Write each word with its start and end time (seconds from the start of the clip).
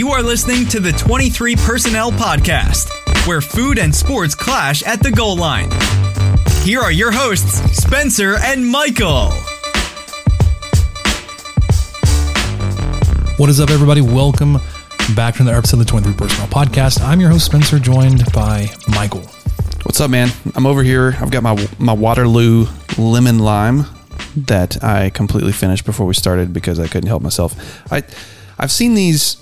You 0.00 0.12
are 0.12 0.22
listening 0.22 0.66
to 0.68 0.80
the 0.80 0.92
23 0.92 1.56
Personnel 1.56 2.10
Podcast, 2.10 2.88
where 3.26 3.42
food 3.42 3.78
and 3.78 3.94
sports 3.94 4.34
clash 4.34 4.82
at 4.84 5.02
the 5.02 5.10
goal 5.10 5.36
line. 5.36 5.68
Here 6.62 6.80
are 6.80 6.90
your 6.90 7.12
hosts, 7.12 7.60
Spencer 7.76 8.38
and 8.38 8.66
Michael. 8.66 9.30
What 13.36 13.50
is 13.50 13.60
up, 13.60 13.68
everybody? 13.68 14.00
Welcome 14.00 14.54
back 15.14 15.34
to 15.34 15.44
the 15.44 15.52
episode 15.52 15.80
of 15.80 15.80
the 15.80 15.90
23 15.90 16.14
Personnel 16.14 16.48
Podcast. 16.48 17.02
I'm 17.02 17.20
your 17.20 17.28
host, 17.28 17.44
Spencer, 17.44 17.78
joined 17.78 18.24
by 18.32 18.70
Michael. 18.88 19.20
What's 19.82 20.00
up, 20.00 20.10
man? 20.10 20.30
I'm 20.54 20.64
over 20.64 20.82
here. 20.82 21.14
I've 21.20 21.30
got 21.30 21.42
my 21.42 21.68
my 21.78 21.92
Waterloo 21.92 22.68
lemon 22.96 23.38
lime 23.38 23.84
that 24.34 24.82
I 24.82 25.10
completely 25.10 25.52
finished 25.52 25.84
before 25.84 26.06
we 26.06 26.14
started 26.14 26.54
because 26.54 26.80
I 26.80 26.86
couldn't 26.86 27.08
help 27.08 27.22
myself. 27.22 27.92
I 27.92 28.02
I've 28.58 28.72
seen 28.72 28.94
these. 28.94 29.36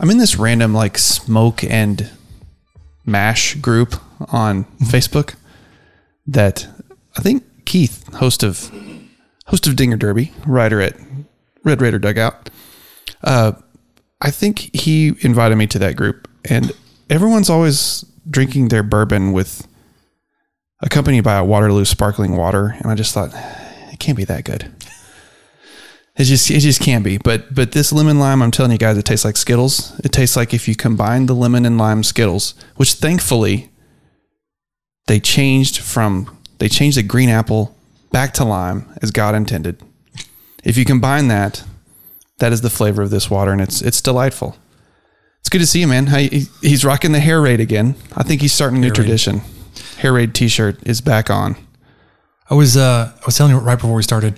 I'm 0.00 0.10
in 0.10 0.18
this 0.18 0.36
random 0.36 0.74
like 0.74 0.96
smoke 0.96 1.64
and 1.64 2.10
mash 3.04 3.56
group 3.56 3.96
on 4.32 4.64
Facebook 4.80 5.34
that 6.26 6.68
I 7.16 7.20
think 7.20 7.44
Keith, 7.64 8.12
host 8.14 8.42
of 8.42 8.70
host 9.46 9.66
of 9.66 9.74
Dinger 9.76 9.96
Derby, 9.96 10.32
writer 10.46 10.80
at 10.80 10.96
Red 11.64 11.80
Raider 11.80 11.98
Dugout. 11.98 12.50
Uh, 13.24 13.52
I 14.20 14.30
think 14.30 14.74
he 14.74 15.14
invited 15.20 15.56
me 15.56 15.66
to 15.68 15.78
that 15.80 15.96
group, 15.96 16.28
and 16.44 16.72
everyone's 17.10 17.50
always 17.50 18.04
drinking 18.28 18.68
their 18.68 18.82
bourbon 18.82 19.32
with 19.32 19.66
accompanied 20.80 21.22
by 21.22 21.36
a 21.36 21.44
Waterloo 21.44 21.84
sparkling 21.84 22.36
water, 22.36 22.76
and 22.78 22.90
I 22.90 22.94
just 22.94 23.14
thought 23.14 23.30
it 23.92 23.98
can't 23.98 24.16
be 24.16 24.24
that 24.24 24.44
good. 24.44 24.70
It 26.18 26.24
just 26.24 26.50
it 26.50 26.60
just 26.60 26.80
can't 26.80 27.04
be. 27.04 27.18
But 27.18 27.54
but 27.54 27.72
this 27.72 27.92
lemon 27.92 28.18
lime, 28.18 28.42
I'm 28.42 28.50
telling 28.50 28.72
you 28.72 28.78
guys, 28.78 28.98
it 28.98 29.04
tastes 29.04 29.24
like 29.24 29.36
Skittles. 29.36 29.98
It 30.00 30.10
tastes 30.12 30.36
like 30.36 30.52
if 30.52 30.66
you 30.66 30.74
combine 30.74 31.26
the 31.26 31.34
lemon 31.34 31.64
and 31.64 31.78
lime 31.78 32.02
Skittles, 32.02 32.54
which 32.76 32.94
thankfully 32.94 33.70
they 35.06 35.20
changed 35.20 35.78
from 35.78 36.36
they 36.58 36.68
changed 36.68 36.98
the 36.98 37.02
green 37.04 37.28
apple 37.28 37.76
back 38.10 38.34
to 38.34 38.44
lime 38.44 38.86
as 39.00 39.10
God 39.12 39.34
intended. 39.34 39.80
If 40.64 40.76
you 40.76 40.84
combine 40.84 41.28
that, 41.28 41.62
that 42.38 42.52
is 42.52 42.62
the 42.62 42.70
flavor 42.70 43.02
of 43.02 43.10
this 43.10 43.30
water, 43.30 43.52
and 43.52 43.60
it's 43.60 43.80
it's 43.80 44.02
delightful. 44.02 44.56
It's 45.40 45.48
good 45.48 45.60
to 45.60 45.66
see 45.66 45.80
you, 45.80 45.86
man. 45.86 46.08
He's 46.08 46.84
rocking 46.84 47.12
the 47.12 47.20
hair 47.20 47.40
raid 47.40 47.60
again. 47.60 47.94
I 48.16 48.24
think 48.24 48.40
he's 48.42 48.52
starting 48.52 48.78
a 48.78 48.80
new 48.80 48.88
Hair 48.88 48.90
Raid. 48.90 48.96
tradition. 48.96 49.40
Hair 49.98 50.12
raid 50.12 50.34
T-shirt 50.34 50.84
is 50.86 51.00
back 51.00 51.30
on. 51.30 51.56
I 52.50 52.54
was 52.54 52.76
uh, 52.76 53.12
I 53.14 53.24
was 53.24 53.36
telling 53.36 53.52
you 53.54 53.58
right 53.60 53.76
before 53.76 53.94
we 53.94 54.02
started, 54.02 54.36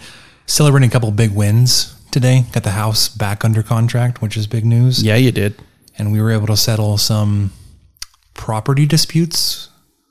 celebrating 0.50 0.88
a 0.88 0.92
couple 0.92 1.10
big 1.12 1.30
wins 1.30 1.94
today. 2.10 2.44
Got 2.52 2.64
the 2.64 2.72
house 2.72 3.08
back 3.08 3.44
under 3.44 3.62
contract, 3.62 4.20
which 4.20 4.36
is 4.36 4.46
big 4.46 4.64
news. 4.64 5.02
Yeah, 5.02 5.16
you 5.16 5.30
did. 5.30 5.54
And 5.96 6.12
we 6.12 6.20
were 6.20 6.30
able 6.32 6.48
to 6.48 6.56
settle 6.56 6.98
some 6.98 7.52
property 8.34 8.84
disputes 8.86 9.68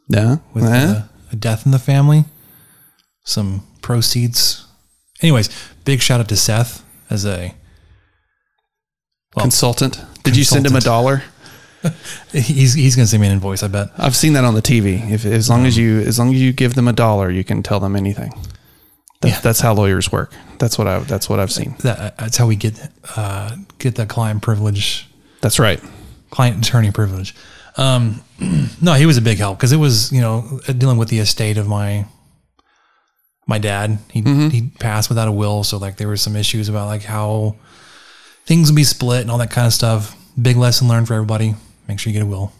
Yeah. 0.07 0.37
with 0.53 0.63
uh, 0.63 1.03
a 1.31 1.35
death 1.35 1.65
in 1.65 1.71
the 1.71 1.79
family, 1.79 2.25
some 3.23 3.63
proceeds. 3.81 4.65
Anyways, 5.21 5.49
big 5.83 6.01
shout 6.01 6.19
out 6.21 6.29
to 6.29 6.37
Seth 6.37 6.83
as 7.09 7.25
a 7.25 7.53
well, 9.35 9.43
consultant. 9.43 9.99
Did 10.23 10.37
you 10.37 10.43
send 10.43 10.65
him 10.65 10.75
a 10.75 10.79
dollar? 10.81 11.23
he's 12.31 12.73
he's 12.73 12.95
gonna 12.95 13.07
send 13.07 13.21
me 13.21 13.27
an 13.27 13.33
invoice. 13.33 13.63
I 13.63 13.67
bet. 13.67 13.89
I've 13.97 14.15
seen 14.15 14.33
that 14.33 14.43
on 14.45 14.53
the 14.53 14.61
TV. 14.61 15.09
If 15.11 15.25
as 15.25 15.49
long 15.49 15.65
as 15.65 15.77
you 15.77 15.99
as 16.01 16.19
long 16.19 16.33
as 16.33 16.41
you 16.41 16.51
give 16.53 16.75
them 16.75 16.87
a 16.87 16.93
dollar, 16.93 17.29
you 17.29 17.43
can 17.43 17.63
tell 17.63 17.79
them 17.79 17.95
anything. 17.95 18.31
That, 19.21 19.27
Yeah. 19.27 19.39
That's 19.41 19.59
how 19.59 19.73
lawyers 19.73 20.11
work. 20.11 20.31
That's 20.59 20.77
what 20.77 20.87
I 20.87 20.99
that's 20.99 21.27
what 21.29 21.39
I've 21.39 21.51
seen. 21.51 21.75
That, 21.79 22.17
that's 22.17 22.37
how 22.37 22.47
we 22.47 22.55
get 22.55 22.79
uh, 23.15 23.55
get 23.77 23.95
the 23.95 24.05
client 24.05 24.41
privilege 24.41 25.07
That's 25.41 25.59
right. 25.59 25.81
client 26.29 26.65
attorney 26.65 26.91
privilege. 26.91 27.35
Um, 27.77 28.21
no, 28.81 28.93
he 28.93 29.05
was 29.05 29.17
a 29.17 29.21
big 29.21 29.37
help 29.37 29.57
because 29.57 29.71
it 29.71 29.77
was 29.77 30.11
you 30.11 30.21
know 30.21 30.59
dealing 30.77 30.97
with 30.97 31.09
the 31.09 31.19
estate 31.19 31.57
of 31.57 31.67
my 31.67 32.05
my 33.47 33.57
dad. 33.57 33.99
He 34.11 34.21
he 34.21 34.71
passed 34.79 35.09
without 35.09 35.27
a 35.27 35.31
will, 35.31 35.63
so 35.63 35.77
like 35.77 35.97
there 35.97 36.07
were 36.07 36.17
some 36.17 36.35
issues 36.35 36.69
about 36.69 36.87
like 36.87 37.03
how 37.03 37.55
things 38.45 38.69
would 38.69 38.75
be 38.75 38.83
split 38.83 39.21
and 39.21 39.31
all 39.31 39.37
that 39.39 39.51
kind 39.51 39.67
of 39.67 39.73
stuff. 39.73 40.15
Big 40.41 40.55
lesson 40.55 40.87
learned 40.87 41.07
for 41.07 41.13
everybody. 41.13 41.55
Make 41.87 41.99
sure 41.99 42.11
you 42.11 42.19
get 42.19 42.23
a 42.25 42.29
will. 42.29 42.53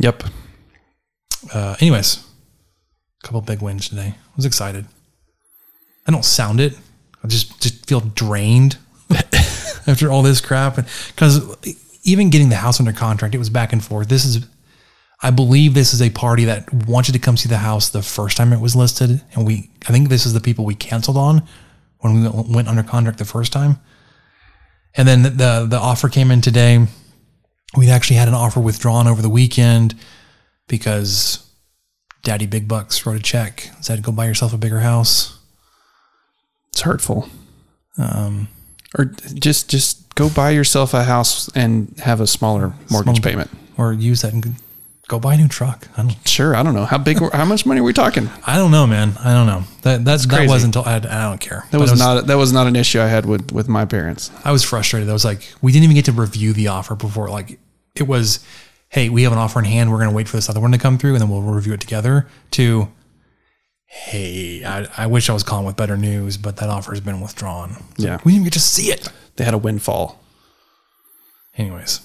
Yep. 0.00 0.24
Uh, 1.52 1.76
anyways, 1.80 2.16
a 2.16 3.26
couple 3.26 3.40
big 3.42 3.60
wins 3.60 3.88
today. 3.88 4.14
I 4.16 4.36
was 4.36 4.46
excited. 4.46 4.86
I 6.06 6.10
don't 6.10 6.24
sound 6.24 6.60
it. 6.60 6.76
I 7.22 7.28
just 7.28 7.60
just 7.60 7.86
feel 7.86 8.00
drained 8.00 8.78
after 9.86 10.10
all 10.10 10.22
this 10.22 10.40
crap. 10.40 10.76
Because 10.76 11.56
even 12.02 12.30
getting 12.30 12.48
the 12.48 12.56
house 12.56 12.80
under 12.80 12.92
contract, 12.92 13.34
it 13.34 13.38
was 13.38 13.50
back 13.50 13.72
and 13.72 13.82
forth. 13.84 14.08
This 14.08 14.24
is, 14.24 14.46
I 15.22 15.30
believe, 15.30 15.74
this 15.74 15.94
is 15.94 16.02
a 16.02 16.10
party 16.10 16.44
that 16.46 16.72
wanted 16.72 17.12
to 17.12 17.18
come 17.18 17.36
see 17.36 17.48
the 17.48 17.58
house 17.58 17.88
the 17.88 18.02
first 18.02 18.36
time 18.36 18.52
it 18.52 18.60
was 18.60 18.74
listed, 18.74 19.22
and 19.34 19.46
we. 19.46 19.70
I 19.88 19.92
think 19.92 20.08
this 20.08 20.26
is 20.26 20.32
the 20.32 20.40
people 20.40 20.64
we 20.64 20.74
canceled 20.74 21.16
on 21.16 21.46
when 21.98 22.22
we 22.22 22.28
went 22.28 22.68
under 22.68 22.82
contract 22.82 23.18
the 23.18 23.24
first 23.24 23.52
time. 23.52 23.78
And 24.94 25.06
then 25.08 25.22
the 25.22 25.66
the 25.68 25.78
offer 25.78 26.08
came 26.08 26.30
in 26.30 26.40
today. 26.40 26.86
We 27.76 27.88
actually 27.88 28.16
had 28.16 28.28
an 28.28 28.34
offer 28.34 28.60
withdrawn 28.60 29.06
over 29.06 29.22
the 29.22 29.30
weekend 29.30 29.94
because 30.68 31.48
Daddy 32.22 32.46
Big 32.46 32.68
Bucks 32.68 33.06
wrote 33.06 33.16
a 33.16 33.22
check, 33.22 33.70
said 33.80 34.02
go 34.02 34.12
buy 34.12 34.26
yourself 34.26 34.52
a 34.52 34.58
bigger 34.58 34.80
house. 34.80 35.38
It's 36.72 36.80
hurtful. 36.82 37.28
Um, 37.98 38.48
Or 38.98 39.06
just 39.34 39.70
just 39.70 40.14
go 40.14 40.28
buy 40.28 40.50
yourself 40.50 40.92
a 40.94 41.04
house 41.04 41.48
and 41.54 41.94
have 42.02 42.20
a 42.20 42.26
smaller 42.26 42.74
mortgage 42.90 43.16
Small- 43.16 43.30
payment. 43.30 43.50
or 43.78 43.92
use 43.92 44.20
that 44.22 44.32
and 44.34 44.54
go 45.08 45.18
buy 45.18 45.34
a 45.34 45.36
new 45.38 45.48
truck. 45.48 45.88
I 45.96 46.02
don't. 46.02 46.16
Sure. 46.28 46.56
I 46.56 46.62
don't 46.62 46.74
know 46.74 46.84
how 46.86 46.96
big. 46.98 47.18
how 47.32 47.44
much 47.44 47.66
money 47.66 47.80
are 47.80 47.84
we 47.84 47.92
talking? 47.92 48.28
I 48.46 48.56
don't 48.56 48.70
know, 48.70 48.86
man. 48.86 49.14
I 49.22 49.32
don't 49.34 49.46
know. 49.46 49.64
That 49.82 50.04
that's 50.04 50.26
that 50.26 50.48
wasn't. 50.48 50.76
I, 50.76 50.96
I 50.96 51.28
don't 51.28 51.40
care. 51.40 51.64
That 51.70 51.78
But 51.78 51.90
was, 51.90 51.98
not 51.98 52.26
that 52.26 52.36
was 52.36 52.52
not 52.52 52.66
an 52.66 52.76
issue 52.76 53.00
I 53.00 53.06
had 53.08 53.26
with 53.26 53.52
with 53.52 53.68
my 53.68 53.84
parents. 53.84 54.30
I 54.44 54.52
was 54.52 54.62
frustrated. 54.64 55.08
I 55.10 55.12
was 55.12 55.24
like, 55.24 55.42
we 55.60 55.72
didn't 55.72 55.84
even 55.84 55.96
get 55.96 56.06
to 56.06 56.12
review 56.12 56.52
the 56.54 56.68
offer 56.68 56.94
before. 56.94 57.28
Like, 57.28 57.58
it 57.94 58.04
was, 58.06 58.40
hey, 58.88 59.08
we 59.10 59.22
have 59.24 59.32
an 59.32 59.38
offer 59.38 59.58
in 59.58 59.66
hand. 59.66 59.90
We're 59.90 59.98
going 59.98 60.08
to 60.10 60.16
wait 60.16 60.28
for 60.28 60.36
this 60.38 60.48
other 60.48 60.60
one 60.60 60.72
to 60.72 60.78
come 60.78 60.96
through, 60.98 61.12
and 61.14 61.20
then 61.20 61.28
we'll 61.28 61.42
review 61.42 61.74
it 61.74 61.80
together. 61.80 62.26
To, 62.52 62.88
hey, 63.94 64.64
I, 64.64 64.86
I 64.96 65.06
wish 65.06 65.28
I 65.28 65.34
was 65.34 65.42
calling 65.42 65.66
with 65.66 65.76
better 65.76 65.98
news, 65.98 66.38
but 66.38 66.56
that 66.56 66.70
offer 66.70 66.92
has 66.92 67.00
been 67.00 67.20
withdrawn. 67.20 67.76
It's 67.92 68.04
Yeah. 68.04 68.12
like, 68.12 68.24
we 68.24 68.32
didn't 68.32 68.40
even 68.40 68.44
get 68.44 68.52
to 68.54 68.60
see 68.60 68.90
it. 68.90 69.06
They 69.36 69.44
had 69.44 69.52
a 69.52 69.58
windfall. 69.58 70.18
Anyways, 71.58 72.00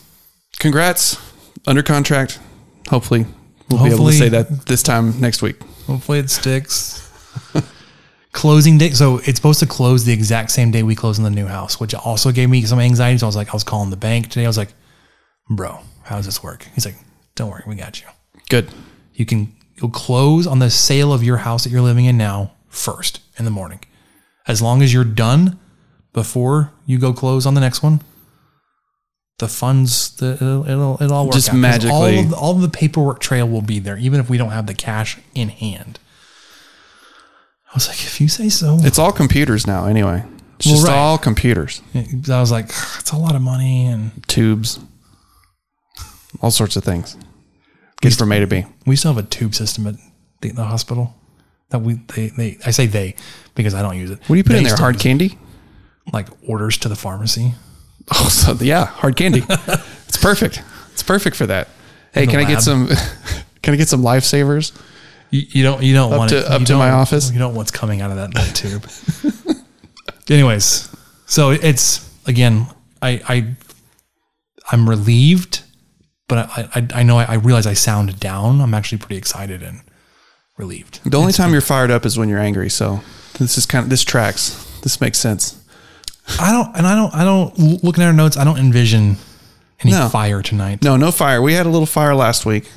Congrats, 0.60 1.18
under 1.66 1.82
contract. 1.84 2.40
Hopefully, 2.90 3.26
we'll 3.70 3.80
be 3.84 3.86
able 3.86 3.86
to 3.86 3.90
Hopefully- 3.92 4.18
say 4.18 4.30
that 4.30 4.66
this 4.66 4.84
time 4.84 5.20
next 5.22 5.42
week. 5.42 5.62
hopefully 5.86 6.20
it 6.20 6.30
sticks. 6.30 7.10
Closing 8.34 8.78
date. 8.78 8.96
So 8.98 9.18
it's 9.20 9.38
supposed 9.38 9.60
to 9.62 9.66
close 9.66 10.04
the 10.04 10.12
exact 10.14 10.52
same 10.52 10.72
day 10.72 10.84
we 10.84 10.94
close 10.96 11.18
in 11.18 11.24
the 11.24 11.30
new 11.30 11.48
house, 11.48 11.80
which 11.80 11.96
also 11.96 12.32
gave 12.32 12.50
me 12.50 12.64
some 12.64 12.80
anxiety. 12.80 13.18
So 13.18 13.26
I 13.26 13.30
was 13.30 13.36
like, 13.38 13.50
I 13.50 13.54
was 13.54 13.64
calling 13.64 13.90
the 13.90 13.98
bank 13.98 14.28
today. 14.30 14.44
I 14.44 14.48
was 14.48 14.58
like, 14.58 14.74
bro, 15.50 15.80
how 16.04 16.18
does 16.18 16.26
this 16.26 16.44
work? 16.44 16.68
He's 16.76 16.86
like, 16.86 16.96
don't 17.36 17.50
worry, 17.50 17.64
we 17.66 17.76
got 17.76 18.00
you. 18.02 18.08
Good. 18.50 18.70
You 19.14 19.26
can 19.26 19.56
you'll 19.80 19.92
close 19.92 20.48
on 20.48 20.60
the 20.60 20.70
sale 20.70 21.14
of 21.14 21.24
your 21.24 21.38
house 21.38 21.64
that 21.64 21.70
you're 21.70 21.82
living 21.82 22.06
in 22.06 22.18
now 22.18 22.52
first 22.70 23.20
in 23.38 23.46
the 23.46 23.52
morning. 23.52 23.80
As 24.48 24.62
long 24.62 24.82
as 24.82 24.94
you're 24.94 25.04
done 25.04 25.60
before 26.14 26.72
you 26.86 26.98
go 26.98 27.14
close 27.14 27.46
on 27.46 27.54
the 27.54 27.62
next 27.62 27.84
one, 27.84 28.02
the 29.40 29.48
funds 29.48 30.16
the, 30.18 30.34
it'll, 30.34 30.68
it'll, 30.70 30.94
it'll 31.02 31.14
all 31.14 31.26
work 31.26 31.34
Just 31.36 31.50
out. 31.50 31.58
magically- 31.58 31.92
all 31.92 32.06
of, 32.06 32.30
the, 32.30 32.36
all 32.36 32.56
of 32.56 32.62
the 32.62 32.70
paperwork 32.70 33.20
trail 33.20 33.48
will 33.48 33.62
be 33.62 33.78
there, 33.80 33.98
even 33.98 34.20
if 34.20 34.30
we 34.30 34.38
don't 34.38 34.50
have 34.52 34.66
the 34.68 34.74
cash 34.74 35.18
in 35.36 35.50
hand. 35.50 36.00
I 37.70 37.72
was 37.76 37.88
like, 37.88 37.98
if 38.00 38.20
you 38.22 38.28
say 38.30 38.50
so. 38.50 38.78
It's 38.82 38.98
all 38.98 39.12
computers 39.12 39.68
now, 39.68 39.86
anyway. 39.86 40.24
It's 40.56 40.66
Well, 40.66 40.76
just 40.76 40.88
right. 40.88 40.96
all 40.96 41.18
computers, 41.20 41.82
I 41.94 42.40
was 42.40 42.52
like, 42.52 42.66
it's 42.98 43.12
a 43.12 43.18
lot 43.18 43.36
of 43.36 43.42
money, 43.44 43.86
and 43.86 44.28
tubes, 44.28 44.80
all 46.42 46.50
sorts 46.50 46.76
of 46.76 46.84
things. 46.84 47.16
Get 48.02 48.14
from 48.14 48.32
A 48.32 48.40
to 48.40 48.48
B. 48.48 48.66
we 48.86 48.96
still 48.96 49.14
have 49.14 49.24
a 49.24 49.28
tube 49.28 49.56
system 49.56 49.88
at 49.88 49.96
the, 50.42 50.52
the 50.52 50.64
hospital 50.64 51.16
that 51.70 51.80
we 51.80 51.96
they, 52.16 52.28
they 52.30 52.58
I 52.66 52.72
say 52.72 52.86
they 52.86 53.16
because 53.56 53.74
I 53.74 53.82
don't 53.82 53.98
use 53.98 54.12
it. 54.12 54.20
What 54.20 54.28
do 54.30 54.36
you 54.36 54.44
put 54.44 54.56
in 54.56 54.64
there? 54.64 54.76
Hard 54.76 55.00
candy? 55.00 55.38
like 56.14 56.28
orders 56.48 56.78
to 56.78 56.90
the 56.90 56.96
pharmacy. 56.96 57.54
Oh, 58.10 58.30
so 58.30 58.54
yeah, 58.64 58.86
hard 58.86 59.18
candy. 59.18 59.44
it's 59.50 60.16
perfect. 60.16 60.64
It's 60.94 61.04
perfect 61.04 61.36
for 61.36 61.46
that. 61.48 61.68
Hey, 62.14 62.26
can 62.26 62.40
I 62.40 62.46
get 62.46 62.62
some? 62.62 62.88
Can 63.62 63.74
I 63.74 63.78
get 63.78 63.90
some 63.90 64.02
lifesavers? 64.02 64.72
You, 65.30 65.42
you 65.50 65.64
don't 65.64 65.84
you 65.84 65.94
don't 65.94 66.12
want 66.16 66.30
to- 66.30 66.38
it 66.38 66.46
up 66.46 66.62
you 66.62 66.66
to 66.68 66.78
my 66.78 66.90
office? 66.92 67.30
You 67.34 67.38
don't 67.38 67.52
know 67.52 67.58
what's 67.58 67.72
coming 67.72 68.00
out 68.00 68.12
of 68.12 68.16
that 68.16 68.34
little 68.34 68.54
tube. 68.54 69.54
Anyways, 70.30 70.90
so 71.26 71.52
it's 71.52 72.10
again, 72.28 72.68
I 73.02 73.22
I 73.28 73.56
I'm 74.72 74.90
relieved, 74.90 75.64
but 76.28 76.38
I 76.50 76.70
I, 76.76 76.88
I 77.00 77.04
know 77.04 77.18
I, 77.18 77.24
I 77.26 77.34
realize 77.36 77.66
I 77.68 77.74
sound 77.74 78.20
down. 78.20 78.62
I'm 78.62 78.74
actually 78.74 78.98
pretty 79.00 79.18
excited 79.18 79.62
and 79.64 79.82
relieved. 80.58 81.00
The 81.10 81.18
only 81.18 81.34
time 81.34 81.52
you're 81.52 81.62
fired 81.62 81.92
up 81.92 82.06
is 82.06 82.18
when 82.18 82.30
you're 82.30 82.40
angry. 82.40 82.70
So 82.70 83.02
this 83.40 83.58
is 83.58 83.66
kind 83.66 83.84
of 83.84 83.90
this 83.90 84.04
tracks. 84.04 84.64
This 84.82 85.00
makes 85.02 85.18
sense. 85.20 85.62
I 86.40 86.52
don't 86.52 86.76
and 86.76 86.86
I 86.88 86.96
don't 86.96 87.14
I 87.14 87.24
don't 87.24 87.84
looking 87.84 88.04
at 88.04 88.08
our 88.08 88.14
notes. 88.14 88.38
I 88.38 88.44
don't 88.44 88.58
envision 88.58 89.18
any 89.82 89.92
No. 89.92 90.10
fire 90.10 90.42
tonight. 90.42 90.84
No, 90.84 90.98
no 90.98 91.12
fire. 91.12 91.42
We 91.42 91.54
had 91.54 91.66
a 91.66 91.70
little 91.70 91.86
fire 91.86 92.16
last 92.16 92.46
week. 92.46 92.70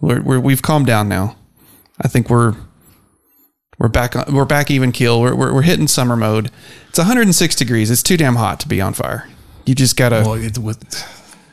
We're, 0.00 0.20
we're 0.20 0.40
we've 0.40 0.62
calmed 0.62 0.86
down 0.86 1.08
now. 1.08 1.36
I 2.00 2.08
think 2.08 2.28
we're 2.30 2.54
we're 3.78 3.88
back 3.88 4.14
on, 4.14 4.32
we're 4.34 4.44
back 4.44 4.70
even 4.70 4.92
keel. 4.92 5.20
We're, 5.20 5.34
we're 5.34 5.52
we're 5.54 5.62
hitting 5.62 5.88
summer 5.88 6.16
mode. 6.16 6.50
It's 6.90 6.98
106 6.98 7.56
degrees. 7.56 7.90
It's 7.90 8.02
too 8.02 8.16
damn 8.16 8.36
hot 8.36 8.60
to 8.60 8.68
be 8.68 8.80
on 8.80 8.92
fire. 8.94 9.28
You 9.64 9.74
just 9.74 9.96
gotta 9.96 10.22
Well, 10.24 10.34
it's 10.34 10.58
with 10.58 10.84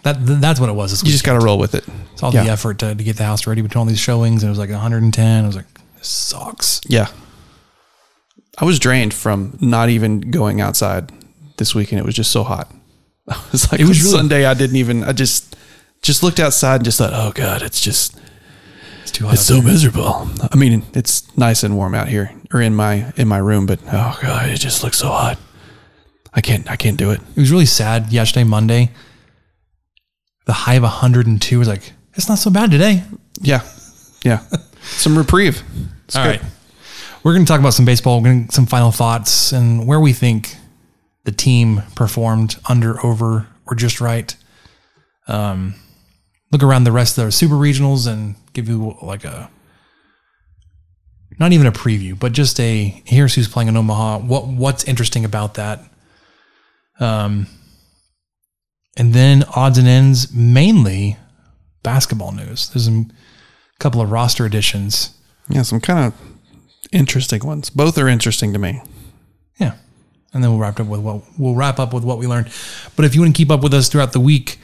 that 0.04 0.18
that's 0.20 0.60
what 0.60 0.70
it 0.70 0.74
was. 0.74 1.04
You 1.04 1.12
just 1.12 1.24
gotta 1.24 1.44
roll 1.44 1.58
with 1.58 1.76
it. 1.76 1.86
It's 2.14 2.24
all 2.24 2.34
yeah. 2.34 2.44
the 2.44 2.50
effort 2.50 2.80
to, 2.80 2.96
to 2.96 3.04
get 3.04 3.18
the 3.18 3.24
house 3.26 3.48
ready 3.48 3.62
between 3.62 3.80
all 3.80 3.86
these 3.86 4.00
showings. 4.00 4.44
And 4.44 4.50
it 4.50 4.52
was 4.52 4.60
like 4.60 4.70
110. 4.70 5.44
I 5.44 5.48
was 5.48 5.56
like, 5.56 5.66
this 5.98 6.08
sucks. 6.08 6.82
Yeah. 6.88 7.08
I 8.58 8.66
was 8.66 8.80
drained 8.80 9.14
from 9.14 9.58
not 9.62 9.90
even 9.90 10.20
going 10.32 10.60
outside 10.60 11.12
this 11.58 11.74
weekend. 11.74 12.00
It 12.00 12.06
was 12.06 12.16
just 12.16 12.32
so 12.32 12.44
hot. 12.44 12.70
I 13.28 13.42
was 13.52 13.72
like, 13.72 13.80
It 13.80 13.88
was 13.88 14.02
really- 14.02 14.18
Sunday. 14.18 14.46
I 14.46 14.54
didn't 14.54 14.76
even. 14.76 15.04
I 15.04 15.14
just 15.14 15.56
just 16.02 16.24
looked 16.24 16.40
outside 16.40 16.76
and 16.76 16.86
just 16.86 16.98
thought, 16.98 17.12
oh 17.14 17.32
god, 17.34 17.62
it's 17.62 17.82
just 17.82 18.18
It's 19.02 19.12
too 19.12 19.26
hot. 19.26 19.34
it's 19.34 19.46
so 19.46 19.62
miserable. 19.62 20.30
I 20.52 20.56
mean, 20.56 20.84
it's 20.94 21.36
nice 21.38 21.64
and 21.64 21.76
warm 21.76 21.94
out 21.94 22.08
here 22.08 22.34
or 22.54 22.62
in 22.62 22.76
my 22.76 23.12
in 23.18 23.28
my 23.28 23.38
room, 23.38 23.66
but 23.66 23.80
oh 23.88 24.18
god, 24.22 24.50
it 24.50 24.60
just 24.60 24.84
looks 24.84 24.98
so 24.98 25.08
hot. 25.10 25.38
I 26.34 26.42
can't 26.42 26.70
I 26.70 26.76
can't 26.76 26.98
do 26.98 27.12
it. 27.12 27.20
It 27.36 27.40
was 27.40 27.52
really 27.52 27.66
sad 27.66 28.12
yesterday, 28.12 28.44
Monday. 28.44 28.92
The 30.50 30.54
high 30.54 30.74
of 30.74 30.82
102 30.82 31.60
was 31.60 31.68
like, 31.68 31.94
it's 32.16 32.28
not 32.28 32.40
so 32.40 32.50
bad 32.50 32.72
today. 32.72 33.04
Yeah, 33.40 33.62
yeah. 34.26 34.40
Some 34.82 35.16
reprieve. 35.16 35.62
It's 36.06 36.16
All 36.16 36.24
good. 36.24 36.42
right. 36.42 36.52
We're 37.24 37.34
going 37.34 37.46
to 37.46 37.48
talk 37.48 37.60
about 37.60 37.76
some 37.76 37.86
baseball, 37.86 38.18
we're 38.18 38.30
going 38.30 38.48
to 38.48 38.52
some 38.52 38.66
final 38.66 38.92
thoughts 38.92 39.52
and 39.52 39.86
where 39.86 40.00
we 40.00 40.12
think 40.12 40.56
the 41.26 41.32
team 41.32 41.84
performed 41.94 42.56
under, 42.68 43.06
over, 43.06 43.46
or 43.68 43.76
just 43.76 44.02
right. 44.02 44.36
Um, 45.28 45.76
look 46.52 46.64
around 46.64 46.86
the 46.86 46.92
rest 46.92 47.20
of 47.20 47.26
the 47.26 47.32
super 47.32 47.54
regionals 47.54 48.12
and 48.12 48.34
give 48.54 48.68
you 48.68 48.98
like 49.04 49.26
a, 49.26 49.52
not 51.38 51.52
even 51.52 51.68
a 51.68 51.72
preview, 51.72 52.20
but 52.20 52.32
just 52.32 52.60
a 52.60 53.04
here's 53.06 53.36
who's 53.36 53.48
playing 53.48 53.68
in 53.68 53.78
Omaha. 53.78 54.18
What 54.18 54.48
what's 54.48 54.84
interesting 54.86 55.26
about 55.26 55.54
that? 55.54 55.80
Um, 57.00 57.46
and 59.00 59.14
then 59.14 59.46
odds 59.56 59.78
and 59.78 59.88
ends, 59.88 60.32
mainly 60.34 61.18
basketball 61.84 62.34
news. 62.34 62.70
There's 62.70 62.90
a 62.90 63.06
couple 63.80 64.02
of 64.02 64.12
roster 64.12 64.46
additions. 64.46 65.18
Yeah, 65.48 65.62
some 65.62 65.80
kind 65.80 66.08
of 66.08 66.14
interesting 66.92 67.44
ones. 67.46 67.70
Both 67.70 67.98
are 67.98 68.10
interesting 68.10 68.52
to 68.52 68.60
me. 68.60 68.82
Yeah. 69.58 69.76
And 70.34 70.44
then 70.44 70.52
we'll 70.52 70.60
wrap 70.60 70.82
up 70.82 70.88
with 70.88 71.00
what 71.00 71.24
we'll 71.38 71.56
wrap 71.56 71.80
up 71.80 71.94
with 71.94 72.04
what 72.04 72.18
we 72.18 72.28
learned. 72.28 72.50
But 72.98 73.06
if 73.06 73.16
you 73.16 73.22
want 73.22 73.34
to 73.34 73.38
keep 73.38 73.50
up 73.50 73.64
with 73.64 73.74
us 73.74 73.88
throughout 73.88 74.12
the 74.12 74.20
week, 74.20 74.60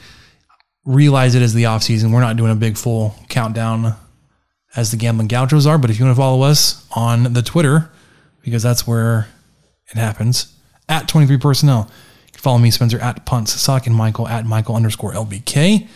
realize 0.84 1.34
it 1.34 1.42
is 1.42 1.54
the 1.54 1.64
off 1.64 1.82
season. 1.82 2.12
We're 2.12 2.20
not 2.20 2.36
doing 2.36 2.52
a 2.52 2.56
big 2.56 2.76
full 2.76 3.14
countdown 3.30 3.96
as 4.76 4.90
the 4.90 4.98
gambling 4.98 5.28
gauchos 5.28 5.66
are. 5.66 5.78
But 5.78 5.88
if 5.88 5.98
you 5.98 6.04
want 6.04 6.14
to 6.14 6.20
follow 6.20 6.42
us 6.42 6.86
on 6.94 7.32
the 7.32 7.42
Twitter, 7.42 7.90
because 8.42 8.62
that's 8.62 8.86
where 8.86 9.28
it 9.90 9.96
happens, 9.96 10.54
at 10.90 11.08
23 11.08 11.38
personnel. 11.38 11.90
Follow 12.46 12.58
me, 12.58 12.70
Spencer, 12.70 13.00
at 13.00 13.26
punts 13.26 13.60
sock 13.60 13.88
and 13.88 13.96
Michael 13.96 14.28
at 14.28 14.46
Michael 14.46 14.76
underscore 14.76 15.12
LBK. 15.12 15.80
You 15.80 15.88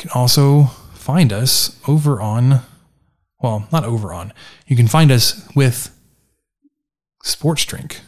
can 0.00 0.10
also 0.12 0.64
find 0.94 1.32
us 1.32 1.78
over 1.86 2.20
on, 2.20 2.62
well, 3.38 3.68
not 3.70 3.84
over 3.84 4.12
on. 4.12 4.32
You 4.66 4.74
can 4.74 4.88
find 4.88 5.12
us 5.12 5.48
with 5.54 5.96
Sports 7.22 7.64
Drink. 7.66 8.00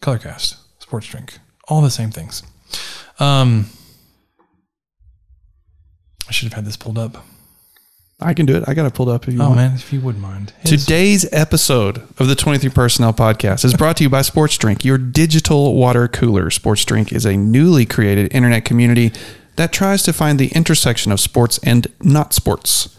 Colorcast, 0.00 0.56
Sports 0.78 1.08
Drink, 1.08 1.38
all 1.68 1.82
the 1.82 1.90
same 1.90 2.10
things. 2.10 2.42
Um, 3.20 3.66
I 6.26 6.32
should 6.32 6.46
have 6.46 6.54
had 6.54 6.64
this 6.64 6.78
pulled 6.78 6.96
up. 6.96 7.26
I 8.24 8.34
can 8.34 8.46
do 8.46 8.56
it. 8.56 8.64
I 8.66 8.74
got 8.74 8.86
it 8.86 8.94
pulled 8.94 9.08
up 9.08 9.26
if 9.28 9.34
you 9.34 9.40
Oh 9.40 9.46
want. 9.48 9.56
man, 9.56 9.74
if 9.74 9.92
you 9.92 10.00
wouldn't 10.00 10.22
mind. 10.22 10.52
Today's 10.64 11.26
episode 11.32 11.98
of 12.18 12.28
the 12.28 12.34
23 12.34 12.70
Personnel 12.70 13.12
Podcast 13.12 13.64
is 13.64 13.74
brought 13.74 13.96
to 13.98 14.04
you 14.04 14.10
by 14.10 14.22
Sports 14.22 14.56
Drink, 14.56 14.84
your 14.84 14.98
digital 14.98 15.74
water 15.74 16.08
cooler. 16.08 16.50
Sports 16.50 16.84
Drink 16.84 17.12
is 17.12 17.24
a 17.26 17.36
newly 17.36 17.84
created 17.86 18.32
internet 18.34 18.64
community 18.64 19.12
that 19.56 19.72
tries 19.72 20.02
to 20.04 20.12
find 20.12 20.38
the 20.38 20.48
intersection 20.48 21.12
of 21.12 21.20
sports 21.20 21.58
and 21.62 21.86
not 22.02 22.32
sports. 22.32 22.96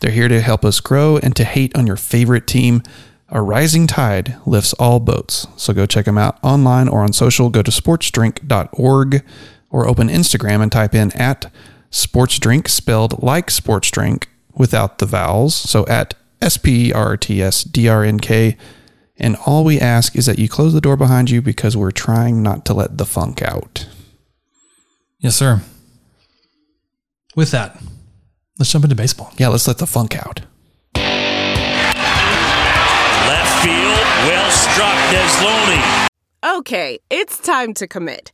They're 0.00 0.10
here 0.10 0.28
to 0.28 0.40
help 0.40 0.64
us 0.64 0.80
grow 0.80 1.16
and 1.16 1.34
to 1.36 1.44
hate 1.44 1.74
on 1.76 1.86
your 1.86 1.96
favorite 1.96 2.46
team. 2.46 2.82
A 3.30 3.40
rising 3.40 3.86
tide 3.86 4.36
lifts 4.44 4.74
all 4.74 5.00
boats. 5.00 5.46
So 5.56 5.72
go 5.72 5.86
check 5.86 6.04
them 6.04 6.18
out 6.18 6.38
online 6.42 6.88
or 6.88 7.00
on 7.00 7.12
social. 7.14 7.48
Go 7.48 7.62
to 7.62 7.70
sportsdrink.org 7.70 9.24
or 9.70 9.88
open 9.88 10.08
Instagram 10.08 10.62
and 10.62 10.70
type 10.70 10.94
in 10.94 11.10
at 11.16 11.50
sportsdrink, 11.90 12.68
spelled 12.68 13.22
like 13.22 13.50
sports 13.50 13.90
drink 13.90 14.28
without 14.56 14.98
the 14.98 15.06
vowels. 15.06 15.54
So 15.54 15.86
at 15.86 16.14
S 16.40 16.56
P 16.56 16.88
E 16.88 16.92
R 16.92 17.16
T 17.16 17.42
S 17.42 17.64
D 17.64 17.88
R 17.88 18.04
N 18.04 18.18
K. 18.20 18.56
And 19.16 19.36
all 19.46 19.64
we 19.64 19.78
ask 19.80 20.16
is 20.16 20.26
that 20.26 20.38
you 20.38 20.48
close 20.48 20.72
the 20.72 20.80
door 20.80 20.96
behind 20.96 21.30
you 21.30 21.40
because 21.40 21.76
we're 21.76 21.92
trying 21.92 22.42
not 22.42 22.64
to 22.66 22.74
let 22.74 22.98
the 22.98 23.06
funk 23.06 23.42
out. 23.42 23.86
yes, 25.20 25.36
sir. 25.36 25.62
With 27.36 27.50
that, 27.52 27.80
let's 28.58 28.70
jump 28.70 28.84
into 28.84 28.96
baseball. 28.96 29.32
Yeah, 29.38 29.48
let's 29.48 29.66
let 29.66 29.78
the 29.78 29.86
funk 29.86 30.16
out. 30.16 30.42
Left 33.26 33.64
field, 33.64 33.98
well 34.28 34.50
struck, 34.50 34.94
Desloney. 35.10 36.06
Okay, 36.58 36.98
it's 37.10 37.38
time 37.38 37.72
to 37.74 37.88
commit. 37.88 38.33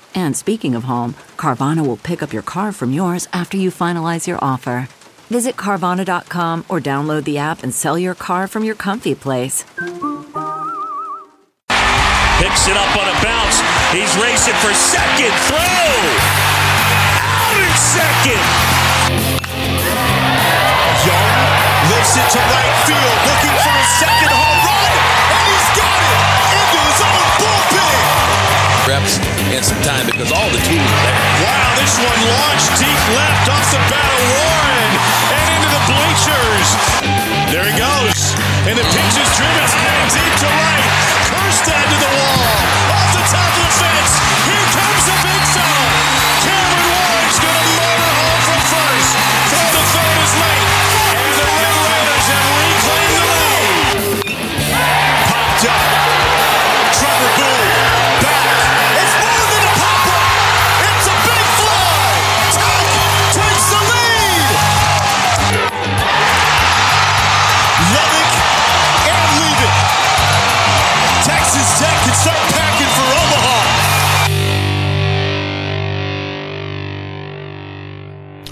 And 0.13 0.35
speaking 0.35 0.75
of 0.75 0.83
home, 0.85 1.15
Carvana 1.37 1.85
will 1.85 1.97
pick 1.97 2.21
up 2.23 2.33
your 2.33 2.43
car 2.43 2.71
from 2.71 2.93
yours 2.93 3.27
after 3.33 3.57
you 3.57 3.71
finalize 3.71 4.27
your 4.27 4.39
offer. 4.41 4.87
Visit 5.29 5.55
Carvana.com 5.55 6.65
or 6.67 6.79
download 6.79 7.23
the 7.23 7.37
app 7.37 7.63
and 7.63 7.73
sell 7.73 7.97
your 7.97 8.15
car 8.15 8.47
from 8.47 8.63
your 8.63 8.75
comfy 8.75 9.15
place. 9.15 9.63
Picks 12.41 12.67
it 12.67 12.75
up 12.75 12.91
on 12.97 13.07
a 13.07 13.15
bounce. 13.23 13.61
He's 13.93 14.11
racing 14.19 14.55
for 14.59 14.73
second. 14.73 15.31
Throw! 15.47 15.59
Out 17.21 17.55
in 17.55 17.73
second! 17.79 18.43
Young 21.07 21.31
lifts 21.95 22.17
it 22.17 22.27
to 22.35 22.39
right 22.39 22.75
field, 22.85 23.17
looking 23.31 23.55
for 23.63 23.71
his 23.71 23.89
second 23.99 24.31
home 24.35 24.60
reps 28.87 29.19
and 29.53 29.63
some 29.63 29.81
time 29.81 30.05
because 30.05 30.31
all 30.31 30.49
the 30.49 30.61
tools 30.65 30.79
are 30.79 31.03
there. 31.05 31.17
Wow, 31.45 31.69
this 31.77 31.93
one 32.01 32.21
launched 32.25 32.71
deep 32.81 33.01
left 33.13 33.45
off 33.51 33.65
the 33.69 33.81
bat 33.91 34.09
of 34.09 34.23
Warren 34.33 34.91
and 35.37 35.45
into 35.53 35.69
the 35.69 35.81
bleachers. 35.89 36.67
There 37.51 37.65
he 37.67 37.75
goes. 37.77 38.19
And 38.69 38.77
the 38.77 38.85
pitch 38.85 39.15
is 39.17 39.29
driven 39.37 39.67
deep 40.13 40.33
to 40.45 40.49
right. 40.49 40.85
Kerstad 41.33 41.85
to 41.89 41.97
the 41.97 42.11
wall. 42.13 42.45
Off 42.93 43.09
the 43.17 43.23
top 43.33 43.51
of 43.57 43.63
the 43.65 43.73
fence. 43.73 44.13
Here 44.45 44.67
comes 44.77 45.03
the 45.09 45.30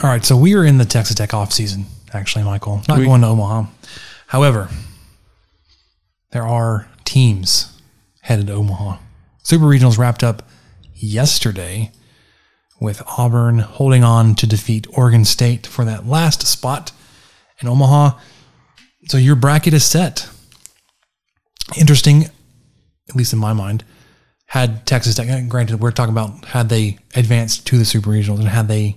All 0.01 0.09
right, 0.09 0.23
so 0.23 0.37
we 0.37 0.55
are 0.55 0.63
in 0.63 0.77
the 0.77 0.85
Texas 0.85 1.15
Tech 1.15 1.33
off 1.33 1.51
season, 1.51 1.85
actually, 2.13 2.45
Michael. 2.45 2.81
Not 2.87 2.99
We- 2.99 3.05
going 3.05 3.21
to 3.21 3.27
Omaha. 3.27 3.65
However, 4.27 4.69
there 6.31 6.47
are 6.47 6.87
teams 7.03 7.77
headed 8.21 8.47
to 8.47 8.53
Omaha. 8.53 8.97
Super 9.43 9.65
Regionals 9.65 9.97
wrapped 9.97 10.23
up 10.23 10.47
yesterday 10.93 11.91
with 12.79 13.01
Auburn 13.17 13.59
holding 13.59 14.03
on 14.05 14.35
to 14.35 14.47
defeat 14.47 14.87
Oregon 14.93 15.25
State 15.25 15.67
for 15.67 15.83
that 15.83 16.07
last 16.07 16.47
spot 16.47 16.93
in 17.59 17.67
Omaha. 17.67 18.17
So 19.09 19.17
your 19.17 19.35
bracket 19.35 19.73
is 19.73 19.83
set. 19.83 20.29
Interesting, 21.75 22.25
at 23.09 23.15
least 23.15 23.33
in 23.33 23.39
my 23.39 23.51
mind, 23.51 23.83
had 24.45 24.85
Texas 24.85 25.15
Tech, 25.15 25.27
granted, 25.49 25.81
we're 25.81 25.91
talking 25.91 26.13
about 26.13 26.45
had 26.45 26.69
they 26.69 26.99
advanced 27.15 27.67
to 27.67 27.77
the 27.77 27.85
Super 27.85 28.11
Regionals 28.11 28.39
and 28.39 28.47
had 28.47 28.69
they 28.69 28.95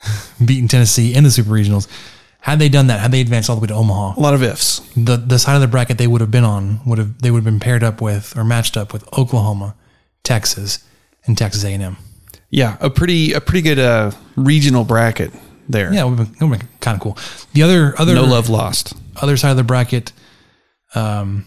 beaten 0.44 0.68
Tennessee 0.68 1.14
in 1.14 1.24
the 1.24 1.30
Super 1.30 1.50
Regionals. 1.50 1.88
Had 2.40 2.58
they 2.60 2.68
done 2.68 2.86
that, 2.86 3.00
had 3.00 3.10
they 3.12 3.20
advanced 3.20 3.50
all 3.50 3.56
the 3.56 3.60
way 3.60 3.66
to 3.66 3.74
Omaha, 3.74 4.14
A 4.16 4.20
lot 4.20 4.32
of 4.32 4.42
ifs. 4.42 4.78
the 4.96 5.16
the 5.16 5.38
side 5.38 5.56
of 5.56 5.60
the 5.60 5.66
bracket 5.66 5.98
they 5.98 6.06
would 6.06 6.20
have 6.20 6.30
been 6.30 6.44
on 6.44 6.80
would 6.86 6.98
have 6.98 7.20
they 7.20 7.30
would 7.30 7.38
have 7.38 7.44
been 7.44 7.60
paired 7.60 7.82
up 7.82 8.00
with 8.00 8.36
or 8.36 8.44
matched 8.44 8.76
up 8.76 8.92
with 8.92 9.04
Oklahoma, 9.18 9.74
Texas, 10.22 10.78
and 11.26 11.36
Texas 11.36 11.64
A 11.64 11.72
and 11.74 11.82
M. 11.82 11.96
Yeah, 12.50 12.76
a 12.80 12.88
pretty 12.90 13.32
a 13.32 13.40
pretty 13.40 13.62
good 13.62 13.78
uh, 13.80 14.12
regional 14.36 14.84
bracket 14.84 15.32
there. 15.68 15.92
Yeah, 15.92 16.06
it 16.06 16.10
would 16.10 16.18
have 16.20 16.38
been, 16.38 16.50
been 16.50 16.68
kind 16.80 16.94
of 16.94 17.00
cool. 17.02 17.18
The 17.52 17.62
other 17.64 17.94
other 18.00 18.14
no 18.14 18.24
love 18.24 18.48
lost. 18.48 18.94
other 19.20 19.36
side 19.36 19.50
of 19.50 19.56
the 19.58 19.64
bracket, 19.64 20.12
um, 20.94 21.44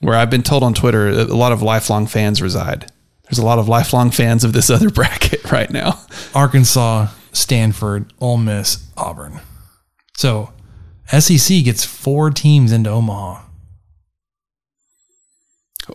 Where 0.00 0.16
I've 0.16 0.30
been 0.30 0.42
told 0.42 0.62
on 0.62 0.74
Twitter, 0.74 1.08
a 1.10 1.24
lot 1.26 1.52
of 1.52 1.62
lifelong 1.62 2.06
fans 2.06 2.42
reside. 2.42 2.90
There's 3.24 3.38
a 3.38 3.44
lot 3.44 3.58
of 3.58 3.68
lifelong 3.68 4.10
fans 4.10 4.42
of 4.42 4.52
this 4.52 4.70
other 4.76 4.90
bracket 4.90 5.52
right 5.52 5.70
now. 5.70 6.00
Arkansas, 6.34 7.08
Stanford, 7.36 8.12
Ole 8.20 8.38
Miss, 8.38 8.88
Auburn. 8.96 9.40
So 10.16 10.52
SEC 11.08 11.64
gets 11.64 11.84
four 11.84 12.30
teams 12.30 12.72
into 12.72 12.90
Omaha. 12.90 13.42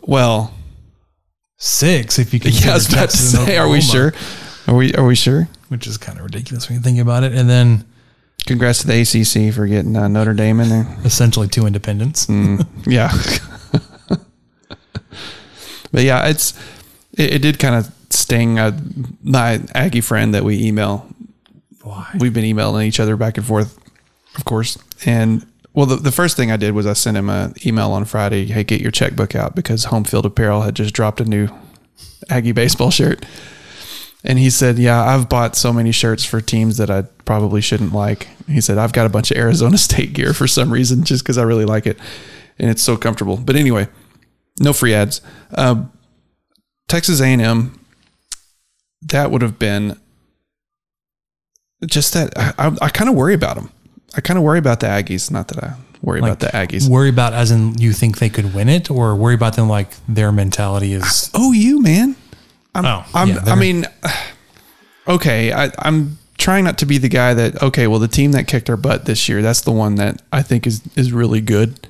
Well, 0.03 0.53
Six 1.57 2.17
if 2.17 2.33
you 2.33 2.39
can. 2.39 2.51
yeah, 2.53 2.71
I 2.71 2.73
was 2.73 2.91
about 2.91 3.11
to 3.11 3.17
say, 3.17 3.57
are 3.57 3.69
we 3.69 3.81
sure? 3.81 4.13
Are 4.67 4.75
we 4.75 4.93
are 4.95 5.05
we 5.05 5.13
sure? 5.13 5.47
Which 5.69 5.85
is 5.85 5.97
kind 5.97 6.17
of 6.17 6.25
ridiculous 6.25 6.67
when 6.67 6.77
you 6.79 6.83
think 6.83 6.97
about 6.97 7.23
it. 7.23 7.33
And 7.33 7.47
then 7.47 7.85
Congrats 8.47 8.79
to 8.79 8.87
the 8.87 9.01
ACC 9.01 9.53
for 9.53 9.67
getting 9.67 9.95
uh, 9.95 10.07
Notre 10.07 10.33
Dame 10.33 10.59
in 10.59 10.69
there. 10.69 10.87
essentially 11.05 11.47
two 11.47 11.67
independents. 11.67 12.25
Mm, 12.25 12.65
yeah. 12.87 13.11
but 15.91 16.01
yeah, 16.03 16.27
it's 16.27 16.57
it, 17.15 17.35
it 17.35 17.41
did 17.43 17.59
kind 17.59 17.75
of 17.75 17.93
sting 18.09 18.57
uh, 18.57 18.75
my 19.21 19.61
Aggie 19.75 20.01
friend 20.01 20.33
that 20.33 20.43
we 20.43 20.65
email. 20.65 21.07
Why? 21.83 22.09
We've 22.19 22.33
been 22.33 22.45
emailing 22.45 22.87
each 22.87 22.99
other 22.99 23.15
back 23.15 23.37
and 23.37 23.45
forth, 23.45 23.79
of 24.35 24.45
course. 24.45 24.77
And 25.05 25.45
well, 25.73 25.85
the, 25.85 25.95
the 25.95 26.11
first 26.11 26.35
thing 26.37 26.51
I 26.51 26.57
did 26.57 26.73
was 26.73 26.85
I 26.85 26.93
sent 26.93 27.17
him 27.17 27.29
an 27.29 27.53
email 27.65 27.91
on 27.91 28.05
Friday. 28.05 28.45
Hey, 28.45 28.63
get 28.63 28.81
your 28.81 28.91
checkbook 28.91 29.35
out 29.35 29.55
because 29.55 29.85
Home 29.85 30.03
Field 30.03 30.25
Apparel 30.25 30.61
had 30.61 30.75
just 30.75 30.93
dropped 30.93 31.21
a 31.21 31.25
new 31.25 31.47
Aggie 32.29 32.51
baseball 32.51 32.91
shirt. 32.91 33.25
And 34.23 34.37
he 34.37 34.49
said, 34.49 34.77
Yeah, 34.77 35.01
I've 35.01 35.29
bought 35.29 35.55
so 35.55 35.73
many 35.73 35.91
shirts 35.91 36.23
for 36.23 36.41
teams 36.41 36.77
that 36.77 36.89
I 36.91 37.03
probably 37.25 37.61
shouldn't 37.61 37.93
like. 37.93 38.27
He 38.47 38.61
said, 38.61 38.77
I've 38.77 38.93
got 38.93 39.05
a 39.05 39.09
bunch 39.09 39.31
of 39.31 39.37
Arizona 39.37 39.77
State 39.79 40.13
gear 40.13 40.33
for 40.33 40.47
some 40.47 40.71
reason 40.71 41.03
just 41.03 41.23
because 41.23 41.37
I 41.37 41.43
really 41.43 41.65
like 41.65 41.87
it. 41.87 41.97
And 42.59 42.69
it's 42.69 42.83
so 42.83 42.97
comfortable. 42.97 43.37
But 43.37 43.55
anyway, 43.55 43.87
no 44.59 44.73
free 44.73 44.93
ads. 44.93 45.21
Uh, 45.53 45.85
Texas 46.87 47.21
A&M, 47.21 47.79
that 49.01 49.31
would 49.31 49.41
have 49.41 49.57
been 49.57 49.99
just 51.85 52.13
that. 52.13 52.37
I, 52.37 52.75
I, 52.81 52.89
kind 52.89 53.09
of 53.09 53.15
worry 53.15 53.33
about 53.33 53.55
them. 53.55 53.71
I 54.15 54.21
kind 54.21 54.37
of 54.37 54.43
worry 54.43 54.59
about 54.59 54.79
the 54.79 54.87
Aggies. 54.87 55.31
Not 55.31 55.47
that 55.49 55.63
I 55.63 55.73
worry 56.01 56.19
about 56.19 56.39
the 56.39 56.47
Aggies. 56.47 56.89
Worry 56.89 57.09
about 57.09 57.33
as 57.33 57.51
in 57.51 57.75
you 57.75 57.93
think 57.93 58.19
they 58.19 58.29
could 58.29 58.53
win 58.53 58.69
it, 58.69 58.91
or 58.91 59.15
worry 59.15 59.35
about 59.35 59.55
them 59.55 59.69
like 59.69 59.89
their 60.07 60.31
mentality 60.31 60.93
is. 60.93 61.29
Oh, 61.33 61.51
you 61.51 61.81
man. 61.81 62.15
I'm, 62.73 62.85
Oh, 62.85 63.05
I'm, 63.13 63.27
yeah, 63.29 63.43
I 63.45 63.55
mean, 63.55 63.85
okay, 65.07 65.51
I, 65.51 65.71
I'm 65.79 66.17
trying 66.37 66.63
not 66.63 66.77
to 66.79 66.85
be 66.85 66.97
the 66.97 67.09
guy 67.09 67.33
that 67.33 67.61
okay, 67.61 67.87
well, 67.87 67.99
the 67.99 68.07
team 68.07 68.31
that 68.31 68.47
kicked 68.47 68.69
our 68.69 68.77
butt 68.77 69.05
this 69.05 69.27
year, 69.29 69.41
that's 69.41 69.61
the 69.61 69.71
one 69.71 69.95
that 69.95 70.21
I 70.31 70.41
think 70.41 70.65
is 70.67 70.81
is 70.95 71.11
really 71.11 71.41
good. 71.41 71.87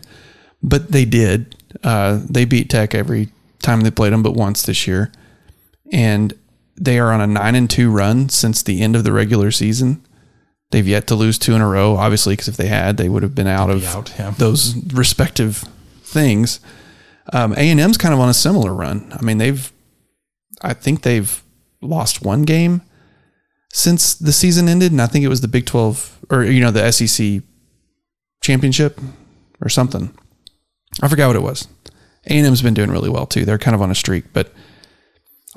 But 0.63 0.91
they 0.91 1.05
did. 1.05 1.55
Uh, 1.83 2.19
they 2.29 2.45
beat 2.45 2.69
Tech 2.69 2.93
every 2.93 3.29
time 3.59 3.81
they 3.81 3.91
played 3.91 4.13
them, 4.13 4.21
but 4.21 4.33
once 4.33 4.63
this 4.63 4.85
year, 4.85 5.11
and 5.91 6.33
they 6.75 6.99
are 6.99 7.11
on 7.11 7.21
a 7.21 7.27
nine 7.27 7.55
and 7.55 7.69
two 7.69 7.91
run 7.91 8.29
since 8.29 8.61
the 8.61 8.81
end 8.81 8.95
of 8.95 9.03
the 9.03 9.11
regular 9.11 9.51
season. 9.51 10.05
They've 10.71 10.87
yet 10.87 11.07
to 11.07 11.15
lose 11.15 11.37
two 11.37 11.53
in 11.53 11.61
a 11.61 11.67
row, 11.67 11.97
obviously, 11.97 12.33
because 12.33 12.47
if 12.47 12.57
they 12.57 12.67
had, 12.67 12.97
they 12.97 13.09
would 13.09 13.23
have 13.23 13.35
been 13.35 13.47
out 13.47 13.69
of 13.69 13.85
out, 13.87 14.13
yeah. 14.17 14.31
those 14.37 14.75
respective 14.93 15.65
things. 16.01 16.61
Um, 17.33 17.53
A 17.53 17.69
and 17.69 17.79
M's 17.79 17.97
kind 17.97 18.13
of 18.13 18.19
on 18.19 18.29
a 18.29 18.33
similar 18.33 18.73
run. 18.73 19.11
I 19.17 19.21
mean, 19.21 19.37
they've, 19.37 19.71
I 20.61 20.73
think 20.73 21.01
they've 21.01 21.43
lost 21.81 22.21
one 22.21 22.43
game 22.43 22.81
since 23.73 24.13
the 24.13 24.31
season 24.31 24.69
ended, 24.69 24.91
and 24.91 25.01
I 25.01 25.07
think 25.07 25.25
it 25.25 25.29
was 25.29 25.41
the 25.41 25.47
Big 25.47 25.65
Twelve 25.65 26.17
or 26.29 26.43
you 26.43 26.61
know 26.61 26.71
the 26.71 26.89
SEC 26.91 27.41
championship 28.41 28.99
or 29.61 29.69
something. 29.69 30.15
I 31.01 31.07
forgot 31.07 31.27
what 31.27 31.35
it 31.35 31.41
was. 31.41 31.67
A 32.27 32.33
and 32.33 32.47
M's 32.47 32.61
been 32.61 32.73
doing 32.73 32.91
really 32.91 33.09
well 33.09 33.25
too. 33.25 33.45
They're 33.45 33.57
kind 33.57 33.75
of 33.75 33.81
on 33.81 33.91
a 33.91 33.95
streak, 33.95 34.31
but 34.33 34.53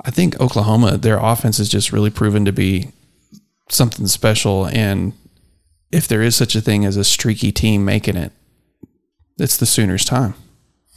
I 0.03 0.11
think 0.11 0.39
Oklahoma, 0.41 0.97
their 0.97 1.17
offense 1.17 1.57
has 1.57 1.69
just 1.69 1.91
really 1.91 2.09
proven 2.09 2.45
to 2.45 2.51
be 2.51 2.89
something 3.69 4.07
special. 4.07 4.67
And 4.67 5.13
if 5.91 6.07
there 6.07 6.21
is 6.21 6.35
such 6.35 6.55
a 6.55 6.61
thing 6.61 6.85
as 6.85 6.97
a 6.97 7.03
streaky 7.03 7.51
team 7.51 7.85
making 7.85 8.17
it, 8.17 8.31
it's 9.37 9.57
the 9.57 9.65
Sooners' 9.65 10.05
time. 10.05 10.33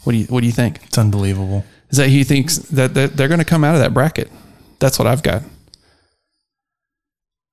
What 0.04 0.12
do 0.12 0.18
you 0.18 0.26
What 0.26 0.40
do 0.40 0.46
you 0.46 0.52
think? 0.52 0.82
It's 0.84 0.98
unbelievable. 0.98 1.64
Is 1.90 1.98
that 1.98 2.08
he 2.08 2.24
thinks 2.24 2.58
that 2.58 2.94
they're 2.94 3.28
going 3.28 3.38
to 3.38 3.44
come 3.44 3.64
out 3.64 3.74
of 3.74 3.80
that 3.80 3.94
bracket? 3.94 4.30
That's 4.78 4.98
what 4.98 5.08
I've 5.08 5.22
got. 5.22 5.42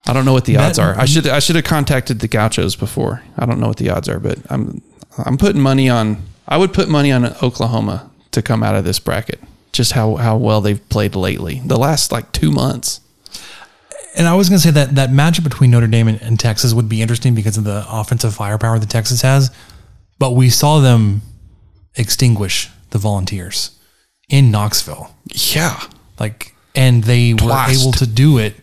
I 0.07 0.13
don't 0.13 0.25
know 0.25 0.33
what 0.33 0.45
the 0.45 0.57
odds 0.57 0.77
are. 0.77 0.97
I 0.99 1.05
should 1.05 1.27
I 1.27 1.39
should 1.39 1.55
have 1.55 1.65
contacted 1.65 2.19
the 2.19 2.27
Gauchos 2.27 2.75
before. 2.75 3.23
I 3.37 3.45
don't 3.45 3.59
know 3.59 3.67
what 3.67 3.77
the 3.77 3.89
odds 3.89 4.07
are, 4.07 4.19
but 4.19 4.37
I'm 4.49 4.81
I'm 5.17 5.37
putting 5.37 5.61
money 5.61 5.89
on. 5.89 6.23
I 6.47 6.57
would 6.57 6.73
put 6.73 6.87
money 6.87 7.11
on 7.11 7.25
Oklahoma 7.41 8.11
to 8.31 8.41
come 8.41 8.61
out 8.61 8.75
of 8.75 8.83
this 8.83 8.99
bracket. 8.99 9.39
Just 9.75 9.91
how 9.91 10.15
how 10.15 10.38
well 10.38 10.62
they've 10.62 10.89
played 10.89 11.15
lately. 11.15 11.62
The 11.63 11.77
last 11.77 12.12
like 12.12 12.32
two 12.32 12.51
months. 12.51 13.01
And 14.17 14.27
I 14.27 14.36
was 14.36 14.48
going 14.48 14.60
to 14.60 14.63
say 14.63 14.72
that 14.72 14.96
that 14.96 15.10
matchup 15.10 15.44
between 15.44 15.72
Notre 15.72 15.88
Dame 15.88 16.08
and, 16.08 16.22
and 16.22 16.39
Texas 16.39 16.74
would 16.74 16.88
be 16.88 17.01
interesting 17.01 17.36
because 17.36 17.58
of 17.58 17.65
the 17.65 17.86
offensive 17.89 18.34
firepower 18.34 18.79
that 18.79 18.89
Texas 18.89 19.22
has. 19.22 19.51
But 20.17 20.32
we 20.32 20.50
saw 20.50 20.79
them 20.79 21.22
extinguish 21.96 22.70
the 22.91 22.98
Volunteers 22.98 23.77
in 24.29 24.51
Knoxville. 24.51 25.13
Yeah. 25.34 25.82
Like, 26.17 26.55
and 26.74 27.03
they 27.03 27.34
were 27.34 27.65
able 27.67 27.91
to 27.91 28.08
do 28.08 28.38
it 28.38 28.55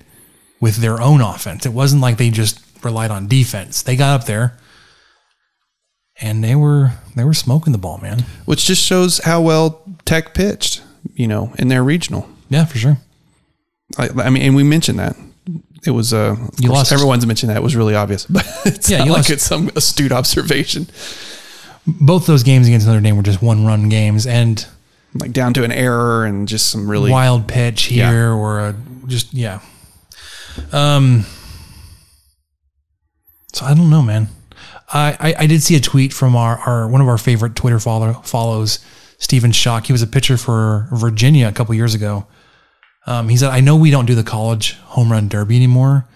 with 0.58 0.76
their 0.76 1.02
own 1.02 1.20
offense. 1.20 1.66
It 1.66 1.74
wasn't 1.74 2.00
like 2.00 2.16
they 2.16 2.30
just 2.30 2.58
relied 2.82 3.10
on 3.10 3.28
defense. 3.28 3.82
They 3.82 3.96
got 3.96 4.20
up 4.20 4.26
there 4.26 4.56
and 6.20 6.42
they 6.42 6.54
were 6.54 6.92
they 7.16 7.24
were 7.24 7.34
smoking 7.34 7.72
the 7.72 7.78
ball, 7.78 7.98
man. 7.98 8.24
Which 8.44 8.64
just 8.64 8.82
shows 8.82 9.18
how 9.18 9.40
well 9.40 9.82
Tech 10.04 10.34
pitched, 10.34 10.81
you 11.14 11.26
know, 11.26 11.52
in 11.58 11.68
their 11.68 11.82
regional. 11.82 12.28
Yeah, 12.48 12.64
for 12.64 12.78
sure. 12.78 12.98
I, 13.98 14.08
I 14.24 14.30
mean, 14.30 14.42
and 14.42 14.54
we 14.56 14.62
mentioned 14.62 14.98
that 14.98 15.16
it 15.86 15.90
was. 15.90 16.12
Uh, 16.12 16.36
You 16.58 16.68
course, 16.68 16.78
lost- 16.78 16.92
everyone's 16.92 17.26
mentioned 17.26 17.50
that. 17.50 17.56
It 17.56 17.62
was 17.62 17.76
really 17.76 17.94
obvious, 17.94 18.26
but 18.30 18.46
it's 18.64 18.88
Yeah, 18.90 18.98
not 18.98 19.06
you 19.06 19.12
like 19.12 19.18
lost- 19.20 19.30
it's 19.30 19.42
some 19.44 19.70
astute 19.76 20.12
observation. 20.12 20.86
Both 21.86 22.26
those 22.26 22.42
games 22.44 22.66
against 22.68 22.86
Notre 22.86 23.00
Dame 23.00 23.16
were 23.16 23.22
just 23.24 23.42
one 23.42 23.64
run 23.66 23.88
games 23.88 24.26
and 24.26 24.64
Like 25.14 25.32
down 25.32 25.52
to 25.54 25.64
an 25.64 25.72
error 25.72 26.24
and 26.24 26.46
just 26.46 26.70
some 26.70 26.88
really 26.88 27.10
wild 27.10 27.48
pitch 27.48 27.90
Yeah. 27.90 28.10
here 28.10 28.30
or 28.32 28.60
a, 28.60 28.74
just 29.06 29.34
yeah. 29.34 29.60
Um. 30.72 31.24
So 33.52 33.66
I 33.66 33.74
don't 33.74 33.90
know, 33.90 34.02
man. 34.02 34.28
I, 34.94 35.16
I, 35.20 35.34
I 35.44 35.46
did 35.46 35.62
see 35.62 35.74
a 35.76 35.80
tweet 35.80 36.12
from 36.12 36.36
our, 36.36 36.58
our 36.58 36.88
one 36.88 37.00
of 37.00 37.08
our 37.08 37.18
favorite 37.18 37.54
Twitter 37.56 37.78
follow, 37.78 38.12
follows, 38.24 38.78
Stephen 39.22 39.52
Schoch. 39.52 39.86
He 39.86 39.92
was 39.92 40.02
a 40.02 40.06
pitcher 40.06 40.36
for 40.36 40.88
Virginia 40.92 41.46
a 41.48 41.52
couple 41.52 41.74
years 41.74 41.94
ago. 41.94 42.26
Um, 43.06 43.28
he 43.28 43.36
said, 43.36 43.50
"I 43.50 43.60
know 43.60 43.76
we 43.76 43.90
don't 43.90 44.06
do 44.06 44.14
the 44.14 44.22
college 44.24 44.74
home 44.94 45.10
run 45.10 45.28
derby 45.28 45.56
anymore, 45.56 46.06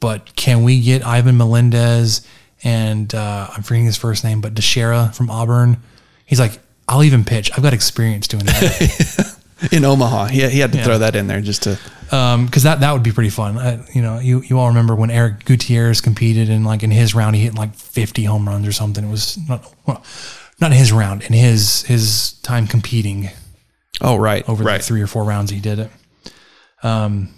but 0.00 0.34
can 0.36 0.62
we 0.62 0.80
get 0.80 1.04
Ivan 1.06 1.36
Melendez 1.36 2.26
and 2.64 3.12
uh, 3.14 3.48
I'm 3.52 3.62
forgetting 3.62 3.86
his 3.86 3.96
first 3.96 4.22
name, 4.24 4.40
but 4.40 4.54
DiChiara 4.54 5.14
from 5.14 5.30
Auburn?" 5.30 5.78
He's 6.24 6.40
like, 6.40 6.58
"I'll 6.88 7.02
even 7.04 7.24
pitch. 7.24 7.50
I've 7.56 7.62
got 7.62 7.74
experience 7.74 8.26
doing 8.28 8.44
that." 8.46 9.38
In 9.72 9.84
Omaha, 9.84 10.26
he, 10.26 10.48
he 10.48 10.58
had 10.58 10.72
to 10.72 10.78
Yeah. 10.78 10.84
throw 10.84 10.98
that 10.98 11.14
in 11.14 11.28
there 11.28 11.40
just 11.40 11.62
to. 11.64 11.78
um 12.10 12.46
because 12.46 12.64
that 12.64 12.80
that 12.80 12.92
would 12.92 13.04
be 13.04 13.12
pretty 13.12 13.30
fun 13.30 13.56
uh, 13.58 13.86
you 13.94 14.02
know 14.02 14.18
you 14.18 14.42
you 14.42 14.58
all 14.58 14.66
remember 14.68 14.94
when 14.96 15.08
eric 15.08 15.44
gutierrez 15.44 16.00
competed 16.00 16.50
and 16.50 16.66
like 16.66 16.82
in 16.82 16.90
his 16.90 17.14
round 17.14 17.36
he 17.36 17.42
hit 17.42 17.54
like 17.54 17.72
50 17.76 18.24
home 18.24 18.46
runs 18.48 18.66
or 18.66 18.72
something 18.72 19.04
it 19.04 19.10
was 19.10 19.38
not 19.48 19.72
well, 19.86 20.02
not 20.62 20.72
his 20.72 20.92
round 20.92 21.22
in 21.22 21.32
his 21.32 21.82
his 21.82 22.32
time 22.42 22.66
competing 22.66 23.28
Oh 24.00 24.16
right, 24.16 24.48
over 24.48 24.64
right. 24.64 24.78
the 24.80 24.82
three 24.84 25.00
or 25.02 25.06
four 25.06 25.22
rounds 25.24 25.50
he 25.50 25.60
did 25.60 25.78
it 25.78 25.90
um 26.82 27.28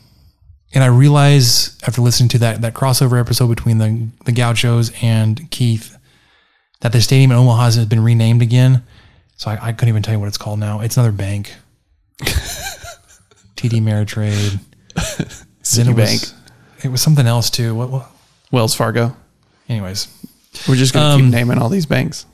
and 0.73 0.83
i 0.83 0.87
realize 0.87 1.77
after 1.87 2.01
listening 2.01 2.29
to 2.31 2.39
that 2.39 2.61
that 2.63 2.73
crossover 2.75 3.19
episode 3.21 3.49
between 3.49 3.79
the 3.79 4.09
the 4.25 4.33
gauchos 4.33 4.91
and 5.03 5.51
keith 5.51 5.97
that 6.81 6.93
the 6.93 7.01
stadium 7.01 7.31
in 7.33 7.37
omaha 7.37 7.65
has 7.65 7.85
been 7.87 8.03
renamed 8.03 8.41
again 8.43 8.83
so 9.37 9.51
i, 9.51 9.59
I 9.69 9.73
couldn't 9.73 9.89
even 9.91 10.03
tell 10.03 10.15
you 10.15 10.21
what 10.21 10.29
it's 10.29 10.39
called 10.39 10.59
now 10.61 10.81
it's 10.81 10.97
another 10.97 11.13
bank 11.13 11.53
td 13.57 13.81
ameritrade 13.81 14.59
then 14.95 15.27
it 15.27 15.97
Citibank. 15.97 15.97
was, 15.97 16.35
it 16.85 16.89
was 16.89 17.01
something 17.03 17.27
else 17.27 17.51
too. 17.51 17.75
What? 17.75 17.89
what? 17.91 18.07
Wells 18.53 18.75
Fargo. 18.77 19.17
Anyways, 19.69 20.07
We're 20.69 20.77
just 20.77 20.93
gonna 20.95 21.15
Um, 21.17 21.21
keep 21.23 21.31
naming 21.33 21.59
all 21.59 21.69
these 21.71 21.87
banks. 21.87 22.27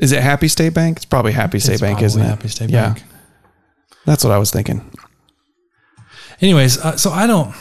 Is 0.00 0.12
it 0.12 0.22
Happy 0.22 0.48
State 0.48 0.72
Bank? 0.72 0.96
It's 0.96 1.04
probably 1.04 1.32
Happy 1.32 1.60
State 1.60 1.74
It's 1.74 1.82
Bank, 1.82 2.00
isn't 2.00 2.20
it? 2.20 2.24
Happy 2.24 2.48
State 2.48 2.70
yeah. 2.70 2.94
Bank. 2.94 3.04
That's 4.06 4.24
what 4.24 4.32
I 4.32 4.38
was 4.38 4.50
thinking. 4.50 4.90
anyways, 6.40 6.78
uh, 6.78 6.96
so 6.96 7.10
I 7.10 7.26
don't 7.26 7.54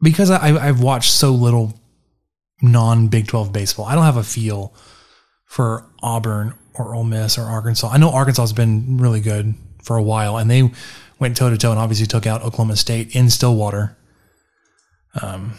because 0.00 0.30
I, 0.30 0.56
I've 0.56 0.80
watched 0.80 1.10
so 1.10 1.32
little 1.32 1.74
non 2.62 3.08
Big 3.08 3.26
Twelve 3.26 3.52
baseball. 3.52 3.86
I 3.86 3.96
don't 3.96 4.04
have 4.04 4.16
a 4.16 4.22
feel 4.22 4.72
for 5.44 5.84
Auburn 6.02 6.54
or 6.74 6.94
Ole 6.94 7.04
Miss 7.04 7.36
or 7.36 7.42
Arkansas. 7.42 7.90
I 7.90 7.98
know 7.98 8.10
Arkansas 8.10 8.42
has 8.42 8.52
been 8.52 8.98
really 8.98 9.20
good 9.20 9.54
for 9.82 9.96
a 9.96 10.02
while, 10.02 10.36
and 10.36 10.48
they 10.48 10.70
went 11.18 11.36
toe 11.36 11.50
to 11.50 11.58
toe 11.58 11.72
and 11.72 11.80
obviously 11.80 12.06
took 12.06 12.28
out 12.28 12.42
Oklahoma 12.42 12.76
State 12.76 13.16
in 13.16 13.28
Stillwater. 13.28 13.96
Um, 15.20 15.54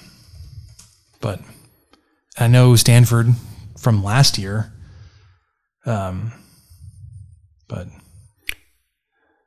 but 1.19 1.41
I 2.37 2.47
know 2.47 2.77
Stanford 2.77 3.27
from 3.83 4.03
last 4.03 4.37
year. 4.37 4.71
Um, 5.85 6.31
but 7.67 7.87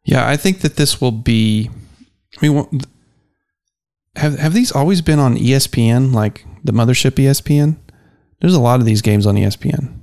Yeah, 0.05 0.28
I 0.28 0.37
think 0.37 0.61
that 0.61 0.76
this 0.76 1.00
will 1.00 1.12
be. 1.12 1.71
I 2.40 2.47
mean, 2.47 2.83
have 4.16 4.38
have 4.38 4.52
these 4.52 4.71
always 4.71 5.00
been 5.00 5.19
on 5.19 5.37
ESPN, 5.37 6.12
like 6.12 6.45
the 6.62 6.73
mothership 6.73 7.12
ESPN? 7.12 7.78
There's 8.40 8.55
a 8.55 8.61
lot 8.61 8.81
of 8.81 8.87
these 8.87 9.00
games 9.02 9.26
on 9.26 9.35
ESPN. 9.37 9.99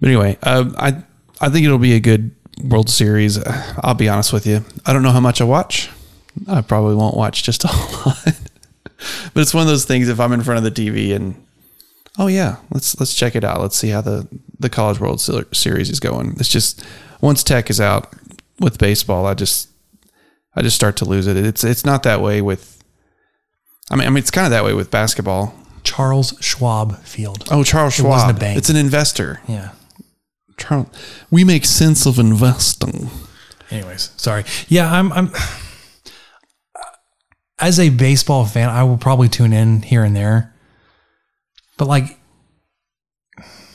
But 0.00 0.08
anyway, 0.08 0.38
uh, 0.42 0.70
I 0.78 1.02
I 1.40 1.50
think 1.50 1.66
it'll 1.66 1.78
be 1.78 1.92
a 1.94 2.00
good 2.00 2.34
World 2.64 2.88
Series. 2.88 3.38
I'll 3.82 3.94
be 3.94 4.08
honest 4.08 4.32
with 4.32 4.46
you. 4.46 4.64
I 4.86 4.92
don't 4.94 5.02
know 5.02 5.12
how 5.12 5.20
much 5.20 5.40
I 5.40 5.44
watch. 5.44 5.90
I 6.48 6.62
probably 6.62 6.94
won't 6.94 7.16
watch 7.16 7.42
just 7.42 7.64
a 7.64 7.66
lot. 8.06 8.24
but 9.34 9.40
it's 9.40 9.52
one 9.52 9.62
of 9.62 9.68
those 9.68 9.84
things. 9.84 10.08
If 10.08 10.18
I'm 10.20 10.32
in 10.32 10.42
front 10.42 10.64
of 10.64 10.64
the 10.64 10.70
TV 10.70 11.14
and 11.14 11.34
oh 12.18 12.26
yeah, 12.26 12.56
let's 12.70 12.98
let's 13.00 13.14
check 13.14 13.34
it 13.36 13.44
out. 13.44 13.60
Let's 13.60 13.76
see 13.76 13.88
how 13.90 14.00
the 14.00 14.26
the 14.58 14.68
College 14.70 15.00
World 15.00 15.20
Series 15.20 15.90
is 15.90 16.00
going. 16.00 16.34
It's 16.38 16.48
just 16.48 16.84
once 17.20 17.42
Tech 17.42 17.70
is 17.70 17.80
out 17.80 18.12
with 18.58 18.78
baseball, 18.78 19.26
I 19.26 19.34
just 19.34 19.68
I 20.54 20.62
just 20.62 20.76
start 20.76 20.96
to 20.98 21.04
lose 21.04 21.26
it. 21.26 21.36
It's 21.36 21.64
it's 21.64 21.84
not 21.84 22.02
that 22.02 22.20
way 22.20 22.40
with. 22.42 22.82
I 23.90 23.96
mean, 23.96 24.06
I 24.06 24.10
mean, 24.10 24.18
it's 24.18 24.30
kind 24.30 24.44
of 24.46 24.50
that 24.52 24.64
way 24.64 24.72
with 24.74 24.90
basketball. 24.90 25.54
Charles 25.82 26.34
Schwab 26.40 26.98
Field. 27.02 27.48
Oh, 27.50 27.64
Charles 27.64 27.94
It 27.94 28.02
Schwab. 28.02 28.10
wasn't 28.10 28.36
a 28.36 28.40
bank. 28.40 28.58
It's 28.58 28.68
an 28.68 28.76
investor. 28.76 29.40
Yeah. 29.48 29.70
Charles, 30.58 30.88
we 31.30 31.42
make 31.42 31.64
sense 31.64 32.04
of 32.06 32.18
investing. 32.18 33.08
Anyways, 33.70 34.10
sorry. 34.16 34.44
Yeah, 34.68 34.92
I'm. 34.92 35.12
I'm. 35.12 35.32
As 37.58 37.78
a 37.78 37.90
baseball 37.90 38.46
fan, 38.46 38.68
I 38.70 38.84
will 38.84 38.96
probably 38.96 39.28
tune 39.28 39.52
in 39.52 39.82
here 39.82 40.02
and 40.02 40.16
there, 40.16 40.54
but 41.80 41.88
like, 41.88 42.18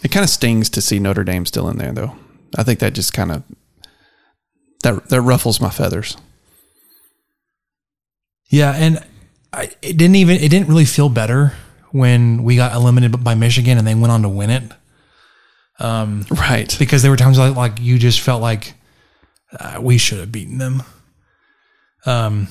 It 0.04 0.12
kind 0.12 0.24
of 0.24 0.30
stings 0.30 0.70
to 0.70 0.80
see 0.80 1.00
Notre 1.00 1.24
Dame 1.24 1.48
still 1.48 1.68
in 1.70 1.80
there, 1.80 1.92
though. 1.92 2.16
I 2.56 2.62
think 2.62 2.78
that 2.78 2.94
just 2.94 3.14
kind 3.14 3.32
of 3.32 3.42
that 4.84 5.10
that 5.10 5.22
ruffles 5.22 5.60
my 5.60 5.72
feathers. 5.72 6.16
yeah, 8.52 8.74
and 8.76 9.04
I, 9.52 9.72
it 9.82 9.98
didn't 9.98 10.18
even. 10.18 10.38
It 10.38 10.50
didn't 10.50 10.68
really 10.68 10.86
feel 10.86 11.10
better 11.10 11.54
when 11.90 12.44
we 12.44 12.56
got 12.56 12.76
eliminated 12.76 13.24
by 13.24 13.34
Michigan 13.34 13.80
and 13.80 13.88
they 13.88 13.96
went 13.96 14.12
on 14.12 14.22
to 14.22 14.30
win 14.30 14.52
it. 14.52 14.72
Um, 15.80 16.28
right. 16.30 16.76
Because 16.78 17.02
there 17.02 17.10
were 17.10 17.18
times 17.18 17.40
like, 17.40 17.56
like 17.56 17.80
you 17.82 17.98
just 17.98 18.22
felt 18.22 18.40
like 18.44 18.76
uh, 19.60 19.80
we 19.82 19.98
should 19.98 20.20
have 20.20 20.32
beaten 20.32 20.60
them. 20.60 20.84
Um. 22.06 22.50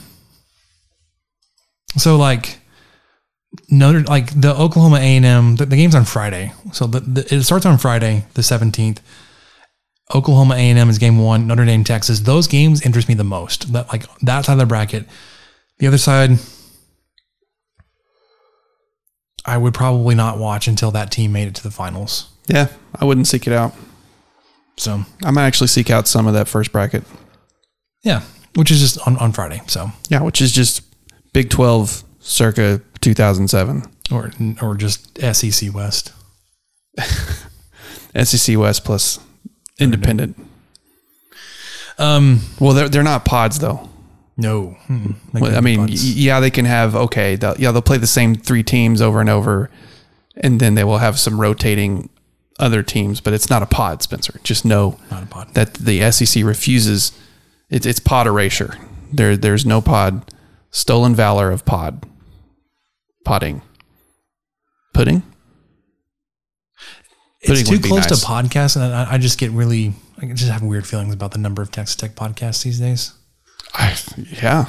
So 1.96 2.16
like 2.16 2.58
Notre 3.70 4.02
like 4.02 4.38
the 4.40 4.54
Oklahoma 4.54 4.96
A 4.96 5.16
and 5.16 5.24
M 5.24 5.56
the, 5.56 5.66
the 5.66 5.76
game's 5.76 5.94
on 5.94 6.04
Friday, 6.04 6.52
so 6.72 6.86
the, 6.86 7.00
the, 7.00 7.34
it 7.34 7.42
starts 7.42 7.66
on 7.66 7.78
Friday 7.78 8.26
the 8.34 8.42
seventeenth. 8.42 9.00
Oklahoma 10.14 10.54
A 10.54 10.58
and 10.58 10.78
M 10.78 10.90
is 10.90 10.98
game 10.98 11.18
one. 11.18 11.46
Notre 11.46 11.64
Dame 11.64 11.84
Texas. 11.84 12.20
Those 12.20 12.46
games 12.46 12.82
interest 12.82 13.08
me 13.08 13.14
the 13.14 13.24
most. 13.24 13.72
That 13.72 13.88
like 13.88 14.04
that 14.20 14.44
side 14.44 14.52
of 14.54 14.58
the 14.58 14.66
bracket. 14.66 15.06
The 15.78 15.86
other 15.86 15.98
side, 15.98 16.38
I 19.46 19.56
would 19.56 19.74
probably 19.74 20.14
not 20.14 20.38
watch 20.38 20.68
until 20.68 20.90
that 20.92 21.10
team 21.10 21.32
made 21.32 21.48
it 21.48 21.54
to 21.56 21.62
the 21.62 21.70
finals. 21.70 22.30
Yeah, 22.46 22.68
I 22.94 23.04
wouldn't 23.04 23.26
seek 23.26 23.46
it 23.46 23.52
out. 23.52 23.74
So 24.76 25.04
I 25.22 25.30
might 25.30 25.46
actually 25.46 25.68
seek 25.68 25.90
out 25.90 26.08
some 26.08 26.26
of 26.26 26.34
that 26.34 26.48
first 26.48 26.72
bracket. 26.72 27.04
yeah, 28.02 28.22
which 28.56 28.70
is 28.70 28.80
just 28.80 29.06
on, 29.06 29.16
on 29.18 29.32
Friday. 29.32 29.62
So 29.66 29.90
Yeah, 30.08 30.22
which 30.22 30.40
is 30.40 30.52
just 30.52 30.82
Big 31.32 31.50
Twelve 31.50 32.02
circa 32.20 32.80
two 33.04 33.14
thousand 33.14 33.48
seven. 33.48 33.82
or 34.10 34.30
or 34.60 34.74
just 34.74 35.18
SEC 35.20 35.72
West. 35.74 36.12
SEC 38.22 38.56
West 38.58 38.84
plus 38.84 39.18
independent. 39.78 40.36
Um, 41.98 42.40
well, 42.58 42.72
they're 42.74 42.88
they're 42.88 43.02
not 43.02 43.24
pods 43.24 43.58
though. 43.58 43.88
No, 44.36 44.76
Mm-mm. 44.88 45.14
Well, 45.32 45.56
I 45.56 45.60
mean, 45.60 45.80
y- 45.82 45.86
yeah, 45.92 46.40
they 46.40 46.50
can 46.50 46.64
have 46.64 46.96
okay. 46.96 47.36
They'll, 47.36 47.56
yeah, 47.56 47.70
they'll 47.70 47.82
play 47.82 47.98
the 47.98 48.06
same 48.08 48.34
three 48.34 48.64
teams 48.64 49.00
over 49.00 49.20
and 49.20 49.30
over, 49.30 49.70
and 50.36 50.58
then 50.60 50.74
they 50.74 50.82
will 50.82 50.98
have 50.98 51.20
some 51.20 51.40
rotating 51.40 52.08
other 52.58 52.82
teams. 52.82 53.20
But 53.20 53.32
it's 53.32 53.48
not 53.48 53.62
a 53.62 53.66
pod, 53.66 54.02
Spencer. 54.02 54.40
Just 54.42 54.64
know 54.64 54.98
Not 55.10 55.22
a 55.22 55.26
pod. 55.26 55.54
that 55.54 55.74
the 55.74 56.10
SEC 56.10 56.42
refuses. 56.44 57.12
It's 57.70 57.86
it's 57.86 58.00
pod 58.00 58.26
erasure. 58.26 58.76
There 59.12 59.36
there's 59.36 59.64
no 59.64 59.80
pod. 59.80 60.28
Stolen 60.72 61.14
valor 61.14 61.52
of 61.52 61.64
pod. 61.64 62.04
Podding. 63.24 63.62
Pudding. 64.92 65.22
it's 67.40 67.62
Pudding 67.62 67.82
too 67.82 67.88
close 67.88 68.08
nice. 68.10 68.20
to 68.20 68.26
podcast, 68.26 68.76
and 68.76 68.94
I, 68.94 69.14
I 69.14 69.18
just 69.18 69.38
get 69.38 69.50
really, 69.50 69.92
I 70.20 70.26
just 70.26 70.50
have 70.50 70.62
weird 70.62 70.86
feelings 70.86 71.12
about 71.14 71.32
the 71.32 71.38
number 71.38 71.62
of 71.62 71.70
Texas 71.70 71.96
Tech 71.96 72.14
podcasts 72.14 72.62
these 72.62 72.78
days. 72.78 73.12
I, 73.74 73.96
yeah. 74.42 74.66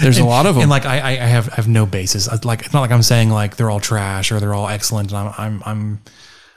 There's 0.00 0.18
a 0.18 0.24
lot 0.24 0.46
of 0.46 0.56
them. 0.56 0.62
and 0.62 0.70
like 0.70 0.84
I, 0.84 0.98
I 0.98 1.10
I 1.10 1.14
have 1.26 1.48
I 1.52 1.54
have 1.56 1.68
no 1.68 1.86
basis. 1.86 2.28
I- 2.28 2.38
Like 2.42 2.62
it's 2.64 2.72
not 2.72 2.80
like 2.80 2.90
I'm 2.90 3.02
saying 3.04 3.30
like 3.30 3.54
they're 3.56 3.70
all 3.70 3.78
trash 3.78 4.32
or 4.32 4.40
they're 4.40 4.52
all 4.54 4.66
excellent, 4.68 5.12
and 5.12 5.18
I'm 5.18 5.32
I'm 5.38 5.62
I'm 5.64 6.02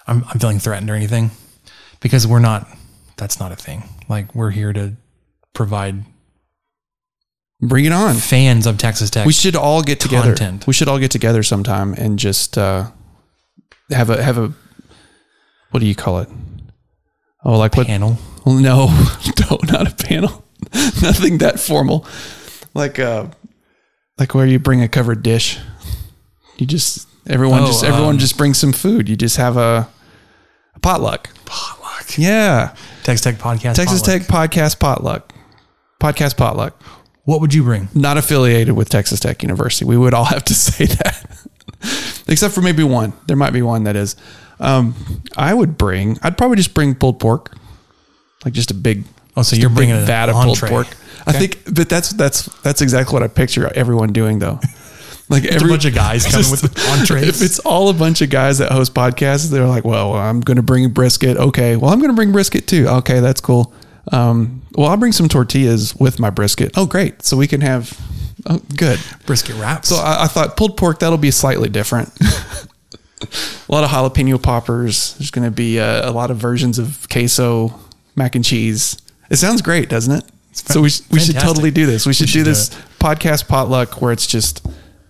I'm, 0.07 0.25
I'm 0.27 0.39
feeling 0.39 0.57
threatened 0.57 0.89
or 0.89 0.95
anything, 0.95 1.29
because 1.99 2.25
we're 2.25 2.39
not. 2.39 2.67
That's 3.17 3.39
not 3.39 3.51
a 3.51 3.55
thing. 3.55 3.83
Like 4.07 4.33
we're 4.33 4.49
here 4.49 4.73
to 4.73 4.93
provide 5.53 6.03
Bring 7.61 7.85
it 7.85 7.91
on. 7.91 8.15
fans 8.15 8.65
of 8.65 8.77
Texas 8.77 9.09
Tech. 9.09 9.25
we 9.25 9.33
should 9.33 9.55
all 9.55 9.81
get 9.81 9.99
together. 9.99 10.29
content. 10.35 10.65
We 10.65 10.73
should 10.73 10.87
all 10.87 10.99
get 10.99 11.11
together 11.11 11.43
sometime 11.43 11.93
and 11.93 12.17
just 12.17 12.57
uh, 12.57 12.91
have 13.91 14.09
a 14.09 14.23
have 14.23 14.37
a 14.37 14.53
what 15.71 15.81
do 15.81 15.85
you 15.85 15.95
call 15.95 16.19
it? 16.19 16.29
Oh, 17.43 17.57
like 17.57 17.75
what? 17.75 17.87
panel. 17.87 18.17
Well, 18.45 18.55
no, 18.55 18.87
no, 19.49 19.59
not 19.63 19.91
a 19.91 19.95
panel. 20.05 20.45
Nothing 20.73 21.39
that 21.39 21.59
formal. 21.59 22.05
Like 22.73 22.97
uh, 22.99 23.27
like 24.17 24.33
where 24.33 24.45
you 24.45 24.59
bring 24.59 24.81
a 24.81 24.87
covered 24.87 25.21
dish. 25.21 25.59
You 26.57 26.65
just 26.65 27.07
everyone 27.27 27.63
Oh, 27.63 27.67
just 27.67 27.83
everyone 27.83 28.15
um, 28.15 28.19
just 28.19 28.37
brings 28.37 28.57
some 28.57 28.71
food. 28.73 29.09
You 29.09 29.15
just 29.15 29.37
have 29.37 29.57
a, 29.57 29.89
a 30.75 30.79
potluck. 30.79 31.29
Potluck. 31.45 32.17
Yeah, 32.17 32.75
Texas 33.03 33.21
Tech 33.21 33.35
podcast. 33.35 33.75
Texas 33.75 34.01
potluck. 34.01 34.21
Tech 34.21 34.27
podcast 34.27 34.79
potluck. 34.79 35.33
Podcast 36.01 36.37
potluck. 36.37 36.81
What 37.29 37.41
would 37.41 37.53
you 37.53 37.61
bring? 37.61 37.89
Not 37.93 38.17
affiliated 38.17 38.75
with 38.75 38.89
Texas 38.89 39.19
Tech 39.19 39.43
University. 39.43 39.85
We 39.85 39.95
would 39.95 40.15
all 40.15 40.25
have 40.35 40.43
to 40.45 40.55
say 40.55 40.85
that, 40.85 41.47
except 42.27 42.55
for 42.55 42.61
maybe 42.61 42.81
one. 42.81 43.13
There 43.27 43.37
might 43.37 43.53
be 43.53 43.61
one 43.61 43.83
that 43.83 43.95
is. 43.95 44.15
Um, 44.59 44.95
I 45.37 45.53
would 45.53 45.77
bring. 45.77 46.17
I'd 46.23 46.39
probably 46.39 46.57
just 46.57 46.73
bring 46.73 46.95
pulled 46.95 47.19
pork, 47.19 47.55
like 48.43 48.55
just 48.55 48.71
a 48.71 48.73
big. 48.73 49.03
Oh, 49.37 49.43
so 49.43 49.51
just 49.51 49.61
you're 49.61 49.69
a 49.69 49.73
bringing 49.75 49.95
an 49.95 50.07
vat 50.07 50.29
of 50.29 50.43
pulled 50.43 50.57
pork. 50.57 50.87
I 51.27 51.33
think, 51.33 51.63
but 51.71 51.87
that's 51.87 52.09
that's 52.13 52.45
that's 52.63 52.81
exactly 52.81 53.13
what 53.13 53.21
I 53.21 53.27
picture 53.27 53.71
everyone 53.75 54.11
doing 54.11 54.39
though. 54.39 54.59
Like 55.31 55.43
a 55.43 55.59
bunch 55.59 55.85
of 55.85 55.93
guys 55.93 56.25
coming 56.25 56.49
with 56.51 56.61
the 56.61 56.89
entrees. 56.89 57.27
If 57.27 57.43
it's 57.43 57.59
all 57.59 57.89
a 57.89 57.93
bunch 57.93 58.23
of 58.23 58.31
guys 58.31 58.57
that 58.57 58.71
host 58.71 58.95
podcasts, 58.95 59.51
they're 59.51 59.67
like, 59.67 59.85
"Well, 59.85 60.13
I'm 60.15 60.41
going 60.41 60.57
to 60.57 60.63
bring 60.63 60.89
brisket." 60.89 61.37
Okay, 61.37 61.75
well, 61.75 61.91
I'm 61.91 61.99
going 61.99 62.09
to 62.09 62.15
bring 62.15 62.31
brisket 62.31 62.65
too. 62.65 62.87
Okay, 62.87 63.19
that's 63.19 63.39
cool. 63.39 63.71
Um, 64.11 64.63
well, 64.73 64.87
I'll 64.87 64.97
bring 64.97 65.11
some 65.11 65.29
tortillas 65.29 65.95
with 65.95 66.19
my 66.19 66.29
brisket. 66.29 66.71
Oh, 66.75 66.85
great! 66.85 67.23
So 67.23 67.37
we 67.37 67.47
can 67.47 67.61
have. 67.61 67.97
Oh, 68.45 68.61
good. 68.77 68.99
Brisket 69.25 69.55
wraps. 69.55 69.89
So 69.89 69.97
I, 69.97 70.23
I 70.23 70.27
thought 70.27 70.55
pulled 70.55 70.77
pork 70.77 70.99
that'll 70.99 71.17
be 71.17 71.31
slightly 71.31 71.69
different. 71.69 72.09
a 73.21 73.71
lot 73.71 73.83
of 73.83 73.89
jalapeno 73.89 74.41
poppers. 74.41 75.15
There's 75.15 75.31
going 75.31 75.45
to 75.45 75.51
be 75.51 75.77
a, 75.77 76.09
a 76.09 76.11
lot 76.11 76.31
of 76.31 76.37
versions 76.37 76.79
of 76.79 77.07
queso, 77.09 77.77
mac 78.15 78.35
and 78.35 78.45
cheese. 78.45 78.97
It 79.29 79.37
sounds 79.37 79.61
great, 79.61 79.89
doesn't 79.89 80.13
it? 80.13 80.23
So 80.51 80.81
we, 80.81 80.89
sh- 80.89 81.01
we 81.11 81.19
should 81.19 81.35
totally 81.37 81.71
do 81.71 81.85
this. 81.85 82.05
We 82.05 82.13
should, 82.13 82.29
should 82.29 82.39
do 82.39 82.43
do 82.43 82.49
this 82.51 82.69
podcast 82.99 83.47
potluck 83.47 84.01
where 84.01 84.11
it's 84.11 84.25
just 84.25 84.65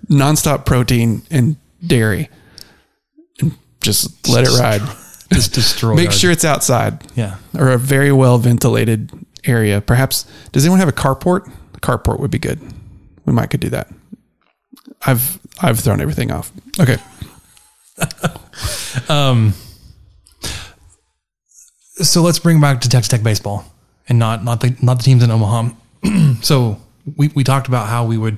nonstop 0.10 0.66
protein 0.66 1.22
and 1.32 1.56
dairy, 1.86 2.30
and 3.40 3.56
just 3.82 4.28
let 4.28 4.46
it 4.46 4.50
ride. 4.60 4.82
Just 5.34 5.54
destroy. 5.54 5.96
Make 5.96 6.08
our- 6.08 6.12
sure 6.14 6.32
it's 6.32 6.46
outside. 6.46 7.04
Yeah. 7.16 7.36
Or 7.58 7.70
a 7.70 7.78
very 7.78 8.12
well 8.12 8.38
ventilated 8.38 9.12
area. 9.46 9.82
Perhaps 9.82 10.26
does 10.52 10.66
anyone 10.66 10.80
have 10.80 10.90
a 10.90 10.94
carport? 10.94 11.52
A 11.76 11.80
carport 11.80 12.20
would 12.20 12.32
be 12.32 12.40
good. 12.40 12.60
We 13.26 13.34
might 13.34 13.50
could 13.50 13.60
do 13.60 13.70
that. 13.70 13.88
I've 15.06 15.40
I've 15.62 15.80
thrown 15.80 16.02
everything 16.02 16.32
off. 16.32 16.52
Okay. 16.80 16.98
Um, 19.08 19.54
so 21.96 22.22
let's 22.22 22.40
bring 22.40 22.60
back 22.60 22.82
to 22.82 22.90
Texas 22.90 23.10
Tech 23.10 23.24
baseball 23.24 23.66
and 24.08 24.18
not 24.20 24.44
not 24.44 24.62
the 24.62 24.76
not 24.82 24.98
the 24.98 25.04
teams 25.04 25.24
in 25.24 25.32
Omaha. 25.32 25.70
so 26.42 26.82
we 27.18 27.30
we 27.36 27.44
talked 27.44 27.68
about 27.68 27.88
how 27.88 28.06
we 28.06 28.18
would 28.18 28.38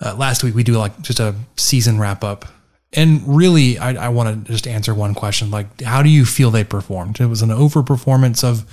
uh, 0.00 0.14
last 0.14 0.42
week 0.44 0.54
we 0.54 0.62
do 0.62 0.74
like 0.74 1.00
just 1.02 1.20
a 1.20 1.34
season 1.56 1.98
wrap 1.98 2.22
up, 2.24 2.44
and 2.92 3.22
really 3.26 3.78
I, 3.78 4.06
I 4.06 4.08
want 4.08 4.46
to 4.46 4.52
just 4.52 4.66
answer 4.66 4.94
one 4.94 5.14
question: 5.14 5.50
like 5.50 5.80
how 5.80 6.02
do 6.02 6.08
you 6.08 6.24
feel 6.24 6.50
they 6.50 6.64
performed? 6.64 7.20
It 7.20 7.26
was 7.26 7.42
an 7.42 7.50
overperformance 7.50 8.44
of 8.44 8.64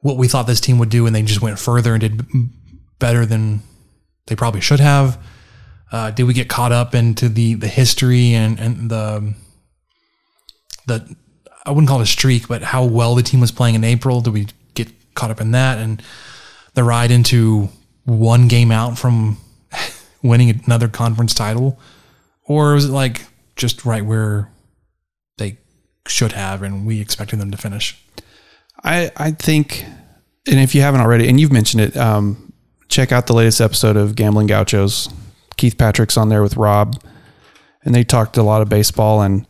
what 0.00 0.16
we 0.16 0.28
thought 0.28 0.46
this 0.46 0.60
team 0.60 0.78
would 0.78 0.90
do, 0.90 1.06
and 1.06 1.14
they 1.14 1.22
just 1.22 1.42
went 1.42 1.58
further 1.58 1.94
and 1.94 2.00
did 2.00 2.22
better 2.98 3.26
than 3.26 3.62
they 4.26 4.36
probably 4.36 4.60
should 4.60 4.80
have. 4.80 5.18
Uh, 5.92 6.10
did 6.10 6.24
we 6.24 6.34
get 6.34 6.48
caught 6.48 6.72
up 6.72 6.94
into 6.94 7.28
the 7.28 7.54
the 7.54 7.68
history 7.68 8.34
and 8.34 8.58
and 8.58 8.90
the 8.90 9.34
the 10.86 11.16
I 11.64 11.70
wouldn't 11.70 11.88
call 11.88 12.00
it 12.00 12.04
a 12.04 12.06
streak, 12.06 12.48
but 12.48 12.62
how 12.62 12.84
well 12.84 13.14
the 13.14 13.22
team 13.22 13.40
was 13.40 13.50
playing 13.50 13.74
in 13.74 13.84
April? 13.84 14.20
Did 14.20 14.32
we 14.32 14.46
get 14.74 14.88
caught 15.14 15.30
up 15.30 15.40
in 15.40 15.52
that 15.52 15.78
and 15.78 16.02
the 16.74 16.84
ride 16.84 17.10
into 17.10 17.68
one 18.04 18.46
game 18.46 18.70
out 18.70 18.98
from 18.98 19.38
winning 20.22 20.60
another 20.64 20.88
conference 20.88 21.34
title, 21.34 21.78
or 22.46 22.74
was 22.74 22.86
it 22.86 22.92
like 22.92 23.26
just 23.56 23.84
right 23.84 24.04
where 24.04 24.50
they 25.38 25.58
should 26.06 26.32
have 26.32 26.62
and 26.62 26.86
we 26.86 27.00
expected 27.00 27.38
them 27.38 27.50
to 27.50 27.56
finish? 27.56 28.02
I 28.82 29.10
I 29.16 29.32
think, 29.32 29.84
and 30.46 30.60
if 30.60 30.74
you 30.74 30.82
haven't 30.82 31.00
already, 31.00 31.28
and 31.28 31.40
you've 31.40 31.52
mentioned 31.52 31.82
it, 31.82 31.96
um, 31.96 32.52
check 32.88 33.12
out 33.12 33.26
the 33.26 33.34
latest 33.34 33.60
episode 33.60 33.96
of 33.96 34.14
Gambling 34.14 34.46
Gauchos. 34.46 35.08
Keith 35.56 35.78
Patrick's 35.78 36.16
on 36.16 36.28
there 36.28 36.42
with 36.42 36.56
Rob, 36.56 37.02
and 37.82 37.94
they 37.94 38.04
talked 38.04 38.36
a 38.36 38.42
lot 38.42 38.62
of 38.62 38.68
baseball 38.68 39.22
and 39.22 39.46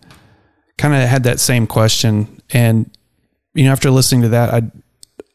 kind 0.78 0.94
of 0.94 1.08
had 1.08 1.24
that 1.24 1.40
same 1.40 1.66
question. 1.66 2.40
And 2.50 2.96
you 3.54 3.64
know, 3.64 3.72
after 3.72 3.90
listening 3.90 4.22
to 4.22 4.28
that, 4.28 4.54
I 4.54 4.62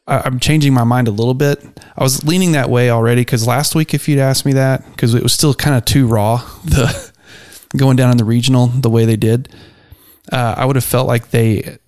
I'm 0.06 0.40
changing 0.40 0.74
my 0.74 0.84
mind 0.84 1.08
a 1.08 1.12
little 1.12 1.34
bit. 1.34 1.64
I 1.96 2.02
was 2.02 2.24
leaning 2.24 2.52
that 2.52 2.68
way 2.68 2.90
already 2.90 3.20
because 3.20 3.46
last 3.46 3.74
week, 3.74 3.94
if 3.94 4.08
you'd 4.08 4.18
asked 4.18 4.44
me 4.44 4.52
that, 4.54 4.84
because 4.90 5.14
it 5.14 5.22
was 5.22 5.32
still 5.32 5.54
kind 5.54 5.76
of 5.76 5.84
too 5.84 6.06
raw, 6.06 6.36
the 6.64 7.11
going 7.76 7.96
down 7.96 8.10
in 8.10 8.16
the 8.16 8.24
regional 8.24 8.66
the 8.66 8.90
way 8.90 9.04
they 9.04 9.16
did, 9.16 9.48
uh, 10.30 10.54
I 10.56 10.64
would 10.64 10.76
have 10.76 10.84
felt 10.84 11.06
like 11.06 11.30
they 11.30 11.78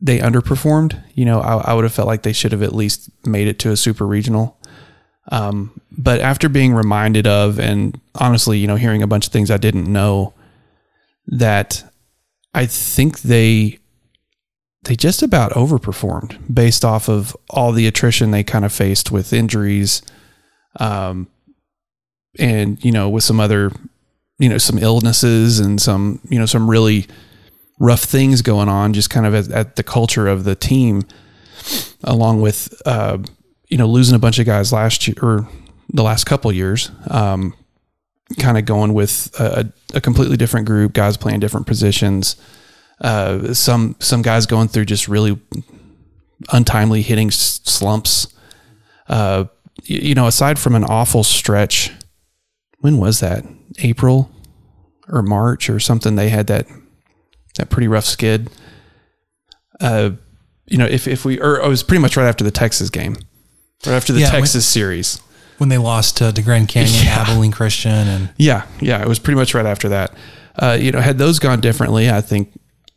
they 0.00 0.18
underperformed. 0.18 1.02
You 1.14 1.24
know, 1.24 1.40
I, 1.40 1.70
I 1.70 1.74
would 1.74 1.84
have 1.84 1.94
felt 1.94 2.08
like 2.08 2.22
they 2.22 2.32
should 2.32 2.52
have 2.52 2.62
at 2.62 2.74
least 2.74 3.10
made 3.26 3.48
it 3.48 3.58
to 3.60 3.70
a 3.70 3.76
super 3.76 4.06
regional. 4.06 4.58
Um, 5.32 5.80
but 5.90 6.20
after 6.20 6.48
being 6.48 6.74
reminded 6.74 7.26
of, 7.26 7.58
and 7.58 7.98
honestly, 8.14 8.58
you 8.58 8.66
know, 8.66 8.76
hearing 8.76 9.02
a 9.02 9.06
bunch 9.06 9.26
of 9.26 9.32
things 9.32 9.50
I 9.50 9.56
didn't 9.56 9.90
know, 9.90 10.34
that 11.26 11.82
I 12.54 12.66
think 12.66 13.20
they 13.22 13.78
they 14.84 14.96
just 14.96 15.22
about 15.22 15.52
overperformed 15.52 16.38
based 16.52 16.84
off 16.84 17.08
of 17.08 17.34
all 17.48 17.72
the 17.72 17.86
attrition 17.86 18.30
they 18.30 18.44
kind 18.44 18.66
of 18.66 18.72
faced 18.72 19.10
with 19.10 19.32
injuries, 19.32 20.02
um, 20.78 21.28
and 22.38 22.82
you 22.84 22.92
know, 22.92 23.08
with 23.08 23.24
some 23.24 23.40
other, 23.40 23.72
you 24.38 24.48
know, 24.48 24.58
some 24.58 24.78
illnesses 24.78 25.60
and 25.60 25.80
some, 25.80 26.20
you 26.28 26.38
know, 26.38 26.46
some 26.46 26.68
really 26.68 27.06
rough 27.78 28.02
things 28.02 28.42
going 28.42 28.68
on, 28.68 28.92
just 28.92 29.10
kind 29.10 29.26
of 29.26 29.34
at, 29.34 29.50
at 29.50 29.76
the 29.76 29.82
culture 29.82 30.26
of 30.26 30.44
the 30.44 30.54
team, 30.54 31.02
along 32.02 32.40
with, 32.40 32.74
uh, 32.86 33.18
you 33.68 33.78
know, 33.78 33.86
losing 33.86 34.14
a 34.14 34.18
bunch 34.18 34.38
of 34.38 34.46
guys 34.46 34.72
last 34.72 35.06
year 35.06 35.16
or 35.22 35.48
the 35.92 36.02
last 36.02 36.24
couple 36.24 36.50
years, 36.52 36.90
um, 37.10 37.54
kind 38.38 38.58
of 38.58 38.64
going 38.64 38.94
with 38.94 39.30
a, 39.38 39.72
a 39.94 40.00
completely 40.00 40.36
different 40.36 40.66
group, 40.66 40.92
guys 40.92 41.16
playing 41.16 41.40
different 41.40 41.66
positions. 41.66 42.36
Uh, 43.00 43.52
some 43.52 43.96
some 43.98 44.22
guys 44.22 44.46
going 44.46 44.68
through 44.68 44.84
just 44.84 45.08
really 45.08 45.38
untimely 46.52 47.02
hitting 47.02 47.30
slumps. 47.30 48.28
Uh, 49.08 49.44
y- 49.88 49.96
you 50.02 50.14
know, 50.14 50.26
aside 50.26 50.58
from 50.58 50.74
an 50.74 50.84
awful 50.84 51.24
stretch, 51.24 51.90
when 52.78 52.96
was 52.98 53.20
that? 53.20 53.44
April 53.78 54.30
or 55.08 55.22
March 55.22 55.68
or 55.70 55.80
something? 55.80 56.16
They 56.16 56.28
had 56.28 56.46
that 56.48 56.66
that 57.56 57.70
pretty 57.70 57.88
rough 57.88 58.04
skid. 58.04 58.50
Uh, 59.80 60.10
you 60.66 60.78
know, 60.78 60.86
if 60.86 61.06
if 61.06 61.24
we 61.24 61.40
or 61.40 61.60
it 61.60 61.68
was 61.68 61.82
pretty 61.82 62.00
much 62.00 62.16
right 62.16 62.26
after 62.26 62.44
the 62.44 62.50
Texas 62.50 62.90
game, 62.90 63.16
right 63.86 63.94
after 63.94 64.12
the 64.12 64.20
Yeah, 64.20 64.32
when- 64.32 64.40
Texas 64.42 64.66
series. 64.66 65.20
When 65.58 65.68
they 65.68 65.78
lost 65.78 66.16
to, 66.16 66.32
to 66.32 66.42
Grand 66.42 66.66
Canyon, 66.68 67.04
Yeah. 67.04 67.20
Abilene 67.28 67.52
Christian, 67.52 67.92
and 68.08 68.30
Yeah, 68.36 68.66
yeah, 68.80 69.00
it 69.00 69.06
was 69.06 69.20
pretty 69.20 69.36
much 69.38 69.54
right 69.54 69.64
after 69.66 69.88
that. 69.90 70.12
Uh, 70.60 70.76
you 70.80 70.90
know, 70.90 70.98
had 71.00 71.16
those 71.16 71.38
gone 71.38 71.60
differently, 71.60 72.10
I 72.10 72.20
think 72.22 72.50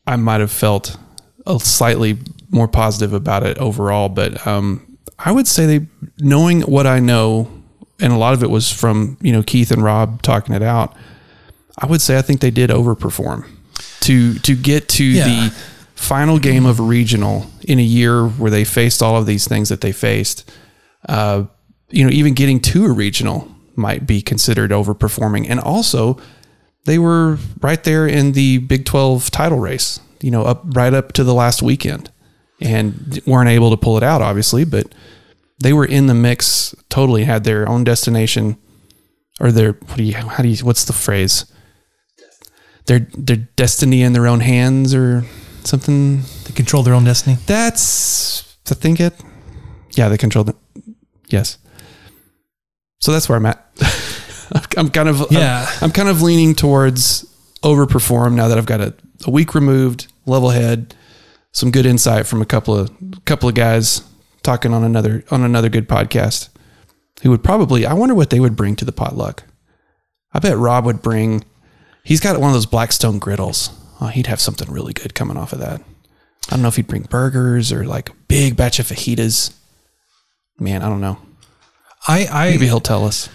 I 0.08 0.16
might 0.16 0.40
have 0.42 0.52
felt 0.52 0.98
a 1.46 1.60
slightly 1.60 2.18
more 2.50 2.68
positive 2.68 3.14
about 3.14 3.44
it 3.46 3.60
overall. 3.60 4.10
But 4.10 4.46
um, 4.48 4.98
I 5.20 5.32
would 5.32 5.48
say 5.48 5.68
they, 5.68 5.88
knowing 6.18 6.62
what 6.62 6.88
I 6.88 7.00
know, 7.00 7.48
and 8.00 8.14
a 8.14 8.18
lot 8.18 8.34
of 8.34 8.44
it 8.44 8.50
was 8.50 8.72
from 8.72 9.18
you 9.22 9.32
know 9.32 9.44
Keith 9.44 9.72
and 9.72 9.84
Rob 9.84 10.22
talking 10.22 10.54
it 10.56 10.62
out. 10.64 10.96
I 11.78 11.86
would 11.86 12.02
say 12.02 12.18
I 12.18 12.22
think 12.22 12.42
they 12.42 12.52
did 12.52 12.70
overperform 12.70 13.46
to 14.02 14.36
to 14.40 14.56
get 14.56 14.88
to 14.90 15.04
Yeah. 15.04 15.26
the 15.26 15.54
final 15.96 16.38
game 16.40 16.66
of 16.66 16.80
a 16.80 16.84
regional 16.84 17.48
in 17.64 17.80
a 17.80 17.84
year 17.84 18.28
where 18.28 18.52
they 18.52 18.64
faced 18.64 19.02
all 19.02 19.16
of 19.18 19.26
these 19.26 19.48
things 19.48 19.70
that 19.70 19.82
they 19.82 19.92
faced. 19.92 20.50
Uh, 21.10 21.44
you 21.90 22.04
know, 22.04 22.12
even 22.12 22.34
getting 22.34 22.60
to 22.60 22.86
a 22.86 22.92
regional 22.92 23.48
might 23.76 24.06
be 24.06 24.22
considered 24.22 24.72
overperforming. 24.72 25.46
And 25.50 25.60
also, 25.60 26.18
they 26.86 27.00
were 27.00 27.38
right 27.62 27.84
there 27.84 28.06
in 28.08 28.34
the 28.34 28.58
Big 28.60 28.86
12 28.86 29.32
title 29.32 29.60
race, 29.60 30.00
you 30.22 30.30
know, 30.32 30.44
up 30.44 30.64
right 30.76 30.94
up 30.94 31.14
to 31.14 31.24
the 31.24 31.34
last 31.34 31.62
weekend 31.64 32.12
and 32.62 33.20
weren't 33.26 33.50
able 33.50 33.70
to 33.72 33.78
pull 33.78 33.98
it 33.98 34.04
out, 34.04 34.22
obviously, 34.22 34.66
but 34.66 34.94
they 35.60 35.74
were 35.74 35.86
in 35.86 36.08
the 36.08 36.14
mix, 36.14 36.76
totally 36.90 37.24
had 37.24 37.44
their 37.44 37.68
own 37.68 37.84
destination 37.84 38.58
or 39.40 39.52
their, 39.52 39.74
what 39.74 39.98
do 39.98 40.04
you, 40.04 40.16
how 40.16 40.44
do 40.44 40.50
you, 40.50 40.66
what's 40.66 40.86
the 40.86 40.94
phrase? 40.94 41.46
Their, 42.86 43.08
their 43.18 43.38
destiny 43.38 44.02
in 44.02 44.14
their 44.14 44.28
own 44.28 44.40
hands 44.40 44.94
or 44.94 45.26
something. 45.64 46.22
they 46.46 46.54
controlled 46.54 46.86
their 46.86 46.94
own 46.94 47.04
destiny. 47.04 47.38
That's, 47.46 48.56
I 48.70 48.74
think 48.76 49.00
it, 49.00 49.14
yeah, 49.92 50.10
they 50.10 50.18
controlled 50.18 50.50
it. 50.50 50.56
Yes. 51.28 51.58
So 53.00 53.12
that's 53.12 53.28
where 53.28 53.38
I'm 53.38 53.46
at. 53.46 53.66
I'm 54.78 54.90
kind 54.90 55.10
of 55.10 55.26
Yeah. 55.30 55.68
I'm, 55.82 55.86
I'm 55.86 55.92
kind 55.92 56.10
of 56.10 56.22
leaning 56.22 56.56
towards 56.56 57.26
overperform 57.64 58.34
now 58.34 58.48
that 58.48 58.58
I've 58.58 58.66
got 58.66 58.82
a, 58.82 58.94
a 59.26 59.32
week 59.32 59.54
removed, 59.56 60.08
level 60.26 60.52
head, 60.52 60.96
some 61.52 61.72
good 61.72 61.86
insight 61.86 62.26
from 62.26 62.42
a 62.42 62.46
couple 62.46 62.78
of 62.78 62.92
couple 63.26 63.50
of 63.50 63.56
guys 63.56 64.02
talking 64.48 64.74
on 64.74 64.84
another 64.84 65.24
on 65.30 65.44
another 65.44 65.68
good 65.68 65.88
podcast. 65.90 66.48
Who 67.22 67.30
would 67.32 67.44
probably 67.44 67.86
I 67.86 67.94
wonder 67.94 68.16
what 68.16 68.30
they 68.30 68.40
would 68.40 68.56
bring 68.56 68.76
to 68.78 68.86
the 68.86 68.92
potluck. 68.94 69.44
I 70.34 70.40
bet 70.40 70.58
Rob 70.58 70.86
would 70.86 71.02
bring. 71.02 71.44
He's 72.04 72.22
got 72.22 72.40
one 72.40 72.50
of 72.50 72.54
those 72.54 72.66
Blackstone 72.66 73.20
griddles. 73.20 73.70
Oh, 74.00 74.08
he'd 74.08 74.28
have 74.28 74.40
something 74.40 74.72
really 74.72 74.94
good 74.94 75.14
coming 75.14 75.36
off 75.36 75.52
of 75.52 75.60
that. 75.60 75.82
I 76.48 76.52
don't 76.52 76.62
know 76.62 76.70
if 76.70 76.78
he'd 76.78 76.88
bring 76.88 77.04
burgers 77.04 77.74
or 77.74 77.84
like 77.86 78.10
a 78.10 78.14
big 78.30 78.56
batch 78.56 78.80
of 78.80 78.86
fajitas. 78.88 79.54
Man, 80.60 80.82
I 80.82 80.88
don't 80.88 81.02
know. 81.02 81.18
I, 82.08 82.26
I 82.28 82.50
Maybe 82.52 82.68
he'll 82.68 82.80
tell 82.80 83.04
us. 83.06 83.28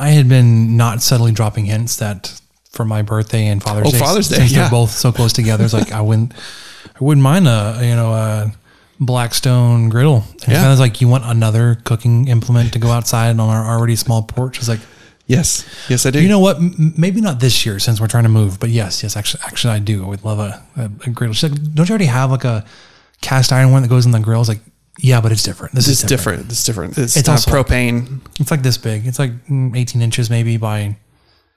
I 0.00 0.08
had 0.08 0.28
been 0.28 0.76
not 0.76 1.00
subtly 1.00 1.30
dropping 1.30 1.66
hints 1.66 1.96
that 1.96 2.40
for 2.72 2.84
my 2.84 3.02
birthday 3.02 3.46
and 3.46 3.62
Father's 3.62 3.86
Oh, 3.86 3.90
Day, 3.92 3.98
Father's 4.00 4.28
Day, 4.28 4.36
since 4.38 4.52
yeah. 4.52 4.62
they're 4.62 4.70
both 4.70 4.90
so 4.90 5.12
close 5.12 5.32
together. 5.32 5.64
It's 5.64 5.72
like 5.74 5.92
I 5.92 6.00
wouldn't, 6.00 6.32
I 6.86 7.04
wouldn't 7.04 7.22
mind 7.22 7.46
a 7.46 7.78
you 7.82 7.94
know 7.94 8.12
a 8.12 8.52
Blackstone 9.00 9.88
griddle. 9.88 10.24
And 10.44 10.52
Yeah. 10.52 10.60
kind 10.60 10.72
of 10.72 10.78
like 10.78 11.00
you 11.00 11.08
want 11.08 11.24
another 11.24 11.76
cooking 11.84 12.28
implement 12.28 12.72
to 12.74 12.78
go 12.78 12.90
outside 12.90 13.30
on 13.30 13.40
our 13.40 13.64
already 13.66 13.96
small 13.96 14.22
porch. 14.22 14.58
It's 14.58 14.68
like 14.68 14.80
Yes, 15.26 15.64
yes, 15.88 16.04
I 16.04 16.10
do. 16.10 16.20
you 16.20 16.28
know 16.28 16.38
what? 16.38 16.56
M- 16.58 16.92
maybe 16.98 17.22
not 17.22 17.40
this 17.40 17.64
year 17.64 17.78
since 17.78 17.98
we're 17.98 18.08
trying 18.08 18.24
to 18.24 18.28
move, 18.28 18.60
but 18.60 18.68
yes, 18.68 19.02
yes, 19.02 19.16
actually, 19.16 19.42
actually, 19.46 19.72
I 19.72 19.78
do. 19.78 20.04
I 20.04 20.08
would 20.08 20.22
love 20.22 20.38
a, 20.38 20.62
a, 20.76 20.84
a 21.06 21.10
griddle. 21.10 21.32
She's 21.32 21.50
like, 21.50 21.74
don't 21.74 21.88
you 21.88 21.92
already 21.94 22.04
have 22.06 22.30
like 22.30 22.44
a 22.44 22.62
cast 23.22 23.50
iron 23.50 23.72
one 23.72 23.80
that 23.80 23.88
goes 23.88 24.04
in 24.04 24.12
the 24.12 24.20
grill? 24.20 24.40
It's 24.40 24.50
like, 24.50 24.60
yeah, 24.98 25.22
but 25.22 25.32
it's 25.32 25.42
different. 25.42 25.74
This 25.74 25.88
it's 25.88 26.02
is 26.02 26.08
different. 26.08 26.50
It's 26.50 26.62
different. 26.62 26.98
It's, 26.98 27.16
It's 27.16 27.26
not 27.26 27.36
also- 27.36 27.50
propane. 27.50 28.20
It's 28.38 28.50
like 28.50 28.62
this 28.62 28.76
big. 28.76 29.06
It's 29.06 29.18
like 29.18 29.32
mm, 29.46 29.74
18 29.74 30.02
inches 30.02 30.28
maybe 30.28 30.58
by 30.58 30.96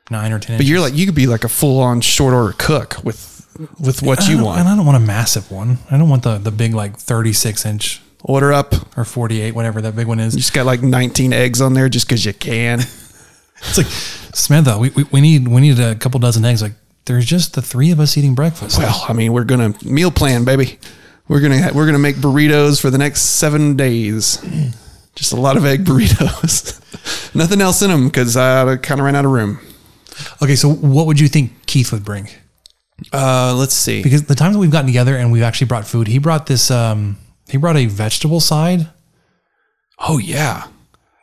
nine 0.10 0.32
or 0.32 0.40
10 0.40 0.56
But 0.56 0.62
inches. 0.62 0.70
you're 0.70 0.80
like 0.80 0.96
you 0.96 1.06
could 1.06 1.14
be 1.16 1.28
like 1.28 1.44
a 1.44 1.50
full 1.50 1.82
on 1.82 2.00
short 2.00 2.34
order 2.34 2.54
cook 2.58 2.96
with 3.04 3.37
with 3.80 4.02
what 4.02 4.28
you 4.28 4.44
want. 4.44 4.60
And 4.60 4.70
I 4.70 4.76
don't 4.76 4.86
want 4.86 4.98
a 4.98 5.06
massive 5.06 5.52
one. 5.52 5.78
I 5.90 5.98
don't 5.98 6.10
want 6.10 6.24
the, 6.24 6.38
the 6.38 6.52
big 6.52 6.74
like 6.74 6.98
36 6.98 7.66
inch 7.66 8.02
Order 8.24 8.52
up. 8.52 8.74
or 8.98 9.06
48, 9.06 9.54
whatever 9.54 9.82
that 9.82 9.96
big 9.96 10.08
one 10.08 10.20
is. 10.20 10.34
You 10.34 10.42
just 10.42 10.54
got 10.54 10.66
like 10.66 10.82
19 10.82 11.34
eggs 11.34 11.62
on 11.62 11.74
there 11.74 11.88
just 11.90 12.08
because 12.08 12.26
you 12.26 12.34
can. 12.34 12.82
It's 13.60 13.78
like, 13.78 13.88
Samantha, 14.36 14.78
we, 14.78 14.90
we, 14.92 15.04
we 15.12 15.20
need 15.20 15.48
we 15.48 15.62
need 15.62 15.80
a 15.80 15.96
couple 15.96 16.20
dozen 16.20 16.46
eggs. 16.46 16.62
Like, 16.62 16.74
there's 17.06 17.26
just 17.26 17.56
the 17.56 17.62
three 17.64 17.90
of 17.90 18.00
us 18.00 18.16
eating 18.16 18.36
breakfast. 18.36 18.78
Well, 18.78 19.04
I 19.10 19.14
mean, 19.14 19.34
we're 19.34 19.46
gonna 19.46 19.74
meal 19.84 20.12
plan, 20.12 20.46
baby. 20.46 20.78
We're 21.28 21.40
gonna 21.42 21.72
we're 21.74 21.88
gonna 21.88 21.98
make 21.98 22.18
burritos 22.18 22.80
for 22.80 22.92
the 22.92 23.00
next 23.00 23.22
seven 23.22 23.76
days. 23.76 24.38
Just 25.16 25.34
a 25.34 25.36
lot 25.36 25.58
of 25.58 25.66
egg 25.66 25.84
burritos. 25.86 27.34
Nothing 27.36 27.60
else 27.60 27.82
in 27.82 27.90
them 27.90 28.06
because 28.08 28.38
I 28.38 28.78
kind 28.78 29.00
of 29.00 29.06
ran 29.06 29.16
out 29.16 29.26
of 29.26 29.32
room. 29.32 29.60
okay, 30.44 30.56
so 30.56 30.72
what 30.72 31.08
would 31.08 31.20
you 31.20 31.28
think 31.28 31.66
Keith 31.66 31.92
would 31.92 32.06
bring? 32.06 32.30
Uh, 33.14 33.54
let's 33.56 33.74
see. 33.74 34.02
Because 34.02 34.24
the 34.24 34.36
times 34.36 34.56
that 34.56 34.60
we've 34.60 34.72
gotten 34.72 34.88
together 34.88 35.16
and 35.16 35.32
we've 35.32 35.44
actually 35.44 35.68
brought 35.68 35.86
food, 35.86 36.08
he 36.08 36.18
brought 36.18 36.48
this. 36.48 36.72
Um, 36.72 37.18
he 37.48 37.58
brought 37.58 37.78
a 37.78 37.86
vegetable 37.86 38.40
side, 38.40 38.90
oh 40.00 40.18
yeah, 40.18 40.68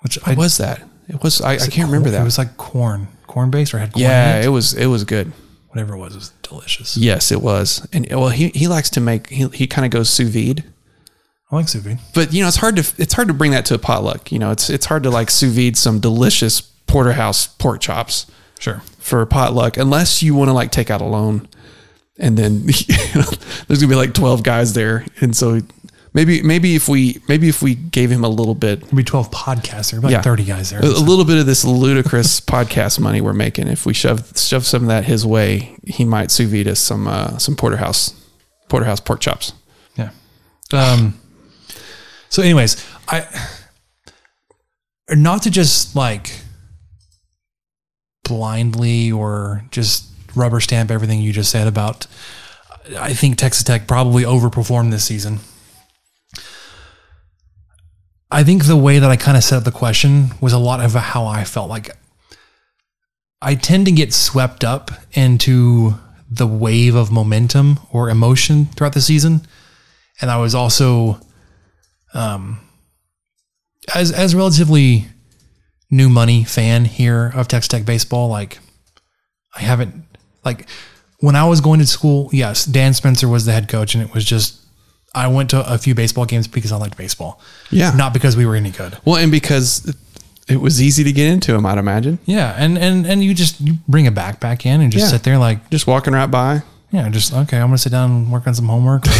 which 0.02 0.16
what 0.24 0.37
was 0.37 0.56
that? 0.58 0.82
It 1.08 1.22
was 1.22 1.40
I, 1.40 1.54
I 1.54 1.66
can't 1.66 1.87
remember 1.88 2.10
that. 2.10 2.20
It 2.20 2.24
was 2.24 2.38
like 2.38 2.56
corn, 2.56 3.08
corn 3.26 3.50
based, 3.50 3.74
or 3.74 3.78
had 3.78 3.92
corn 3.92 4.02
yeah, 4.02 4.38
it 4.38 4.46
it. 4.46 4.48
was 4.48 4.74
it 4.74 4.87
was 4.87 5.04
good. 5.04 5.32
Whatever 5.68 5.94
it 5.94 5.98
was, 5.98 6.12
it 6.14 6.18
was 6.18 6.28
delicious. 6.42 6.96
Yes, 6.96 7.32
it 7.32 7.42
was. 7.42 7.87
And 7.92 8.06
well, 8.10 8.28
he 8.28 8.48
he 8.50 8.68
likes 8.68 8.88
to 8.90 9.00
make 9.00 9.28
he 9.28 9.48
he 9.48 9.66
kind 9.66 9.84
of 9.84 9.90
goes 9.90 10.08
sous 10.08 10.28
vide. 10.30 10.64
I 11.50 11.56
like 11.56 11.68
sous 11.68 11.82
vide. 11.82 11.98
but 12.14 12.32
you 12.32 12.40
know 12.42 12.48
it's 12.48 12.56
hard 12.58 12.76
to 12.76 12.94
it's 13.02 13.12
hard 13.12 13.28
to 13.28 13.34
bring 13.34 13.50
that 13.50 13.66
to 13.66 13.74
a 13.74 13.78
potluck. 13.78 14.30
You 14.32 14.38
know, 14.38 14.50
it's 14.52 14.70
it's 14.70 14.87
hard 14.87 15.02
to 15.02 15.10
like 15.10 15.30
sous 15.30 15.52
vide 15.52 15.76
some 15.76 15.98
delicious 15.98 16.60
porterhouse 16.60 17.46
pork 17.48 17.80
chops 17.80 18.26
Sure. 18.60 18.80
for 18.98 19.20
a 19.20 19.26
potluck 19.26 19.76
unless 19.76 20.22
you 20.22 20.34
want 20.34 20.48
to 20.48 20.52
like 20.52 20.70
take 20.70 20.90
out 20.90 21.00
a 21.02 21.04
loan, 21.04 21.48
and 22.18 22.37
then 22.37 22.64
there's 23.68 23.81
gonna 23.81 23.88
be 23.88 23.94
like 23.94 24.14
twelve 24.14 24.42
guys 24.42 24.72
there, 24.74 25.05
and 25.20 25.37
so 25.37 25.61
maybe 26.12 26.42
maybe 26.42 26.77
if 26.77 26.88
we 26.88 27.20
maybe 27.29 27.48
if 27.48 27.61
we 27.62 27.74
gave 27.74 28.11
him 28.11 28.24
a 28.24 28.29
little 28.29 28.55
bit. 28.55 28.81
There'd 28.83 28.94
be 28.96 29.03
12 29.05 29.31
podcasts. 29.33 29.90
There'd 29.90 30.03
like 30.05 30.12
Yeah. 30.12 30.22
30 30.22 30.44
guys 30.44 30.70
there. 30.70 30.79
A, 30.81 30.85
a 30.87 31.03
little 31.03 31.24
bit 31.24 31.38
of 31.38 31.46
this 31.46 31.64
ludicrous 31.64 32.40
podcast 32.55 33.00
money 33.00 33.20
we're 33.20 33.33
making. 33.33 33.66
If 33.68 33.85
we 33.85 33.94
shove 33.94 34.38
shove 34.38 34.64
some 34.64 34.83
of 34.83 34.88
that 34.88 35.05
his 35.07 35.27
way, 35.27 35.77
he 35.85 36.05
might 36.05 36.31
sous 36.31 36.48
vide 36.50 36.68
us 36.68 36.79
some 36.81 37.09
uh, 37.09 37.37
some 37.38 37.57
porterhouse 37.57 38.14
porterhouse 38.68 39.00
pork 39.00 39.20
chops. 39.20 39.53
Yeah. 39.96 40.11
Um. 40.72 41.20
So, 42.29 42.42
anyways, 42.42 42.85
I 43.09 43.27
not 45.11 45.42
to 45.42 45.50
just 45.50 45.94
like 45.94 46.31
blindly 48.24 49.12
or 49.12 49.64
just 49.70 50.07
rubber 50.36 50.60
stamp 50.60 50.90
everything 50.90 51.20
you 51.20 51.32
just 51.32 51.50
said 51.50 51.66
about. 51.66 52.06
I 52.98 53.14
think 53.14 53.36
Texas 53.36 53.64
Tech 53.64 53.86
probably 53.86 54.24
overperformed 54.24 54.90
this 54.90 55.04
season. 55.04 55.40
I 58.30 58.42
think 58.42 58.64
the 58.64 58.76
way 58.76 58.98
that 58.98 59.10
I 59.10 59.16
kind 59.16 59.36
of 59.36 59.44
set 59.44 59.58
up 59.58 59.64
the 59.64 59.70
question 59.70 60.30
was 60.40 60.52
a 60.52 60.58
lot 60.58 60.80
of 60.80 60.92
how 60.92 61.26
I 61.26 61.44
felt 61.44 61.70
like 61.70 61.96
I 63.40 63.54
tend 63.54 63.86
to 63.86 63.92
get 63.92 64.12
swept 64.12 64.64
up 64.64 64.90
into 65.12 65.94
the 66.30 66.46
wave 66.46 66.94
of 66.94 67.12
momentum 67.12 67.78
or 67.92 68.10
emotion 68.10 68.66
throughout 68.66 68.94
the 68.94 69.00
season. 69.00 69.46
And 70.20 70.30
I 70.30 70.38
was 70.38 70.54
also, 70.54 71.20
um, 72.12 72.58
as, 73.94 74.10
as 74.10 74.34
relatively 74.34 75.06
new 75.90 76.08
money 76.08 76.42
fan 76.42 76.86
here 76.86 77.30
of 77.34 77.46
Texas 77.46 77.68
Tech 77.68 77.84
baseball, 77.84 78.28
like 78.28 78.58
I 79.54 79.60
haven't, 79.60 80.03
like 80.44 80.66
when 81.20 81.37
I 81.37 81.44
was 81.48 81.61
going 81.61 81.80
to 81.80 81.87
school, 81.87 82.28
yes, 82.33 82.64
Dan 82.64 82.92
Spencer 82.94 83.28
was 83.28 83.44
the 83.46 83.52
head 83.52 83.68
coach 83.68 83.94
and 83.94 84.02
it 84.04 84.12
was 84.14 84.24
just, 84.24 84.61
I 85.14 85.28
went 85.28 85.50
to 85.50 85.72
a 85.72 85.78
few 85.78 85.94
baseball 85.94 86.26
games 86.26 86.48
because 86.48 86.72
I 86.72 86.76
liked 86.76 86.96
baseball. 86.96 87.40
Yeah. 87.70 87.92
Not 87.94 88.12
because 88.12 88.37
we 88.37 88.46
were 88.46 88.57
any 88.57 88.70
good. 88.70 88.98
Well, 89.04 89.16
and 89.16 89.30
because 89.30 89.94
it 90.48 90.57
was 90.61 90.83
easy 90.83 91.04
to 91.04 91.12
get 91.12 91.28
into 91.28 91.54
him, 91.54 91.64
I'd 91.64 91.78
imagine. 91.78 92.18
Yeah, 92.26 92.54
and 92.59 92.76
and 92.76 93.07
and 93.07 93.24
you 93.24 93.33
just 93.33 93.61
you 93.61 93.74
bring 93.88 94.07
a 94.07 94.12
backpack 94.12 94.66
in 94.66 94.80
and 94.83 94.92
just 94.92 95.04
Yeah. 95.07 95.11
sit 95.12 95.22
there 95.22 95.38
like 95.38 95.70
Just 95.70 95.87
walking 95.87 96.12
right 96.12 96.30
by. 96.30 96.62
yeah, 96.90 97.09
just 97.09 97.33
okay. 97.33 97.57
I'm 97.59 97.68
gonna 97.68 97.78
sit 97.78 97.92
down 97.92 98.11
and 98.11 98.33
work 98.33 98.46
on 98.46 98.54
some 98.54 98.66
homework. 98.68 99.04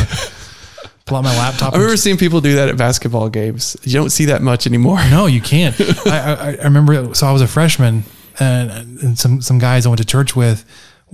Pull 1.07 1.19
out 1.19 1.25
my 1.25 1.37
laptop. 1.37 1.75
I 1.75 1.77
remember 1.77 1.97
seeing 1.99 2.17
people 2.17 2.41
do 2.41 2.55
that 2.57 2.69
at 2.71 2.77
basketball 2.79 3.29
games. 3.29 3.77
You 3.85 3.93
don't 3.93 4.09
see 4.11 4.25
that 4.27 4.41
much 4.41 4.67
anymore. 4.67 4.99
No, 5.11 5.27
you 5.27 5.41
can't. 5.53 5.79
I, 6.07 6.19
I, 6.35 6.51
I 6.61 6.65
remember. 6.65 7.15
So 7.15 7.27
I 7.27 7.33
was 7.33 7.43
a 7.43 7.47
freshman, 7.47 8.05
and, 8.41 8.71
and 9.01 9.19
some 9.19 9.43
some 9.43 9.59
guys 9.59 9.85
I 9.85 9.91
went 9.91 9.99
to 10.01 10.07
church 10.07 10.35
with, 10.35 10.65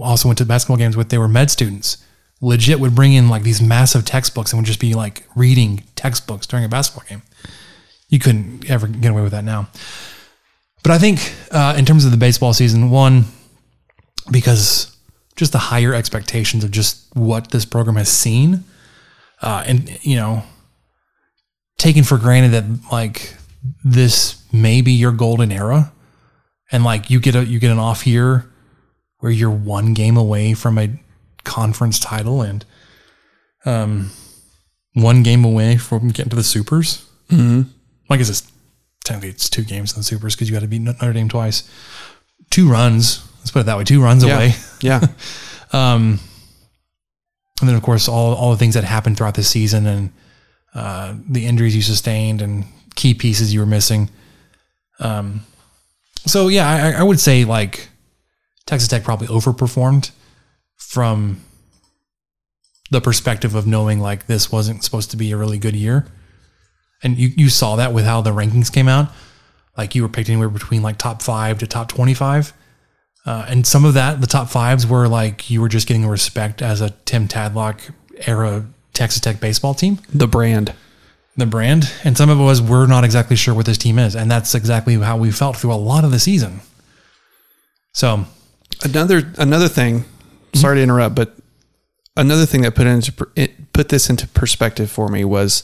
also 0.02 0.28
went 0.28 0.38
to 0.38 0.44
basketball 0.44 0.76
games 0.76 0.96
with. 0.96 1.08
They 1.08 1.18
were 1.18 1.28
med 1.28 1.50
students. 1.50 1.98
Legit 2.40 2.80
would 2.80 2.94
bring 2.94 3.12
in 3.12 3.28
like 3.28 3.42
these 3.42 3.60
massive 3.60 4.04
textbooks 4.04 4.52
and 4.52 4.60
would 4.60 4.66
just 4.66 4.80
be 4.80 4.94
like 4.94 5.24
reading 5.36 5.84
textbooks 5.94 6.46
during 6.46 6.64
a 6.64 6.68
basketball 6.68 7.04
game. 7.08 7.22
You 8.08 8.18
couldn't 8.18 8.68
ever 8.68 8.86
get 8.86 9.10
away 9.10 9.22
with 9.22 9.32
that 9.32 9.44
now. 9.44 9.68
But 10.82 10.92
I 10.92 10.98
think 10.98 11.34
uh, 11.50 11.74
in 11.76 11.84
terms 11.84 12.04
of 12.04 12.10
the 12.10 12.16
baseball 12.16 12.54
season, 12.54 12.90
one 12.90 13.26
because 14.30 14.96
just 15.36 15.52
the 15.52 15.58
higher 15.58 15.94
expectations 15.94 16.64
of 16.64 16.70
just 16.70 17.14
what 17.14 17.50
this 17.50 17.64
program 17.64 17.96
has 17.96 18.08
seen, 18.08 18.64
uh, 19.42 19.64
and 19.66 19.98
you 20.02 20.16
know, 20.16 20.42
taken 21.78 22.04
for 22.04 22.18
granted 22.18 22.50
that 22.50 22.64
like 22.90 23.34
this 23.84 24.42
may 24.52 24.80
be 24.80 24.92
your 24.92 25.12
golden 25.12 25.52
era 25.52 25.92
and 26.72 26.84
like 26.84 27.10
you 27.10 27.20
get 27.20 27.34
a 27.34 27.44
you 27.44 27.58
get 27.58 27.70
an 27.70 27.78
off 27.78 28.06
year 28.06 28.49
where 29.20 29.32
you're 29.32 29.50
one 29.50 29.94
game 29.94 30.16
away 30.16 30.52
from 30.54 30.76
a 30.78 30.88
conference 31.44 31.98
title 31.98 32.42
and 32.42 32.64
um 33.64 34.10
one 34.94 35.22
game 35.22 35.44
away 35.44 35.76
from 35.76 36.08
getting 36.08 36.30
to 36.30 36.36
the 36.36 36.42
supers 36.44 37.06
Mm-hmm. 37.30 37.56
well, 37.58 37.66
I 38.10 38.16
guess 38.16 38.28
it's 38.28 38.50
technically 39.04 39.28
it's 39.30 39.48
two 39.48 39.62
games 39.62 39.92
in 39.92 40.00
the 40.00 40.04
supers 40.04 40.34
because 40.34 40.48
you 40.50 40.54
got 40.56 40.62
to 40.62 40.66
beat 40.68 40.80
Notre 40.82 41.12
Dame 41.12 41.28
twice 41.28 41.68
two 42.50 42.68
runs 42.68 43.24
let's 43.38 43.50
put 43.52 43.60
it 43.60 43.66
that 43.66 43.78
way 43.78 43.84
two 43.84 44.02
runs 44.02 44.24
Yeah. 44.24 44.34
away 44.36 44.54
Yeah. 44.82 45.00
um, 45.72 46.18
and 47.60 47.68
then 47.68 47.76
of 47.76 47.82
course 47.82 48.08
all 48.08 48.34
all 48.34 48.50
the 48.50 48.56
things 48.56 48.74
that 48.74 48.84
happened 48.84 49.16
throughout 49.16 49.34
the 49.34 49.44
season 49.44 49.86
and 49.86 50.12
uh, 50.74 51.14
the 51.28 51.46
injuries 51.46 51.76
you 51.76 51.82
sustained 51.82 52.40
and 52.42 52.64
key 52.94 53.12
pieces 53.14 53.52
you 53.52 53.60
were 53.60 53.66
missing. 53.66 54.08
Um, 54.98 55.42
so 56.26 56.48
yeah, 56.48 56.68
I, 56.68 57.00
I 57.00 57.02
would 57.02 57.20
say 57.20 57.44
like 57.44 57.89
Texas 58.66 58.88
Tech 58.88 59.02
probably 59.04 59.26
overperformed 59.28 60.10
from 60.76 61.40
the 62.90 63.00
perspective 63.00 63.54
of 63.54 63.66
knowing 63.66 64.00
like 64.00 64.26
this 64.26 64.50
wasn't 64.50 64.82
supposed 64.84 65.10
to 65.12 65.16
be 65.16 65.30
a 65.32 65.36
really 65.36 65.58
good 65.58 65.76
year, 65.76 66.06
and 67.02 67.18
you 67.18 67.28
you 67.36 67.48
saw 67.48 67.76
that 67.76 67.92
with 67.92 68.04
how 68.04 68.20
the 68.20 68.30
rankings 68.30 68.72
came 68.72 68.88
out. 68.88 69.10
Like 69.76 69.94
you 69.94 70.02
were 70.02 70.08
picked 70.08 70.28
anywhere 70.28 70.48
between 70.48 70.82
like 70.82 70.98
top 70.98 71.22
five 71.22 71.58
to 71.58 71.66
top 71.66 71.88
twenty 71.88 72.14
five. 72.14 72.52
Uh, 73.26 73.44
and 73.48 73.66
some 73.66 73.84
of 73.84 73.92
that, 73.94 74.20
the 74.22 74.26
top 74.26 74.48
fives 74.48 74.86
were 74.86 75.06
like 75.06 75.50
you 75.50 75.60
were 75.60 75.68
just 75.68 75.86
getting 75.86 76.06
respect 76.06 76.62
as 76.62 76.80
a 76.80 76.90
Tim 77.04 77.28
Tadlock 77.28 77.92
era 78.26 78.66
Texas 78.94 79.20
Tech 79.20 79.40
baseball 79.40 79.74
team, 79.74 79.98
The 80.12 80.26
brand. 80.26 80.72
the 81.36 81.46
brand. 81.46 81.92
And 82.02 82.16
some 82.16 82.28
of 82.30 82.40
it 82.40 82.42
was 82.42 82.60
we're 82.62 82.86
not 82.86 83.04
exactly 83.04 83.36
sure 83.36 83.54
what 83.54 83.66
this 83.66 83.78
team 83.78 83.98
is, 83.98 84.16
and 84.16 84.30
that's 84.30 84.54
exactly 84.54 84.96
how 84.98 85.16
we 85.16 85.30
felt 85.30 85.56
through 85.56 85.72
a 85.72 85.76
lot 85.76 86.04
of 86.04 86.10
the 86.10 86.18
season. 86.18 86.60
So 87.92 88.24
Another 88.82 89.32
another 89.38 89.68
thing. 89.68 90.04
Sorry 90.54 90.76
to 90.76 90.82
interrupt, 90.82 91.14
but 91.14 91.36
another 92.16 92.46
thing 92.46 92.62
that 92.62 92.74
put 92.74 92.86
into 92.86 93.12
it 93.36 93.72
put 93.72 93.88
this 93.88 94.10
into 94.10 94.26
perspective 94.28 94.90
for 94.90 95.08
me 95.08 95.24
was, 95.24 95.62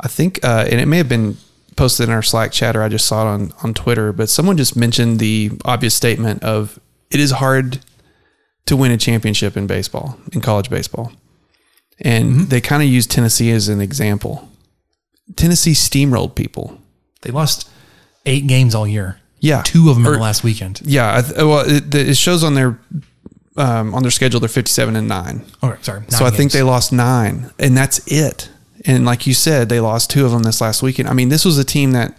I 0.00 0.08
think, 0.08 0.42
uh, 0.44 0.66
and 0.70 0.80
it 0.80 0.86
may 0.86 0.96
have 0.98 1.08
been 1.08 1.36
posted 1.76 2.08
in 2.08 2.14
our 2.14 2.22
Slack 2.22 2.52
chat 2.52 2.76
or 2.76 2.82
I 2.82 2.88
just 2.88 3.06
saw 3.06 3.22
it 3.22 3.28
on 3.28 3.52
on 3.62 3.74
Twitter, 3.74 4.12
but 4.12 4.28
someone 4.28 4.56
just 4.56 4.76
mentioned 4.76 5.18
the 5.18 5.52
obvious 5.64 5.94
statement 5.94 6.42
of 6.42 6.78
it 7.10 7.20
is 7.20 7.32
hard 7.32 7.80
to 8.66 8.76
win 8.76 8.92
a 8.92 8.96
championship 8.96 9.56
in 9.56 9.66
baseball 9.66 10.18
in 10.32 10.40
college 10.40 10.70
baseball, 10.70 11.12
and 12.00 12.48
they 12.50 12.60
kind 12.60 12.82
of 12.82 12.88
used 12.88 13.10
Tennessee 13.10 13.50
as 13.50 13.68
an 13.68 13.80
example. 13.80 14.48
Tennessee 15.36 15.72
steamrolled 15.72 16.34
people. 16.34 16.78
they 17.22 17.30
lost 17.30 17.68
eight 18.26 18.46
games 18.46 18.74
all 18.74 18.86
year. 18.86 19.19
Yeah, 19.40 19.62
two 19.62 19.88
of 19.90 19.96
them 19.96 20.06
in 20.06 20.12
the 20.12 20.18
last 20.18 20.44
weekend. 20.44 20.80
Yeah, 20.84 21.20
th- 21.22 21.36
well, 21.36 21.64
it, 21.66 21.94
it 21.94 22.16
shows 22.16 22.44
on 22.44 22.54
their 22.54 22.78
um, 23.56 23.94
on 23.94 24.02
their 24.02 24.10
schedule 24.10 24.38
they're 24.40 24.48
fifty-seven 24.48 24.96
and 24.96 25.08
nine. 25.08 25.44
Okay, 25.62 25.80
sorry. 25.82 26.02
so 26.08 26.24
I 26.26 26.30
think 26.30 26.52
they 26.52 26.62
lost 26.62 26.92
nine, 26.92 27.50
and 27.58 27.76
that's 27.76 28.00
it. 28.06 28.50
And 28.86 29.04
like 29.04 29.26
you 29.26 29.34
said, 29.34 29.68
they 29.68 29.80
lost 29.80 30.10
two 30.10 30.24
of 30.24 30.32
them 30.32 30.42
this 30.42 30.60
last 30.60 30.82
weekend. 30.82 31.08
I 31.08 31.12
mean, 31.14 31.28
this 31.30 31.44
was 31.44 31.58
a 31.58 31.64
team 31.64 31.92
that, 31.92 32.16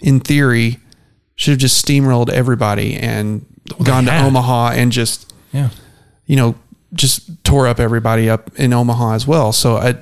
in 0.00 0.20
theory, 0.20 0.78
should 1.36 1.52
have 1.52 1.58
just 1.60 1.84
steamrolled 1.86 2.28
everybody 2.30 2.94
and 2.96 3.46
gone 3.82 4.04
to. 4.06 4.18
Omaha 4.24 4.72
and 4.72 4.92
just 4.92 5.32
Yeah. 5.52 5.70
you 6.26 6.36
know, 6.36 6.54
just 6.92 7.42
tore 7.44 7.66
up 7.66 7.80
everybody 7.80 8.28
up 8.28 8.50
in 8.58 8.72
Omaha 8.72 9.12
as 9.14 9.26
well. 9.26 9.52
So 9.52 9.76
I, 9.76 9.94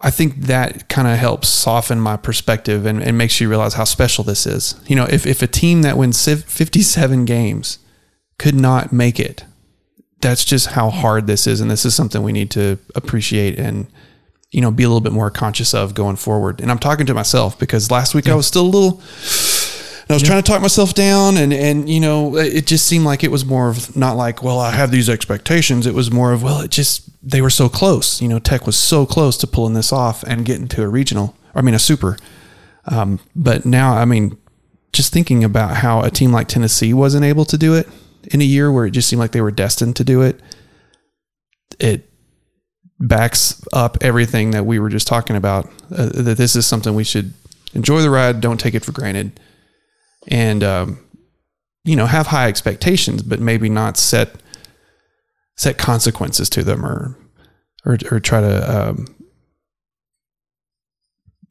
I 0.00 0.10
think 0.10 0.36
that 0.42 0.88
kind 0.88 1.08
of 1.08 1.16
helps 1.18 1.48
soften 1.48 2.00
my 2.00 2.16
perspective 2.16 2.84
and, 2.84 3.02
and 3.02 3.16
makes 3.16 3.40
you 3.40 3.48
realize 3.48 3.74
how 3.74 3.84
special 3.84 4.24
this 4.24 4.46
is. 4.46 4.78
You 4.86 4.96
know, 4.96 5.06
if, 5.06 5.26
if 5.26 5.42
a 5.42 5.46
team 5.46 5.82
that 5.82 5.96
wins 5.96 6.22
57 6.24 7.24
games 7.24 7.78
could 8.38 8.54
not 8.54 8.92
make 8.92 9.18
it, 9.18 9.44
that's 10.20 10.44
just 10.44 10.68
how 10.68 10.90
hard 10.90 11.26
this 11.26 11.46
is. 11.46 11.60
And 11.60 11.70
this 11.70 11.84
is 11.86 11.94
something 11.94 12.22
we 12.22 12.32
need 12.32 12.50
to 12.52 12.78
appreciate 12.94 13.58
and, 13.58 13.86
you 14.50 14.60
know, 14.60 14.70
be 14.70 14.82
a 14.82 14.88
little 14.88 15.00
bit 15.00 15.12
more 15.12 15.30
conscious 15.30 15.72
of 15.72 15.94
going 15.94 16.16
forward. 16.16 16.60
And 16.60 16.70
I'm 16.70 16.78
talking 16.78 17.06
to 17.06 17.14
myself 17.14 17.58
because 17.58 17.90
last 17.90 18.14
week 18.14 18.28
I 18.28 18.34
was 18.34 18.46
still 18.46 18.62
a 18.62 18.68
little, 18.68 19.02
I 20.08 20.12
was 20.12 20.22
trying 20.22 20.42
to 20.42 20.48
talk 20.48 20.62
myself 20.62 20.94
down 20.94 21.36
and, 21.36 21.52
and, 21.52 21.88
you 21.88 21.98
know, 21.98 22.36
it 22.36 22.66
just 22.66 22.86
seemed 22.86 23.04
like 23.04 23.24
it 23.24 23.30
was 23.30 23.44
more 23.44 23.68
of 23.68 23.96
not 23.96 24.16
like, 24.16 24.40
well, 24.40 24.60
I 24.60 24.70
have 24.70 24.92
these 24.92 25.08
expectations. 25.08 25.84
It 25.84 25.94
was 25.94 26.12
more 26.12 26.32
of, 26.32 26.44
well, 26.44 26.60
it 26.60 26.70
just, 26.70 27.10
they 27.28 27.42
were 27.42 27.50
so 27.50 27.68
close. 27.68 28.22
You 28.22 28.28
know, 28.28 28.38
Tech 28.38 28.66
was 28.66 28.76
so 28.76 29.04
close 29.04 29.36
to 29.38 29.48
pulling 29.48 29.74
this 29.74 29.92
off 29.92 30.22
and 30.22 30.44
getting 30.44 30.68
to 30.68 30.82
a 30.82 30.88
regional, 30.88 31.34
I 31.56 31.62
mean, 31.62 31.74
a 31.74 31.80
super. 31.80 32.16
Um, 32.84 33.18
but 33.34 33.66
now, 33.66 33.94
I 33.96 34.04
mean, 34.04 34.38
just 34.92 35.12
thinking 35.12 35.42
about 35.42 35.78
how 35.78 36.02
a 36.02 36.10
team 36.10 36.30
like 36.30 36.46
Tennessee 36.46 36.94
wasn't 36.94 37.24
able 37.24 37.44
to 37.44 37.58
do 37.58 37.74
it 37.74 37.88
in 38.32 38.40
a 38.40 38.44
year 38.44 38.70
where 38.70 38.86
it 38.86 38.92
just 38.92 39.08
seemed 39.08 39.20
like 39.20 39.32
they 39.32 39.40
were 39.40 39.50
destined 39.50 39.96
to 39.96 40.04
do 40.04 40.22
it, 40.22 40.40
it 41.78 42.08
backs 42.98 43.62
up 43.72 43.98
everything 44.00 44.52
that 44.52 44.64
we 44.64 44.78
were 44.78 44.88
just 44.88 45.06
talking 45.06 45.36
about. 45.36 45.66
Uh, 45.90 46.06
that 46.06 46.38
this 46.38 46.56
is 46.56 46.66
something 46.66 46.94
we 46.94 47.04
should 47.04 47.34
enjoy 47.74 48.00
the 48.00 48.10
ride, 48.10 48.40
don't 48.40 48.58
take 48.60 48.74
it 48.74 48.84
for 48.84 48.92
granted, 48.92 49.38
and 50.28 50.62
um, 50.62 50.98
you 51.84 51.96
know 51.96 52.06
have 52.06 52.28
high 52.28 52.48
expectations, 52.48 53.22
but 53.22 53.40
maybe 53.40 53.68
not 53.68 53.96
set 53.96 54.30
set 55.56 55.78
consequences 55.78 56.50
to 56.50 56.62
them 56.62 56.84
or 56.84 57.18
or, 57.84 57.98
or 58.10 58.20
try 58.20 58.40
to 58.40 58.88
um, 58.88 59.14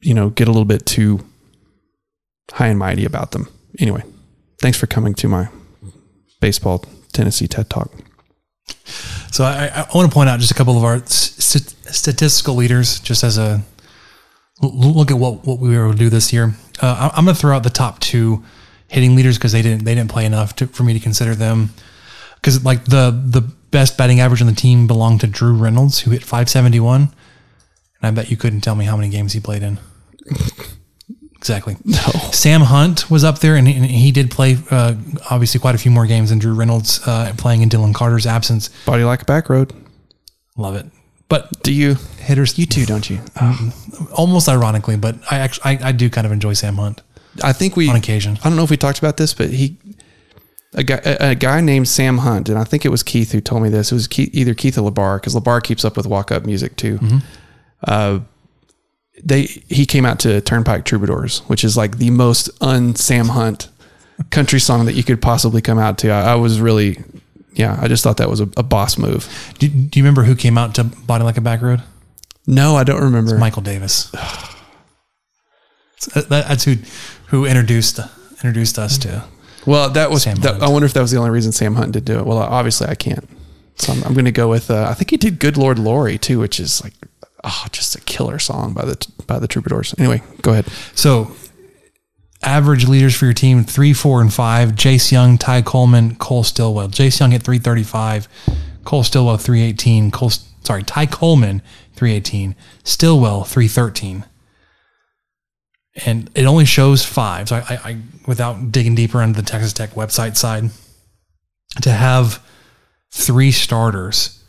you 0.00 0.14
know 0.14 0.30
get 0.30 0.48
a 0.48 0.50
little 0.50 0.64
bit 0.64 0.86
too 0.86 1.20
high 2.52 2.68
and 2.68 2.78
mighty 2.78 3.04
about 3.04 3.32
them. 3.32 3.48
Anyway, 3.78 4.02
thanks 4.60 4.78
for 4.78 4.86
coming 4.86 5.14
to 5.14 5.28
my 5.28 5.48
baseball 6.40 6.84
Tennessee 7.12 7.48
TED 7.48 7.68
Talk. 7.70 7.90
So 9.32 9.44
I, 9.44 9.66
I 9.66 9.86
want 9.94 10.10
to 10.10 10.14
point 10.14 10.30
out 10.30 10.40
just 10.40 10.52
a 10.52 10.54
couple 10.54 10.76
of 10.76 10.84
our 10.84 10.98
st- 11.06 11.74
statistical 11.92 12.54
leaders, 12.54 13.00
just 13.00 13.24
as 13.24 13.36
a 13.38 13.62
look 14.62 15.10
at 15.10 15.18
what, 15.18 15.44
what 15.44 15.58
we 15.58 15.76
were 15.76 15.84
able 15.84 15.92
to 15.92 15.98
do 15.98 16.08
this 16.08 16.32
year. 16.32 16.54
Uh, 16.80 17.10
I'm 17.14 17.24
going 17.24 17.34
to 17.34 17.40
throw 17.40 17.54
out 17.54 17.62
the 17.62 17.70
top 17.70 18.00
two 18.00 18.42
hitting 18.88 19.14
leaders 19.16 19.36
because 19.38 19.52
they 19.52 19.62
didn't 19.62 19.84
they 19.84 19.94
didn't 19.94 20.10
play 20.10 20.24
enough 20.24 20.56
to, 20.56 20.66
for 20.66 20.82
me 20.84 20.92
to 20.92 21.00
consider 21.00 21.34
them. 21.34 21.70
Because 22.36 22.64
like 22.64 22.84
the 22.84 23.10
the 23.26 23.40
best 23.70 23.96
batting 23.98 24.20
average 24.20 24.40
on 24.40 24.46
the 24.46 24.54
team 24.54 24.86
belonged 24.86 25.20
to 25.22 25.26
Drew 25.26 25.54
Reynolds, 25.54 26.00
who 26.00 26.10
hit 26.12 26.22
571, 26.22 27.02
and 27.02 27.10
I 28.02 28.10
bet 28.10 28.30
you 28.30 28.36
couldn't 28.36 28.60
tell 28.62 28.74
me 28.74 28.84
how 28.84 28.96
many 28.96 29.08
games 29.08 29.32
he 29.32 29.40
played 29.40 29.62
in. 29.62 29.78
Exactly. 31.38 31.76
No. 31.84 31.98
Sam 32.32 32.62
Hunt 32.62 33.08
was 33.08 33.22
up 33.22 33.38
there, 33.38 33.54
and, 33.54 33.68
and 33.68 33.84
he 33.84 34.10
did 34.10 34.30
play 34.32 34.56
uh, 34.70 34.94
obviously 35.30 35.60
quite 35.60 35.76
a 35.76 35.78
few 35.78 35.92
more 35.92 36.04
games 36.06 36.30
than 36.30 36.40
Drew 36.40 36.54
Reynolds, 36.54 37.06
uh, 37.06 37.32
playing 37.36 37.62
in 37.62 37.68
Dillon 37.68 37.92
Carter's 37.92 38.26
absence. 38.26 38.68
Body 38.84 39.04
like 39.04 39.22
a 39.22 39.24
back 39.26 39.48
road. 39.48 39.72
Love 40.56 40.74
it. 40.74 40.86
But 41.28 41.62
Do 41.62 41.72
you? 41.72 41.96
hitters, 42.18 42.58
You 42.58 42.66
too, 42.66 42.84
don't 42.84 43.08
you? 43.08 43.20
almost 44.12 44.48
ironically, 44.48 44.96
but 44.96 45.16
I 45.30 45.38
actually 45.38 45.78
I, 45.78 45.88
I 45.88 45.92
do 45.92 46.10
kind 46.10 46.26
of 46.26 46.32
enjoy 46.32 46.54
Sam 46.54 46.76
Hunt 46.76 47.02
I 47.42 47.52
think 47.52 47.76
we 47.76 47.88
on 47.88 47.96
occasion. 47.96 48.38
I 48.42 48.48
don't 48.48 48.56
know 48.56 48.64
if 48.64 48.70
we 48.70 48.76
talked 48.76 48.98
about 48.98 49.16
this, 49.16 49.34
but 49.34 49.50
he 49.50 49.76
a 50.74 50.84
guy 50.84 51.00
a, 51.04 51.30
a 51.30 51.34
guy 51.34 51.60
named 51.60 51.88
Sam 51.88 52.18
Hunt, 52.18 52.48
and 52.48 52.58
I 52.58 52.64
think 52.64 52.84
it 52.84 52.90
was 52.90 53.02
Keith 53.02 53.32
who 53.32 53.40
told 53.40 53.62
me 53.62 53.68
this. 53.68 53.90
It 53.90 53.94
was 53.94 54.06
Keith, 54.06 54.30
either 54.32 54.54
Keith 54.54 54.78
or 54.78 54.90
Labar 54.90 55.20
because 55.20 55.34
Labar 55.34 55.62
keeps 55.62 55.84
up 55.84 55.96
with 55.96 56.06
walk 56.06 56.30
up 56.30 56.44
music 56.44 56.76
too. 56.76 56.98
Uh, 57.84 58.20
they 59.22 59.42
he 59.68 59.86
came 59.86 60.04
out 60.04 60.18
to 60.20 60.40
Turnpike 60.40 60.84
Troubadours, 60.84 61.40
which 61.46 61.64
is 61.64 61.76
like 61.76 61.98
the 61.98 62.10
most 62.10 62.50
un 62.60 62.94
Sam 62.94 63.28
Hunt 63.28 63.68
country 64.30 64.60
song 64.60 64.86
that 64.86 64.94
you 64.94 65.02
could 65.02 65.20
possibly 65.20 65.62
come 65.62 65.78
out 65.78 65.98
to. 65.98 66.10
I, 66.10 66.32
I 66.32 66.34
was 66.36 66.60
really, 66.60 67.02
yeah, 67.54 67.78
I 67.80 67.88
just 67.88 68.04
thought 68.04 68.18
that 68.18 68.30
was 68.30 68.40
a, 68.40 68.48
a 68.56 68.62
boss 68.62 68.98
move. 68.98 69.28
Do, 69.58 69.68
do 69.68 69.98
you 69.98 70.04
remember 70.04 70.22
who 70.22 70.34
came 70.34 70.58
out 70.58 70.74
to 70.76 70.84
Body 70.84 71.24
Like 71.24 71.36
a 71.36 71.40
Back 71.40 71.62
Road? 71.62 71.82
No, 72.46 72.76
I 72.76 72.84
don't 72.84 73.02
remember. 73.02 73.36
Michael 73.38 73.62
Davis. 73.62 74.14
So 75.98 76.20
That's 76.22 76.64
who 76.64 76.76
who 77.28 77.46
introduced 77.46 78.00
introduced 78.32 78.78
us 78.78 78.98
to. 78.98 79.24
Well, 79.66 79.90
that 79.90 80.10
was. 80.10 80.24
That. 80.24 80.62
I 80.62 80.68
wonder 80.68 80.86
if 80.86 80.92
that 80.92 81.00
was 81.00 81.10
the 81.10 81.18
only 81.18 81.30
reason 81.30 81.52
Sam 81.52 81.74
Hunt 81.74 81.92
did 81.92 82.04
do 82.04 82.18
it. 82.18 82.26
Well, 82.26 82.38
obviously 82.38 82.86
I 82.86 82.94
can't. 82.94 83.28
So 83.76 83.92
I'm, 83.92 84.02
I'm 84.04 84.12
going 84.14 84.24
to 84.26 84.32
go 84.32 84.48
with. 84.48 84.70
Uh, 84.70 84.86
I 84.88 84.94
think 84.94 85.10
he 85.10 85.16
did 85.16 85.38
"Good 85.38 85.56
Lord 85.56 85.78
Lorrie" 85.78 86.18
too, 86.18 86.38
which 86.38 86.60
is 86.60 86.82
like, 86.82 86.94
oh, 87.44 87.66
just 87.72 87.94
a 87.96 88.00
killer 88.02 88.38
song 88.38 88.72
by 88.72 88.84
the 88.84 89.06
by 89.26 89.38
the 89.38 89.48
Troubadours. 89.48 89.94
Anyway, 89.98 90.22
go 90.42 90.52
ahead. 90.52 90.66
So, 90.94 91.32
average 92.42 92.86
leaders 92.86 93.16
for 93.16 93.24
your 93.24 93.34
team 93.34 93.64
three, 93.64 93.92
four, 93.92 94.20
and 94.20 94.32
five: 94.32 94.72
Jace 94.72 95.10
Jung, 95.10 95.36
Ty 95.36 95.62
Coleman, 95.62 96.14
Cole 96.16 96.44
Stilwell. 96.44 96.88
Jace 96.88 97.18
Jung 97.18 97.32
hit 97.32 97.42
three 97.42 97.58
thirty 97.58 97.82
five, 97.82 98.28
Cole 98.84 99.02
Stilwell 99.02 99.36
three 99.36 99.62
eighteen. 99.62 100.10
Cole, 100.10 100.30
sorry, 100.62 100.84
Ty 100.84 101.06
Coleman 101.06 101.60
three 101.94 102.12
eighteen, 102.12 102.54
Stilwell 102.84 103.44
three 103.44 103.68
thirteen. 103.68 104.24
And 106.04 106.30
it 106.34 106.44
only 106.44 106.66
shows 106.66 107.04
five. 107.04 107.48
So 107.48 107.56
I, 107.56 107.60
I, 107.60 107.90
I, 107.90 107.98
without 108.26 108.70
digging 108.70 108.94
deeper 108.94 109.22
into 109.22 109.40
the 109.40 109.46
Texas 109.46 109.72
Tech 109.72 109.90
website 109.90 110.36
side, 110.36 110.70
to 111.82 111.90
have 111.90 112.44
three 113.10 113.50
starters, 113.50 114.42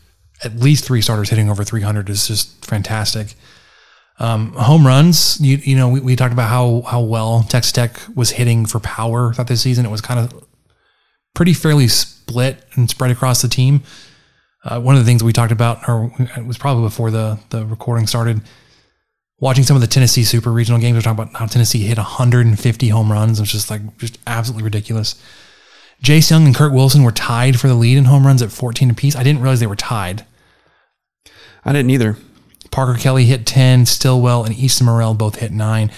at 0.44 0.56
least 0.56 0.84
three 0.84 1.00
starters 1.00 1.30
hitting 1.30 1.50
over 1.50 1.64
300 1.64 2.08
is 2.10 2.28
just 2.28 2.64
fantastic. 2.64 3.34
Um, 4.18 4.52
home 4.54 4.86
runs, 4.86 5.40
you, 5.40 5.58
you 5.58 5.76
know, 5.76 5.88
we, 5.88 6.00
we 6.00 6.16
talked 6.16 6.32
about 6.32 6.48
how, 6.48 6.82
how 6.82 7.00
well 7.00 7.44
Texas 7.48 7.72
Tech 7.72 8.00
was 8.14 8.30
hitting 8.30 8.66
for 8.66 8.80
power 8.80 9.32
throughout 9.32 9.48
this 9.48 9.62
season. 9.62 9.86
It 9.86 9.90
was 9.90 10.00
kind 10.00 10.20
of 10.20 10.44
pretty 11.34 11.52
fairly 11.52 11.86
split 11.88 12.64
and 12.74 12.90
spread 12.90 13.10
across 13.10 13.42
the 13.42 13.48
team. 13.48 13.82
Uh, 14.64 14.80
one 14.80 14.96
of 14.96 15.00
the 15.00 15.06
things 15.06 15.22
we 15.22 15.32
talked 15.32 15.52
about, 15.52 15.88
or 15.88 16.12
it 16.36 16.44
was 16.44 16.58
probably 16.58 16.82
before 16.82 17.12
the, 17.12 17.38
the 17.50 17.64
recording 17.64 18.08
started, 18.08 18.40
watching 19.40 19.64
some 19.64 19.76
of 19.76 19.80
the 19.80 19.88
Tennessee 19.88 20.24
Super 20.24 20.52
Regional 20.52 20.80
games, 20.80 20.94
we 20.94 20.98
are 20.98 21.02
talking 21.02 21.22
about 21.22 21.34
how 21.34 21.46
Tennessee 21.46 21.80
hit 21.80 21.98
150 21.98 22.88
home 22.88 23.12
runs. 23.12 23.40
Was 23.40 23.52
just 23.52 23.70
like, 23.70 23.96
just 23.98 24.18
absolutely 24.26 24.64
ridiculous. 24.64 25.20
Jace 26.02 26.30
Jung 26.30 26.46
and 26.46 26.54
Kurt 26.54 26.72
Wilson 26.72 27.02
were 27.02 27.12
tied 27.12 27.58
for 27.58 27.68
the 27.68 27.74
lead 27.74 27.98
in 27.98 28.04
home 28.04 28.26
runs 28.26 28.42
at 28.42 28.52
14 28.52 28.90
apiece. 28.90 29.16
I 29.16 29.22
didn't 29.22 29.42
realize 29.42 29.60
they 29.60 29.66
were 29.66 29.76
tied. 29.76 30.24
I 31.64 31.72
didn't 31.72 31.90
either. 31.90 32.16
Parker 32.70 32.98
Kelly 32.98 33.24
hit 33.24 33.46
10, 33.46 33.86
Stilwell 33.86 34.44
and 34.44 34.54
Easton 34.56 34.86
Murrell 34.86 35.14
both 35.14 35.36
hit 35.36 35.50
9. 35.50 35.90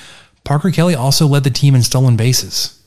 Parker 0.44 0.70
Kelly 0.70 0.94
also 0.94 1.26
led 1.26 1.44
the 1.44 1.50
team 1.50 1.74
in 1.74 1.82
stolen 1.82 2.16
bases 2.16 2.82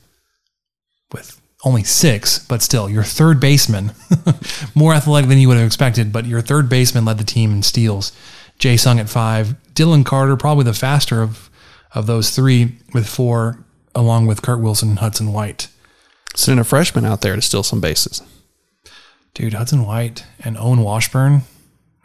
with 1.12 1.40
only 1.64 1.84
6, 1.84 2.46
but 2.46 2.62
still, 2.62 2.90
your 2.90 3.04
third 3.04 3.40
baseman, 3.40 3.92
more 4.74 4.92
athletic 4.92 5.28
than 5.28 5.38
you 5.38 5.48
would 5.48 5.56
have 5.56 5.66
expected, 5.66 6.12
but 6.12 6.26
your 6.26 6.40
third 6.40 6.68
baseman 6.68 7.04
led 7.04 7.18
the 7.18 7.24
team 7.24 7.52
in 7.52 7.62
steals. 7.62 8.12
Jace 8.64 8.86
Jung 8.86 8.98
at 8.98 9.10
5, 9.10 9.74
Dillon 9.74 10.04
Carter 10.04 10.36
probably 10.36 10.64
the 10.64 10.72
faster 10.72 11.20
of 11.20 11.50
of 11.94 12.06
those 12.06 12.30
3 12.30 12.72
with 12.94 13.06
4 13.06 13.62
along 13.94 14.26
with 14.26 14.40
Kurt 14.42 14.60
Wilson 14.60 14.88
and 14.90 14.98
Hudson 14.98 15.32
White. 15.32 15.68
Sending 16.34 16.60
a 16.60 16.64
freshman 16.64 17.04
out 17.04 17.20
there 17.20 17.36
to 17.36 17.42
steal 17.42 17.62
some 17.62 17.80
bases. 17.80 18.20
Dude, 19.34 19.52
Hudson 19.52 19.84
White 19.84 20.24
and 20.42 20.56
Owen 20.56 20.80
Washburn, 20.80 21.42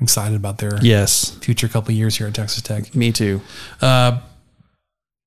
excited 0.02 0.36
about 0.36 0.58
their 0.60 0.78
Yes, 0.82 1.32
future 1.42 1.68
couple 1.68 1.94
years 1.94 2.18
here 2.18 2.28
at 2.28 2.34
Texas 2.36 2.62
Tech. 2.62 2.94
me 2.94 3.12
too. 3.12 3.42
Uh, 3.82 4.20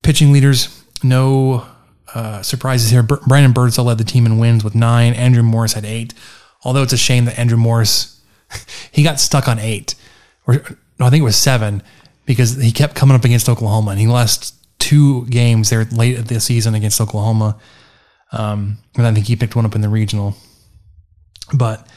pitching 0.03 0.31
leaders, 0.31 0.83
no 1.03 1.65
uh, 2.13 2.41
surprises 2.43 2.91
here. 2.91 3.03
Br- 3.03 3.15
Brandon 3.27 3.53
Birdsell 3.53 3.85
led 3.85 3.97
the 3.97 4.03
team 4.03 4.25
in 4.25 4.37
wins 4.37 4.63
with 4.63 4.75
nine. 4.75 5.13
Andrew 5.13 5.43
Morris 5.43 5.73
had 5.73 5.83
eight. 5.83 6.13
Although 6.63 6.83
it's 6.83 6.93
a 6.93 6.97
shame 6.97 7.25
that 7.25 7.37
Andrew 7.39 7.57
Morris 7.57 8.21
he 8.91 9.01
got 9.03 9.19
stuck 9.19 9.47
on 9.47 9.57
eight, 9.59 9.95
or 10.47 10.63
no, 10.99 11.05
I 11.05 11.09
think 11.09 11.21
it 11.21 11.25
was 11.25 11.35
seven, 11.35 11.81
because 12.25 12.55
he 12.55 12.71
kept 12.71 12.95
coming 12.95 13.15
up 13.15 13.25
against 13.25 13.49
Oklahoma, 13.49 13.91
and 13.91 13.99
he 13.99 14.07
lost 14.07 14.55
two 14.79 15.25
games 15.27 15.69
there 15.69 15.85
late 15.85 16.17
at 16.17 16.27
the 16.27 16.39
season 16.39 16.75
against 16.75 16.99
Oklahoma. 16.99 17.57
Um, 18.31 18.77
and 18.95 19.05
I 19.05 19.13
think 19.13 19.27
he 19.27 19.35
picked 19.35 19.55
one 19.55 19.65
up 19.65 19.75
in 19.75 19.81
the 19.81 19.89
regional, 19.89 20.35
but. 21.53 21.87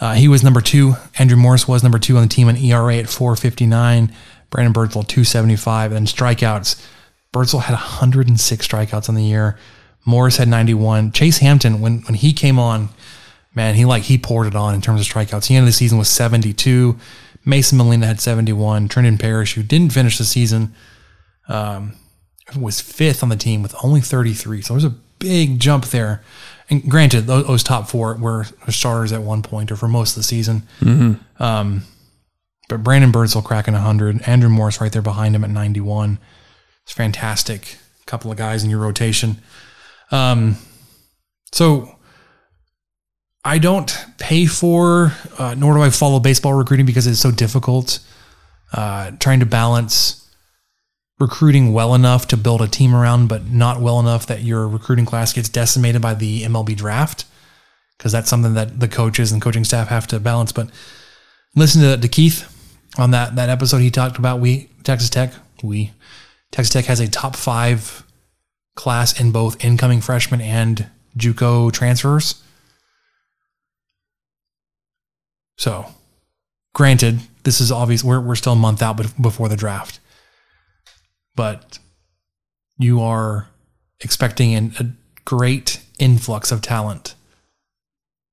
Uh, 0.00 0.14
he 0.14 0.28
was 0.28 0.44
number 0.44 0.60
two. 0.60 0.94
Andrew 1.18 1.36
Morris 1.36 1.66
was 1.66 1.82
number 1.82 1.98
two 1.98 2.16
on 2.16 2.22
the 2.22 2.28
team 2.28 2.48
in 2.48 2.56
ERA 2.56 2.98
at 2.98 3.08
459. 3.08 4.14
Brandon 4.50 4.72
Birdsell 4.72 5.02
275. 5.02 5.90
And 5.90 5.96
then 5.96 6.06
strikeouts. 6.06 6.80
Birdsell 7.32 7.62
had 7.62 7.72
106 7.72 8.66
strikeouts 8.66 9.08
on 9.08 9.14
the 9.14 9.24
year. 9.24 9.58
Morris 10.06 10.38
had 10.38 10.48
91. 10.48 11.12
Chase 11.12 11.38
Hampton, 11.38 11.80
when 11.80 12.00
when 12.02 12.14
he 12.14 12.32
came 12.32 12.58
on, 12.58 12.88
man, 13.54 13.74
he 13.74 13.84
like 13.84 14.04
he 14.04 14.16
poured 14.16 14.46
it 14.46 14.54
on 14.54 14.74
in 14.74 14.80
terms 14.80 15.00
of 15.00 15.06
strikeouts. 15.06 15.46
He 15.46 15.56
ended 15.56 15.68
the 15.68 15.76
season 15.76 15.98
with 15.98 16.06
72. 16.06 16.98
Mason 17.44 17.78
Molina 17.78 18.06
had 18.06 18.20
71. 18.20 18.88
Trenton 18.88 19.18
Parrish, 19.18 19.54
who 19.54 19.62
didn't 19.62 19.92
finish 19.92 20.18
the 20.18 20.24
season, 20.24 20.74
um, 21.48 21.94
was 22.58 22.80
fifth 22.80 23.22
on 23.22 23.28
the 23.28 23.36
team 23.36 23.62
with 23.62 23.74
only 23.82 24.00
33. 24.00 24.62
So 24.62 24.74
there's 24.74 24.84
a 24.84 24.94
big 25.18 25.58
jump 25.60 25.86
there. 25.86 26.22
And 26.70 26.88
granted, 26.90 27.22
those, 27.26 27.46
those 27.46 27.62
top 27.62 27.88
four 27.88 28.14
were 28.16 28.44
starters 28.68 29.12
at 29.12 29.22
one 29.22 29.42
point 29.42 29.72
or 29.72 29.76
for 29.76 29.88
most 29.88 30.10
of 30.10 30.16
the 30.16 30.22
season. 30.22 30.62
Mhm. 30.80 31.18
Um, 31.40 31.82
but 32.68 32.82
Brandon 32.84 33.10
Birdsell 33.10 33.42
cracking 33.42 33.72
100. 33.74 34.22
Andrew 34.26 34.50
Morris 34.50 34.80
right 34.80 34.92
there 34.92 35.00
behind 35.02 35.34
him 35.34 35.44
at 35.44 35.50
91. 35.50 36.18
It's 36.84 36.92
fantastic. 36.92 37.78
A 38.02 38.04
Couple 38.06 38.30
of 38.30 38.36
guys 38.36 38.62
in 38.62 38.68
your 38.70 38.80
rotation. 38.80 39.40
Um, 40.10 40.56
so 41.52 41.96
I 43.48 43.56
don't 43.56 43.90
pay 44.18 44.44
for, 44.44 45.14
uh, 45.38 45.54
nor 45.56 45.72
do 45.72 45.80
I 45.80 45.88
follow 45.88 46.20
baseball 46.20 46.52
recruiting 46.52 46.84
because 46.84 47.06
it's 47.06 47.18
so 47.18 47.30
difficult. 47.30 47.98
Uh, 48.74 49.12
trying 49.12 49.40
to 49.40 49.46
balance 49.46 50.30
recruiting 51.18 51.72
well 51.72 51.94
enough 51.94 52.28
to 52.28 52.36
build 52.36 52.60
a 52.60 52.68
team 52.68 52.94
around, 52.94 53.28
but 53.28 53.46
not 53.46 53.80
well 53.80 54.00
enough 54.00 54.26
that 54.26 54.42
your 54.42 54.68
recruiting 54.68 55.06
class 55.06 55.32
gets 55.32 55.48
decimated 55.48 56.02
by 56.02 56.12
the 56.12 56.42
MLB 56.42 56.76
draft. 56.76 57.24
Because 57.96 58.12
that's 58.12 58.28
something 58.28 58.52
that 58.52 58.80
the 58.80 58.86
coaches 58.86 59.32
and 59.32 59.40
coaching 59.40 59.64
staff 59.64 59.88
have 59.88 60.06
to 60.08 60.20
balance. 60.20 60.52
But 60.52 60.68
listen 61.56 61.80
to, 61.80 61.96
to 61.96 62.06
Keith 62.06 62.54
on 62.98 63.12
that 63.12 63.34
that 63.36 63.48
episode. 63.48 63.78
He 63.78 63.90
talked 63.90 64.18
about 64.18 64.40
we 64.40 64.68
Texas 64.84 65.08
Tech. 65.08 65.32
We 65.62 65.92
Texas 66.52 66.74
Tech 66.74 66.84
has 66.84 67.00
a 67.00 67.08
top 67.08 67.34
five 67.34 68.04
class 68.74 69.18
in 69.18 69.32
both 69.32 69.64
incoming 69.64 70.02
freshmen 70.02 70.42
and 70.42 70.90
JUCO 71.16 71.72
transfers. 71.72 72.42
So, 75.58 75.86
granted, 76.74 77.20
this 77.44 77.60
is 77.60 77.70
obvious. 77.72 78.02
We're 78.04 78.20
we're 78.20 78.36
still 78.36 78.52
a 78.54 78.56
month 78.56 78.82
out, 78.82 79.00
before 79.20 79.48
the 79.48 79.56
draft, 79.56 80.00
but 81.34 81.78
you 82.78 83.00
are 83.00 83.48
expecting 84.00 84.54
an, 84.54 84.72
a 84.78 84.86
great 85.24 85.80
influx 85.98 86.52
of 86.52 86.62
talent. 86.62 87.14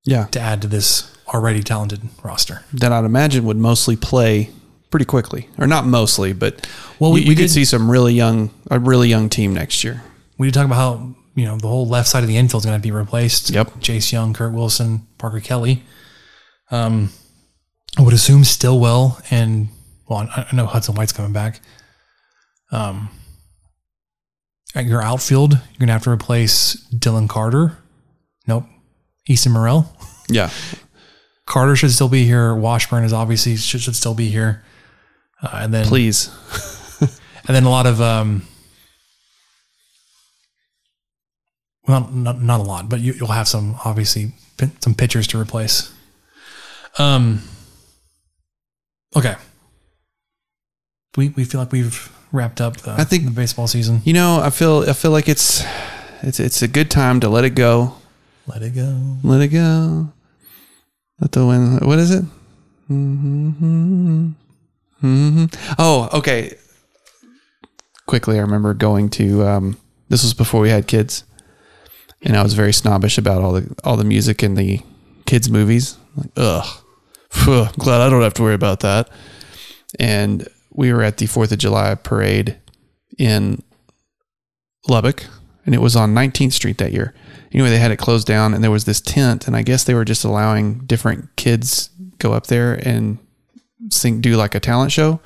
Yeah. 0.04 0.26
To 0.26 0.38
add 0.40 0.62
to 0.62 0.68
this 0.68 1.12
already 1.34 1.62
talented 1.64 2.00
roster. 2.22 2.62
That 2.72 2.92
I'd 2.92 3.04
imagine 3.04 3.44
would 3.44 3.56
mostly 3.56 3.96
play 3.96 4.50
pretty 4.90 5.04
quickly, 5.06 5.48
or 5.58 5.66
not 5.66 5.84
mostly, 5.84 6.32
but 6.32 6.64
Well, 7.00 7.10
we- 7.10 7.22
you, 7.22 7.28
we 7.30 7.34
could 7.34 7.42
did- 7.42 7.50
see 7.50 7.64
some 7.64 7.90
really 7.90 8.14
young, 8.14 8.50
a 8.70 8.78
really 8.78 9.08
young 9.08 9.28
team 9.28 9.52
next 9.52 9.82
year. 9.82 10.04
We 10.38 10.46
did 10.46 10.54
talk 10.54 10.66
about 10.66 10.76
how 10.76 11.14
you 11.34 11.44
know 11.44 11.56
the 11.58 11.66
whole 11.66 11.88
left 11.88 12.08
side 12.08 12.22
of 12.22 12.28
the 12.28 12.36
infield 12.36 12.62
is 12.62 12.66
going 12.66 12.78
to 12.78 12.82
be 12.82 12.92
replaced. 12.92 13.50
Yep. 13.50 13.72
Jace 13.80 14.12
Jung, 14.12 14.32
Kurt 14.32 14.52
Wilson, 14.52 15.08
Parker 15.18 15.40
Kelly. 15.40 15.82
Um, 16.70 17.10
I 17.98 18.02
would 18.02 18.14
assume 18.14 18.44
Stilwell 18.44 19.20
and 19.30 19.68
well, 20.08 20.20
I 20.20 20.46
I 20.50 20.56
know 20.56 20.66
Hudson 20.66 20.94
White's 20.94 21.12
coming 21.12 21.32
back. 21.32 21.60
Um, 22.70 23.10
at 24.74 24.84
your 24.84 25.02
outfield, 25.02 25.52
you're 25.52 25.78
going 25.78 25.86
to 25.86 25.92
have 25.92 26.04
to 26.04 26.10
replace 26.10 26.74
Dillon 26.90 27.28
Carter. 27.28 27.78
Nope. 28.46 28.64
Easton 29.28 29.52
Murrell. 29.52 29.90
Yeah. 30.28 30.50
Carter 31.46 31.76
should 31.76 31.92
still 31.92 32.08
be 32.08 32.24
here. 32.24 32.54
Washburn 32.54 33.04
is 33.04 33.12
obviously 33.12 33.56
should, 33.56 33.80
should 33.80 33.96
still 33.96 34.14
be 34.14 34.28
here. 34.28 34.64
Uh, 35.42 35.60
and 35.62 35.74
then 35.74 35.86
Please. 35.86 36.30
and 37.00 37.56
then 37.56 37.64
a 37.64 37.70
lot 37.70 37.86
of 37.86 38.00
um, 38.00 38.42
well, 41.86 42.08
not 42.12 42.42
not 42.42 42.60
a 42.60 42.64
lot, 42.64 42.88
but 42.88 43.00
you, 43.00 43.12
you'll 43.12 43.28
have 43.28 43.46
some 43.46 43.76
obviously 43.84 44.32
some 44.80 44.94
pitchers 44.94 45.26
to 45.28 45.40
replace. 45.40 45.92
Um. 46.98 47.42
Okay. 49.16 49.34
We 51.16 51.30
we 51.30 51.44
feel 51.44 51.60
like 51.60 51.72
we've 51.72 52.10
wrapped 52.32 52.60
up 52.60 52.76
the 52.78 52.92
I 52.92 53.04
think- 53.04 53.24
the 53.24 53.30
baseball 53.30 53.66
season. 53.66 54.02
You 54.04 54.12
know, 54.12 54.40
I 54.42 54.50
feel, 54.50 54.84
I 54.88 54.92
feel 54.92 55.10
like 55.10 55.28
it's, 55.28 55.64
it's, 56.22 56.38
it's 56.40 56.60
a 56.62 56.68
good 56.68 56.90
time 56.90 57.20
to 57.20 57.28
let 57.28 57.44
it 57.44 57.50
go. 57.54 57.94
Let 58.46 58.62
it 58.62 58.70
go. 58.74 59.16
Let 59.22 59.40
it 59.40 59.48
go. 59.48 60.12
Let 61.20 61.32
the 61.32 61.46
wind. 61.46 61.80
What 61.86 61.98
is 61.98 62.10
it? 62.10 62.24
Mm-hmm. 62.90 64.30
Mm-hmm. 65.02 65.44
Oh, 65.78 66.08
okay. 66.12 66.56
Quickly, 68.06 68.36
I 68.38 68.42
remember 68.42 68.74
going 68.74 69.08
to. 69.10 69.44
Um, 69.46 69.78
this 70.08 70.22
was 70.22 70.34
before 70.34 70.60
we 70.60 70.68
had 70.70 70.86
kids, 70.86 71.24
and 72.22 72.36
I 72.36 72.42
was 72.42 72.54
very 72.54 72.72
snobbish 72.72 73.18
about 73.18 73.42
all 73.42 73.52
the 73.52 73.74
all 73.82 73.96
the 73.96 74.04
music 74.04 74.42
in 74.42 74.54
the 74.54 74.80
kids' 75.24 75.50
movies. 75.50 75.96
Like, 76.16 76.30
ugh, 76.36 76.66
Phew, 77.30 77.66
glad 77.78 78.00
I 78.00 78.08
don't 78.08 78.22
have 78.22 78.34
to 78.34 78.42
worry 78.42 78.54
about 78.54 78.80
that. 78.80 79.08
And 79.98 80.48
we 80.72 80.92
were 80.92 81.02
at 81.02 81.16
the 81.18 81.26
Fourth 81.26 81.52
of 81.52 81.58
July 81.58 81.94
parade 81.94 82.56
in 83.18 83.62
Lubbock, 84.88 85.24
and 85.64 85.74
it 85.74 85.80
was 85.80 85.96
on 85.96 86.14
19th 86.14 86.52
Street 86.52 86.78
that 86.78 86.92
year. 86.92 87.14
Anyway, 87.52 87.70
they 87.70 87.78
had 87.78 87.90
it 87.90 87.96
closed 87.96 88.26
down, 88.26 88.52
and 88.54 88.62
there 88.62 88.70
was 88.70 88.84
this 88.84 89.00
tent, 89.00 89.46
and 89.46 89.56
I 89.56 89.62
guess 89.62 89.84
they 89.84 89.94
were 89.94 90.04
just 90.04 90.24
allowing 90.24 90.80
different 90.80 91.34
kids 91.36 91.90
go 92.18 92.32
up 92.32 92.46
there 92.48 92.74
and 92.74 93.18
sing, 93.90 94.20
do 94.20 94.36
like 94.36 94.54
a 94.54 94.60
talent 94.60 94.92
show. 94.92 95.20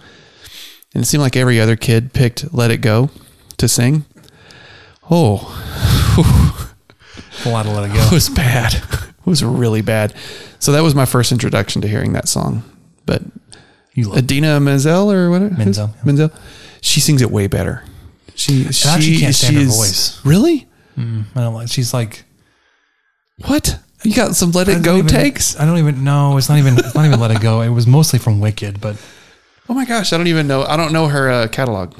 And 0.94 1.02
it 1.02 1.06
seemed 1.06 1.22
like 1.22 1.36
every 1.36 1.60
other 1.60 1.76
kid 1.76 2.12
picked 2.12 2.52
"Let 2.52 2.70
It 2.70 2.78
Go" 2.78 3.10
to 3.58 3.68
sing. 3.68 4.04
Oh, 5.10 5.56
A 7.46 7.48
lot 7.48 7.66
of 7.66 7.72
let 7.72 7.90
it 7.90 7.94
Go." 7.94 8.02
it 8.06 8.12
was 8.12 8.28
bad. 8.28 8.82
It 9.20 9.26
was 9.26 9.44
really 9.44 9.82
bad. 9.82 10.14
So 10.60 10.70
that 10.72 10.82
was 10.82 10.94
my 10.94 11.06
first 11.06 11.32
introduction 11.32 11.82
to 11.82 11.88
hearing 11.88 12.12
that 12.12 12.28
song. 12.28 12.62
But 13.06 13.22
Idina 13.96 14.60
Menzel 14.60 15.10
or 15.10 15.28
whatever 15.30 15.54
Menzel, 15.54 15.88
yeah. 15.88 16.02
Menzel, 16.04 16.30
she 16.80 17.00
sings 17.00 17.20
it 17.22 17.30
way 17.30 17.46
better. 17.48 17.82
She 18.36 18.64
she, 18.72 18.88
I 18.88 18.94
actually 18.94 19.18
can't 19.18 19.34
stand 19.34 19.54
she 19.56 19.60
her 19.62 19.66
is- 19.68 19.76
voice. 19.76 20.24
Really? 20.24 20.68
Mm, 20.96 21.24
I 21.34 21.40
don't 21.40 21.54
like. 21.54 21.68
She's 21.68 21.92
like 21.92 22.24
What? 23.46 23.78
You 24.02 24.14
got 24.14 24.34
some 24.36 24.50
"Let 24.52 24.68
It 24.68 24.82
Go" 24.82 24.96
even- 24.96 25.08
takes? 25.08 25.58
I 25.60 25.66
don't 25.66 25.76
even 25.78 26.04
know. 26.04 26.36
It's 26.38 26.48
not 26.48 26.56
even. 26.58 26.78
It's 26.78 26.94
not 26.94 27.04
even 27.04 27.20
let 27.20 27.30
it 27.30 27.40
go. 27.42 27.60
It 27.60 27.68
was 27.68 27.86
mostly 27.86 28.18
from 28.18 28.40
Wicked, 28.40 28.80
but 28.80 28.96
Oh 29.68 29.74
my 29.74 29.84
gosh, 29.84 30.12
I 30.12 30.16
don't 30.16 30.26
even 30.26 30.46
know. 30.46 30.62
I 30.64 30.76
don't 30.76 30.92
know 30.92 31.08
her 31.08 31.30
uh, 31.30 31.48
catalog. 31.48 31.94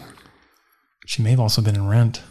she 1.06 1.22
may 1.22 1.30
have 1.30 1.40
also 1.40 1.60
been 1.62 1.74
in 1.76 1.86
Rent. 1.88 2.22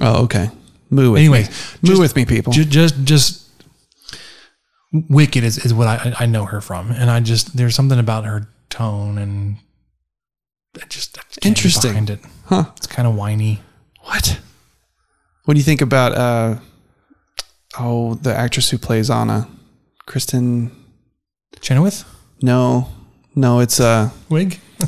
Oh, 0.00 0.24
okay. 0.24 0.50
Moo 0.90 1.12
with 1.12 1.20
Anyway, 1.20 1.42
me. 1.42 1.48
Moo 1.82 1.88
just- 1.90 2.00
with 2.00 2.16
me, 2.16 2.24
people. 2.24 2.52
Ju- 2.52 2.64
just 2.64 3.04
just 3.04 3.43
Wicked 5.08 5.42
is, 5.42 5.58
is 5.58 5.74
what 5.74 5.88
I 5.88 6.14
I 6.20 6.26
know 6.26 6.44
her 6.44 6.60
from, 6.60 6.90
and 6.92 7.10
I 7.10 7.20
just 7.20 7.56
there's 7.56 7.74
something 7.74 7.98
about 7.98 8.24
her 8.24 8.46
tone 8.70 9.18
and 9.18 9.56
I 10.80 10.86
just 10.86 11.18
I 11.18 11.22
just 11.22 11.40
can't 11.40 11.42
get 11.42 11.46
Interesting. 11.48 11.90
behind 11.90 12.10
it. 12.10 12.20
Huh. 12.46 12.64
It's 12.76 12.86
kind 12.86 13.08
of 13.08 13.14
whiny. 13.14 13.60
What? 14.02 14.40
What 15.44 15.54
do 15.54 15.58
you 15.58 15.64
think 15.64 15.80
about 15.80 16.12
uh 16.12 16.58
oh 17.78 18.14
the 18.14 18.34
actress 18.34 18.70
who 18.70 18.78
plays 18.78 19.10
Anna? 19.10 19.48
Kristin 20.06 20.70
Chenoweth 21.60 22.04
No. 22.42 22.88
No, 23.34 23.60
it's 23.60 23.80
uh 23.80 24.10
wig. 24.28 24.60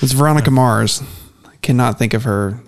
it's 0.00 0.12
Veronica 0.12 0.50
Mars. 0.50 1.02
I 1.44 1.56
cannot 1.60 1.98
think 1.98 2.14
of 2.14 2.24
her 2.24 2.60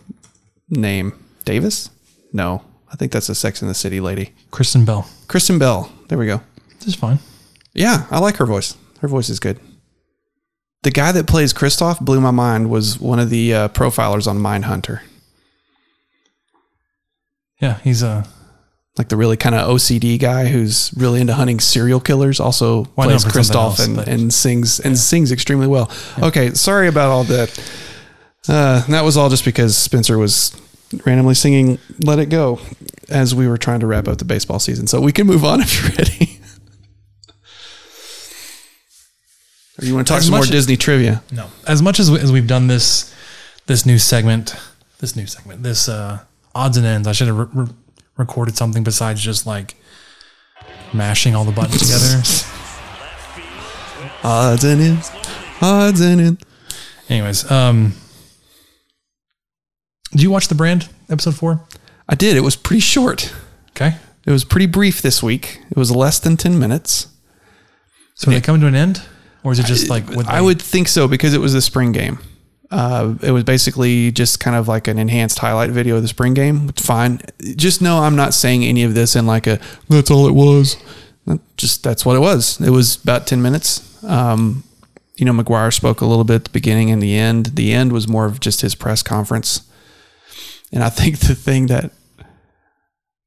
name. 0.68 1.12
Davis? 1.45 1.90
No. 2.32 2.62
I 2.90 2.97
think 2.97 3.12
that's 3.12 3.28
a 3.28 3.34
Sex 3.34 3.62
in 3.62 3.68
the 3.68 3.74
City 3.74 4.01
lady. 4.01 4.34
Kristen 4.51 4.84
Bell. 4.84 5.09
Kristen 5.28 5.59
Bell. 5.59 5.90
There 6.09 6.18
we 6.18 6.26
go. 6.26 6.43
This 6.83 6.95
is 6.95 7.01
fine. 7.01 7.20
Yeah, 7.74 8.07
I 8.11 8.18
like 8.18 8.37
her 8.39 8.47
voice. 8.47 8.76
Her 9.01 9.07
voice 9.07 9.28
is 9.28 9.39
good. 9.39 9.61
The 10.83 10.91
guy 10.91 11.12
that 11.12 11.28
plays 11.28 11.55
Kristoff 11.55 12.01
blew 12.01 12.20
my 12.20 12.33
mind 12.33 12.68
was 12.70 12.99
one 12.99 13.20
of 13.20 13.30
the 13.30 13.55
uh, 13.55 13.68
profilers 13.68 14.26
on 14.26 14.39
Mindhunter. 14.39 15.01
Yeah, 17.61 17.78
he's 17.85 18.03
a 18.03 18.26
like 18.99 19.09
the 19.09 19.16
really 19.16 19.37
kind 19.37 19.55
of 19.55 19.68
OCD 19.68 20.18
guy 20.18 20.47
who's 20.47 20.93
really 20.97 21.20
into 21.20 21.35
hunting 21.35 21.61
serial 21.61 22.01
killers. 22.01 22.41
Also 22.41 22.89
Well, 22.97 23.07
plays 23.07 23.24
him 23.24 23.30
for 23.30 23.43
something 23.45 23.95
Kristoff 23.95 23.99
and, 23.99 24.09
and 24.09 24.35
sings 24.35 24.80
and 24.80 24.99
sings 24.99 25.30
extremely 25.30 25.68
well. 25.68 25.89
Okay, 26.20 26.51
sorry 26.55 26.89
about 26.89 27.11
all 27.11 27.22
that. 27.24 27.57
Uh, 28.49 28.85
that 28.89 29.05
was 29.05 29.16
all 29.16 29.30
just 29.30 29.45
because 29.45 29.76
Spencer 29.76 30.18
was 30.18 30.61
randomly 31.07 31.35
singing 31.35 31.78
"Let 32.05 32.18
It 32.18 32.26
Go" 32.26 32.59
as 33.09 33.37
we 33.37 33.47
were 33.47 33.57
trying 33.57 33.78
to 33.80 33.87
wrap 33.87 34.09
up 34.09 34.18
the 34.18 34.24
baseball 34.24 34.59
season. 34.59 34.89
So 34.89 35.01
we 35.01 35.12
can 35.12 35.28
move 35.28 35.45
on 35.45 35.61
if 35.61 35.80
you're 35.80 35.93
ready. 35.97 36.41
or 39.80 39.84
you 39.84 39.94
want 39.94 40.06
to 40.06 40.10
talk 40.12 40.18
As 40.18 40.26
some 40.26 40.34
more 40.34 40.44
Disney 40.44 40.76
trivia? 40.76 41.22
No, 41.32 41.48
as 41.66 41.80
much 41.82 41.98
as 42.00 42.10
we, 42.10 42.18
as 42.18 42.30
we've 42.30 42.46
done 42.46 42.66
this 42.66 43.14
this 43.66 43.86
new 43.86 43.98
segment, 43.98 44.54
this 44.98 45.16
new 45.16 45.26
segment, 45.26 45.62
this 45.62 45.88
uh, 45.88 46.20
odds 46.54 46.76
and 46.76 46.86
ends. 46.86 47.08
I 47.08 47.12
should 47.12 47.28
have 47.28 47.38
re- 47.38 47.46
re- 47.52 47.72
recorded 48.16 48.56
something 48.56 48.84
besides 48.84 49.20
just 49.20 49.46
like 49.46 49.74
mashing 50.92 51.34
all 51.34 51.44
the 51.44 51.52
buttons 51.52 51.80
together. 51.82 52.22
Odds 54.24 54.64
and 54.64 54.80
ends. 54.80 55.10
Odds 55.60 56.00
and 56.00 56.20
ends. 56.20 56.44
Anyways, 57.08 57.50
um, 57.50 57.94
did 60.12 60.22
you 60.22 60.30
watch 60.30 60.48
the 60.48 60.54
brand 60.54 60.88
episode 61.08 61.34
four? 61.34 61.60
I 62.08 62.14
did. 62.14 62.36
It 62.36 62.40
was 62.40 62.56
pretty 62.56 62.80
short. 62.80 63.32
Okay. 63.70 63.96
It 64.26 64.30
was 64.30 64.44
pretty 64.44 64.66
brief 64.66 65.02
this 65.02 65.22
week. 65.22 65.60
It 65.70 65.76
was 65.76 65.90
less 65.90 66.20
than 66.20 66.36
10 66.36 66.58
minutes. 66.58 67.08
So 68.14 68.30
are 68.30 68.34
they 68.34 68.40
coming 68.40 68.60
to 68.60 68.66
an 68.66 68.74
end? 68.74 69.02
Or 69.45 69.53
is 69.53 69.59
it 69.59 69.66
just 69.66 69.88
like 69.88 70.09
what 70.11 70.28
I 70.28 70.40
would 70.40 70.62
think 70.62 70.88
so 70.88 71.09
because 71.09 71.34
it 71.34 71.40
was 71.40 71.53
the 71.53 71.62
spring 71.62 71.93
game. 71.93 72.18
Uh, 72.70 73.16
it 73.22 73.32
was 73.32 73.45
basically 73.45 74.11
just 74.11 74.40
kind 74.40 74.57
of 74.57 74.66
like 74.66 74.88
an 74.88 74.99
enhanced 74.99 75.38
highlight 75.38 75.70
video 75.70 75.97
of 75.97 76.03
the 76.03 76.09
spring 76.09 76.32
game. 76.32 76.70
It's 76.70 76.84
fine. 76.84 77.20
Just 77.57 77.82
know 77.82 77.99
I'm 77.99 78.16
not 78.16 78.32
saying 78.32 78.64
any 78.64 78.82
of 78.82 78.95
this 78.95 79.14
in 79.14 79.26
like 79.26 79.47
a 79.47 79.61
that's 79.88 80.11
all 80.11 80.26
it 80.26 80.32
was. 80.32 80.76
Just 81.57 81.82
that's 81.82 82.07
what 82.07 82.16
it 82.16 82.20
was. 82.20 82.61
It 82.61 82.70
was 82.70 83.03
about 83.03 83.26
10 83.26 83.43
minutes. 83.43 84.03
Um, 84.05 84.64
you 85.16 85.26
know, 85.26 85.32
McGuire 85.32 85.72
spoke 85.72 86.01
a 86.01 86.07
little 86.07 86.24
bit 86.24 86.36
at 86.36 86.45
the 86.45 86.51
beginning 86.51 86.90
and 86.90 87.03
the 87.03 87.14
end. 87.14 87.47
The 87.57 87.72
end 87.72 87.93
was 87.93 88.09
more 88.09 88.24
of 88.24 88.40
just 88.40 88.62
his 88.62 88.74
press 88.74 89.03
conference. 89.03 89.68
And 90.72 90.82
I 90.82 90.88
think 90.88 91.18
the 91.20 91.34
thing 91.34 91.66
that 91.66 91.93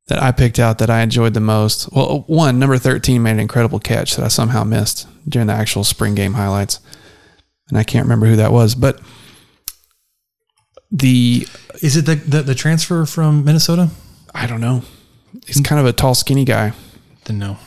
that 0.07 0.21
I 0.21 0.31
picked 0.31 0.59
out 0.59 0.77
that 0.77 0.89
I 0.89 1.01
enjoyed 1.01 1.33
the 1.33 1.39
most, 1.39 1.91
well, 1.91 2.23
one, 2.27 2.59
number 2.59 2.77
13 2.77 3.21
made 3.23 3.31
an 3.31 3.39
incredible 3.39 3.79
catch 3.79 4.15
that 4.15 4.23
I 4.25 4.27
somehow 4.27 4.63
missed 4.63 5.07
during 5.27 5.47
the 5.47 5.53
actual 5.53 5.83
spring 5.83 6.13
game 6.15 6.33
highlights. 6.33 6.79
And 7.69 7.77
I 7.77 7.83
can't 7.83 8.05
remember 8.05 8.27
who 8.27 8.35
that 8.35 8.51
was, 8.51 8.75
but 8.75 8.99
the 10.91 11.47
Is 11.81 11.97
it 11.97 12.05
the, 12.05 12.15
the 12.15 12.41
the 12.43 12.55
transfer 12.55 13.05
from 13.05 13.43
Minnesota? 13.43 13.89
I 14.33 14.45
don't 14.47 14.61
know. 14.61 14.83
He's 15.47 15.59
kind 15.61 15.79
of 15.79 15.85
a 15.87 15.93
tall, 15.93 16.15
skinny 16.15 16.45
guy. 16.45 16.73
Didn't 17.25 17.39
know. 17.39 17.57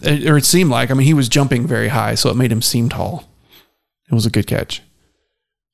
It- 0.00 0.26
or 0.28 0.36
it 0.38 0.44
seemed 0.44 0.70
like. 0.70 0.90
I 0.90 0.94
mean, 0.94 1.06
he 1.06 1.14
was 1.14 1.28
jumping 1.28 1.66
very 1.66 1.88
high, 1.88 2.14
so 2.14 2.30
it 2.30 2.34
made 2.36 2.50
him 2.50 2.62
seem 2.62 2.88
tall. 2.88 3.28
It 4.10 4.14
was 4.14 4.26
a 4.26 4.30
good 4.30 4.46
catch. 4.46 4.82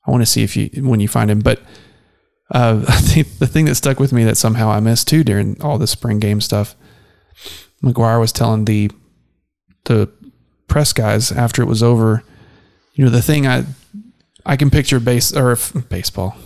I 0.05 0.11
want 0.11 0.21
to 0.21 0.25
see 0.25 0.43
if 0.43 0.57
you 0.57 0.69
when 0.87 0.99
you 0.99 1.07
find 1.07 1.31
him, 1.31 1.39
but 1.39 1.61
uh, 2.53 2.75
the 2.75 3.49
thing 3.51 3.65
that 3.65 3.75
stuck 3.75 3.99
with 3.99 4.13
me 4.13 4.23
that 4.23 4.37
somehow 4.37 4.69
I 4.69 4.79
missed 4.79 5.07
too 5.07 5.23
during 5.23 5.61
all 5.61 5.77
the 5.77 5.87
spring 5.87 6.19
game 6.19 6.39
stuff. 6.39 6.75
McGuire 7.83 8.19
was 8.19 8.31
telling 8.31 8.65
the 8.65 8.91
the 9.85 10.09
press 10.67 10.93
guys 10.93 11.31
after 11.31 11.61
it 11.61 11.67
was 11.67 11.83
over, 11.83 12.23
you 12.93 13.03
know, 13.03 13.11
the 13.11 13.21
thing 13.21 13.45
I 13.45 13.65
I 14.45 14.55
can 14.55 14.69
picture 14.69 14.99
base 14.99 15.35
or 15.35 15.57
baseball. 15.89 16.37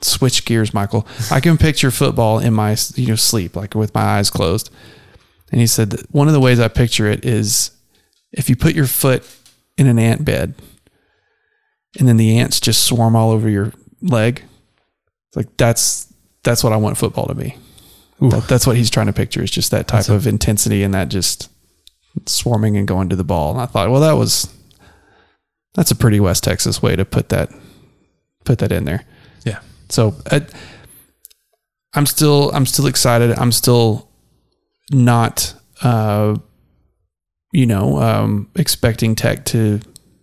Switch 0.00 0.44
gears, 0.44 0.74
Michael. 0.74 1.06
I 1.30 1.40
can 1.40 1.58
picture 1.58 1.90
football 1.90 2.38
in 2.38 2.54
my 2.54 2.76
you 2.94 3.08
know 3.08 3.16
sleep, 3.16 3.56
like 3.56 3.74
with 3.74 3.94
my 3.94 4.02
eyes 4.02 4.30
closed. 4.30 4.70
And 5.50 5.60
he 5.60 5.66
said 5.66 6.00
one 6.10 6.28
of 6.28 6.34
the 6.34 6.40
ways 6.40 6.58
I 6.58 6.68
picture 6.68 7.06
it 7.06 7.24
is 7.24 7.72
if 8.32 8.48
you 8.48 8.56
put 8.56 8.74
your 8.74 8.86
foot 8.86 9.24
in 9.76 9.86
an 9.86 9.98
ant 9.98 10.24
bed 10.24 10.54
and 11.98 12.08
then 12.08 12.16
the 12.16 12.38
ants 12.38 12.58
just 12.58 12.84
swarm 12.84 13.14
all 13.14 13.30
over 13.30 13.48
your 13.48 13.72
leg. 14.00 14.44
It's 15.32 15.36
like 15.36 15.56
that's 15.56 16.12
that's 16.42 16.62
what 16.62 16.72
I 16.72 16.76
want 16.76 16.96
football 16.98 17.26
to 17.28 17.34
be. 17.34 17.56
That- 18.20 18.46
that's 18.48 18.66
what 18.66 18.76
he's 18.76 18.90
trying 18.90 19.06
to 19.06 19.12
picture 19.12 19.42
is 19.42 19.50
just 19.50 19.70
that 19.72 19.88
type 19.88 20.04
That's 20.04 20.08
of 20.08 20.26
intensity 20.26 20.82
and 20.82 20.94
that 20.94 21.08
just 21.08 21.50
swarming 22.26 22.76
and 22.76 22.86
going 22.86 23.08
to 23.08 23.16
the 23.16 23.24
ball. 23.24 23.52
And 23.52 23.60
I 23.60 23.66
thought, 23.66 23.90
well, 23.90 24.00
that 24.02 24.12
was 24.12 24.48
that's 25.74 25.90
a 25.90 25.96
pretty 25.96 26.20
West 26.20 26.44
Texas 26.44 26.82
way 26.82 26.94
to 26.96 27.04
put 27.04 27.30
that 27.30 27.50
put 28.44 28.58
that 28.58 28.70
in 28.72 28.84
there. 28.84 29.04
Yeah. 29.44 29.60
So 29.88 30.14
I, 30.30 30.42
I'm 31.94 32.06
still 32.06 32.50
I'm 32.52 32.66
still 32.66 32.86
excited. 32.86 33.36
I'm 33.38 33.52
still 33.52 34.08
not 34.90 35.54
uh, 35.82 36.36
you 37.52 37.66
know 37.66 37.98
um, 37.98 38.50
expecting 38.56 39.14
Tech 39.14 39.44
to 39.46 39.80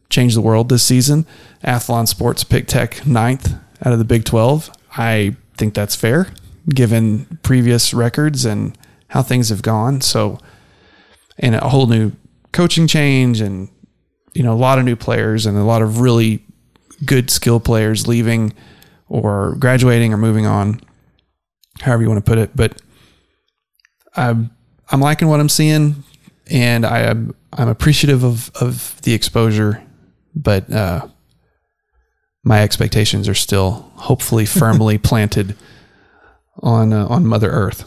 change 0.09 0.35
the 0.35 0.41
world 0.41 0.69
this 0.69 0.83
season. 0.83 1.25
Athlon 1.63 2.07
Sports 2.07 2.43
picked 2.43 2.69
Tech 2.69 3.05
ninth 3.05 3.53
out 3.83 3.91
of 3.93 3.99
the 3.99 4.05
Big 4.05 4.23
Twelve. 4.25 4.71
I 4.97 5.35
think 5.57 5.73
that's 5.73 5.95
fair 5.95 6.27
given 6.73 7.39
previous 7.41 7.93
records 7.93 8.45
and 8.45 8.77
how 9.07 9.23
things 9.23 9.49
have 9.49 9.61
gone. 9.61 10.01
So 10.01 10.39
and 11.39 11.55
a 11.55 11.69
whole 11.69 11.87
new 11.87 12.11
coaching 12.51 12.87
change 12.87 13.41
and 13.41 13.69
you 14.33 14.43
know 14.43 14.53
a 14.53 14.55
lot 14.55 14.77
of 14.77 14.85
new 14.85 14.95
players 14.95 15.45
and 15.45 15.57
a 15.57 15.63
lot 15.63 15.81
of 15.81 15.99
really 15.99 16.43
good 17.05 17.29
skill 17.29 17.59
players 17.59 18.07
leaving 18.07 18.53
or 19.07 19.55
graduating 19.55 20.13
or 20.13 20.17
moving 20.17 20.45
on 20.45 20.79
however 21.81 22.03
you 22.03 22.09
want 22.09 22.23
to 22.23 22.29
put 22.29 22.37
it 22.37 22.55
but 22.55 22.81
I'm 24.15 24.51
I'm 24.91 24.99
liking 24.99 25.27
what 25.27 25.39
I'm 25.39 25.49
seeing 25.49 26.03
and 26.49 26.85
I 26.85 27.01
am 27.01 27.35
I'm 27.53 27.69
appreciative 27.69 28.23
of 28.23 28.51
of 28.55 28.99
the 29.03 29.13
exposure 29.13 29.81
but 30.35 30.71
uh 30.71 31.07
my 32.49 32.63
expectations 32.63 33.29
are 33.29 33.35
still 33.35 33.91
hopefully 33.95 34.45
firmly 34.61 34.97
planted 34.97 35.55
on 36.61 36.91
uh, 36.91 37.05
on 37.07 37.25
mother 37.25 37.51
earth 37.51 37.85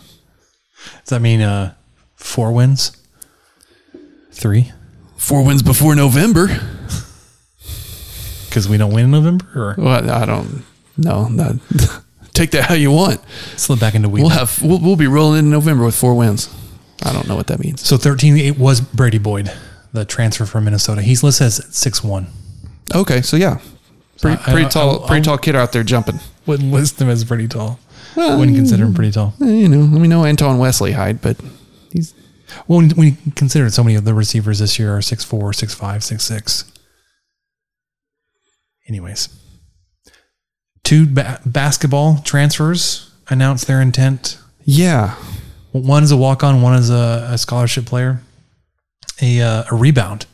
Does 1.01 1.11
that 1.11 1.21
mean 1.21 1.43
uh 1.43 1.75
four 2.15 2.53
wins? 2.53 2.97
Three? 4.31 4.71
four 5.17 5.45
wins 5.45 5.63
before 5.63 5.95
November 5.95 6.47
Because 8.49 8.69
we 8.69 8.77
don't 8.77 8.93
win 8.93 9.07
in 9.07 9.11
November 9.11 9.47
or 9.55 9.75
Well, 9.79 10.11
I 10.11 10.27
don't 10.27 10.63
know. 10.99 11.27
Not, 11.29 11.55
take 12.35 12.51
that 12.51 12.65
how 12.65 12.75
you 12.75 12.91
want. 12.91 13.19
slip 13.57 13.81
back 13.81 13.95
into 13.95 14.11
week. 14.11 14.21
We'll 14.23 14.31
have 14.31 14.63
we'll, 14.63 14.79
we'll 14.79 14.97
be 14.97 15.07
rolling 15.07 15.39
in 15.39 15.51
November 15.51 15.85
with 15.87 15.95
four 15.95 16.15
wins. 16.15 16.55
I 17.03 17.13
don't 17.15 17.27
know 17.27 17.35
what 17.35 17.47
that 17.47 17.61
means. 17.61 17.81
So 17.81 17.97
13 17.97 18.37
8 18.37 18.59
was 18.59 18.81
Brady 18.83 19.17
Boyd, 19.19 19.51
the 19.93 20.05
transfer 20.05 20.45
from 20.45 20.65
Minnesota. 20.65 21.01
He's 21.01 21.23
listed 21.23 21.47
as 21.47 21.67
six 21.75 22.05
one. 22.05 22.27
Okay, 22.95 23.23
so 23.23 23.39
yeah, 23.39 23.59
pretty, 24.23 24.41
I- 24.41 24.45
pretty 24.53 24.67
I- 24.67 24.71
tall, 24.71 25.05
I- 25.05 25.09
pretty 25.09 25.25
tall 25.25 25.37
kid 25.39 25.55
out 25.55 25.73
there 25.73 25.83
jumping. 25.83 26.21
Wouldn't 26.47 26.73
list 26.73 27.01
him 27.01 27.09
as 27.11 27.23
pretty 27.25 27.47
tall. 27.49 27.79
Wouldn't 28.17 28.57
consider 28.57 28.85
him 28.85 28.95
pretty 28.95 29.13
tall. 29.13 29.35
You 29.39 29.69
know, 29.69 29.81
let 29.81 30.01
me 30.01 30.09
know 30.09 30.25
Antoine 30.25 30.59
Wesley 30.59 30.93
height, 30.93 31.21
but 31.23 31.37
he's 31.93 32.15
Well, 32.67 32.79
when 32.81 32.91
when 32.91 33.07
you 33.09 33.33
consider 33.37 33.71
so 33.71 33.83
many 33.85 33.95
of 33.97 34.05
the 34.05 34.13
receivers 34.15 34.59
this 34.59 34.79
year 34.79 34.95
are 34.97 35.01
6'4, 35.01 35.53
6'5, 35.55 36.03
6'6. 36.03 36.65
Anyways, 38.89 39.29
two 40.85 41.07
ba- 41.07 41.41
basketball 41.47 42.19
transfers 42.25 43.11
announced 43.29 43.67
their 43.67 43.81
intent. 43.81 44.39
yeah. 44.65 45.15
One 45.71 46.03
is 46.03 46.11
a 46.11 46.19
walk 46.19 46.45
on, 46.45 46.61
one 46.61 46.75
is 46.75 46.91
a, 46.91 47.29
a 47.31 47.39
scholarship 47.39 47.87
player. 47.87 48.21
A, 49.23 49.41
uh, 49.41 49.65
a 49.71 49.75
rebound, 49.75 50.27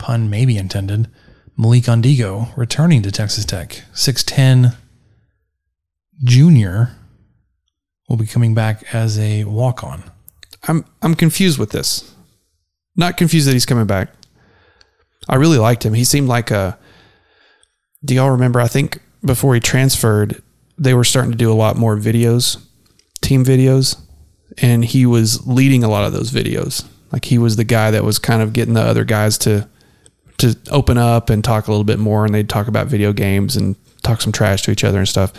pun 0.00 0.28
maybe 0.28 0.56
intended. 0.58 1.08
Malik 1.56 1.84
Ondigo 1.84 2.56
returning 2.56 3.02
to 3.02 3.10
Texas 3.10 3.44
Tech. 3.44 3.82
6'10 3.94 4.76
junior 6.24 6.96
will 8.08 8.16
be 8.16 8.26
coming 8.26 8.54
back 8.54 8.94
as 8.94 9.18
a 9.18 9.44
walk 9.44 9.84
on. 9.84 10.02
I'm 10.68 10.84
I'm 11.00 11.14
confused 11.14 11.58
with 11.58 11.70
this. 11.70 12.14
Not 12.96 13.16
confused 13.16 13.46
that 13.48 13.52
he's 13.52 13.66
coming 13.66 13.86
back. 13.86 14.10
I 15.28 15.36
really 15.36 15.58
liked 15.58 15.84
him. 15.84 15.94
He 15.94 16.04
seemed 16.04 16.28
like 16.28 16.50
a. 16.50 16.78
Do 18.04 18.14
y'all 18.14 18.30
remember? 18.30 18.60
I 18.60 18.66
think 18.66 19.00
before 19.24 19.54
he 19.54 19.60
transferred, 19.60 20.42
they 20.78 20.94
were 20.94 21.04
starting 21.04 21.30
to 21.30 21.38
do 21.38 21.52
a 21.52 21.54
lot 21.54 21.76
more 21.76 21.96
videos, 21.96 22.62
team 23.20 23.44
videos, 23.44 24.00
and 24.58 24.84
he 24.84 25.06
was 25.06 25.46
leading 25.46 25.84
a 25.84 25.88
lot 25.88 26.04
of 26.04 26.12
those 26.12 26.30
videos. 26.30 26.86
Like 27.12 27.26
he 27.26 27.38
was 27.38 27.56
the 27.56 27.64
guy 27.64 27.90
that 27.90 28.04
was 28.04 28.18
kind 28.18 28.42
of 28.42 28.52
getting 28.52 28.74
the 28.74 28.82
other 28.82 29.04
guys 29.04 29.36
to 29.38 29.68
to 30.40 30.56
open 30.70 30.98
up 30.98 31.30
and 31.30 31.42
talk 31.42 31.68
a 31.68 31.70
little 31.70 31.84
bit 31.84 31.98
more, 31.98 32.24
and 32.24 32.34
they'd 32.34 32.48
talk 32.48 32.68
about 32.68 32.86
video 32.86 33.12
games 33.12 33.56
and 33.56 33.76
talk 34.02 34.20
some 34.20 34.32
trash 34.32 34.62
to 34.62 34.70
each 34.70 34.84
other 34.84 34.98
and 34.98 35.08
stuff. 35.08 35.32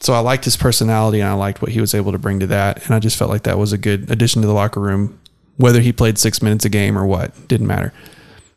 So 0.00 0.12
I 0.12 0.18
liked 0.18 0.44
his 0.44 0.56
personality 0.56 1.20
and 1.20 1.28
I 1.28 1.34
liked 1.34 1.62
what 1.62 1.72
he 1.72 1.80
was 1.80 1.94
able 1.94 2.12
to 2.12 2.18
bring 2.18 2.40
to 2.40 2.46
that. 2.48 2.84
And 2.84 2.94
I 2.94 2.98
just 2.98 3.16
felt 3.16 3.30
like 3.30 3.44
that 3.44 3.58
was 3.58 3.72
a 3.72 3.78
good 3.78 4.10
addition 4.10 4.42
to 4.42 4.48
the 4.48 4.54
locker 4.54 4.80
room, 4.80 5.18
whether 5.56 5.80
he 5.80 5.92
played 5.92 6.18
six 6.18 6.42
minutes 6.42 6.64
a 6.64 6.68
game 6.68 6.98
or 6.98 7.06
what, 7.06 7.48
didn't 7.48 7.66
matter. 7.66 7.92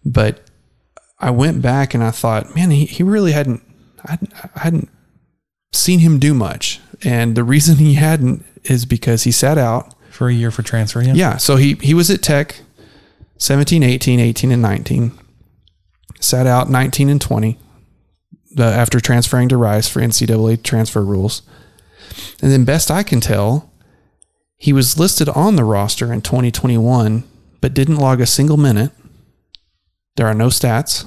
But 0.03 0.41
I 1.19 1.31
went 1.31 1.61
back 1.61 1.93
and 1.93 2.03
I 2.03 2.11
thought, 2.11 2.53
man, 2.55 2.71
he, 2.71 2.85
he 2.85 3.03
really 3.03 3.31
hadn't, 3.31 3.63
I 4.05 4.11
hadn't, 4.11 4.33
I 4.55 4.59
hadn't 4.59 4.89
seen 5.71 5.99
him 5.99 6.19
do 6.19 6.33
much. 6.33 6.81
And 7.03 7.35
the 7.35 7.43
reason 7.43 7.77
he 7.77 7.93
hadn't 7.93 8.43
is 8.63 8.85
because 8.85 9.23
he 9.23 9.31
sat 9.31 9.57
out. 9.57 9.93
For 10.09 10.27
a 10.27 10.33
year 10.33 10.51
for 10.51 10.63
transfer, 10.63 11.01
yeah. 11.01 11.13
Yeah. 11.13 11.37
So 11.37 11.55
he, 11.55 11.75
he 11.75 11.93
was 11.93 12.09
at 12.09 12.21
Tech 12.21 12.61
17, 13.37 13.83
18, 13.83 14.19
18, 14.19 14.51
and 14.51 14.61
19. 14.61 15.11
Sat 16.19 16.47
out 16.47 16.69
19 16.69 17.09
and 17.09 17.21
20 17.21 17.57
uh, 18.57 18.63
after 18.63 18.99
transferring 18.99 19.49
to 19.49 19.57
Rice 19.57 19.87
for 19.87 20.01
NCAA 20.01 20.63
transfer 20.63 21.03
rules. 21.03 21.41
And 22.41 22.51
then, 22.51 22.65
best 22.65 22.89
I 22.89 23.03
can 23.03 23.19
tell, 23.19 23.71
he 24.57 24.73
was 24.73 24.99
listed 24.99 25.29
on 25.29 25.55
the 25.55 25.63
roster 25.63 26.11
in 26.11 26.21
2021, 26.21 27.23
but 27.61 27.73
didn't 27.73 27.97
log 27.97 28.21
a 28.21 28.25
single 28.25 28.57
minute. 28.57 28.91
There 30.15 30.27
are 30.27 30.33
no 30.33 30.47
stats. 30.47 31.05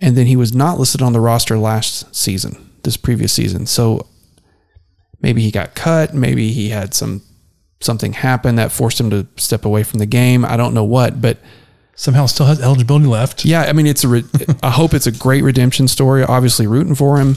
And 0.00 0.16
then 0.16 0.26
he 0.26 0.36
was 0.36 0.54
not 0.54 0.78
listed 0.78 1.02
on 1.02 1.12
the 1.12 1.20
roster 1.20 1.58
last 1.58 2.14
season, 2.14 2.70
this 2.82 2.96
previous 2.96 3.32
season. 3.32 3.66
So 3.66 4.06
maybe 5.20 5.42
he 5.42 5.50
got 5.50 5.74
cut. 5.74 6.12
Maybe 6.12 6.52
he 6.52 6.70
had 6.70 6.92
some 6.92 7.22
something 7.80 8.12
happen 8.12 8.56
that 8.56 8.72
forced 8.72 9.00
him 9.00 9.10
to 9.10 9.26
step 9.36 9.64
away 9.64 9.82
from 9.82 9.98
the 9.98 10.06
game. 10.06 10.44
I 10.44 10.56
don't 10.56 10.74
know 10.74 10.84
what, 10.84 11.20
but 11.20 11.38
Somehow 11.94 12.26
still 12.26 12.46
has 12.46 12.60
eligibility 12.60 13.06
left. 13.06 13.44
yeah, 13.44 13.62
I 13.62 13.72
mean, 13.72 13.86
it's 13.86 14.02
a. 14.02 14.08
Re- 14.08 14.24
I 14.62 14.70
hope 14.70 14.94
it's 14.94 15.06
a 15.06 15.12
great 15.12 15.44
redemption 15.44 15.88
story. 15.88 16.24
Obviously, 16.24 16.66
rooting 16.66 16.94
for 16.94 17.18
him, 17.18 17.36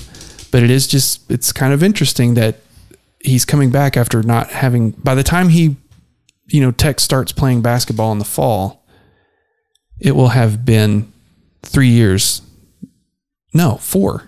but 0.52 0.64
it 0.64 0.70
is 0.70 0.88
just. 0.88 1.30
It's 1.30 1.52
kind 1.52 1.74
of 1.74 1.84
interesting 1.84 2.36
that 2.36 2.62
he's 3.20 3.44
coming 3.46 3.70
back 3.70 3.98
after 3.98 4.24
not 4.24 4.50
having. 4.52 4.92
By 4.92 5.14
the 5.14 5.24
time 5.24 5.50
he, 5.50 5.76
you 6.48 6.62
know, 6.62 6.72
Tech 6.72 7.00
starts 7.00 7.32
playing 7.32 7.62
basketball 7.62 8.12
in 8.14 8.20
the 8.20 8.26
fall, 8.26 8.86
it 10.00 10.16
will 10.16 10.30
have 10.30 10.66
been 10.66 11.12
three 11.62 11.90
years. 11.90 12.42
No, 13.54 13.76
four. 13.76 14.24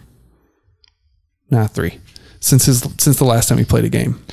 Not 1.50 1.72
three. 1.72 2.00
Since 2.42 2.66
his 2.66 2.82
since 2.98 3.18
the 3.18 3.26
last 3.26 3.48
time 3.48 3.58
he 3.58 3.66
played 3.66 3.86
a 3.86 3.90
game, 3.90 4.24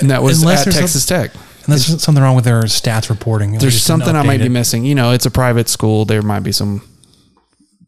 and 0.00 0.10
that 0.10 0.22
was 0.22 0.42
Unless 0.42 0.68
at 0.68 0.72
Texas 0.74 1.04
Tech. 1.06 1.32
And 1.64 1.72
there's 1.72 2.02
something 2.02 2.22
wrong 2.22 2.36
with 2.36 2.44
their 2.44 2.62
stats 2.64 3.08
reporting. 3.08 3.58
There's 3.58 3.82
something 3.82 4.14
I 4.14 4.22
might 4.22 4.40
be 4.40 4.48
missing. 4.48 4.84
You 4.84 4.94
know, 4.94 5.12
it's 5.12 5.26
a 5.26 5.30
private 5.30 5.68
school. 5.68 6.04
There 6.04 6.22
might 6.22 6.40
be 6.40 6.52
some 6.52 6.82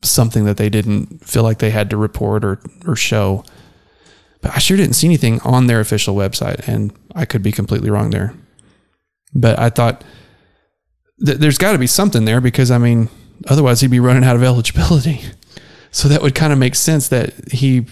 something 0.03 0.45
that 0.45 0.57
they 0.57 0.69
didn't 0.69 1.25
feel 1.25 1.43
like 1.43 1.59
they 1.59 1.71
had 1.71 1.91
to 1.91 1.97
report 1.97 2.45
or 2.45 2.61
or 2.87 2.97
show. 2.97 3.45
But 4.41 4.55
I 4.55 4.59
sure 4.59 4.77
didn't 4.77 4.95
see 4.95 5.07
anything 5.07 5.41
on 5.41 5.67
their 5.67 5.81
official 5.81 6.15
website, 6.15 6.67
and 6.69 6.93
I 7.15 7.25
could 7.25 7.43
be 7.43 7.53
completely 7.53 7.91
wrong 7.91 8.11
there. 8.11 8.35
But 9.35 9.59
I 9.59 9.71
thought 9.71 10.05
th- 11.25 11.39
there's 11.39 11.59
got 11.59 11.73
to 11.73 11.79
be 11.79 11.87
something 11.87 12.25
there 12.25 12.41
because 12.41 12.71
I 12.71 12.79
mean, 12.79 13.09
otherwise 13.49 13.81
he'd 13.81 13.91
be 13.91 14.01
running 14.01 14.25
out 14.25 14.37
of 14.37 14.43
eligibility. 14.43 15.23
So 15.91 16.09
that 16.09 16.23
would 16.23 16.35
kind 16.35 16.53
of 16.53 16.59
make 16.59 16.75
sense 16.75 17.09
that 17.09 17.33
he 17.53 17.87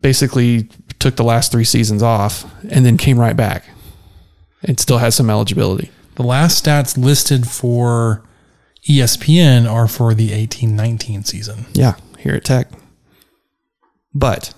basically 0.00 0.70
took 0.98 1.16
the 1.16 1.24
last 1.24 1.52
three 1.52 1.64
seasons 1.64 2.02
off 2.02 2.44
and 2.70 2.86
then 2.86 2.96
came 2.96 3.18
right 3.18 3.36
back. 3.36 3.64
It 4.62 4.80
still 4.80 4.98
has 4.98 5.14
some 5.14 5.30
eligibility. 5.30 5.90
The 6.16 6.22
last 6.22 6.64
stats 6.64 6.98
listed 6.98 7.46
for 7.46 8.22
ESPN 8.88 9.70
are 9.70 9.88
for 9.88 10.14
the 10.14 10.30
18-19 10.30 11.26
season. 11.26 11.66
Yeah, 11.72 11.94
here 12.18 12.34
at 12.34 12.44
Tech. 12.44 12.68
But 14.12 14.52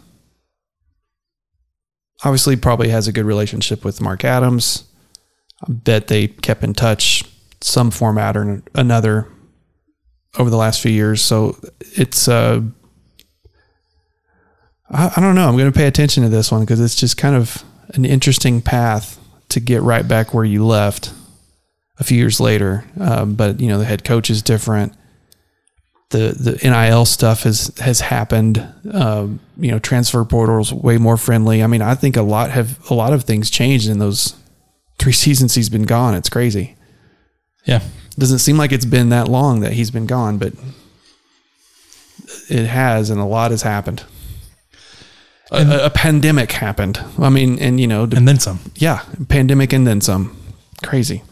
obviously, 2.25 2.57
probably 2.57 2.89
has 2.89 3.07
a 3.07 3.13
good 3.13 3.27
relationship 3.27 3.85
with 3.85 4.01
Mark 4.01 4.25
Adams. 4.25 4.85
I 5.63 5.73
bet 5.73 6.09
they 6.09 6.29
kept 6.29 6.65
in 6.65 6.75
touch 6.75 7.25
some 7.61 7.91
format 7.91 8.37
or 8.37 8.63
another 8.75 9.29
over 10.39 10.51
the 10.51 10.57
last 10.57 10.81
few 10.81 10.91
years. 10.91 11.23
So 11.23 11.59
it's 11.81 12.27
uh, 12.27 12.63
I, 14.91 15.13
I 15.17 15.21
don't 15.21 15.35
know. 15.35 15.49
I'm 15.49 15.57
going 15.57 15.71
to 15.71 15.77
pay 15.77 15.87
attention 15.87 16.23
to 16.23 16.29
this 16.29 16.51
one 16.51 16.63
because 16.63 16.81
it's 16.81 16.97
just 16.97 17.17
kind 17.17 17.37
of 17.37 17.63
an 17.95 18.05
interesting 18.05 18.63
path 18.63 19.19
to 19.53 19.61
get 19.61 19.83
right 19.83 20.07
back 20.07 20.35
where 20.35 20.45
you 20.45 20.67
left 20.67 21.13
a 21.99 22.05
few 22.05 22.19
years 22.19 22.41
later. 22.41 22.85
Um, 23.01 23.35
but 23.35 23.61
you 23.61 23.69
know, 23.69 23.79
the 23.79 23.85
head 23.85 24.05
coach 24.05 24.31
is 24.31 24.43
different 24.43 24.95
the 26.13 26.37
the 26.39 26.71
NIL 26.71 27.05
stuff 27.05 27.43
has 27.43 27.73
has 27.79 28.01
happened. 28.01 28.67
Um, 28.93 29.41
you 29.57 29.73
know, 29.73 29.79
transfer 29.81 30.25
portals 30.25 30.73
way 30.73 30.99
more 30.99 31.17
friendly. 31.17 31.63
I 31.63 31.67
mean, 31.67 31.83
I 31.83 31.97
think 31.97 32.17
a 32.17 32.23
lot 32.23 32.51
have 32.51 32.79
a 32.89 32.95
lot 32.95 33.13
of 33.13 33.25
things 33.25 33.51
changed 33.51 33.89
in 33.89 33.99
those 33.99 34.37
three 34.99 35.13
seasons 35.25 35.55
he's 35.55 35.69
been 35.69 35.83
gone. 35.83 36.15
It's 36.15 36.29
crazy. 36.29 36.77
Yeah. 37.65 37.81
Doesn't 38.19 38.41
seem 38.41 38.59
like 38.59 38.73
it's 38.73 38.85
been 38.85 39.09
that 39.09 39.29
long 39.29 39.61
that 39.61 39.73
he's 39.73 39.91
been 39.91 40.07
gone, 40.07 40.37
but 40.37 40.53
it 42.51 42.67
has, 42.67 43.09
and 43.09 43.19
a 43.19 43.25
lot 43.25 43.51
has 43.51 43.63
happened. 43.63 44.05
A, 45.53 45.87
a- 45.87 45.91
pandemic 45.91 46.53
happened. 46.53 47.01
I 47.19 47.29
mean, 47.29 47.59
and 47.59 47.79
you 47.79 47.87
know, 47.87 48.05
and 48.05 48.27
then 48.27 48.39
some. 48.39 48.61
Yeah, 48.77 49.03
pandemic 49.29 49.73
and 49.73 49.87
then 49.87 50.01
some. 50.01 50.37
Crazy. 50.83 51.23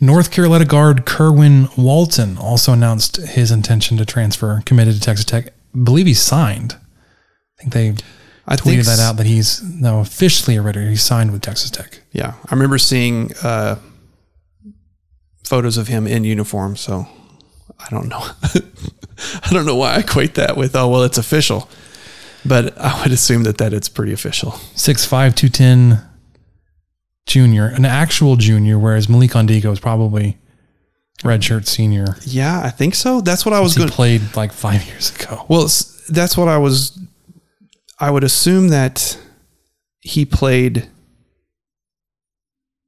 North 0.00 0.30
Carolina 0.30 0.64
guard 0.64 1.06
Kerwin 1.06 1.68
Walton 1.76 2.36
also 2.36 2.72
announced 2.72 3.16
his 3.16 3.50
intention 3.50 3.96
to 3.96 4.04
transfer, 4.04 4.62
committed 4.66 4.94
to 4.94 5.00
Texas 5.00 5.24
Tech. 5.24 5.46
I 5.48 5.78
believe 5.84 6.06
he 6.06 6.14
signed. 6.14 6.74
I 6.74 7.62
think 7.62 7.72
they 7.72 7.94
I 8.46 8.56
tweeted 8.56 8.84
that 8.86 9.00
out 9.00 9.16
that 9.16 9.26
he's 9.26 9.62
now 9.62 10.00
officially 10.00 10.56
a 10.56 10.62
Redder. 10.62 10.88
He 10.88 10.96
signed 10.96 11.32
with 11.32 11.42
Texas 11.42 11.70
Tech. 11.70 12.00
Yeah, 12.12 12.34
I 12.48 12.54
remember 12.54 12.78
seeing 12.78 13.32
uh, 13.42 13.76
photos 15.44 15.76
of 15.78 15.88
him 15.88 16.06
in 16.06 16.24
uniform. 16.24 16.76
So 16.76 17.08
I 17.78 17.88
don't 17.90 18.08
know. 18.08 18.20
I 19.44 19.50
don't 19.50 19.64
know 19.66 19.76
why 19.76 19.94
I 19.94 19.98
equate 20.00 20.34
that 20.34 20.56
with 20.56 20.76
oh 20.76 20.88
well, 20.88 21.02
it's 21.02 21.18
official, 21.18 21.68
but 22.48 22.76
I 22.78 23.02
would 23.02 23.12
assume 23.12 23.42
that 23.44 23.58
that 23.58 23.72
it's 23.72 23.88
pretty 23.88 24.12
official. 24.12 24.52
Six 24.74 25.04
five 25.04 25.34
two 25.34 25.48
ten, 25.48 26.02
junior, 27.26 27.66
an 27.66 27.84
actual 27.84 28.36
junior, 28.36 28.78
whereas 28.78 29.08
Malik 29.08 29.32
Ondigo 29.32 29.72
is 29.72 29.80
probably 29.80 30.38
redshirt 31.22 31.66
senior. 31.66 32.16
Yeah, 32.22 32.60
I 32.62 32.70
think 32.70 32.94
so. 32.94 33.20
That's 33.20 33.44
what 33.46 33.52
I 33.54 33.60
was 33.60 33.74
He 33.74 33.78
going. 33.78 33.90
played 33.90 34.36
like 34.36 34.52
five 34.52 34.84
years 34.86 35.14
ago. 35.14 35.44
Well, 35.48 35.68
that's 36.08 36.36
what 36.36 36.48
I 36.48 36.58
was. 36.58 36.98
I 37.98 38.10
would 38.10 38.24
assume 38.24 38.68
that 38.68 39.18
he 40.00 40.24
played. 40.24 40.88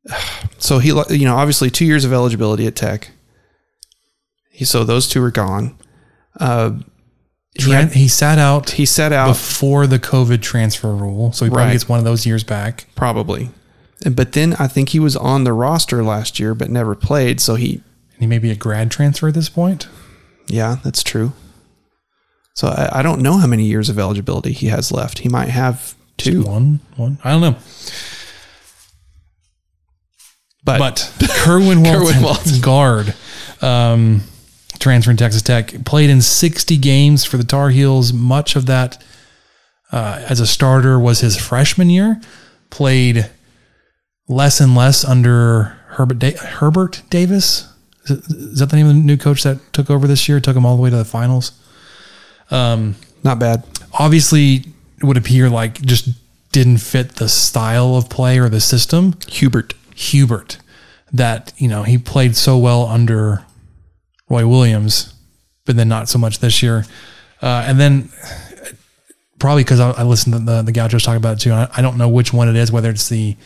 So 0.61 0.81
he, 0.81 0.89
you 1.11 1.25
know, 1.25 1.37
obviously 1.37 1.71
two 1.71 1.85
years 1.85 2.05
of 2.05 2.13
eligibility 2.13 2.67
at 2.67 2.75
Tech. 2.75 3.11
He 4.51 4.65
so 4.65 4.83
those 4.83 5.09
two 5.09 5.23
are 5.23 5.31
gone. 5.31 5.79
Uh, 6.39 6.73
Tran- 7.59 7.93
he 7.93 8.09
sat 8.09 8.39
out. 8.39 8.71
He 8.71 8.87
sat 8.87 9.13
out 9.13 9.29
before 9.29 9.87
the 9.87 9.99
COVID 9.99 10.41
transfer 10.43 10.95
rule, 10.95 11.33
so 11.33 11.45
he 11.45 11.51
probably 11.51 11.65
Right. 11.67 11.73
gets 11.73 11.89
one 11.89 11.99
of 11.99 12.05
those 12.05 12.25
years 12.27 12.45
back. 12.45 12.87
probably, 12.95 13.51
but 14.11 14.33
then 14.33 14.55
I 14.59 14.69
think 14.69 14.91
he 14.91 15.01
was 15.01 15.17
on 15.17 15.45
the 15.45 15.53
roster 15.53 16.03
last 16.05 16.39
year, 16.39 16.55
but 16.55 16.71
never 16.71 16.95
played. 16.95 17.41
So 17.41 17.57
he, 17.57 17.83
And 18.15 18.21
he 18.21 18.27
may 18.27 18.39
be 18.39 18.51
a 18.51 18.55
grad 18.57 18.91
transfer 18.91 19.29
at 19.29 19.35
this 19.35 19.49
point. 19.49 19.89
yeah, 20.47 20.77
that's 20.85 21.03
true. 21.03 21.33
So 22.55 22.69
I, 22.69 23.01
I 23.01 23.03
don't 23.03 23.21
know 23.23 23.39
how 23.39 23.47
many 23.47 23.65
years 23.65 23.89
of 23.89 23.99
eligibility 23.99 24.53
he 24.53 24.67
has 24.69 24.91
left. 24.91 25.19
He 25.21 25.29
might 25.29 25.49
have 25.49 25.95
two. 26.17 26.43
One, 26.43 26.81
one. 26.97 27.19
I 27.25 27.31
don't 27.31 27.41
know. 27.41 27.57
But, 30.65 30.79
But 30.79 31.13
Kerwin 31.31 31.83
Walton, 31.83 32.03
Kerwin 32.03 32.23
Walton. 32.23 32.61
guard, 32.61 33.15
um, 33.63 34.23
transferring 34.79 35.17
to 35.17 35.25
Texas 35.25 35.43
Tech, 35.43 35.85
played 35.85 36.11
in 36.11 36.21
60 36.21 36.77
games 36.79 37.25
for 37.25 37.37
the 37.37 37.45
Tar 37.45 37.71
Heels. 37.71 38.13
Much 38.13 38.57
of 38.57 38.67
that 38.67 39.03
uh, 39.93 40.25
as 40.29 40.41
a 40.41 40.47
starter 40.47 40.99
was 40.99 41.21
his 41.21 41.37
freshman 41.37 41.91
year. 41.91 42.21
Played 42.71 43.31
less 44.29 44.61
and 44.61 44.75
less 44.75 45.05
under 45.05 45.77
Herbert 45.89 46.19
da- 46.19 46.37
Herbert 46.37 47.03
Davis. 47.11 47.73
Is, 48.05 48.59
that 48.59 48.71
the 48.71 48.77
name 48.77 48.89
of 48.89 48.95
the 48.95 49.01
new 49.01 49.17
coach 49.17 49.43
that 49.43 49.73
took 49.73 49.91
over 49.91 50.07
this 50.07 50.29
year? 50.29 50.41
Took 50.41 50.57
him 50.57 50.65
all 50.65 50.77
the 50.77 50.83
way 50.83 50.91
to 50.91 50.97
the 50.97 51.05
finals. 51.05 51.53
Um, 52.51 52.95
not 53.25 53.39
bad. 53.39 53.65
Obviously, 53.93 54.65
it 54.99 55.05
would 55.05 55.17
appear 55.17 55.49
like 55.51 55.81
just 55.83 56.09
didn't 56.53 56.79
fit 56.79 57.17
the 57.17 57.29
style 57.29 57.97
of 57.97 58.09
play 58.09 58.39
or 58.39 58.49
the 58.49 58.61
system. 58.61 59.15
Hubert. 59.29 59.75
Hubert, 59.95 60.59
that 61.13 61.53
you 61.59 61.69
know 61.69 61.83
he 61.83 61.99
played 61.99 62.37
so 62.37 62.57
well 62.57 62.87
under 62.87 63.45
Roy 64.29 64.47
Williams, 64.47 65.15
but 65.65 65.77
then 65.77 65.89
not 65.89 66.09
so 66.09 66.19
much 66.19 66.39
this 66.41 66.63
year. 66.63 66.85
Uh, 67.41 67.65
and 67.67 67.79
then 67.79 68.11
probably 69.39 69.63
because 69.65 69.81
I, 69.81 69.91
I 69.91 70.03
listened 70.03 70.35
to 70.35 70.41
the 70.41 70.63
the 70.63 70.73
Gauchos 70.73 71.05
talk 71.05 71.17
about 71.17 71.35
it 71.37 71.41
too. 71.41 71.53
I, 71.53 71.69
I 71.77 71.83
don't 71.83 71.97
know 71.97 72.09
which 72.09 72.33
one 72.33 72.49
it 72.49 72.57
is, 72.57 72.73
whether 72.73 72.91
it's 72.91 73.09
the 73.09 73.37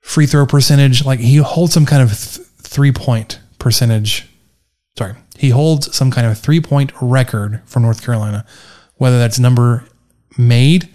free 0.00 0.26
throw 0.26 0.46
percentage. 0.46 1.04
Like 1.04 1.20
he 1.20 1.36
holds 1.36 1.72
some 1.72 1.86
kind 1.86 2.02
of 2.02 2.08
th- 2.10 2.46
three 2.62 2.92
point 2.92 3.40
percentage. 3.58 4.26
Sorry, 4.96 5.14
he 5.36 5.50
holds 5.50 5.94
some 5.94 6.10
kind 6.10 6.26
of 6.26 6.38
three 6.38 6.60
point 6.60 6.92
record 7.00 7.62
for 7.66 7.80
North 7.80 8.04
Carolina, 8.04 8.44
whether 8.96 9.18
that's 9.18 9.38
number 9.38 9.84
made 10.36 10.88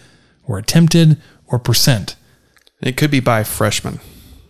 or 0.46 0.58
attempted 0.58 1.22
or 1.48 1.60
percent. 1.60 2.16
It 2.82 2.98
could 2.98 3.12
be 3.12 3.20
by 3.22 3.44
freshman. 3.44 4.00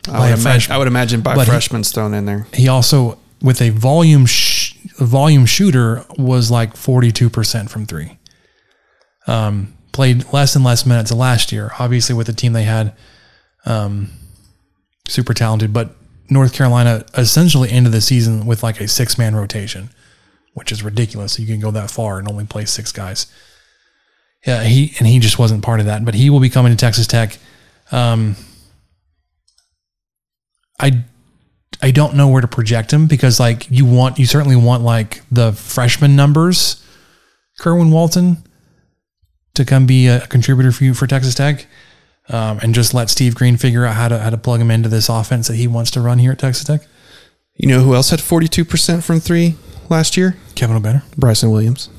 I 0.09 0.19
would, 0.19 0.25
imagine, 0.27 0.41
freshman. 0.41 0.75
I 0.75 0.77
would 0.79 0.87
imagine 0.87 1.21
by 1.21 1.35
But 1.35 1.47
he- 1.47 1.83
thrown 1.83 2.13
in 2.13 2.25
there. 2.25 2.47
He 2.53 2.67
also, 2.67 3.19
with 3.43 3.61
a 3.61 3.69
volume 3.69 4.25
sh- 4.25 4.73
volume 4.97 5.45
shooter, 5.45 6.05
was 6.17 6.49
like 6.49 6.75
forty 6.75 7.11
two 7.11 7.29
percent 7.29 7.69
from 7.69 7.85
three. 7.85 8.17
Um, 9.27 9.73
played 9.91 10.31
less 10.33 10.55
and 10.55 10.65
less 10.65 10.85
minutes 10.85 11.11
last 11.11 11.51
year. 11.51 11.71
Obviously, 11.77 12.15
with 12.15 12.27
the 12.27 12.33
team 12.33 12.53
they 12.53 12.63
had, 12.63 12.95
um, 13.65 14.09
super 15.07 15.33
talented. 15.33 15.73
But 15.73 15.95
North 16.29 16.53
Carolina 16.53 17.05
essentially 17.15 17.69
ended 17.69 17.93
the 17.93 18.01
season 18.01 18.45
with 18.45 18.63
like 18.63 18.79
a 18.79 18.87
six 18.87 19.17
man 19.17 19.35
rotation, 19.35 19.89
which 20.53 20.71
is 20.71 20.81
ridiculous. 20.83 21.37
You 21.37 21.45
can 21.45 21.59
go 21.59 21.71
that 21.71 21.91
far 21.91 22.17
and 22.19 22.27
only 22.27 22.45
play 22.45 22.65
six 22.65 22.91
guys. 22.91 23.27
Yeah, 24.45 24.63
he 24.63 24.93
and 24.97 25.07
he 25.07 25.19
just 25.19 25.39
wasn't 25.39 25.63
part 25.63 25.79
of 25.79 25.85
that. 25.85 26.03
But 26.03 26.15
he 26.15 26.29
will 26.29 26.39
be 26.39 26.49
coming 26.49 26.71
to 26.71 26.77
Texas 26.77 27.07
Tech. 27.07 27.37
Um, 27.91 28.35
I 30.79 31.03
I 31.81 31.91
don't 31.91 32.15
know 32.15 32.27
where 32.27 32.41
to 32.41 32.47
project 32.47 32.91
him 32.91 33.07
because 33.07 33.39
like 33.39 33.69
you 33.69 33.85
want 33.85 34.19
you 34.19 34.25
certainly 34.25 34.55
want 34.55 34.83
like 34.83 35.21
the 35.31 35.53
freshman 35.53 36.15
numbers, 36.15 36.83
Kerwin 37.59 37.91
Walton, 37.91 38.37
to 39.55 39.65
come 39.65 39.85
be 39.85 40.07
a 40.07 40.25
contributor 40.27 40.71
for 40.71 40.83
you 40.83 40.93
for 40.93 41.07
Texas 41.07 41.35
Tech, 41.35 41.65
um, 42.29 42.59
and 42.61 42.73
just 42.73 42.93
let 42.93 43.09
Steve 43.09 43.35
Green 43.35 43.57
figure 43.57 43.85
out 43.85 43.95
how 43.95 44.07
to 44.07 44.19
how 44.19 44.29
to 44.29 44.37
plug 44.37 44.61
him 44.61 44.71
into 44.71 44.89
this 44.89 45.09
offense 45.09 45.47
that 45.47 45.55
he 45.55 45.67
wants 45.67 45.91
to 45.91 46.01
run 46.01 46.19
here 46.19 46.31
at 46.31 46.39
Texas 46.39 46.63
Tech. 46.63 46.81
You 47.55 47.67
know 47.67 47.81
who 47.81 47.93
else 47.93 48.09
had 48.09 48.19
42% 48.19 49.03
from 49.03 49.19
three 49.19 49.55
last 49.89 50.17
year? 50.17 50.35
Kevin 50.55 50.81
Obanor. 50.81 51.03
Bryson 51.15 51.51
Williams. 51.51 51.89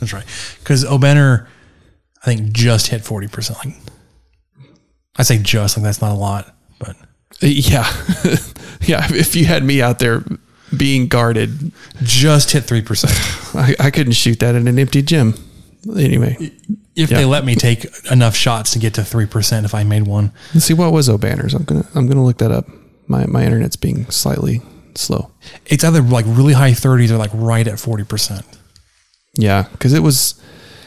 That's 0.00 0.12
right, 0.12 0.24
because 0.58 0.84
Obanor, 0.84 1.46
I 2.22 2.24
think 2.24 2.52
just 2.52 2.88
hit 2.88 3.02
forty 3.02 3.28
percent. 3.28 3.58
Like 3.64 3.74
I 5.16 5.22
say 5.22 5.38
just 5.38 5.76
like 5.76 5.84
that's 5.84 6.02
not 6.02 6.12
a 6.12 6.14
lot, 6.14 6.54
but 6.78 6.96
Yeah. 7.40 7.86
yeah. 8.82 9.06
If 9.10 9.36
you 9.36 9.44
had 9.46 9.62
me 9.64 9.82
out 9.82 9.98
there 9.98 10.24
being 10.76 11.08
guarded, 11.08 11.72
just 12.02 12.50
hit 12.52 12.64
three 12.64 12.82
percent. 12.82 13.12
I, 13.54 13.74
I 13.86 13.90
couldn't 13.90 14.14
shoot 14.14 14.40
that 14.40 14.54
in 14.54 14.66
an 14.68 14.78
empty 14.78 15.02
gym. 15.02 15.34
Anyway, 15.96 16.36
If 16.96 17.10
Yeah. 17.10 17.18
they 17.18 17.24
let 17.24 17.44
me 17.44 17.54
take 17.54 17.86
enough 18.10 18.34
shots 18.34 18.72
to 18.72 18.78
get 18.78 18.94
to 18.94 19.04
three 19.04 19.26
percent, 19.26 19.64
if 19.66 19.74
I 19.74 19.84
made 19.84 20.04
one, 20.06 20.32
let's 20.54 20.66
see 20.66 20.74
what 20.74 20.92
was 20.92 21.08
Obanor's. 21.08 21.54
I'm 21.54 21.64
gonna 21.64 21.86
I'm 21.94 22.06
gonna 22.08 22.24
look 22.24 22.38
that 22.38 22.50
up. 22.50 22.66
My 23.06 23.26
my 23.26 23.44
internet's 23.44 23.76
being 23.76 24.10
slightly 24.10 24.62
slow. 24.94 25.30
it's 25.66 25.84
either 25.84 26.00
like 26.02 26.24
really 26.26 26.54
high 26.54 26.72
thirties 26.72 27.12
or 27.12 27.18
like 27.18 27.30
right 27.34 27.68
at 27.68 27.78
forty 27.78 28.02
percent. 28.04 28.44
Yeah, 29.34 29.64
because 29.72 29.92
it 29.92 30.02
was 30.02 30.40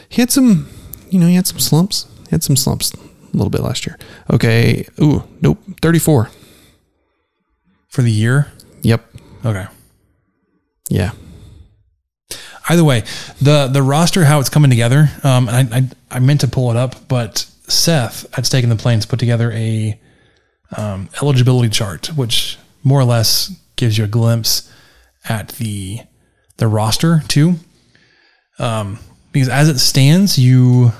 he 0.08 0.20
had 0.20 0.30
some 0.30 0.68
you 1.08 1.18
know 1.20 1.26
he 1.28 1.34
had 1.36 1.46
some 1.46 1.60
slumps. 1.60 2.06
He 2.24 2.30
had 2.32 2.42
some 2.42 2.56
slumps 2.56 2.92
a 3.32 3.36
little 3.36 3.50
bit 3.50 3.60
last 3.62 3.86
year. 3.86 3.98
Okay. 4.32 4.86
Ooh, 5.00 5.24
nope. 5.40 5.58
Thirty 5.80 5.98
four. 5.98 6.30
for 7.88 8.02
the 8.02 8.10
year. 8.10 8.50
Yep. 8.82 9.04
Okay. 9.44 9.66
Yeah. 10.88 11.12
Either 12.68 12.84
way, 12.84 13.02
the 13.40 13.66
the 13.66 13.82
roster 13.82 14.24
how 14.24 14.38
it's 14.38 14.48
coming 14.48 14.70
together. 14.70 15.10
Um, 15.24 15.48
and 15.48 15.74
I, 15.74 15.78
I 15.78 15.88
I 16.10 16.18
meant 16.20 16.40
to 16.42 16.48
pull 16.48 16.70
it 16.70 16.76
up, 16.76 17.08
but 17.08 17.46
Seth 17.66 18.26
at 18.38 18.46
Stake 18.46 18.64
in 18.64 18.70
the 18.70 18.76
Plains 18.76 19.06
put 19.06 19.18
together 19.18 19.50
a 19.52 19.98
um, 20.76 21.08
eligibility 21.20 21.68
chart, 21.68 22.08
which 22.16 22.58
more 22.84 23.00
or 23.00 23.04
less 23.04 23.50
gives 23.76 23.98
you 23.98 24.04
a 24.04 24.08
glimpse 24.08 24.70
at 25.28 25.48
the 25.50 26.00
the 26.58 26.68
roster 26.68 27.22
too. 27.28 27.54
Um, 28.58 28.98
because 29.32 29.48
as 29.48 29.68
it 29.68 29.78
stands, 29.78 30.38
you, 30.38 30.92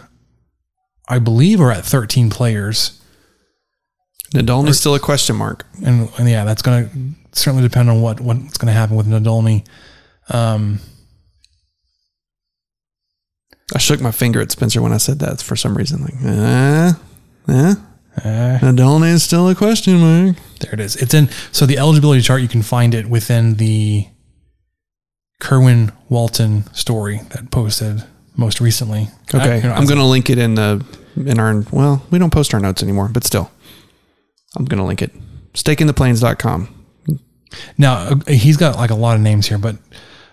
I 1.10 1.18
believe, 1.18 1.60
are 1.60 1.70
at 1.72 1.84
13 1.84 2.30
players, 2.30 3.00
Nadolny's 4.32 4.78
still 4.78 4.94
a 4.94 5.00
question 5.00 5.36
mark. 5.36 5.66
and, 5.84 6.08
and 6.18 6.28
yeah, 6.28 6.44
that's 6.44 6.62
going 6.62 6.88
to 6.88 6.90
certainly 7.32 7.62
depend 7.62 7.90
on 7.90 8.00
what 8.00 8.20
what's 8.20 8.56
going 8.58 8.66
to 8.68 8.72
happen 8.72 8.96
with 8.96 9.06
Nadolny. 9.06 9.66
Um, 10.30 10.78
I 13.74 13.78
shook 13.78 14.00
my 14.00 14.10
finger 14.10 14.40
at 14.40 14.50
Spencer 14.50 14.82
when 14.82 14.92
I 14.92 14.96
said 14.98 15.18
that 15.20 15.40
for 15.42 15.56
some 15.56 15.76
reason. 15.76 16.02
Like, 16.02 16.14
eh, 16.24 16.92
eh. 17.48 17.74
uh, 18.18 18.58
Nadolny 18.60 19.12
is 19.12 19.22
still 19.22 19.48
a 19.48 19.54
question 19.54 19.98
mark. 20.00 20.36
There 20.60 20.74
it 20.74 20.80
is. 20.80 20.96
It's 20.96 21.14
in 21.14 21.28
so 21.52 21.66
the 21.66 21.78
eligibility 21.78 22.20
chart. 22.20 22.42
You 22.42 22.48
can 22.48 22.62
find 22.62 22.94
it 22.94 23.06
within 23.06 23.54
the 23.54 24.06
Kerwin 25.40 25.92
Walton 26.08 26.72
story 26.74 27.20
that 27.30 27.50
posted 27.50 28.02
most 28.36 28.60
recently. 28.60 29.08
Okay, 29.34 29.52
I- 29.52 29.56
you 29.56 29.62
know, 29.62 29.72
I'm 29.74 29.86
gonna 29.86 30.06
link 30.06 30.30
it 30.30 30.38
in 30.38 30.54
the 30.56 30.84
in 31.26 31.38
our 31.38 31.62
well, 31.70 32.04
we 32.10 32.18
don't 32.18 32.32
post 32.32 32.54
our 32.54 32.60
notes 32.60 32.82
anymore, 32.82 33.08
but 33.12 33.24
still, 33.24 33.50
I'm 34.56 34.64
gonna 34.64 34.86
link 34.86 35.02
it. 35.02 35.12
Stakeintheplains.com. 35.54 36.84
now 37.78 37.94
uh, 37.94 38.16
he's 38.28 38.56
got 38.56 38.76
like 38.76 38.90
a 38.90 38.94
lot 38.94 39.16
of 39.16 39.22
names 39.22 39.46
here, 39.46 39.58
but 39.58 39.76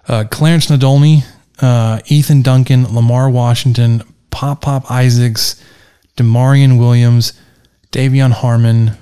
uh, 0.08 0.26
Clarence 0.30 0.68
Nadolny, 0.68 1.24
uh, 1.62 2.00
Ethan 2.08 2.42
Duncan, 2.42 2.94
Lamar 2.94 3.30
Washington, 3.30 4.04
Pop 4.30 4.62
Pop 4.62 4.90
Isaacs, 4.92 5.62
D'Maurian 6.16 6.80
Williams, 6.80 7.34
De'Vion 7.92 8.32
Harmon, 8.32 8.98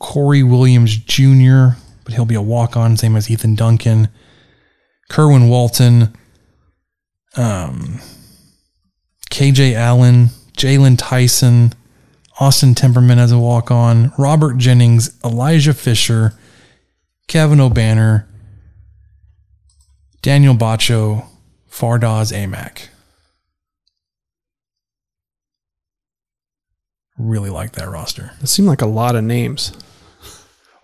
Corey 0.00 0.42
Williams 0.42 0.96
Jr., 0.96 1.76
but 2.04 2.14
he'll 2.14 2.24
be 2.24 2.34
a 2.34 2.42
walk 2.42 2.76
on, 2.76 2.96
same 2.96 3.16
as 3.16 3.30
Ethan 3.30 3.54
Duncan, 3.54 4.08
Kerwin 5.10 5.48
Walton, 5.48 6.14
um, 7.36 8.00
KJ 9.30 9.74
Allen, 9.74 10.26
Jaylon 10.56 10.96
Tyson, 10.98 11.72
Austin 12.38 12.74
Temperman 12.74 13.18
as 13.18 13.32
a 13.32 13.38
walk 13.38 13.70
on, 13.70 14.12
Robert 14.18 14.58
Jennings, 14.58 15.18
Elijah 15.24 15.74
Fisher, 15.74 16.34
Kevin 17.28 17.58
Obanor, 17.58 18.26
Daniel 20.22 20.54
Batcho, 20.54 21.26
Fardaws 21.70 22.32
Aimaq. 22.32 22.88
Really 27.16 27.50
like 27.50 27.72
that 27.72 27.88
roster. 27.88 28.32
It 28.42 28.48
seemed 28.48 28.68
like 28.68 28.82
a 28.82 28.86
lot 28.86 29.14
of 29.14 29.22
names. 29.24 29.72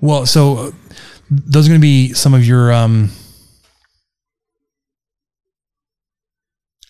Well, 0.01 0.27
so 0.27 0.59
uh, 0.59 0.71
those 1.31 1.67
are 1.67 1.71
going 1.71 1.81
to 1.81 1.83
be 1.85 2.13
some 2.13 2.35
of 2.35 2.47
your. 2.47 2.73
Um, 2.73 3.11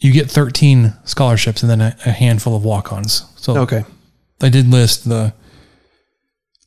you 0.01 0.13
get 0.13 0.31
13 0.31 0.93
scholarships 1.05 1.63
and 1.63 1.71
then 1.71 1.81
a, 1.81 1.97
a 2.05 2.11
handful 2.11 2.55
of 2.57 2.65
walk 2.65 2.93
ons. 2.93 3.25
So 3.37 3.57
Okay. 3.59 3.85
I 4.43 4.49
did 4.51 4.69
list 4.69 5.09
the. 5.09 5.33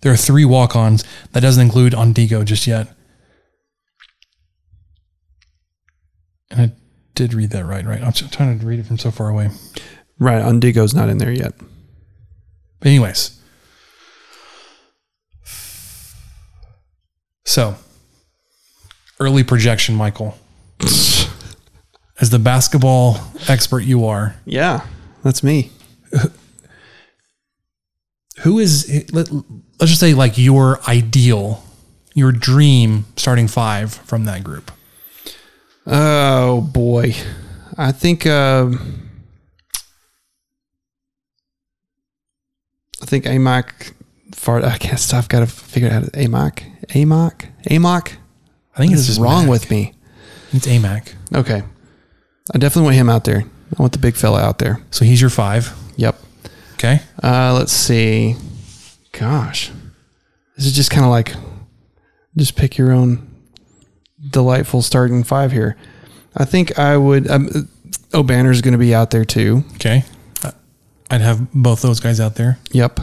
There 0.01 0.11
are 0.11 0.17
three 0.17 0.45
walk 0.45 0.75
ons. 0.75 1.03
That 1.33 1.41
doesn't 1.41 1.61
include 1.63 1.93
Ondigo 1.93 2.43
just 2.45 2.65
yet. 2.65 2.87
And 6.49 6.61
I 6.61 6.71
did 7.15 7.33
read 7.33 7.51
that 7.51 7.65
right, 7.65 7.85
right? 7.85 8.01
I'm 8.01 8.13
trying 8.13 8.59
to 8.59 8.65
read 8.65 8.79
it 8.79 8.85
from 8.87 8.97
so 8.97 9.11
far 9.11 9.29
away. 9.29 9.49
Right, 10.17 10.41
Ondigo's 10.41 10.95
not 10.95 11.09
in 11.09 11.17
there 11.19 11.31
yet. 11.31 11.53
But 12.79 12.87
anyways. 12.87 13.39
So, 17.45 17.75
early 19.19 19.43
projection, 19.43 19.95
Michael. 19.95 20.37
As 22.21 22.29
the 22.31 22.39
basketball 22.39 23.17
expert 23.47 23.81
you 23.81 24.05
are, 24.05 24.35
Yeah, 24.45 24.85
that's 25.23 25.41
me. 25.43 25.71
who 28.39 28.59
is 28.59 29.05
let, 29.13 29.31
let's 29.31 29.87
just 29.91 29.99
say 29.99 30.13
like 30.13 30.37
your 30.37 30.79
ideal, 30.87 31.63
your 32.13 32.31
dream 32.31 33.05
starting 33.15 33.47
five 33.47 33.93
from 33.93 34.25
that 34.25 34.43
group? 34.43 34.71
Oh 35.87 36.61
boy, 36.61 37.15
I 37.77 37.91
think 37.93 38.25
uh, 38.25 38.69
I 43.01 43.05
think 43.05 43.25
Aimaq. 43.25 43.93
Far, 44.35 44.63
I 44.63 44.77
guess 44.77 45.11
I've 45.13 45.27
got 45.27 45.39
to 45.39 45.47
figure 45.47 45.89
out 45.89 46.03
Aimaq, 46.13 46.61
Aimaq, 46.89 47.49
Aimaq. 47.69 48.13
I 48.75 48.77
think 48.77 48.91
What 48.91 48.99
it's 48.99 49.09
is 49.09 49.19
wrong 49.19 49.43
Mac. 49.45 49.49
with 49.49 49.71
me. 49.71 49.93
It's 50.53 50.67
Aimaq. 50.67 51.13
Okay, 51.33 51.63
I 52.53 52.57
definitely 52.57 52.85
want 52.85 52.95
him 52.95 53.09
out 53.09 53.25
there. 53.25 53.43
I 53.77 53.81
want 53.81 53.93
the 53.93 53.99
big 53.99 54.15
fella 54.15 54.41
out 54.41 54.59
there. 54.59 54.81
So 54.91 55.05
he's 55.05 55.21
your 55.21 55.29
five. 55.29 55.73
Yep. 55.97 56.15
Okay. 56.73 57.01
Uh, 57.21 57.53
let's 57.53 57.71
see. 57.71 58.35
Gosh, 59.11 59.71
this 60.55 60.65
is 60.65 60.73
just 60.73 60.91
kind 60.91 61.03
of 61.03 61.11
like 61.11 61.35
just 62.37 62.55
pick 62.55 62.77
your 62.77 62.91
own 62.91 63.27
delightful 64.29 64.81
starting 64.81 65.23
five 65.23 65.51
here. 65.51 65.77
I 66.35 66.45
think 66.45 66.79
I 66.79 66.95
would. 66.97 67.29
Um, 67.29 67.47
Obanor's 68.11 68.61
going 68.61 68.71
to 68.71 68.77
be 68.77 68.95
out 68.95 69.11
there 69.11 69.25
too. 69.25 69.63
Okay. 69.75 70.03
I'd 71.11 71.21
have 71.21 71.51
both 71.51 71.81
those 71.81 71.99
guys 71.99 72.19
out 72.19 72.35
there. 72.35 72.59
Yep. 72.71 72.99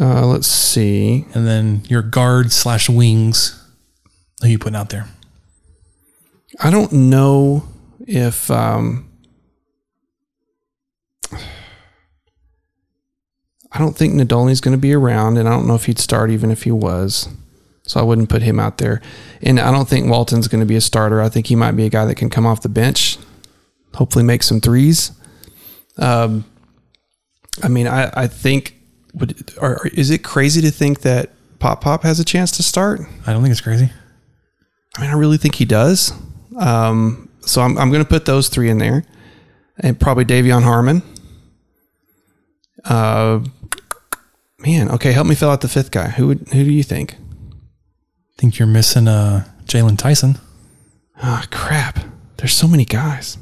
Uh, 0.00 0.26
let's 0.26 0.46
see. 0.46 1.26
And 1.34 1.46
then 1.46 1.82
your 1.88 2.02
guard 2.02 2.52
slash 2.52 2.88
wings, 2.88 3.60
who 4.40 4.48
you 4.48 4.58
putting 4.58 4.76
out 4.76 4.90
there? 4.90 5.08
I 6.60 6.70
don't 6.70 6.92
know 6.92 7.68
if 8.06 8.50
um, 8.50 9.10
I 13.72 13.78
don't 13.78 13.96
think 13.96 14.14
Nadolny's 14.14 14.60
going 14.60 14.76
to 14.76 14.80
be 14.80 14.92
around, 14.92 15.38
and 15.38 15.48
I 15.48 15.52
don't 15.52 15.66
know 15.66 15.74
if 15.74 15.86
he'd 15.86 15.98
start 15.98 16.30
even 16.30 16.50
if 16.50 16.64
he 16.64 16.70
was. 16.70 17.28
So 17.84 17.98
I 17.98 18.04
wouldn't 18.04 18.28
put 18.28 18.42
him 18.42 18.60
out 18.60 18.78
there. 18.78 19.02
And 19.42 19.58
I 19.58 19.72
don't 19.72 19.88
think 19.88 20.08
Walton's 20.08 20.46
going 20.46 20.60
to 20.60 20.66
be 20.66 20.76
a 20.76 20.80
starter. 20.80 21.20
I 21.20 21.28
think 21.28 21.48
he 21.48 21.56
might 21.56 21.72
be 21.72 21.84
a 21.84 21.88
guy 21.90 22.04
that 22.04 22.14
can 22.14 22.30
come 22.30 22.46
off 22.46 22.62
the 22.62 22.68
bench, 22.68 23.18
hopefully 23.94 24.24
make 24.24 24.44
some 24.44 24.60
threes. 24.60 25.10
Um, 25.98 26.44
I 27.62 27.68
mean, 27.68 27.88
I, 27.88 28.10
I 28.14 28.26
think 28.28 28.76
would 29.14 29.52
or, 29.60 29.88
is 29.88 30.10
it 30.10 30.22
crazy 30.22 30.60
to 30.62 30.70
think 30.70 31.00
that 31.00 31.30
Pop 31.58 31.80
Pop 31.80 32.02
has 32.02 32.20
a 32.20 32.24
chance 32.24 32.50
to 32.52 32.62
start? 32.62 33.00
I 33.26 33.32
don't 33.32 33.42
think 33.42 33.52
it's 33.52 33.60
crazy. 33.60 33.90
I 34.96 35.00
mean, 35.00 35.10
I 35.10 35.14
really 35.14 35.38
think 35.38 35.56
he 35.56 35.64
does. 35.64 36.12
Um, 36.58 37.28
so 37.44 37.60
I'm, 37.62 37.76
I'm 37.78 37.90
going 37.90 38.02
to 38.02 38.08
put 38.08 38.24
those 38.24 38.48
three 38.48 38.68
in 38.70 38.78
there, 38.78 39.04
and 39.78 39.98
probably 39.98 40.24
De'Vion 40.24 40.62
Harmon. 40.62 41.02
Uh, 42.84 43.40
man, 44.58 44.90
okay, 44.90 45.12
help 45.12 45.26
me 45.26 45.34
fill 45.34 45.50
out 45.50 45.60
the 45.60 45.68
fifth 45.68 45.90
guy. 45.90 46.08
Who 46.08 46.28
would, 46.28 46.48
who 46.52 46.64
do 46.64 46.70
you 46.72 46.82
think? 46.82 47.14
I 47.14 48.40
think 48.40 48.58
you're 48.58 48.68
missing 48.68 49.06
uh, 49.08 49.46
Jaylon 49.64 49.98
Tyson. 49.98 50.38
Ah, 51.22 51.46
crap. 51.50 51.98
There's 52.38 52.54
so 52.54 52.66
many 52.66 52.84
guys. 52.84 53.38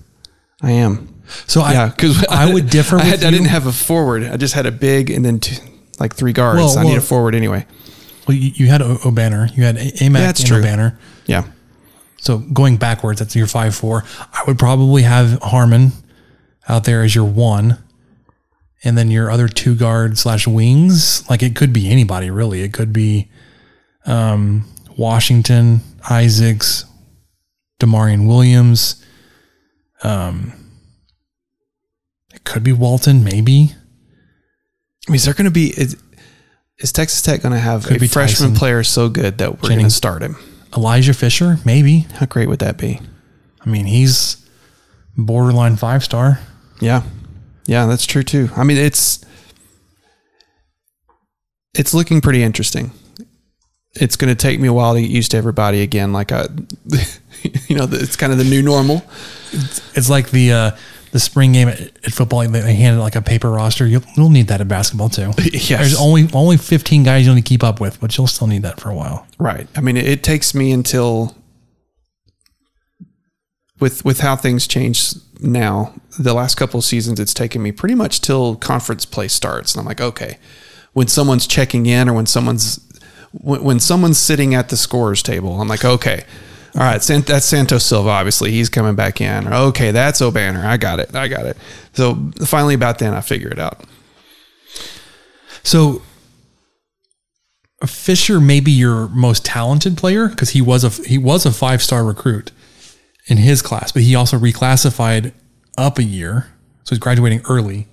I 0.60 0.72
am. 0.72 1.22
So 1.46 1.62
I- 1.62 1.72
yeah, 1.72 1.86
because 1.88 2.24
I 2.30 2.52
would 2.52 2.68
differ 2.68 2.96
I, 2.96 3.02
had- 3.04 3.24
I 3.24 3.30
didn't 3.30 3.46
have 3.48 3.66
a 3.66 3.72
forward. 3.72 4.24
I 4.24 4.36
just 4.36 4.54
had 4.54 4.66
a 4.66 4.72
big 4.72 5.10
and 5.10 5.24
then 5.24 5.40
two, 5.40 5.56
like 5.98 6.14
three 6.14 6.32
guards. 6.34 6.58
Well, 6.58 6.78
I 6.78 6.82
need 6.82 6.98
a 6.98 7.00
forward 7.00 7.34
anyway. 7.34 7.66
Well, 8.28 8.36
you, 8.36 8.50
you 8.54 8.66
had 8.66 8.82
O- 8.82 8.96
Obanor, 8.98 9.56
you 9.56 9.62
had 9.64 9.76
A- 9.78 9.90
Aimaq 9.92 10.12
That's 10.14 10.40
and 10.40 10.48
true. 10.48 10.60
Obanor. 10.62 10.98
Yeah. 11.26 11.44
So 12.20 12.38
going 12.38 12.76
backwards, 12.76 13.18
that's 13.18 13.34
your 13.34 13.46
five 13.46 13.74
four. 13.74 14.04
I 14.32 14.44
would 14.46 14.58
probably 14.58 15.02
have 15.02 15.40
Harmon 15.42 15.92
out 16.68 16.84
there 16.84 17.02
as 17.02 17.14
your 17.14 17.24
one, 17.24 17.78
and 18.84 18.96
then 18.96 19.10
your 19.10 19.30
other 19.30 19.48
two 19.48 19.74
guard 19.74 20.18
slash 20.18 20.46
wings, 20.46 21.28
like 21.28 21.42
it 21.42 21.56
could 21.56 21.72
be 21.72 21.90
anybody 21.90 22.30
really. 22.30 22.62
It 22.62 22.72
could 22.72 22.92
be 22.92 23.28
um, 24.06 24.66
Washington, 24.96 25.80
Isaacs, 26.08 26.84
D'Maurian 27.78 28.26
Williams. 28.26 29.04
Um, 30.02 30.52
it 32.34 32.44
could 32.44 32.62
be 32.62 32.72
Walton, 32.72 33.24
maybe. 33.24 33.72
I 35.08 35.10
mean, 35.10 35.16
is 35.16 35.24
there 35.24 35.34
going 35.34 35.46
to 35.46 35.50
be 35.50 35.68
is, 35.70 35.96
is 36.78 36.92
Texas 36.92 37.22
Tech 37.22 37.42
going 37.42 37.52
to 37.52 37.58
have 37.58 37.84
Could 37.86 38.02
a 38.02 38.08
freshman 38.08 38.50
Tyson. 38.50 38.54
player 38.58 38.82
so 38.84 39.08
good 39.08 39.38
that 39.38 39.62
we're 39.62 39.70
going 39.70 39.84
to 39.84 39.90
start 39.90 40.22
him? 40.22 40.36
Elijah 40.76 41.14
Fisher, 41.14 41.58
maybe. 41.64 42.00
How 42.14 42.26
great 42.26 42.48
would 42.48 42.60
that 42.60 42.78
be? 42.78 43.00
I 43.60 43.68
mean, 43.68 43.86
he's 43.86 44.46
borderline 45.16 45.76
five 45.76 46.04
star. 46.04 46.40
Yeah. 46.80 47.02
Yeah, 47.66 47.86
that's 47.86 48.06
true 48.06 48.22
too. 48.22 48.48
I 48.56 48.64
mean, 48.64 48.78
it's 48.78 49.24
it's 51.74 51.94
looking 51.94 52.20
pretty 52.20 52.42
interesting. 52.42 52.92
It's 53.94 54.16
going 54.16 54.28
to 54.28 54.40
take 54.40 54.60
me 54.60 54.68
a 54.68 54.72
while 54.72 54.94
to 54.94 55.00
get 55.00 55.10
used 55.10 55.32
to 55.32 55.36
everybody 55.36 55.82
again. 55.82 56.12
Like 56.12 56.32
I, 56.32 56.46
you 57.68 57.76
know, 57.76 57.88
it's 57.90 58.16
kind 58.16 58.32
of 58.32 58.38
the 58.38 58.44
new 58.44 58.62
normal. 58.62 59.02
It's 59.52 60.08
like 60.08 60.30
the 60.30 60.52
uh, 60.52 60.70
the 61.12 61.20
spring 61.20 61.52
game 61.52 61.68
at, 61.68 61.80
at 61.80 62.12
football. 62.12 62.46
They 62.46 62.74
handed 62.74 63.00
like 63.00 63.16
a 63.16 63.22
paper 63.22 63.50
roster. 63.50 63.86
You'll, 63.86 64.02
you'll 64.16 64.30
need 64.30 64.48
that 64.48 64.60
at 64.60 64.68
basketball 64.68 65.08
too. 65.08 65.32
Yes. 65.52 65.68
There's 65.68 66.00
only 66.00 66.28
only 66.32 66.56
15 66.56 67.02
guys 67.02 67.26
you'll 67.26 67.34
need 67.34 67.44
to 67.44 67.48
keep 67.48 67.62
up 67.62 67.80
with, 67.80 68.00
but 68.00 68.16
you'll 68.16 68.26
still 68.26 68.46
need 68.46 68.62
that 68.62 68.80
for 68.80 68.90
a 68.90 68.94
while. 68.94 69.26
Right. 69.38 69.68
I 69.76 69.80
mean, 69.80 69.96
it, 69.96 70.06
it 70.06 70.22
takes 70.22 70.54
me 70.54 70.72
until 70.72 71.36
with 73.78 74.04
with 74.04 74.20
how 74.20 74.36
things 74.36 74.66
change 74.66 75.14
now. 75.40 75.94
The 76.18 76.34
last 76.34 76.56
couple 76.56 76.78
of 76.78 76.84
seasons, 76.84 77.20
it's 77.20 77.34
taken 77.34 77.62
me 77.62 77.72
pretty 77.72 77.94
much 77.94 78.20
till 78.20 78.56
conference 78.56 79.04
play 79.04 79.28
starts, 79.28 79.74
and 79.74 79.80
I'm 79.80 79.86
like, 79.86 80.00
okay, 80.00 80.38
when 80.92 81.08
someone's 81.08 81.46
checking 81.46 81.86
in 81.86 82.08
or 82.08 82.12
when 82.12 82.26
someone's 82.26 82.80
when, 83.32 83.62
when 83.62 83.80
someone's 83.80 84.18
sitting 84.18 84.54
at 84.54 84.68
the 84.68 84.76
scorers 84.76 85.22
table, 85.22 85.60
I'm 85.60 85.68
like, 85.68 85.84
okay. 85.84 86.24
All 86.74 86.82
right, 86.82 87.00
that's 87.00 87.46
Santos 87.46 87.84
Silva. 87.84 88.10
Obviously, 88.10 88.52
he's 88.52 88.68
coming 88.68 88.94
back 88.94 89.20
in. 89.20 89.52
Okay, 89.52 89.90
that's 89.90 90.20
Obanor. 90.20 90.64
I 90.64 90.76
got 90.76 91.00
it. 91.00 91.14
I 91.16 91.26
got 91.26 91.46
it. 91.46 91.56
So 91.94 92.30
finally, 92.44 92.74
about 92.74 92.98
then, 92.98 93.12
I 93.12 93.20
figure 93.22 93.48
it 93.48 93.58
out. 93.58 93.82
So 95.62 96.02
Fisher 97.86 98.40
may 98.40 98.60
be 98.60 98.70
your 98.70 99.08
most 99.08 99.44
talented 99.44 99.96
player 99.96 100.28
because 100.28 100.50
he 100.50 100.60
was 100.60 100.84
a 100.84 100.90
he 101.08 101.16
was 101.16 101.46
a 101.46 101.52
five 101.52 101.82
star 101.82 102.04
recruit 102.04 102.52
in 103.26 103.38
his 103.38 103.62
class, 103.62 103.90
but 103.90 104.02
he 104.02 104.14
also 104.14 104.38
reclassified 104.38 105.32
up 105.78 105.98
a 105.98 106.02
year, 106.02 106.52
so 106.84 106.94
he's 106.94 106.98
graduating 106.98 107.40
early. 107.48 107.88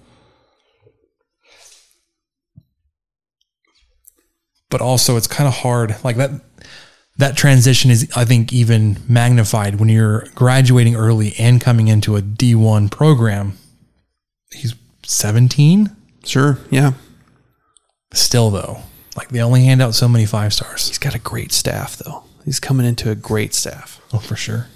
But 4.69 4.81
also, 4.81 5.15
it's 5.15 5.27
kind 5.27 5.47
of 5.47 5.53
hard. 5.55 5.95
Like 6.03 6.17
that, 6.17 6.31
that 7.17 7.35
transition 7.35 7.89
is, 7.89 8.09
I 8.15 8.25
think, 8.25 8.53
even 8.53 8.97
magnified 9.07 9.79
when 9.79 9.89
you're 9.89 10.27
graduating 10.35 10.95
early 10.95 11.33
and 11.39 11.59
coming 11.59 11.87
into 11.87 12.15
a 12.15 12.21
D1 12.21 12.91
program. 12.91 13.57
He's 14.51 14.75
17. 15.03 15.95
Sure. 16.23 16.59
Yeah. 16.69 16.93
Still, 18.13 18.51
though, 18.51 18.79
like 19.15 19.29
they 19.29 19.41
only 19.41 19.65
hand 19.65 19.81
out 19.81 19.95
so 19.95 20.07
many 20.07 20.25
five 20.25 20.53
stars. 20.53 20.87
He's 20.87 20.99
got 20.99 21.15
a 21.15 21.19
great 21.19 21.51
staff, 21.51 21.97
though. 21.97 22.23
He's 22.45 22.59
coming 22.59 22.85
into 22.85 23.09
a 23.09 23.15
great 23.15 23.53
staff. 23.53 23.99
Oh, 24.13 24.19
for 24.19 24.35
sure. 24.35 24.67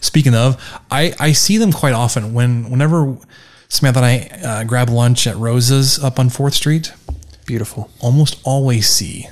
Speaking 0.00 0.34
of, 0.34 0.62
I, 0.90 1.14
I 1.20 1.32
see 1.32 1.58
them 1.58 1.72
quite 1.72 1.94
often 1.94 2.34
when 2.34 2.70
whenever 2.70 3.16
Samantha 3.68 4.00
and 4.02 4.06
I 4.06 4.48
uh, 4.48 4.64
grab 4.64 4.88
lunch 4.88 5.26
at 5.26 5.36
Rosa's 5.36 6.02
up 6.02 6.18
on 6.18 6.28
Fourth 6.28 6.54
Street. 6.54 6.92
Beautiful. 7.46 7.90
Almost 8.00 8.40
always 8.44 8.88
see 8.88 9.28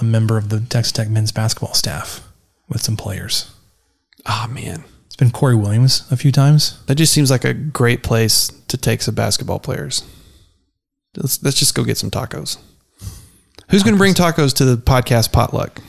a 0.00 0.04
member 0.04 0.36
of 0.38 0.48
the 0.48 0.60
Texas 0.60 0.92
Tech 0.92 1.08
men's 1.08 1.32
basketball 1.32 1.74
staff 1.74 2.26
with 2.68 2.82
some 2.82 2.96
players. 2.96 3.50
Ah, 4.26 4.48
man. 4.50 4.84
It's 5.06 5.16
been 5.16 5.30
Corey 5.30 5.54
Williams 5.54 6.10
a 6.10 6.16
few 6.16 6.32
times. 6.32 6.82
That 6.86 6.94
just 6.94 7.12
seems 7.12 7.30
like 7.30 7.44
a 7.44 7.52
great 7.52 8.02
place 8.02 8.48
to 8.68 8.76
take 8.78 9.02
some 9.02 9.14
basketball 9.14 9.58
players. 9.58 10.04
Let's, 11.16 11.42
let's 11.42 11.58
just 11.58 11.74
go 11.74 11.84
get 11.84 11.98
some 11.98 12.10
tacos. 12.10 12.56
Who's 13.68 13.82
going 13.82 13.94
to 13.94 13.98
bring 13.98 14.14
tacos 14.14 14.54
to 14.56 14.64
the 14.64 14.76
podcast 14.76 15.32
potluck? 15.32 15.80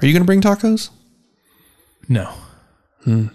Are 0.00 0.06
you 0.06 0.12
going 0.14 0.22
to 0.22 0.26
bring 0.26 0.40
tacos? 0.40 0.88
No, 2.08 2.32
Hmm. 3.04 3.26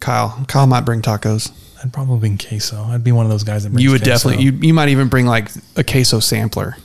Kyle. 0.00 0.44
Kyle 0.48 0.66
might 0.66 0.82
bring 0.82 1.00
tacos. 1.02 1.50
I'd 1.82 1.92
probably 1.92 2.18
bring 2.18 2.38
queso. 2.38 2.82
I'd 2.84 3.04
be 3.04 3.12
one 3.12 3.24
of 3.26 3.30
those 3.30 3.44
guys 3.44 3.64
that 3.64 3.70
brings 3.70 3.82
You 3.84 3.90
would 3.92 4.02
queso. 4.02 4.28
definitely. 4.30 4.44
You, 4.44 4.52
you 4.68 4.74
might 4.74 4.88
even 4.90 5.08
bring 5.08 5.26
like 5.26 5.50
a 5.76 5.84
queso 5.84 6.20
sampler. 6.20 6.76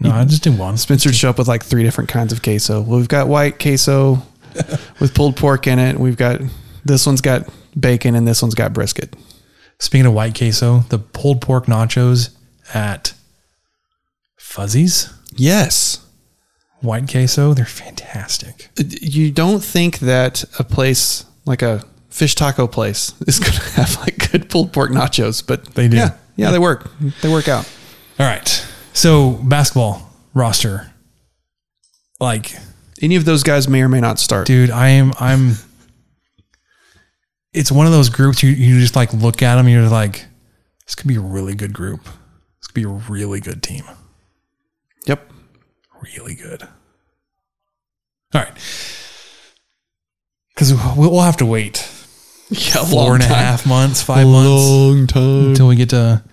No, 0.00 0.10
I 0.12 0.24
just 0.24 0.44
did 0.44 0.56
one. 0.58 0.76
Spencer 0.76 1.12
show 1.12 1.30
up 1.30 1.38
with 1.38 1.48
like 1.48 1.64
three 1.64 1.82
different 1.82 2.08
kinds 2.08 2.32
of 2.32 2.42
queso. 2.42 2.80
Well, 2.82 2.98
we've 2.98 3.08
got 3.08 3.26
white 3.28 3.58
queso 3.58 4.22
with 5.00 5.12
pulled 5.14 5.36
pork 5.36 5.66
in 5.66 5.78
it. 5.78 5.98
We've 5.98 6.16
got 6.16 6.40
this 6.84 7.04
one's 7.06 7.20
got 7.20 7.48
bacon 7.78 8.14
and 8.14 8.26
this 8.26 8.40
one's 8.40 8.54
got 8.54 8.72
brisket. 8.72 9.14
Speaking 9.80 10.06
of 10.06 10.12
white 10.12 10.36
queso, 10.38 10.80
the 10.88 10.98
pulled 10.98 11.40
pork 11.40 11.66
nachos 11.66 12.30
at 12.74 13.12
Fuzzies, 14.38 15.12
Yes. 15.36 16.04
white 16.80 17.08
queso, 17.10 17.54
they're 17.54 17.64
fantastic. 17.64 18.68
Uh, 18.78 18.84
you 19.00 19.30
don't 19.30 19.62
think 19.62 19.98
that 20.00 20.44
a 20.58 20.64
place 20.64 21.24
like 21.44 21.62
a 21.62 21.84
fish 22.08 22.34
taco 22.34 22.66
place 22.66 23.12
is 23.26 23.38
going 23.38 23.52
to 23.52 23.60
have 23.72 23.96
like 24.00 24.30
good 24.30 24.48
pulled 24.48 24.72
pork 24.72 24.90
nachos, 24.90 25.44
but 25.46 25.64
They 25.74 25.88
do. 25.88 25.96
Yeah, 25.96 26.14
yeah, 26.36 26.50
they 26.50 26.58
work. 26.58 26.88
They 27.20 27.28
work 27.30 27.48
out. 27.48 27.68
All 28.18 28.26
right. 28.26 28.64
So 28.98 29.30
basketball 29.44 30.02
roster. 30.34 30.92
Like, 32.18 32.52
Any 33.00 33.14
of 33.14 33.24
those 33.24 33.44
guys 33.44 33.68
may 33.68 33.80
or 33.82 33.88
may 33.88 34.00
not 34.00 34.18
start. 34.18 34.46
dude, 34.48 34.70
I 34.70 34.88
am 34.88 35.12
I'm 35.20 35.52
it's 37.52 37.70
one 37.72 37.86
of 37.86 37.92
those 37.92 38.08
groups 38.08 38.42
you, 38.42 38.50
you 38.50 38.80
just 38.80 38.96
like 38.96 39.12
look 39.12 39.40
at 39.42 39.54
them 39.56 39.66
and 39.66 39.74
you're 39.74 39.88
like, 39.88 40.26
this 40.84 40.94
could 40.96 41.06
be 41.06 41.14
a 41.16 41.20
really 41.20 41.54
good 41.54 41.72
group. 41.72 42.04
This 42.04 42.66
could 42.66 42.74
be 42.74 42.82
a 42.82 42.88
really 42.88 43.40
good 43.40 43.62
team. 43.62 43.84
Yep. 45.06 45.30
Really 46.16 46.34
good. 46.34 46.62
All 48.34 48.42
right. 48.42 48.52
Because 50.54 50.74
we'll, 50.74 51.10
we'll 51.12 51.20
have 51.22 51.36
to 51.38 51.46
wait 51.46 51.88
Yeah, 52.50 52.84
four 52.84 53.14
and 53.14 53.22
a 53.22 53.26
half 53.26 53.64
months, 53.64 54.02
five 54.02 54.26
months 54.26 54.68
long 54.68 55.06
time. 55.06 55.46
until 55.50 55.68
we 55.68 55.76
get 55.76 55.90
to, 55.90 56.24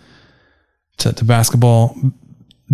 to 0.98 1.14
to 1.14 1.24
basketball. 1.26 1.96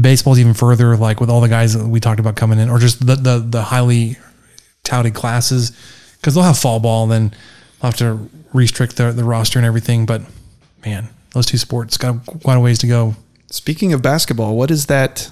Baseball's 0.01 0.39
even 0.39 0.53
further, 0.53 0.97
like 0.97 1.19
with 1.19 1.29
all 1.29 1.41
the 1.41 1.49
guys 1.49 1.73
that 1.73 1.85
we 1.85 1.99
talked 1.99 2.19
about 2.19 2.35
coming 2.35 2.59
in, 2.59 2.69
or 2.69 2.79
just 2.79 3.05
the 3.05 3.15
the, 3.15 3.39
the 3.39 3.61
highly 3.63 4.17
touted 4.83 5.13
classes, 5.13 5.71
because 6.17 6.33
they'll 6.33 6.43
have 6.43 6.57
fall 6.57 6.79
ball, 6.79 7.03
and 7.03 7.11
then 7.11 7.29
they'll 7.81 7.91
have 7.91 7.97
to 7.97 8.29
restrict 8.53 8.97
the 8.97 9.11
the 9.11 9.23
roster 9.23 9.59
and 9.59 9.65
everything. 9.65 10.05
But 10.05 10.21
man, 10.85 11.09
those 11.33 11.45
two 11.45 11.57
sports 11.57 11.97
got 11.97 12.25
quite 12.43 12.55
a 12.55 12.59
ways 12.59 12.79
to 12.79 12.87
go. 12.87 13.15
Speaking 13.49 13.93
of 13.93 14.01
basketball, 14.01 14.55
what 14.55 14.71
is 14.71 14.85
that? 14.87 15.29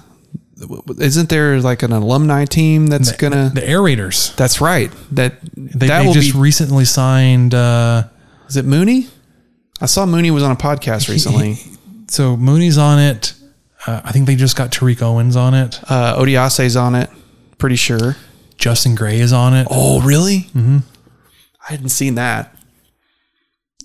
Isn't 0.98 1.30
there 1.30 1.58
like 1.60 1.82
an 1.82 1.92
alumni 1.92 2.44
team 2.44 2.88
that's 2.88 3.12
gonna? 3.12 3.50
The 3.54 3.66
Air 3.66 3.80
Raiders, 3.82 4.34
that's 4.36 4.60
right. 4.60 4.92
That 5.12 5.40
they, 5.56 5.86
that 5.88 6.04
they 6.04 6.12
just 6.12 6.34
be. 6.34 6.38
recently 6.38 6.84
signed. 6.84 7.54
Uh, 7.54 8.04
Is 8.46 8.58
it 8.58 8.66
Mooney? 8.66 9.08
I 9.80 9.86
saw 9.86 10.04
Mooney 10.04 10.30
was 10.30 10.42
on 10.42 10.50
a 10.50 10.56
podcast 10.56 11.08
recently. 11.08 11.56
so 12.08 12.36
Mooney's 12.36 12.76
on 12.76 12.98
it. 12.98 13.32
Uh, 13.86 14.00
I 14.04 14.12
think 14.12 14.26
they 14.26 14.36
just 14.36 14.56
got 14.56 14.70
Tariq 14.70 15.00
Owens 15.02 15.36
on 15.36 15.54
it. 15.54 15.80
Uh, 15.88 16.16
Odiase's 16.18 16.76
on 16.76 16.94
it. 16.94 17.08
Pretty 17.58 17.76
sure. 17.76 18.16
Justin 18.58 18.94
Gray 18.94 19.18
is 19.20 19.32
on 19.32 19.54
it. 19.54 19.66
Oh, 19.70 20.02
really? 20.02 20.40
Mm-hmm. 20.54 20.78
I 21.66 21.72
hadn't 21.72 21.88
seen 21.90 22.14
that. 22.16 22.54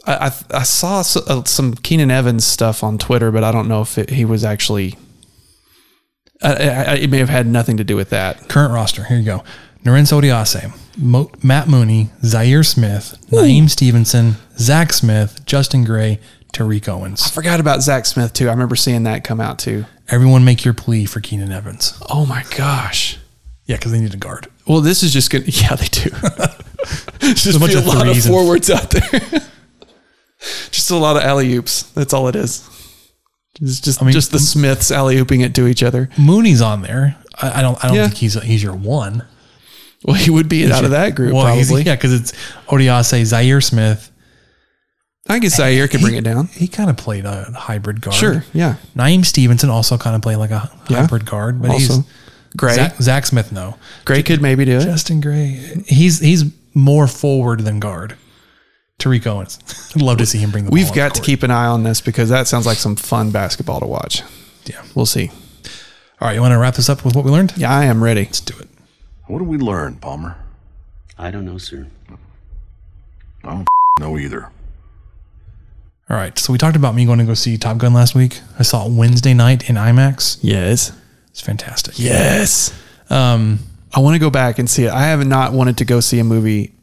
I 0.06 0.14
I, 0.28 0.32
I 0.60 0.64
saw 0.64 1.00
s- 1.00 1.16
uh, 1.16 1.43
some 1.46 1.74
Keenan 1.76 2.12
Evans 2.12 2.46
stuff 2.46 2.84
on 2.84 2.98
Twitter, 2.98 3.32
but 3.32 3.43
I 3.43 3.52
don't 3.52 3.68
know 3.70 3.82
if 3.82 3.98
it, 3.98 4.10
he 4.10 4.26
was 4.26 4.43
actually. 4.43 4.98
I, 6.43 6.54
I, 6.54 6.93
it 6.96 7.10
may 7.10 7.20
have 7.20 7.30
had 7.30 7.48
nothing 7.48 7.78
to 7.78 7.84
do 7.86 7.96
with 7.96 8.10
that. 8.10 8.50
Current 8.50 8.74
roster. 8.74 9.06
Here 9.06 9.18
you 9.18 9.24
go. 9.26 9.43
Norense 9.86 10.12
Odiase, 10.12 10.76
Mo- 10.98 11.32
Matt 11.41 11.68
Mooney, 11.70 12.10
Zhaire 12.24 12.66
Smith, 12.66 13.18
Niem 13.32 13.70
Stevenson, 13.70 14.36
Zach 14.58 14.91
Smith, 14.91 15.46
Justin 15.46 15.84
Gray, 15.86 16.20
Tariq 16.56 16.88
Owens. 16.88 17.24
I 17.26 17.30
forgot 17.32 17.60
about 17.60 17.82
Zach 17.84 18.06
Smith 18.06 18.34
too. 18.34 18.47
I 18.47 18.51
remember 18.51 18.76
seeing 18.76 19.03
that 19.03 19.24
come 19.24 19.41
out 19.41 19.60
too. 19.60 19.86
Everyone 20.10 20.45
make 20.45 20.64
your 20.64 20.74
plea 20.74 21.06
for 21.06 21.20
Keenan 21.20 21.51
Evans. 21.51 21.99
Oh 22.10 22.26
my 22.26 22.43
gosh. 22.56 23.18
Yeah, 23.66 23.76
because 23.78 23.91
they 23.91 23.99
need 23.99 24.14
a 24.14 24.18
guard. 24.18 24.47
Well, 24.68 24.82
this 24.82 25.03
is 25.03 25.12
just 25.12 25.30
gonna. 25.32 25.45
Yeah, 25.47 25.76
they 25.76 25.88
do. 25.88 26.10
just 27.34 27.56
a 27.56 27.60
bunch 27.60 27.74
a 27.74 27.80
of 27.80 27.88
lot 27.88 28.08
of 28.08 28.18
forwards 28.24 28.70
out 28.70 28.89
there. 28.91 29.20
just 30.72 30.91
a 30.91 30.95
lot 30.95 31.18
of 31.18 31.24
alley 31.24 31.53
oops. 31.56 31.84
That's 31.91 32.14
all 32.14 32.28
it 32.28 32.36
is. 32.36 32.68
It's 33.62 33.80
just 33.80 34.01
I 34.01 34.06
mean, 34.06 34.14
just 34.14 34.32
the 34.32 34.39
Smiths 34.39 34.91
alley 34.91 35.16
ooping 35.16 35.43
it 35.43 35.56
to 35.56 35.68
each 35.68 35.82
other. 35.82 36.10
Mooney's 36.18 36.62
on 36.62 36.82
there. 36.82 37.16
I, 37.41 37.60
I 37.60 37.62
don't. 37.62 37.84
I 37.84 37.88
don't 37.88 37.97
Yeah. 37.97 38.08
think 38.08 38.18
he's 38.20 38.41
he's 38.43 38.62
your 38.62 38.76
one. 38.76 39.26
Well, 40.03 40.16
he 40.16 40.30
would 40.30 40.47
be 40.49 40.72
out 40.72 40.84
of 40.86 40.91
that 40.91 41.16
group 41.16 41.34
Well, 41.34 41.45
probably. 41.45 41.82
Yeah, 41.84 41.95
because 41.95 42.14
it's 42.14 42.32
Odiase, 42.68 43.22
Zhaire 43.22 43.64
Smith, 43.64 44.12
I 45.28 45.39
guess 45.39 45.59
Zhaire 45.59 45.89
could 45.89 46.01
bring 46.01 46.15
it 46.15 46.23
down. 46.23 46.47
He 46.47 46.67
kind 46.67 46.89
of 46.89 46.97
played 46.97 47.26
a 47.26 47.45
hybrid 47.51 47.99
guard. 48.01 48.15
Sure, 48.15 48.43
yeah. 48.53 48.76
Niem 48.95 49.26
Stevenson 49.26 49.69
also 49.71 49.97
kind 49.97 50.15
of 50.15 50.21
played 50.21 50.36
like 50.38 50.51
a 50.51 50.69
Yeah. 50.88 51.01
hybrid 51.01 51.26
guard, 51.26 51.61
but 51.61 51.71
Also. 51.71 51.95
he's 51.95 52.03
Gray. 52.55 52.76
Zach, 52.76 52.95
Zach 53.01 53.26
Smith, 53.26 53.51
no. 53.51 53.76
Gray 54.05 54.21
could 54.23 54.41
maybe 54.41 54.65
do 54.65 54.78
it. 54.78 54.84
Justin 54.86 55.19
Gray, 55.21 55.82
he's 55.88 56.19
he's 56.19 56.45
more 56.73 57.07
forward 57.07 57.61
than 57.61 57.80
guard. 57.80 58.15
Tariq 58.99 59.26
Owens, 59.28 59.59
I'd 59.95 60.01
love 60.01 60.19
to 60.19 60.26
see 60.26 60.38
him 60.38 60.51
bring 60.51 60.65
the. 60.65 60.71
We've 60.71 60.86
ball 60.88 60.95
got 60.95 61.07
up 61.07 61.13
to 61.15 61.21
keep 61.21 61.43
an 61.43 61.51
eye 61.51 61.65
on 61.65 61.84
this 61.84 61.99
because 62.01 62.30
that 62.30 62.47
sounds 62.47 62.65
like 62.65 62.78
some 62.78 62.95
fun 62.95 63.32
basketball 63.32 63.80
to 63.82 63.86
watch. 63.88 64.21
Yeah. 64.65 64.82
We'll 64.93 65.05
see. 65.05 65.32
All 66.21 66.28
right, 66.30 66.36
you 66.36 66.39
want 66.41 66.53
to 66.53 66.57
wrap 66.59 66.76
this 66.76 66.88
up 66.88 67.03
with 67.03 67.13
what 67.15 67.26
we 67.26 67.32
learned? 67.32 67.53
Yeah, 67.57 67.73
I 67.76 67.86
am 67.86 68.01
ready. 68.01 68.23
Let's 68.23 68.39
do 68.39 68.57
it. 68.57 68.69
What 69.28 69.39
did 69.39 69.47
we 69.49 69.57
learn, 69.57 69.95
Palmer? 69.95 70.38
I 71.17 71.32
don't 71.32 71.43
know, 71.45 71.57
sir. 71.57 71.88
I 73.43 73.49
don't 73.51 73.67
know 73.99 74.17
either. 74.17 74.49
All 76.08 76.16
right, 76.16 76.38
so 76.38 76.53
we 76.53 76.60
talked 76.60 76.76
about 76.76 76.93
me 76.93 77.06
going 77.06 77.18
to 77.18 77.26
go 77.26 77.34
see 77.34 77.58
Top 77.58 77.80
Gun 77.80 77.93
last 77.93 78.14
week. 78.14 78.41
I 78.60 78.64
saw 78.64 78.86
it 78.86 78.91
Wednesday 78.91 79.34
night 79.34 79.70
in 79.70 79.76
IMAX. 79.76 80.38
Yes. 80.41 80.91
It's 81.32 81.41
fantastic. 81.41 81.97
Yes. 81.97 82.72
Um, 83.10 83.60
I 83.93 84.01
want 84.01 84.14
to 84.14 84.20
go 84.20 84.30
back 84.30 84.60
and 84.60 84.70
see 84.70 84.84
it. 84.84 84.91
I 84.91 85.03
have 85.08 85.26
not 85.26 85.51
wanted 85.51 85.78
to 85.80 85.86
go 85.86 85.99
see 86.01 86.20
a 86.20 86.24
movie. 86.24 86.74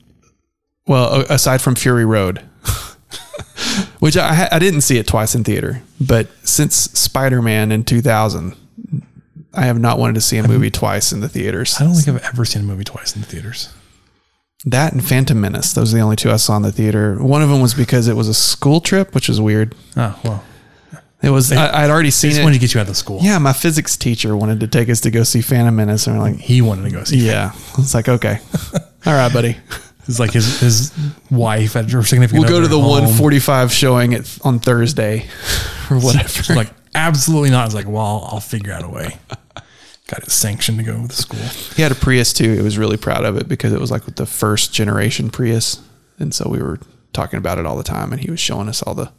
Well, 0.89 1.21
aside 1.31 1.63
from 1.63 1.77
Fury 1.77 2.05
Road, 2.05 2.39
which 4.01 4.17
I, 4.17 4.49
I 4.51 4.59
didn't 4.59 4.81
see 4.81 4.99
it 4.99 5.07
twice 5.07 5.37
in 5.37 5.45
theater, 5.45 5.83
but 6.01 6.27
since 6.43 6.75
Spider 6.75 7.41
Man 7.41 7.71
in 7.71 7.85
2000, 7.85 8.57
I 9.55 9.67
have 9.67 9.79
not 9.79 10.01
wanted 10.01 10.15
to 10.15 10.21
see 10.21 10.39
a 10.39 10.49
movie 10.49 10.71
twice 10.71 11.13
in 11.13 11.21
the 11.21 11.29
theaters. 11.29 11.77
I 11.81 11.85
don't 11.85 11.95
think 11.95 12.09
I've 12.09 12.25
ever 12.25 12.45
seen 12.45 12.63
a 12.63 12.65
movie 12.65 12.85
twice 12.85 13.15
in 13.15 13.21
the 13.21 13.29
theaters. 13.29 13.73
That 14.65 14.93
and 14.93 15.05
Phantom 15.05 15.41
Menace. 15.41 15.73
Those 15.73 15.93
are 15.93 15.97
the 15.97 16.03
only 16.03 16.17
two 16.17 16.31
I 16.31 16.37
saw 16.37 16.57
in 16.57 16.63
the 16.63 16.71
theater. 16.73 17.17
One 17.23 17.43
of 17.43 17.49
them 17.49 17.61
was 17.61 17.75
because 17.75 18.07
it 18.09 18.15
was 18.17 18.29
a 18.29 18.35
school 18.35 18.81
trip, 18.81 19.15
which 19.15 19.29
was 19.29 19.41
weird. 19.41 19.75
Oh 19.97 20.19
well, 20.25 20.45
It 21.23 21.31
was. 21.31 21.49
They- 21.49 21.57
I, 21.57 21.85
I'd 21.85 21.91
already 21.91 22.11
seen 22.13 22.31
just 22.31 22.41
it. 22.41 22.45
wanted 22.45 22.55
to 22.55 22.61
get 22.61 22.75
you 22.75 22.81
out 22.81 22.89
of 22.89 22.97
school. 22.97 23.19
Yeah, 23.23 23.39
my 23.39 23.53
physics 23.53 23.97
teacher 23.97 24.37
wanted 24.37 24.61
to 24.61 24.69
take 24.69 24.89
us 24.89 25.01
to 25.01 25.11
go 25.11 25.25
see 25.25 25.41
Phantom 25.41 25.75
Menace, 25.75 26.07
and 26.07 26.17
we're 26.17 26.23
like, 26.23 26.37
he 26.37 26.63
wanted 26.63 26.85
to 26.85 26.91
go 26.97 27.03
see. 27.05 27.19
yeah. 27.27 27.53
It's 27.79 27.93
like 27.95 28.09
okay, 28.09 28.39
all 29.07 29.13
right, 29.15 29.33
buddy. 29.33 29.57
It's 30.09 30.19
like 30.21 30.33
his 30.33 30.61
his 30.61 30.93
wife 31.31 31.75
or 31.77 32.03
significant. 32.05 32.33
We'll 32.45 32.49
go 32.49 32.61
to 32.61 32.69
the 32.69 32.79
145 32.79 33.73
showing 33.73 34.13
it 34.13 34.39
on 34.43 34.59
Thursday 34.59 35.27
or 35.91 35.99
whatever. 35.99 36.29
She's 36.29 36.57
like 36.57 36.71
absolutely 36.95 37.51
not. 37.51 37.67
It's 37.67 37.75
like, 37.75 37.87
well, 37.87 38.05
I'll, 38.05 38.29
I'll 38.35 38.41
figure 38.41 38.73
out 38.73 38.83
a 38.85 38.89
way. 38.89 39.17
Got 40.13 40.25
it 40.25 40.31
sanctioned 40.31 40.77
to 40.79 40.85
go 40.85 41.01
to 41.01 41.09
the 41.09 41.15
school. 41.15 41.41
he 41.75 41.81
had 41.83 41.91
a 41.93 41.95
Prius 41.95 42.33
too. 42.35 42.53
He 42.55 42.61
was 42.61 42.77
really 42.77 42.97
proud 42.99 43.25
of 43.25 43.37
it 43.39 43.49
because 43.49 43.73
it 43.73 43.81
was 43.81 43.91
like 43.91 44.05
the 44.05 44.27
first 44.27 44.73
generation 44.75 45.31
Prius, 45.31 45.81
and 46.19 46.35
so 46.35 46.49
we 46.51 46.61
were 46.61 46.79
talking 47.15 47.39
about 47.39 47.57
it 47.59 47.65
all 47.67 47.77
the 47.77 47.83
time. 47.83 48.13
And 48.13 48.21
he 48.21 48.31
was 48.31 48.41
showing 48.41 48.69
us 48.69 48.83
all 48.83 48.95
the 48.95 49.11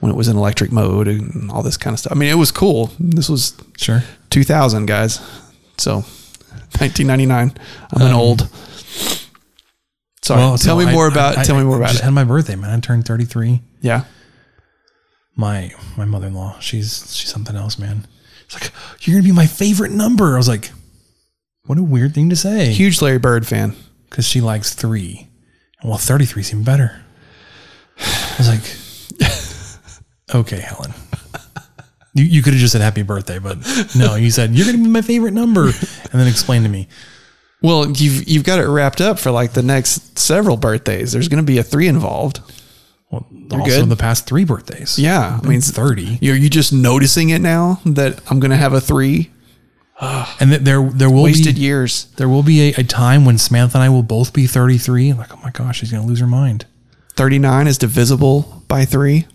when 0.00 0.10
it 0.12 0.16
was 0.16 0.28
in 0.28 0.36
electric 0.36 0.70
mode 0.72 1.08
and 1.08 1.50
all 1.50 1.62
this 1.62 1.76
kind 1.76 1.94
of 1.94 2.00
stuff. 2.00 2.12
I 2.12 2.16
mean, 2.16 2.28
it 2.28 2.34
was 2.36 2.50
cool. 2.50 2.90
This 2.98 3.28
was 3.28 3.54
Sure. 3.78 4.02
2000, 4.30 4.86
guys. 4.86 5.18
So 5.78 6.04
1999. 6.78 7.52
I'm 7.94 8.02
an 8.02 8.08
Um, 8.08 8.14
old. 8.16 8.48
Sorry. 10.22 10.40
Well, 10.40 10.58
tell 10.58 10.76
me 10.76 10.84
I- 10.86 10.92
more 10.92 11.06
about. 11.08 11.38
I- 11.38 11.44
tell 11.44 11.54
me 11.56 11.62
I 11.62 11.64
more 11.64 11.76
about 11.78 11.88
just 11.90 12.00
it. 12.00 12.04
had 12.04 12.10
my 12.12 12.24
birthday, 12.24 12.54
man. 12.56 12.70
I 12.70 12.80
turned 12.80 13.06
33. 13.06 13.60
Yeah. 13.80 14.04
My 15.36 15.72
my 15.96 16.04
mother 16.04 16.26
in 16.26 16.34
law, 16.34 16.58
she's 16.60 17.14
she's 17.16 17.30
something 17.30 17.56
else, 17.56 17.78
man. 17.78 18.06
It's 18.52 18.62
like 18.62 18.72
you're 19.00 19.14
gonna 19.14 19.24
be 19.24 19.32
my 19.32 19.46
favorite 19.46 19.92
number. 19.92 20.34
I 20.34 20.36
was 20.36 20.48
like, 20.48 20.70
what 21.64 21.78
a 21.78 21.82
weird 21.82 22.14
thing 22.14 22.30
to 22.30 22.36
say. 22.36 22.72
Huge 22.72 23.00
Larry 23.00 23.18
Bird 23.18 23.46
fan. 23.46 23.74
because 24.10 24.26
she 24.26 24.40
likes 24.40 24.74
three. 24.74 25.28
And 25.80 25.88
well, 25.88 25.98
33 25.98 26.42
seemed 26.42 26.64
better. 26.64 27.02
I 27.98 28.34
was 28.38 28.48
like, 28.48 30.34
okay, 30.34 30.60
Helen. 30.60 30.92
You, 32.14 32.24
you 32.24 32.42
could 32.42 32.52
have 32.52 32.60
just 32.60 32.72
said 32.72 32.82
happy 32.82 33.02
birthday, 33.02 33.38
but 33.38 33.58
no, 33.96 34.16
you 34.16 34.30
said 34.30 34.50
you're 34.50 34.66
going 34.66 34.76
to 34.76 34.82
be 34.84 34.90
my 34.90 35.00
favorite 35.02 35.32
number. 35.32 35.64
And 35.64 36.20
then 36.20 36.26
explain 36.26 36.62
to 36.62 36.68
me. 36.68 36.88
Well, 37.62 37.90
you've 37.90 38.28
you've 38.28 38.44
got 38.44 38.58
it 38.58 38.66
wrapped 38.66 39.00
up 39.00 39.18
for 39.18 39.30
like 39.30 39.52
the 39.52 39.62
next 39.62 40.18
several 40.18 40.56
birthdays. 40.56 41.12
There's 41.12 41.28
going 41.28 41.42
to 41.42 41.46
be 41.46 41.58
a 41.58 41.62
three 41.62 41.88
involved. 41.88 42.40
Well, 43.12 43.24
You're 43.30 43.60
also 43.60 43.80
good. 43.82 43.88
the 43.90 43.96
past 43.96 44.26
three 44.26 44.44
birthdays. 44.44 44.98
Yeah, 44.98 45.38
I 45.40 45.46
mean, 45.46 45.58
it's 45.58 45.70
30. 45.70 46.18
Are 46.28 46.34
you 46.34 46.48
just 46.50 46.72
noticing 46.72 47.28
it 47.30 47.40
now 47.40 47.80
that 47.86 48.20
I'm 48.28 48.40
going 48.40 48.50
to 48.50 48.56
have 48.56 48.72
a 48.72 48.80
three? 48.80 49.30
And 50.40 50.50
that 50.50 50.64
there, 50.64 50.82
there 50.90 51.08
will 51.10 51.22
Wasted 51.22 51.54
be, 51.54 51.60
years. 51.60 52.06
there 52.16 52.28
will 52.28 52.42
be 52.42 52.70
a, 52.72 52.80
a 52.80 52.82
time 52.82 53.24
when 53.24 53.38
Samantha 53.38 53.76
and 53.78 53.84
I 53.84 53.88
will 53.88 54.02
both 54.02 54.32
be 54.32 54.48
33. 54.48 55.12
Like, 55.12 55.32
oh 55.32 55.38
my 55.44 55.50
gosh, 55.50 55.78
she's 55.78 55.92
going 55.92 56.02
to 56.02 56.08
lose 56.08 56.18
her 56.18 56.26
mind. 56.26 56.66
39 57.14 57.68
is 57.68 57.78
divisible 57.78 58.62
by 58.66 58.84
three. 58.84 59.26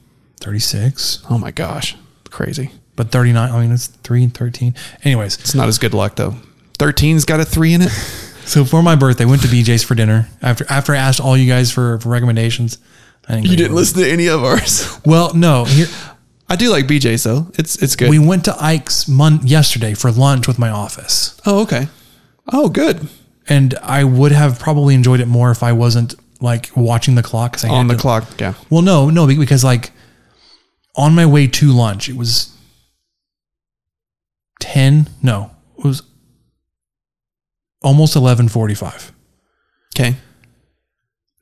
36, 0.41 1.23
Oh 1.29 1.37
my 1.37 1.51
gosh, 1.51 1.95
crazy. 2.29 2.71
but 2.95 3.11
39, 3.11 3.51
I 3.51 3.61
mean, 3.61 3.71
it's 3.71 3.87
3 3.87 4.23
and 4.25 4.33
13. 4.33 4.75
Anyways, 5.03 5.39
It's 5.39 5.55
not 5.55 5.67
as 5.67 5.77
good 5.77 5.93
luck 5.93 6.15
though. 6.15 6.35
13's 6.79 7.25
got 7.25 7.39
a 7.39 7.45
three 7.45 7.73
in 7.73 7.83
it. 7.83 7.91
So 8.47 8.63
for 8.63 8.81
my 8.81 8.95
birthday, 8.95 9.25
went 9.25 9.41
to 9.41 9.49
BJ's 9.49 9.83
for 9.83 9.93
dinner. 9.93 10.29
After 10.41 10.65
after 10.69 10.93
I 10.93 10.97
asked 10.99 11.19
all 11.19 11.35
you 11.35 11.51
guys 11.51 11.69
for, 11.69 11.99
for 11.99 12.07
recommendations, 12.07 12.77
I 13.29 13.35
didn't. 13.35 13.47
You 13.49 13.57
didn't 13.57 13.75
listen 13.75 14.01
to 14.01 14.09
any 14.09 14.27
of 14.27 14.43
ours. 14.43 14.99
Well, 15.05 15.33
no. 15.33 15.65
Here 15.65 15.87
I 16.49 16.55
do 16.55 16.69
like 16.69 16.85
BJ's 16.87 17.23
though. 17.23 17.51
It's 17.55 17.81
it's 17.81 17.95
good. 17.95 18.09
we 18.09 18.19
went 18.19 18.45
to 18.45 18.55
Ike's 18.63 19.07
mon- 19.07 19.45
yesterday 19.45 19.93
for 19.93 20.11
lunch 20.11 20.47
with 20.47 20.57
my 20.59 20.69
office, 20.69 21.39
oh 21.45 21.61
okay. 21.63 21.87
Oh 22.51 22.69
good. 22.69 23.07
and 23.49 23.73
I 23.83 24.03
would 24.03 24.31
have 24.31 24.59
probably 24.59 24.95
enjoyed 24.95 25.19
it 25.19 25.27
more 25.27 25.51
if 25.51 25.61
I 25.63 25.71
wasn't 25.73 26.15
like 26.41 26.69
watching 26.75 27.15
the 27.15 27.23
clock. 27.23 27.57
I 27.65 27.69
On 27.69 27.87
the 27.87 27.95
to- 27.95 27.99
clock. 27.99 28.25
Yeah. 28.39 28.53
Well, 28.69 28.81
no, 28.81 29.09
no, 29.09 29.27
because 29.27 29.63
like 29.63 29.91
on 30.95 31.13
my 31.15 31.25
way 31.25 31.47
to 31.47 31.71
lunch, 31.73 32.07
it 32.09 32.15
was 32.15 32.55
ten. 34.59 35.09
No, 35.21 35.51
it 35.77 35.83
was 35.83 36.01
almost 37.81 38.15
eleven 38.15 38.47
forty-five. 38.47 39.11
Okay. 39.95 40.15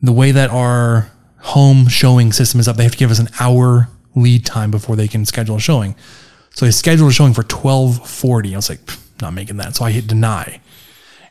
the 0.01 0.11
way 0.13 0.31
that 0.31 0.49
our 0.49 1.11
home 1.45 1.87
showing 1.87 2.33
system 2.33 2.59
is 2.59 2.67
up, 2.67 2.75
they 2.75 2.83
have 2.83 2.93
to 2.93 2.97
give 2.97 3.11
us 3.11 3.19
an 3.19 3.29
hour 3.39 3.87
lead 4.15 4.45
time 4.45 4.71
before 4.71 4.95
they 4.95 5.07
can 5.07 5.25
schedule 5.25 5.57
a 5.57 5.59
showing. 5.59 5.95
So 6.51 6.65
they 6.65 6.71
scheduled 6.71 7.11
a 7.11 7.13
showing 7.13 7.33
for 7.33 7.43
twelve 7.43 8.07
forty. 8.09 8.53
I 8.53 8.57
was 8.57 8.69
like, 8.69 8.79
not 9.21 9.33
making 9.33 9.57
that. 9.57 9.75
So 9.75 9.85
I 9.85 9.91
hit 9.91 10.07
deny, 10.07 10.59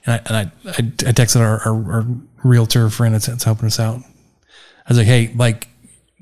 and 0.07 0.15
I 0.15 0.23
and 0.27 0.37
I, 0.37 0.71
I, 0.71 1.13
texted 1.13 1.41
our, 1.41 1.61
our, 1.61 1.93
our 1.93 2.07
realtor 2.45 2.89
friend 2.91 3.15
that's, 3.15 3.43
helping 3.43 3.67
us 3.67 3.81
out. 3.81 4.01
I 4.01 4.91
was 4.91 4.99
like, 4.99 5.07
hey, 5.07 5.33
like, 5.35 5.69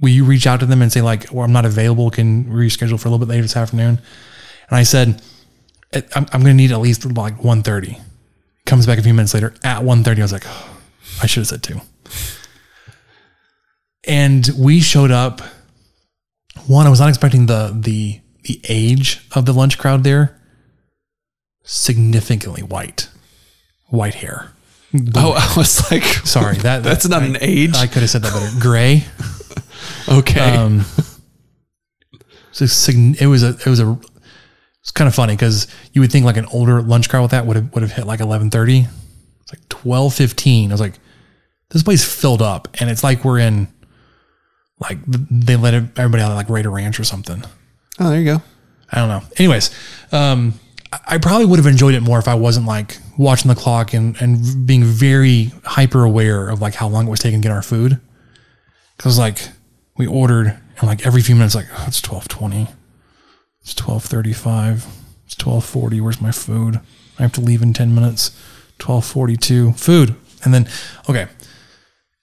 will 0.01 0.11
you 0.11 0.25
reach 0.25 0.47
out 0.47 0.61
to 0.61 0.67
them 0.67 0.81
and 0.83 0.93
say 0.93 1.03
like, 1.03 1.33
well, 1.33 1.45
I'm 1.45 1.53
not 1.53 1.65
available. 1.65 2.11
Can 2.11 2.45
reschedule 2.45 2.99
for 2.99 3.09
a 3.09 3.11
little 3.11 3.19
bit 3.19 3.29
later 3.29 3.43
this 3.43 3.57
afternoon? 3.57 4.01
And 4.69 4.79
I 4.79 4.85
said, 4.85 5.21
"Eh, 5.93 6.03
I'm, 6.15 6.27
I'm 6.33 6.43
going 6.43 6.57
to 6.57 6.63
need 6.63 6.71
at 6.71 6.81
least 6.81 7.05
like 7.05 7.39
1.30. 7.39 8.01
Comes 8.65 8.87
back 8.87 8.99
a 8.99 9.03
few 9.03 9.13
minutes 9.13 9.35
later 9.35 9.53
at 9.65 9.83
1.30. 9.83 10.19
I 10.19 10.23
was 10.23 10.33
like, 10.33 10.45
oh, 10.47 10.81
I 11.21 11.27
should 11.27 11.41
have 11.41 11.49
said 11.49 11.63
two. 11.65 11.81
And 14.07 14.49
we 14.59 14.81
showed 14.81 15.11
up. 15.11 15.41
One, 16.67 16.87
I 16.87 16.91
was 16.91 17.01
not 17.01 17.09
expecting 17.09 17.47
the 17.47 17.77
the 17.79 18.21
the 18.45 18.61
age 18.69 19.27
of 19.33 19.47
the 19.47 19.53
lunch 19.53 19.79
crowd 19.79 20.05
there. 20.05 20.39
Significantly 21.65 22.63
white, 22.63 23.09
white 23.89 24.15
hair. 24.17 24.53
Oh, 25.15 25.33
I 25.33 25.55
was 25.57 25.91
like, 25.91 26.03
Sorry, 26.05 26.57
that 26.59 26.83
That's 26.83 27.05
that- 27.05 27.09
not 27.09 27.23
I- 27.23 27.27
an 27.27 27.39
age. 27.41 27.75
I 27.77 27.87
could 27.87 28.03
have 28.03 28.11
said 28.11 28.21
that 28.23 28.33
better. 28.35 28.61
Gray. 28.61 29.05
okay. 30.09 30.55
Um, 30.57 30.85
so 32.53 32.65
it 32.67 33.27
was 33.27 33.43
a 33.43 33.49
it 33.51 33.67
was 33.67 33.81
a 33.81 33.99
it's 34.83 34.91
kind 34.91 35.09
of 35.09 35.15
funny 35.15 35.33
because 35.35 35.67
you 35.95 36.03
would 36.03 36.13
think 36.13 36.27
like 36.27 36.37
an 36.37 36.45
older 36.53 36.83
lunch 36.83 37.09
crowd 37.09 37.23
with 37.23 37.31
that 37.31 37.47
would 37.47 37.57
have 37.57 37.73
would 37.73 37.83
have 37.83 37.93
hit 37.93 38.07
like 38.07 38.21
eleven 38.21 38.51
thirty. 38.51 38.81
It's 39.41 39.53
like 39.55 39.67
twelve 39.71 40.13
fifteen. 40.13 40.71
I 40.71 40.75
was 40.75 40.81
like, 40.83 40.99
this 41.71 41.83
place 41.83 42.05
filled 42.05 42.43
up, 42.43 42.69
and 42.79 42.91
it's 42.91 43.03
like 43.03 43.25
we're 43.25 43.39
in 43.39 43.69
like 44.83 44.99
they 45.07 45.57
let 45.57 45.73
everybody 45.75 46.23
out 46.23 46.35
like 46.35 46.49
Raider 46.51 46.71
Ranch 46.71 46.99
or 47.01 47.05
something. 47.05 47.43
oh, 48.01 48.11
there 48.11 48.19
you 48.21 48.25
go. 48.27 48.43
I 48.91 48.97
don't 48.99 49.09
know. 49.09 49.23
Anyways, 49.39 49.71
um, 50.13 50.55
I- 50.93 50.99
I 51.15 51.19
probably 51.19 51.47
would 51.47 51.59
have 51.59 51.67
enjoyed 51.67 51.95
it 51.95 52.01
more 52.03 52.19
if 52.19 52.29
I 52.29 52.35
wasn't 52.35 52.67
like 52.67 52.99
watching 53.17 53.49
the 53.49 53.55
clock 53.55 53.95
and, 53.95 54.21
and 54.21 54.67
being 54.67 54.85
very 54.85 55.51
hyper 55.65 56.05
aware 56.05 56.49
of 56.51 56.61
like 56.61 56.75
how 56.75 56.89
long 56.89 57.07
it 57.07 57.11
was 57.11 57.21
taking 57.21 57.41
to 57.41 57.49
get 57.49 57.55
our 57.55 57.63
food. 57.63 58.01
Cause 58.99 59.19
like 59.19 59.49
we 59.97 60.07
ordered 60.07 60.49
and 60.79 60.83
like 60.89 61.07
every 61.07 61.23
few 61.23 61.35
minutes, 61.35 61.55
like, 61.55 61.67
oh, 61.71 61.85
it's 61.87 62.03
1220, 62.07 62.63
it's 63.63 63.75
1235, 63.81 64.87
it's 65.27 65.37
1240. 65.39 66.01
Where's 66.01 66.21
my 66.21 66.33
food? 66.33 66.81
I 67.19 67.23
have 67.23 67.33
to 67.33 67.41
leave 67.41 67.63
in 67.63 67.73
10 67.73 67.95
minutes. 67.95 68.31
1242 68.81 69.73
food. 69.75 70.17
And 70.45 70.53
then, 70.53 70.69
okay. 71.09 71.29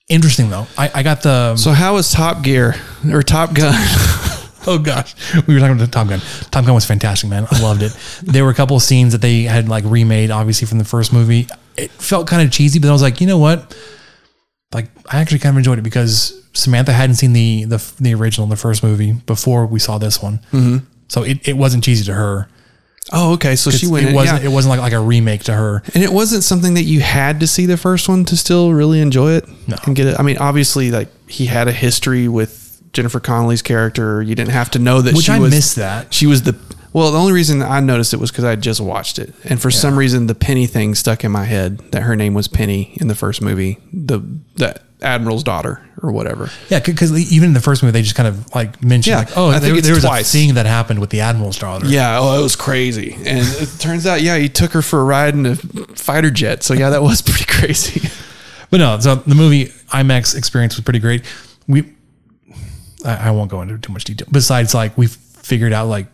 Interesting 0.09 0.49
though. 0.49 0.67
I, 0.77 0.91
I 0.95 1.03
got 1.03 1.21
the, 1.21 1.55
So 1.55 1.71
how 1.71 1.93
was 1.93 2.11
Top 2.11 2.41
Gear 2.43 2.75
or 3.11 3.21
Top 3.23 3.53
Gun? 3.53 3.73
Oh 4.67 4.77
gosh, 4.77 5.15
we 5.47 5.53
were 5.53 5.59
talking 5.61 5.77
about 5.77 5.91
Top 5.91 6.09
Gun. 6.09 6.19
Top 6.51 6.65
Gun 6.65 6.75
was 6.75 6.85
fantastic, 6.85 7.29
man. 7.29 7.47
I 7.49 7.61
loved 7.63 7.81
it. 7.81 7.97
there 8.21 8.43
were 8.43 8.51
a 8.51 8.53
couple 8.53 8.75
of 8.75 8.83
scenes 8.83 9.13
that 9.13 9.21
they 9.21 9.43
had 9.43 9.69
like 9.69 9.85
remade, 9.85 10.31
obviously 10.31 10.67
from 10.67 10.77
the 10.79 10.83
first 10.83 11.13
movie. 11.13 11.47
It 11.77 11.89
felt 11.91 12.27
kind 12.27 12.41
of 12.45 12.51
cheesy, 12.51 12.77
but 12.77 12.89
I 12.89 12.91
was 12.91 13.01
like, 13.01 13.21
you 13.21 13.25
know 13.25 13.37
what? 13.37 13.75
Like, 14.73 14.89
I 15.11 15.21
actually 15.21 15.39
kind 15.39 15.53
of 15.53 15.57
enjoyed 15.59 15.79
it 15.79 15.83
because 15.83 16.43
Samantha 16.53 16.91
hadn't 16.91 17.15
seen 17.15 17.31
the 17.33 17.63
the 17.63 17.91
the 18.01 18.13
original, 18.13 18.47
the 18.47 18.57
first 18.57 18.83
movie 18.83 19.13
before 19.13 19.65
we 19.65 19.79
saw 19.79 19.97
this 19.97 20.21
one, 20.21 20.41
Mhm. 20.51 20.83
so 21.07 21.23
it, 21.23 21.47
it 21.47 21.53
wasn't 21.55 21.83
cheesy 21.85 22.03
to 22.03 22.13
her. 22.13 22.49
Oh, 23.11 23.33
okay. 23.33 23.55
So 23.55 23.71
she 23.71 23.87
went. 23.87 24.05
It 24.05 24.09
in- 24.09 24.15
wasn't. 24.15 24.41
yeah. 24.43 24.49
It 24.49 24.53
wasn't 24.53 24.71
like 24.71 24.79
like 24.81 24.93
a 24.93 24.99
remake 24.99 25.43
to 25.45 25.53
her. 25.53 25.81
And 25.93 26.03
it 26.03 26.11
wasn't 26.11 26.43
something 26.43 26.75
that 26.75 26.83
you 26.83 26.99
had 27.01 27.39
to 27.39 27.47
see 27.47 27.65
the 27.65 27.77
first 27.77 28.07
one 28.09 28.25
to 28.25 28.37
still 28.37 28.73
really 28.73 29.01
enjoy 29.01 29.31
it 29.33 29.47
No. 29.67 29.77
and 29.85 29.95
get 29.95 30.07
it. 30.07 30.19
I 30.19 30.23
mean, 30.23 30.37
obviously, 30.37 30.91
like 30.91 31.09
he 31.27 31.45
had 31.47 31.67
a 31.67 31.71
history 31.71 32.27
with 32.27 32.81
Jennifer 32.93 33.19
Connelly's 33.19 33.61
character. 33.61 34.21
You 34.21 34.35
didn't 34.35 34.51
have 34.51 34.71
to 34.71 34.79
know 34.79 35.01
that 35.01 35.15
Which 35.15 35.25
she 35.25 35.31
I 35.31 35.39
was. 35.39 35.51
missed 35.51 35.75
that. 35.77 36.13
She 36.13 36.27
was 36.27 36.43
the. 36.43 36.55
Well, 36.91 37.11
the 37.11 37.19
only 37.19 37.33
reason 37.33 37.61
I 37.61 37.79
noticed 37.81 38.15
it 38.15 38.19
was 38.19 38.31
because 38.31 38.43
I 38.45 38.49
had 38.49 38.61
just 38.63 38.81
watched 38.81 39.19
it, 39.19 39.33
and 39.43 39.61
for 39.61 39.69
some 39.69 39.95
reason, 39.97 40.25
the 40.25 40.33
Penny 40.33 40.65
thing 40.65 40.95
stuck 40.95 41.23
in 41.23 41.31
my 41.31 41.45
head 41.45 41.77
that 41.91 42.01
her 42.01 42.15
name 42.15 42.33
was 42.33 42.47
Penny 42.47 42.97
in 42.99 43.07
the 43.07 43.13
first 43.15 43.43
movie, 43.43 43.77
the 43.93 44.19
the 44.55 44.75
admiral's 45.01 45.43
daughter 45.43 45.81
or 46.01 46.11
whatever. 46.11 46.49
Yeah, 46.69 46.79
because 46.79 47.11
even 47.31 47.49
in 47.49 47.53
the 47.53 47.61
first 47.61 47.81
movie, 47.83 47.91
they 47.93 48.01
just 48.01 48.15
kind 48.15 48.27
of 48.27 48.53
like 48.53 48.83
mentioned 48.83 49.11
Yeah, 49.13 49.19
like, 49.19 49.37
oh, 49.37 49.49
I 49.49 49.53
think 49.53 49.63
there, 49.63 49.75
it's 49.75 49.87
there 49.87 49.95
was 49.95 50.03
twice. 50.03 50.29
a 50.29 50.37
thing 50.37 50.53
that 50.55 50.65
happened 50.65 50.99
with 50.99 51.09
the 51.09 51.21
admiral's 51.21 51.57
daughter. 51.57 51.85
Yeah, 51.87 52.19
oh, 52.19 52.39
it 52.39 52.43
was 52.43 52.55
crazy, 52.55 53.13
and 53.13 53.39
it 53.47 53.69
turns 53.79 54.05
out, 54.05 54.21
yeah, 54.21 54.37
he 54.37 54.49
took 54.49 54.71
her 54.73 54.81
for 54.81 54.99
a 55.01 55.03
ride 55.03 55.33
in 55.35 55.45
a 55.45 55.55
fighter 55.55 56.29
jet. 56.31 56.63
So 56.63 56.73
yeah, 56.73 56.89
that 56.89 57.01
was 57.01 57.21
pretty 57.25 57.45
crazy. 57.45 58.09
But 58.71 58.77
no, 58.77 58.99
so 58.99 59.15
the 59.15 59.35
movie 59.35 59.65
IMAX 59.89 60.37
experience 60.37 60.75
was 60.75 60.83
pretty 60.83 60.99
great. 60.99 61.23
We, 61.67 61.91
I, 63.05 63.29
I 63.29 63.31
won't 63.31 63.49
go 63.49 63.61
into 63.61 63.77
too 63.77 63.91
much 63.93 64.03
detail. 64.03 64.27
Besides, 64.31 64.73
like 64.73 64.97
we 64.97 65.07
figured 65.07 65.73
out 65.73 65.87
like 65.87 66.07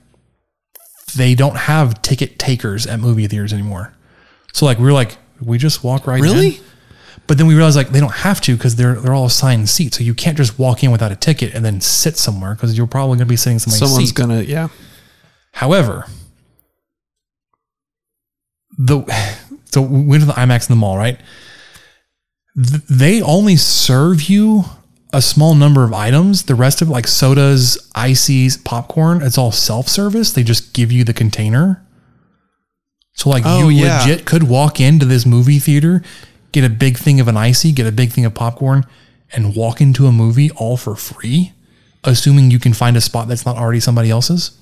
they 1.15 1.35
don't 1.35 1.55
have 1.57 2.01
ticket 2.01 2.39
takers 2.39 2.87
at 2.87 2.99
movie 2.99 3.27
theaters 3.27 3.51
anymore. 3.53 3.93
So 4.53 4.65
like 4.65 4.77
we 4.77 4.85
were 4.85 4.93
like, 4.93 5.17
we 5.41 5.57
just 5.57 5.83
walk 5.83 6.07
right 6.07 6.21
Really? 6.21 6.55
in. 6.57 6.63
But 7.27 7.37
then 7.39 7.47
we 7.47 7.55
realized 7.55 7.75
like 7.75 7.89
they 7.89 7.99
don't 7.99 8.13
have 8.13 8.39
to 8.41 8.55
because 8.55 8.75
they're 8.75 8.95
they're 8.95 9.13
all 9.13 9.25
assigned 9.25 9.67
seats. 9.69 9.97
So 9.97 10.03
you 10.03 10.13
can't 10.13 10.37
just 10.37 10.59
walk 10.59 10.83
in 10.83 10.91
without 10.91 11.11
a 11.11 11.15
ticket 11.15 11.53
and 11.55 11.65
then 11.65 11.81
sit 11.81 12.17
somewhere 12.17 12.53
because 12.53 12.77
you're 12.77 12.85
probably 12.87 13.17
going 13.17 13.27
to 13.27 13.31
be 13.31 13.35
sitting 13.35 13.57
somewhere. 13.59 13.79
Someone's 13.79 14.09
seat. 14.09 14.15
gonna, 14.15 14.41
yeah. 14.41 14.67
However, 15.53 16.05
the 18.77 19.03
so 19.71 19.81
we 19.81 20.03
went 20.05 20.21
to 20.21 20.27
the 20.27 20.33
IMAX 20.33 20.69
in 20.69 20.73
the 20.75 20.79
mall, 20.79 20.97
right? 20.97 21.19
Th- 22.55 22.81
They 22.89 23.21
only 23.21 23.55
serve 23.55 24.23
you 24.23 24.65
a 25.13 25.21
small 25.21 25.55
number 25.55 25.83
of 25.83 25.93
items. 25.93 26.43
The 26.43 26.55
rest 26.55 26.81
of 26.81 26.89
it, 26.89 26.91
like 26.91 27.07
sodas, 27.07 27.89
ices, 27.95 28.57
popcorn, 28.57 29.21
it's 29.21 29.37
all 29.37 29.51
self 29.51 29.87
service. 29.87 30.31
They 30.33 30.43
just 30.43 30.73
give 30.73 30.91
you 30.91 31.03
the 31.03 31.13
container. 31.13 31.81
So 33.13 33.29
like 33.29 33.43
Oh, 33.45 33.69
you 33.69 33.83
yeah. 33.83 33.99
legit 34.01 34.25
could 34.25 34.43
walk 34.43 34.79
into 34.81 35.05
this 35.05 35.25
movie 35.25 35.59
theater, 35.59 36.03
get 36.55 36.63
a 36.63 36.69
big 36.69 36.97
thing 36.97 37.19
of 37.19 37.27
an 37.27 37.35
icy, 37.35 37.73
get 37.73 37.85
a 37.85 37.91
big 37.91 38.11
thing 38.11 38.23
of 38.23 38.33
popcorn, 38.33 38.85
and 39.33 39.55
walk 39.55 39.81
into 39.81 40.07
a 40.07 40.11
movie 40.11 40.49
all 40.51 40.77
for 40.77 40.95
free, 40.95 41.51
assuming 42.05 42.49
you 42.49 42.59
can 42.59 42.71
find 42.73 42.95
a 42.95 43.01
spot 43.01 43.27
that's 43.27 43.45
not 43.45 43.57
already 43.57 43.81
somebody 43.81 44.09
else's. 44.09 44.57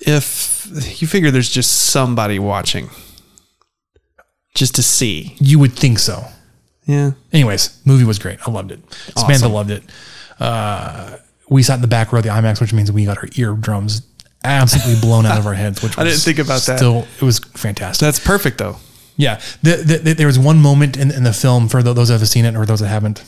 if 0.00 0.66
you 1.02 1.06
figure 1.06 1.30
there's 1.30 1.50
just 1.50 1.70
somebody 1.90 2.38
watching 2.38 2.88
just 4.54 4.74
to 4.76 4.82
see. 4.82 5.36
You 5.38 5.58
would 5.58 5.74
think 5.74 5.98
so. 5.98 6.24
Yeah. 6.86 7.12
Anyways, 7.32 7.80
movie 7.84 8.04
was 8.04 8.18
great. 8.18 8.38
I 8.46 8.50
loved 8.50 8.72
it. 8.72 8.80
Samantha 9.16 9.44
Awesome. 9.46 9.52
loved 9.52 9.70
it. 9.70 9.82
Uh, 10.40 11.16
we 11.50 11.62
sat 11.62 11.74
in 11.74 11.82
the 11.82 11.86
back 11.88 12.12
row 12.12 12.18
of 12.20 12.24
the 12.24 12.30
IMAX, 12.30 12.60
which 12.62 12.72
means 12.72 12.90
we 12.90 13.04
got 13.04 13.18
our 13.18 13.28
eardrums 13.36 14.02
absolutely 14.42 14.98
blown 15.00 15.26
out 15.26 15.38
of 15.38 15.46
our 15.46 15.52
heads. 15.54 15.82
Which 15.82 15.98
I 15.98 16.04
didn't 16.04 16.20
think 16.20 16.38
about 16.38 16.62
that. 16.62 16.78
Still, 16.78 17.06
it 17.20 17.22
was 17.22 17.38
fantastic. 17.40 18.00
That's 18.00 18.18
perfect 18.18 18.56
though. 18.58 18.76
Yeah, 19.20 19.40
the, 19.62 19.76
the, 19.76 19.96
the- 19.98 20.14
there 20.14 20.26
was 20.26 20.38
one 20.38 20.60
moment 20.60 20.96
in, 20.96 21.10
in 21.10 21.24
the 21.24 21.32
film 21.32 21.68
for 21.68 21.82
tho- 21.82 21.92
those 21.94 22.08
that 22.08 22.20
have 22.20 22.28
seen 22.28 22.44
it 22.44 22.56
or 22.56 22.64
those 22.66 22.80
that 22.80 22.88
haven't. 22.88 23.22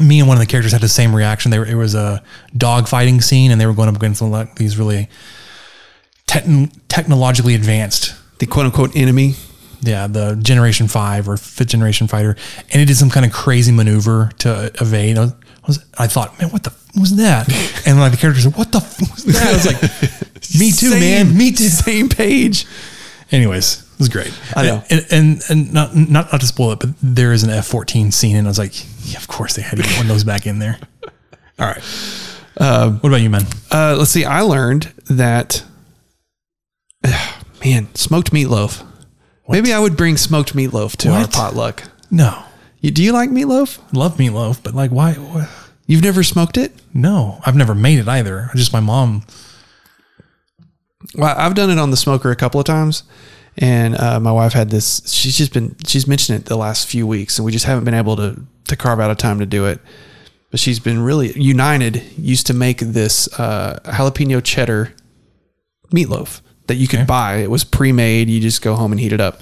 Me 0.00 0.18
and 0.18 0.26
one 0.26 0.36
of 0.36 0.40
the 0.40 0.46
characters 0.46 0.72
had 0.72 0.80
the 0.80 0.88
same 0.88 1.14
reaction. 1.14 1.50
They 1.50 1.58
were, 1.58 1.66
it 1.66 1.74
was 1.76 1.94
a 1.94 2.22
dog 2.56 2.88
fighting 2.88 3.20
scene, 3.20 3.50
and 3.52 3.60
they 3.60 3.66
were 3.66 3.74
going 3.74 3.88
up 3.88 3.96
against 3.96 4.22
these 4.56 4.76
really 4.78 5.08
techn 6.26 6.72
technologically 6.88 7.54
advanced 7.54 8.14
The 8.38 8.46
quote 8.46 8.66
unquote 8.66 8.96
enemy. 8.96 9.34
yeah, 9.82 10.06
the 10.06 10.36
Generation 10.42 10.88
Five 10.88 11.28
or 11.28 11.36
Fifth 11.36 11.68
Generation 11.68 12.08
fighter, 12.08 12.36
and 12.72 12.82
it 12.82 12.86
did 12.86 12.96
some 12.96 13.10
kind 13.10 13.26
of 13.26 13.32
crazy 13.32 13.72
maneuver 13.72 14.30
to 14.38 14.50
uh, 14.50 14.68
evade. 14.80 15.18
I, 15.18 15.20
was, 15.22 15.32
I, 15.32 15.66
was- 15.66 15.84
I 15.98 16.06
thought, 16.08 16.40
man, 16.40 16.50
what 16.50 16.64
the 16.64 16.70
f- 16.70 16.88
was 16.98 17.16
that? 17.16 17.46
And 17.86 17.98
like 18.00 18.12
the 18.12 18.18
character 18.18 18.40
said, 18.40 18.56
what 18.56 18.72
the 18.72 18.78
f- 18.78 19.00
was 19.00 19.24
that? 19.24 19.46
I 19.46 19.52
was 19.52 19.66
like, 19.66 19.82
me 20.58 20.70
too, 20.72 20.88
Same- 20.90 21.00
man, 21.28 21.36
me 21.36 21.52
too. 21.52 21.64
Same 21.68 22.08
page. 22.08 22.66
Anyways, 23.30 23.83
was 23.98 24.08
great. 24.08 24.32
I 24.56 24.62
know. 24.66 24.82
and 24.90 25.06
and, 25.10 25.42
and 25.48 25.72
not, 25.72 25.94
not 25.94 26.32
not 26.32 26.40
to 26.40 26.46
spoil 26.46 26.72
it, 26.72 26.80
but 26.80 26.90
there 27.02 27.32
is 27.32 27.42
an 27.42 27.50
F 27.50 27.66
fourteen 27.66 28.10
scene, 28.12 28.36
and 28.36 28.46
I 28.46 28.50
was 28.50 28.58
like, 28.58 28.72
yeah, 29.10 29.18
of 29.18 29.28
course 29.28 29.54
they 29.56 29.62
had 29.62 29.76
to 29.76 29.82
get 29.82 29.92
one 29.96 30.02
of 30.02 30.08
those 30.08 30.24
back 30.24 30.46
in 30.46 30.58
there. 30.58 30.78
All 31.58 31.66
right, 31.66 31.82
Um, 32.58 32.98
what 32.98 33.08
about 33.10 33.20
you, 33.20 33.30
man? 33.30 33.44
Uh, 33.70 33.94
let's 33.96 34.10
see. 34.10 34.24
I 34.24 34.40
learned 34.40 34.92
that, 35.08 35.62
man, 37.64 37.94
smoked 37.94 38.32
meatloaf. 38.32 38.84
Maybe 39.48 39.72
I 39.72 39.78
would 39.78 39.96
bring 39.96 40.16
smoked 40.16 40.54
meatloaf 40.54 40.96
to 40.98 41.10
our 41.10 41.28
potluck. 41.28 41.84
No, 42.10 42.42
You, 42.80 42.90
do 42.90 43.02
you 43.04 43.12
like 43.12 43.30
meatloaf? 43.30 43.78
love 43.92 44.16
meatloaf, 44.16 44.62
but 44.62 44.74
like, 44.74 44.90
why? 44.90 45.12
why? 45.14 45.48
You've 45.86 46.02
never 46.02 46.22
smoked 46.22 46.56
it? 46.56 46.72
No, 46.94 47.40
I've 47.44 47.54
never 47.56 47.74
made 47.74 47.98
it 47.98 48.08
either. 48.08 48.50
Just 48.54 48.72
my 48.72 48.80
mom. 48.80 49.22
Well, 51.14 51.34
I've 51.36 51.54
done 51.54 51.70
it 51.70 51.78
on 51.78 51.90
the 51.90 51.96
smoker 51.96 52.30
a 52.30 52.36
couple 52.36 52.58
of 52.58 52.66
times, 52.66 53.02
and 53.58 53.96
uh, 53.96 54.18
my 54.20 54.32
wife 54.32 54.52
had 54.52 54.70
this. 54.70 55.02
She's 55.12 55.36
just 55.36 55.52
been 55.52 55.76
she's 55.86 56.06
mentioned 56.06 56.40
it 56.40 56.46
the 56.46 56.56
last 56.56 56.88
few 56.88 57.06
weeks, 57.06 57.38
and 57.38 57.46
we 57.46 57.52
just 57.52 57.64
haven't 57.66 57.84
been 57.84 57.94
able 57.94 58.16
to 58.16 58.40
to 58.68 58.76
carve 58.76 59.00
out 59.00 59.10
a 59.10 59.14
time 59.14 59.38
to 59.38 59.46
do 59.46 59.66
it. 59.66 59.80
But 60.50 60.60
she's 60.60 60.78
been 60.78 61.00
really 61.02 61.32
United 61.40 62.02
used 62.16 62.46
to 62.46 62.54
make 62.54 62.78
this 62.78 63.28
uh, 63.40 63.80
jalapeno 63.84 64.42
cheddar 64.42 64.92
meatloaf 65.92 66.40
that 66.68 66.76
you 66.76 66.86
could 66.88 67.00
Okay. 67.00 67.06
buy. 67.06 67.36
It 67.36 67.50
was 67.50 67.64
pre-made. 67.64 68.28
You 68.30 68.40
just 68.40 68.62
go 68.62 68.74
home 68.74 68.92
and 68.92 69.00
heat 69.00 69.12
it 69.12 69.20
up. 69.20 69.40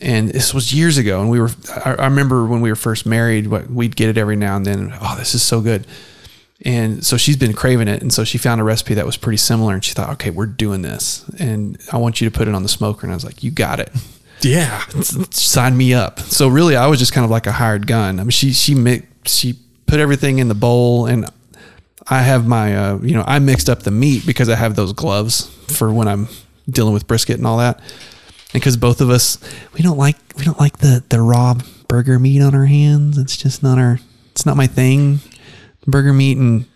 And 0.00 0.28
this 0.28 0.54
was 0.54 0.72
years 0.72 0.96
ago, 0.96 1.20
and 1.20 1.28
we 1.30 1.40
were. 1.40 1.50
I, 1.84 1.94
I 1.94 2.04
remember 2.04 2.46
when 2.46 2.60
we 2.60 2.70
were 2.70 2.76
first 2.76 3.04
married, 3.06 3.48
what 3.48 3.68
we'd 3.70 3.96
get 3.96 4.08
it 4.08 4.16
every 4.16 4.36
now 4.36 4.56
and 4.56 4.64
then. 4.64 4.94
Oh, 5.00 5.16
this 5.18 5.34
is 5.34 5.42
so 5.42 5.60
good. 5.60 5.86
And 6.64 7.06
so 7.06 7.16
she's 7.16 7.36
been 7.36 7.52
craving 7.52 7.86
it. 7.88 8.02
And 8.02 8.12
so 8.12 8.24
she 8.24 8.36
found 8.36 8.60
a 8.60 8.64
recipe 8.64 8.94
that 8.94 9.06
was 9.06 9.16
pretty 9.16 9.36
similar. 9.36 9.74
And 9.74 9.84
she 9.84 9.94
thought, 9.94 10.10
okay, 10.14 10.30
we're 10.30 10.46
doing 10.46 10.82
this. 10.82 11.28
And 11.38 11.78
I 11.92 11.98
want 11.98 12.20
you 12.20 12.28
to 12.28 12.36
put 12.36 12.48
it 12.48 12.54
on 12.54 12.62
the 12.62 12.68
smoker. 12.68 13.06
And 13.06 13.12
I 13.12 13.14
was 13.14 13.24
like, 13.24 13.44
you 13.44 13.50
got 13.50 13.78
it. 13.78 13.92
Yeah, 14.42 14.80
Sign 15.30 15.76
me 15.76 15.94
up. 15.94 16.20
So 16.20 16.48
really, 16.48 16.76
I 16.76 16.86
was 16.86 16.98
just 16.98 17.12
kind 17.12 17.24
of 17.24 17.30
like 17.30 17.46
a 17.46 17.52
hired 17.52 17.86
gun. 17.86 18.20
I 18.20 18.24
mean, 18.24 18.30
she, 18.30 18.52
she, 18.52 18.74
mi- 18.74 19.02
she 19.24 19.58
put 19.86 20.00
everything 20.00 20.38
in 20.38 20.48
the 20.48 20.54
bowl 20.54 21.06
and 21.06 21.28
I 22.08 22.22
have 22.22 22.46
my, 22.46 22.76
uh, 22.76 22.98
you 22.98 23.14
know, 23.14 23.24
I 23.26 23.38
mixed 23.38 23.68
up 23.68 23.82
the 23.82 23.90
meat 23.90 24.24
because 24.26 24.48
I 24.48 24.54
have 24.56 24.76
those 24.76 24.92
gloves 24.92 25.46
for 25.68 25.92
when 25.92 26.08
I'm 26.08 26.28
dealing 26.68 26.94
with 26.94 27.06
brisket 27.06 27.36
and 27.38 27.46
all 27.46 27.58
that. 27.58 27.78
And 27.78 28.54
because 28.54 28.76
both 28.76 29.00
of 29.00 29.10
us, 29.10 29.38
we 29.74 29.82
don't 29.82 29.98
like, 29.98 30.16
we 30.36 30.44
don't 30.44 30.58
like 30.58 30.78
the, 30.78 31.04
the 31.08 31.20
raw 31.20 31.54
burger 31.86 32.18
meat 32.18 32.40
on 32.40 32.54
our 32.54 32.66
hands. 32.66 33.18
It's 33.18 33.36
just 33.36 33.62
not 33.62 33.78
our, 33.78 33.98
it's 34.30 34.46
not 34.46 34.56
my 34.56 34.66
thing 34.66 35.20
burger 35.88 36.12
meat 36.12 36.38
and 36.38 36.66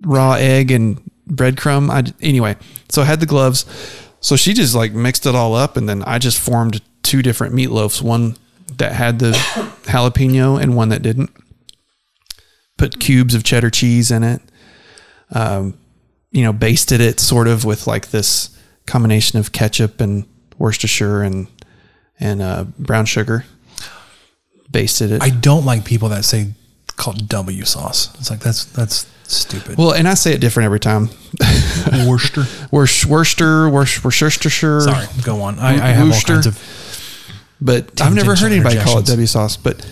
raw 0.00 0.32
egg 0.32 0.70
and 0.70 1.00
breadcrumb. 1.28 1.90
I 1.90 2.12
anyway, 2.24 2.56
so 2.88 3.02
I 3.02 3.04
had 3.04 3.20
the 3.20 3.26
gloves. 3.26 3.64
So 4.20 4.36
she 4.36 4.54
just 4.54 4.74
like 4.74 4.92
mixed 4.92 5.26
it 5.26 5.34
all 5.34 5.54
up, 5.54 5.76
and 5.76 5.88
then 5.88 6.02
I 6.04 6.18
just 6.18 6.38
formed 6.38 6.80
two 7.02 7.22
different 7.22 7.54
meatloafs. 7.54 8.02
One 8.02 8.36
that 8.78 8.92
had 8.92 9.18
the 9.18 9.32
jalapeno 9.84 10.60
and 10.60 10.76
one 10.76 10.88
that 10.88 11.02
didn't. 11.02 11.30
Put 12.78 12.98
cubes 12.98 13.34
of 13.34 13.44
cheddar 13.44 13.70
cheese 13.70 14.10
in 14.10 14.24
it. 14.24 14.42
Um, 15.30 15.78
you 16.30 16.42
know, 16.42 16.52
basted 16.52 17.00
it 17.00 17.20
sort 17.20 17.46
of 17.46 17.64
with 17.64 17.86
like 17.86 18.10
this 18.10 18.58
combination 18.86 19.38
of 19.38 19.52
ketchup 19.52 20.00
and 20.00 20.26
Worcestershire 20.58 21.22
and 21.22 21.46
and 22.18 22.40
uh, 22.40 22.64
brown 22.78 23.04
sugar. 23.04 23.44
Basted 24.70 25.12
it. 25.12 25.22
I 25.22 25.28
don't 25.28 25.64
like 25.64 25.84
people 25.84 26.08
that 26.08 26.24
say 26.24 26.54
call 26.96 27.14
it 27.14 27.28
W 27.28 27.64
sauce. 27.64 28.14
It's 28.18 28.30
like 28.30 28.40
that's 28.40 28.64
that's 28.66 29.06
stupid. 29.24 29.78
Well, 29.78 29.92
and 29.92 30.06
I 30.08 30.14
say 30.14 30.32
it 30.34 30.40
different 30.40 30.66
every 30.66 30.80
time. 30.80 31.08
Worcester. 32.06 32.44
Worc- 32.70 33.04
Worcester, 33.08 33.68
Worcestershire. 33.70 34.80
Sorry, 34.80 35.06
go 35.24 35.42
on. 35.42 35.58
I, 35.58 35.70
I 35.72 35.88
have 35.92 36.08
Worcester. 36.08 36.32
all 36.34 36.36
kinds 36.42 36.46
of. 36.46 36.58
But 37.60 38.00
I've 38.00 38.14
never 38.14 38.34
heard 38.34 38.52
anybody 38.52 38.78
call 38.80 38.98
it. 38.98 39.06
W 39.06 39.26
sauce. 39.26 39.56
But 39.56 39.86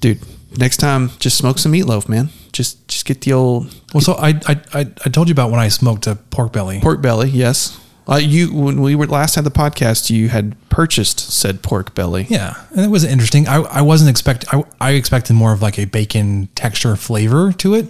dude, 0.00 0.20
next 0.56 0.78
time 0.78 1.10
just 1.18 1.36
smoke 1.36 1.58
some 1.58 1.72
meatloaf, 1.72 2.08
man. 2.08 2.30
Just 2.52 2.86
just 2.88 3.04
get 3.06 3.20
the 3.20 3.32
old 3.32 3.72
Well, 3.94 4.00
so 4.00 4.14
I 4.14 4.30
I 4.46 4.60
I, 4.74 4.80
I 5.04 5.08
told 5.10 5.28
you 5.28 5.32
about 5.32 5.50
when 5.50 5.60
I 5.60 5.68
smoked 5.68 6.06
a 6.06 6.16
pork 6.16 6.52
belly. 6.52 6.80
pork 6.80 7.00
belly. 7.02 7.28
Yes. 7.30 7.78
Uh, 8.10 8.16
you 8.16 8.52
when 8.52 8.80
we 8.80 8.96
were 8.96 9.06
last 9.06 9.36
had 9.36 9.44
the 9.44 9.50
podcast, 9.50 10.10
you 10.10 10.28
had 10.28 10.56
purchased 10.68 11.20
said 11.20 11.62
pork 11.62 11.94
belly. 11.94 12.26
Yeah, 12.28 12.54
and 12.70 12.80
it 12.80 12.90
was 12.90 13.04
interesting. 13.04 13.46
I, 13.46 13.58
I 13.62 13.82
wasn't 13.82 14.10
expect 14.10 14.52
I, 14.52 14.64
I 14.80 14.90
expected 14.92 15.34
more 15.34 15.52
of 15.52 15.62
like 15.62 15.78
a 15.78 15.84
bacon 15.84 16.48
texture 16.56 16.96
flavor 16.96 17.52
to 17.52 17.74
it, 17.74 17.86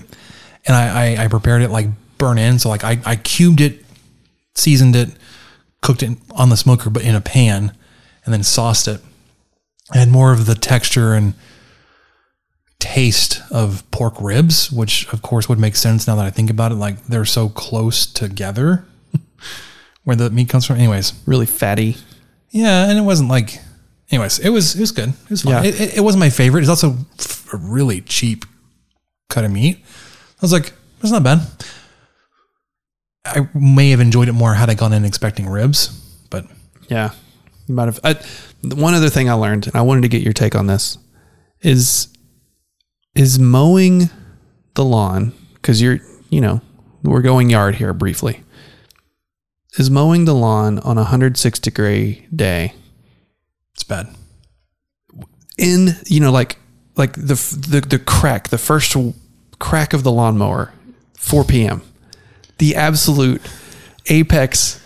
and 0.67 0.77
I, 0.77 1.15
I, 1.17 1.25
I 1.25 1.29
prepared 1.29 1.63
it 1.63 1.71
like 1.71 1.87
burnt 2.19 2.39
ends. 2.39 2.65
So 2.65 2.69
like 2.69 2.85
I, 2.85 3.01
I 3.07 3.17
cubed 3.17 3.63
it, 3.63 3.83
seasoned 4.55 4.95
it, 4.95 5.09
cooked 5.81 6.03
it 6.03 6.19
on 6.33 6.51
the 6.51 6.57
smoker, 6.57 6.91
but 6.91 7.03
in 7.03 7.15
a 7.15 7.23
pan, 7.23 7.75
and 8.27 8.35
then 8.35 8.43
sauced 8.43 8.89
it. 8.89 9.01
It 9.95 9.99
had 9.99 10.09
more 10.09 10.33
of 10.33 10.45
the 10.45 10.55
texture 10.55 11.15
and 11.15 11.33
taste 12.79 13.41
of 13.51 13.91
pork 13.91 14.21
ribs, 14.21 14.71
which 14.71 15.11
of 15.15 15.23
course 15.23 15.49
would 15.49 15.59
make 15.59 15.77
sense 15.77 16.07
now 16.07 16.17
that 16.17 16.27
I 16.27 16.31
think 16.31 16.51
about 16.51 16.73
it. 16.73 16.77
Like 16.77 17.07
they're 17.07 17.25
so 17.25 17.49
close 17.49 18.05
together 18.05 18.85
where 20.05 20.17
the 20.17 20.31
meat 20.31 20.49
comes 20.49 20.67
from. 20.67 20.77
Anyways, 20.77 21.13
really 21.27 21.47
fatty. 21.47 21.97
Yeah, 22.51 22.89
and 22.89 22.99
it 22.99 23.03
wasn't 23.03 23.29
like. 23.29 23.59
Anyways, 24.11 24.41
it 24.41 24.49
was 24.51 24.75
it 24.75 24.81
was 24.81 24.93
good. 24.93 25.11
It 25.11 25.31
was 25.31 25.43
fun. 25.43 25.53
Yeah. 25.53 25.69
It, 25.69 25.81
it, 25.81 25.97
it 25.99 26.01
wasn't 26.01 26.21
my 26.21 26.31
favorite. 26.31 26.63
It's 26.63 26.69
also 26.71 26.97
a 27.53 27.57
really 27.57 28.01
cheap 28.01 28.45
cut 29.29 29.45
of 29.45 29.53
meat. 29.53 29.79
I 29.85 30.43
was 30.43 30.53
like, 30.53 30.73
that's 31.01 31.13
not 31.13 31.23
bad. 31.23 31.41
I 33.25 33.49
may 33.55 33.91
have 33.91 34.01
enjoyed 34.01 34.29
it 34.29 34.33
more 34.33 34.55
had 34.55 34.71
I 34.71 34.75
gone 34.75 34.93
in 34.93 35.05
expecting 35.05 35.49
ribs, 35.49 35.89
but 36.31 36.47
Yeah, 36.89 37.13
you 37.67 37.75
might 37.75 37.85
have. 37.85 38.01
I, 38.03 38.15
one 38.63 38.95
other 38.95 39.11
thing 39.11 39.31
I 39.31 39.35
learned, 39.35 39.67
and 39.69 39.77
I 39.77 39.83
wanted 39.83 40.03
to 40.03 40.09
get 40.09 40.23
your 40.23 40.33
take 40.33 40.55
on 40.55 40.67
this, 40.67 40.99
is 41.61 42.09
is 43.15 43.39
mowing 43.39 44.11
the 44.75 44.85
lawn 44.85 45.33
because 45.55 45.81
you're 45.81 46.01
you 46.31 46.41
know 46.41 46.61
we're 47.03 47.23
going 47.23 47.51
yard 47.51 47.77
here 47.77 47.93
briefly. 47.93 48.43
Is 49.79 49.91
mowing 49.91 50.25
the 50.25 50.35
lawn 50.35 50.79
on 50.81 50.97
a 50.99 51.03
106 51.03 51.59
degree 51.61 52.27
day 52.35 52.75
it's 53.75 53.85
bad. 53.85 54.09
in 55.57 55.97
you 56.07 56.21
know 56.21 56.33
like 56.33 56.59
like 56.97 57.13
the 57.15 57.35
the 57.69 57.81
the 57.89 57.99
crack 57.99 58.49
the 58.49 58.59
first 58.59 58.97
crack 59.59 59.93
of 59.93 60.03
the 60.03 60.11
lawnmower 60.13 60.73
4 61.17 61.45
p.m. 61.45 61.83
the 62.59 62.75
absolute 62.75 63.41
apex 64.07 64.85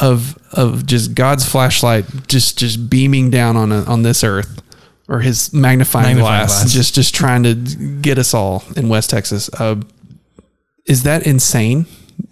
of 0.00 0.36
of 0.52 0.86
just 0.86 1.14
God's 1.14 1.48
flashlight 1.48 2.04
just 2.26 2.58
just 2.58 2.90
beaming 2.90 3.30
down 3.30 3.56
on 3.56 3.72
a, 3.72 3.84
on 3.84 4.02
this 4.02 4.24
earth 4.24 4.60
or 5.08 5.20
his 5.20 5.52
magnifying, 5.52 6.16
Magnifying 6.16 6.46
glass, 6.46 6.62
glass. 6.62 6.72
just 6.72 6.94
just 6.94 7.14
trying 7.14 7.44
to 7.44 7.54
get 7.54 8.18
us 8.18 8.34
all 8.34 8.64
in 8.76 8.88
West 8.88 9.10
Texas 9.10 9.48
uh, 9.60 9.76
is 10.86 11.04
that 11.04 11.26
insane 11.26 11.86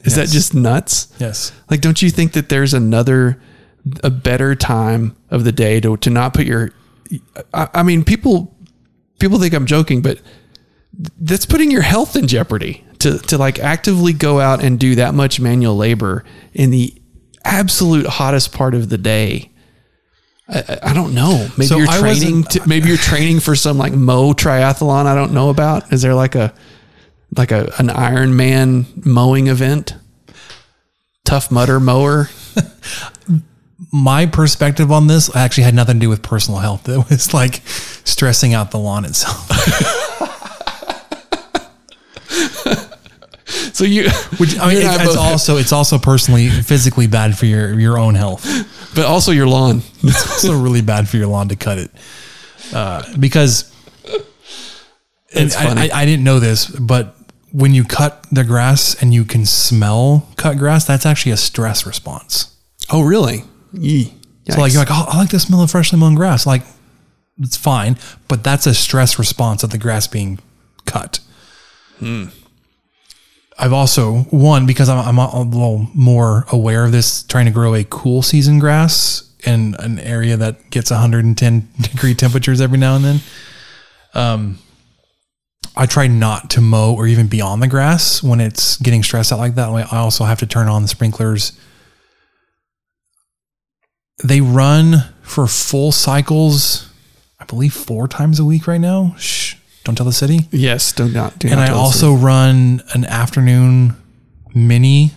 is 0.05 0.17
that 0.17 0.29
just 0.29 0.55
nuts 0.55 1.09
Yes. 1.19 1.53
like 1.71 1.81
don't 1.81 2.01
you 2.03 2.11
think 2.11 2.33
that 2.33 2.49
there's 2.49 2.75
another 2.75 3.41
a 4.03 4.11
better 4.11 4.55
time 4.55 5.17
of 5.31 5.45
the 5.45 5.53
day 5.53 5.81
to 5.81 5.97
to 5.99 6.11
not 6.11 6.35
put 6.35 6.47
your 6.47 6.71
I, 7.53 7.69
I 7.75 7.83
mean 7.83 8.05
people 8.05 8.57
people 9.19 9.39
think 9.39 9.53
I'm 9.55 9.67
joking 9.67 10.01
but 10.03 10.21
that's 11.21 11.45
putting 11.47 11.71
your 11.71 11.83
health 11.83 12.17
in 12.17 12.27
jeopardy 12.29 12.85
to 13.01 13.19
to 13.19 13.37
like 13.39 13.59
actively 13.59 14.13
go 14.13 14.41
out 14.41 14.63
and 14.63 14.79
do 14.79 14.95
that 14.95 15.13
much 15.15 15.41
manual 15.41 15.77
labor 15.77 16.25
in 16.53 16.71
the 16.71 16.95
absolute 17.45 18.07
hottest 18.07 18.53
part 18.53 18.75
of 18.75 18.89
the 18.89 18.97
day. 18.97 19.51
I, 20.49 20.59
I- 20.69 20.79
I 20.91 20.95
don't 20.95 21.15
know. 21.15 21.49
Maybe 21.59 21.67
So 21.67 21.79
you're 21.79 21.87
training. 21.89 22.45
To, 22.45 22.67
maybe 22.69 22.89
you're 22.89 22.97
training 22.97 23.41
for 23.41 23.55
some 23.57 23.77
like 23.77 23.93
Mo 23.93 24.33
triathlon. 24.35 25.07
I 25.07 25.15
don't 25.15 25.33
know 25.35 25.51
about. 25.51 25.93
Is 25.93 26.01
there 26.03 26.15
like 26.15 26.35
a 26.37 26.55
like 27.37 27.53
a 27.53 27.73
an 27.79 27.89
Ironman 27.89 29.05
mowing 29.07 29.47
event? 29.49 29.95
Tough 31.25 31.51
Mudder 31.51 31.81
mower. 31.81 32.29
My 33.93 34.27
perspective 34.27 34.91
on 34.93 35.07
this 35.07 35.35
actually 35.35 35.65
had 35.65 35.75
nothing 35.75 35.97
to 35.97 36.01
do 36.01 36.09
with 36.09 36.23
personal 36.23 36.61
health. 36.61 36.89
It 36.89 37.09
was 37.11 37.33
like 37.35 37.63
stressing 37.67 38.55
out 38.55 38.71
the 38.71 38.79
lawn 38.79 39.05
itself. 39.05 39.51
So 43.73 43.85
you, 43.85 44.09
Which 44.39 44.59
I 44.59 44.69
mean, 44.69 44.87
and 44.87 45.03
it's, 45.03 45.05
both- 45.05 45.19
also 45.19 45.57
it's 45.57 45.73
also 45.73 45.99
personally 45.99 46.49
physically 46.49 47.07
bad 47.09 47.37
for 47.37 47.47
your 47.47 47.79
your 47.79 47.99
own 47.99 48.15
health. 48.15 48.45
but 48.95 49.05
also 49.05 49.33
your 49.33 49.47
lawn. 49.49 49.83
It's 50.03 50.31
also 50.31 50.57
really 50.61 50.81
bad 50.83 51.09
for 51.09 51.17
your 51.17 51.27
lawn 51.27 51.49
to 51.49 51.57
cut 51.57 51.79
it 51.79 51.91
uh, 52.73 53.03
because. 53.19 53.73
And 55.35 55.47
It's 55.47 55.57
funny. 55.57 55.91
I, 55.91 55.97
I, 55.99 56.03
I 56.03 56.05
didn't 56.05 56.25
know 56.25 56.39
this, 56.39 56.67
but 56.67 57.17
when 57.55 57.73
you 57.73 57.85
cut 57.85 58.27
the 58.33 58.43
grass 58.43 59.01
and 59.01 59.15
you 59.15 59.25
can 59.25 59.47
smell 59.47 60.29
cut 60.37 60.59
grass, 60.59 60.85
that's 60.85 61.07
actually 61.07 61.31
a 61.31 61.37
stress 61.37 61.87
response. 61.87 62.53
Oh, 62.91 63.03
really? 63.03 63.45
Yee. 63.73 64.13
So 64.51 64.61
like 64.61 64.73
you're 64.73 64.83
like, 64.83 64.91
oh, 64.91 65.07
I 65.09 65.19
like 65.19 65.31
the 65.31 65.39
smell 65.39 65.63
of 65.63 65.71
freshly 65.71 65.99
mown 65.99 66.17
grass. 66.17 66.47
Like 66.47 66.63
it's 67.39 67.57
fine, 67.57 67.97
but 68.27 68.43
that's 68.43 68.67
a 68.67 68.75
stress 68.75 69.21
response 69.21 69.63
of 69.63 69.71
the 69.71 69.79
grass 69.79 70.09
being 70.09 70.41
cut. 70.85 71.21
Hmm. 72.01 72.27
I've 73.57 73.73
also 73.73 74.23
one 74.31 74.67
because 74.67 74.89
I'm, 74.89 74.99
I'm 75.07 75.19
a 75.19 75.43
little 75.43 75.89
more 75.95 76.47
aware 76.51 76.85
of 76.85 76.91
this, 76.91 77.23
trying 77.23 77.47
to 77.47 77.53
grow 77.53 77.77
a 77.77 77.85
cool 77.85 78.23
season 78.23 78.59
grass 78.59 79.33
in 79.47 79.77
an 79.79 80.01
area 80.01 80.37
that 80.37 80.71
gets 80.71 80.91
110 80.91 81.69
degree 81.81 82.15
temperatures 82.15 82.61
every 82.61 82.79
now 82.79 82.97
and 82.97 83.05
then. 83.05 83.21
Um, 84.13 84.59
I 85.77 85.87
try 85.87 86.07
not 86.07 86.51
to 86.51 86.61
mow 86.61 86.95
or 86.95 87.07
even 87.07 87.27
be 87.27 87.41
on 87.41 87.61
the 87.61 87.69
grass 87.69 88.23
when 88.23 88.41
it's 88.41 88.77
getting 88.77 89.03
stressed 89.03 89.33
out 89.33 89.39
like 89.39 89.57
that. 89.57 89.69
I 89.69 89.99
also 89.99 90.25
have 90.25 90.39
to 90.41 90.47
turn 90.47 90.69
on 90.69 90.83
the 90.83 90.89
sprinklers 90.89 91.59
they 94.23 94.41
run 94.41 95.05
for 95.23 95.47
full 95.47 95.93
cycles, 95.93 96.89
I 97.41 97.45
believe 97.45 97.73
four 97.73 98.07
times 98.07 98.39
a 98.39 98.45
week 98.45 98.67
right 98.67 98.81
now. 98.81 99.15
Shh, 99.19 99.57
don't 99.85 99.95
tell 99.95 100.07
the 100.07 100.13
city. 100.13 100.49
Yes, 100.51 100.93
do 100.93 101.09
not. 101.09 101.39
Do 101.39 101.49
and 101.49 101.59
not 101.59 101.71
I 101.71 101.73
also 101.73 102.15
run 102.15 102.83
an 102.95 103.05
afternoon 103.07 103.97
mini 104.55 105.13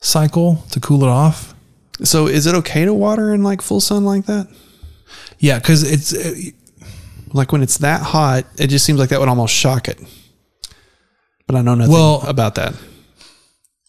cycle 0.00 0.64
to 0.70 0.80
cool 0.80 1.04
it 1.04 1.08
off. 1.08 1.54
So 2.02 2.26
is 2.26 2.46
it 2.46 2.54
okay 2.56 2.84
to 2.84 2.94
water 2.94 3.32
in 3.32 3.42
like 3.42 3.62
full 3.62 3.80
sun 3.80 4.04
like 4.04 4.26
that? 4.26 4.48
Yeah, 5.38 5.58
because 5.58 5.84
it's 5.90 6.12
Like 7.32 7.52
when 7.52 7.62
it's 7.62 7.78
that 7.78 8.02
hot, 8.02 8.44
it 8.58 8.68
just 8.68 8.84
seems 8.84 8.98
like 8.98 9.10
that 9.10 9.20
would 9.20 9.28
almost 9.28 9.54
shock 9.54 9.88
it. 9.88 9.98
But 11.46 11.54
I 11.56 11.58
don't 11.58 11.64
know 11.64 11.74
nothing 11.76 11.92
Well- 11.92 12.22
about 12.26 12.54
that. 12.56 12.74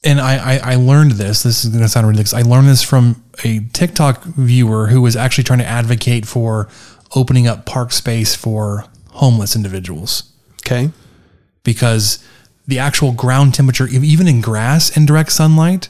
and 0.03 0.19
I, 0.21 0.55
I 0.55 0.73
I 0.73 0.75
learned 0.75 1.11
this. 1.13 1.43
This 1.43 1.65
is 1.65 1.71
going 1.71 1.83
to 1.83 1.89
sound 1.89 2.07
ridiculous. 2.07 2.33
I 2.33 2.41
learned 2.43 2.67
this 2.69 2.81
from 2.83 3.21
a 3.43 3.59
TikTok 3.73 4.23
viewer 4.23 4.87
who 4.87 5.01
was 5.01 5.15
actually 5.17 5.43
trying 5.43 5.59
to 5.59 5.65
advocate 5.65 6.25
for 6.25 6.69
opening 7.15 7.47
up 7.47 7.65
park 7.65 7.91
space 7.91 8.33
for 8.35 8.85
homeless 9.11 9.55
individuals. 9.55 10.23
Okay. 10.61 10.91
because 11.63 12.23
the 12.67 12.77
actual 12.79 13.11
ground 13.11 13.53
temperature, 13.55 13.87
even 13.87 14.27
in 14.27 14.39
grass 14.41 14.95
in 14.95 15.05
direct 15.05 15.31
sunlight, 15.31 15.89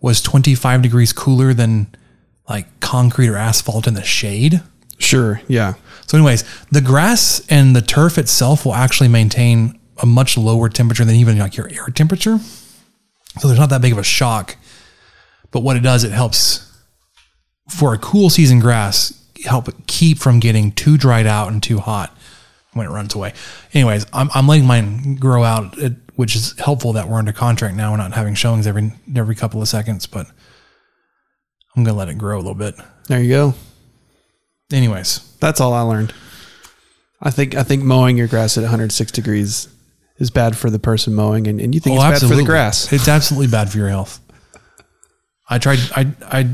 was 0.00 0.20
25 0.22 0.80
degrees 0.82 1.12
cooler 1.12 1.52
than 1.52 1.88
like 2.48 2.66
concrete 2.80 3.28
or 3.28 3.36
asphalt 3.36 3.86
in 3.88 3.94
the 3.94 4.04
shade. 4.04 4.62
Sure. 4.98 5.40
Yeah. 5.48 5.74
So, 6.10 6.18
anyways, 6.18 6.42
the 6.72 6.80
grass 6.80 7.40
and 7.48 7.76
the 7.76 7.80
turf 7.80 8.18
itself 8.18 8.64
will 8.64 8.74
actually 8.74 9.06
maintain 9.06 9.78
a 9.96 10.06
much 10.06 10.36
lower 10.36 10.68
temperature 10.68 11.04
than 11.04 11.14
even 11.14 11.38
like 11.38 11.56
your 11.56 11.70
air 11.70 11.86
temperature. 11.86 12.40
So, 13.38 13.46
there's 13.46 13.60
not 13.60 13.70
that 13.70 13.80
big 13.80 13.92
of 13.92 13.98
a 13.98 14.02
shock. 14.02 14.56
But 15.52 15.60
what 15.60 15.76
it 15.76 15.84
does, 15.84 16.02
it 16.02 16.10
helps 16.10 16.68
for 17.68 17.94
a 17.94 17.98
cool 17.98 18.28
season 18.28 18.58
grass, 18.58 19.24
help 19.44 19.68
keep 19.86 20.18
from 20.18 20.40
getting 20.40 20.72
too 20.72 20.98
dried 20.98 21.28
out 21.28 21.52
and 21.52 21.62
too 21.62 21.78
hot 21.78 22.12
when 22.72 22.88
it 22.88 22.90
runs 22.90 23.14
away. 23.14 23.32
Anyways, 23.72 24.04
I'm, 24.12 24.30
I'm 24.34 24.48
letting 24.48 24.66
mine 24.66 25.14
grow 25.14 25.44
out, 25.44 25.78
it, 25.78 25.92
which 26.16 26.34
is 26.34 26.58
helpful 26.58 26.94
that 26.94 27.08
we're 27.08 27.18
under 27.18 27.32
contract 27.32 27.76
now. 27.76 27.92
We're 27.92 27.98
not 27.98 28.14
having 28.14 28.34
showings 28.34 28.66
every 28.66 28.92
every 29.14 29.36
couple 29.36 29.62
of 29.62 29.68
seconds, 29.68 30.08
but 30.08 30.26
I'm 31.76 31.84
gonna 31.84 31.96
let 31.96 32.08
it 32.08 32.18
grow 32.18 32.36
a 32.36 32.42
little 32.42 32.54
bit. 32.54 32.74
There 33.06 33.22
you 33.22 33.28
go. 33.28 33.54
Anyways, 34.72 35.36
That's 35.40 35.60
all 35.60 35.72
I 35.72 35.82
learned. 35.82 36.12
I 37.22 37.30
think 37.30 37.54
I 37.54 37.62
think 37.62 37.82
mowing 37.82 38.16
your 38.16 38.28
grass 38.28 38.56
at 38.56 38.62
106 38.62 39.12
degrees 39.12 39.68
is 40.18 40.30
bad 40.30 40.56
for 40.56 40.70
the 40.70 40.78
person 40.78 41.14
mowing, 41.14 41.46
and, 41.46 41.60
and 41.60 41.74
you 41.74 41.80
think 41.80 41.98
Oh, 41.98 42.10
it's 42.10 42.20
bad 42.20 42.28
for 42.28 42.36
the 42.36 42.44
grass. 42.44 42.92
It's 42.92 43.08
absolutely 43.08 43.48
bad 43.48 43.70
for 43.70 43.78
your 43.78 43.88
health. 43.88 44.20
I 45.48 45.58
tried. 45.58 45.78
I. 45.94 46.12
I. 46.22 46.48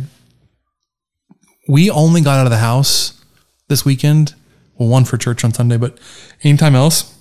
We 1.69 1.91
only 1.91 2.21
got 2.21 2.39
out 2.39 2.47
of 2.47 2.51
the 2.51 2.59
house 2.59 3.23
this 3.69 3.85
weekend. 3.85 4.35
Well, 4.77 4.89
one 4.89 5.05
for 5.05 5.17
church 5.17 5.45
on 5.45 5.53
Sunday, 5.53 5.77
but 5.77 5.99
anytime 6.43 6.75
else 6.75 7.17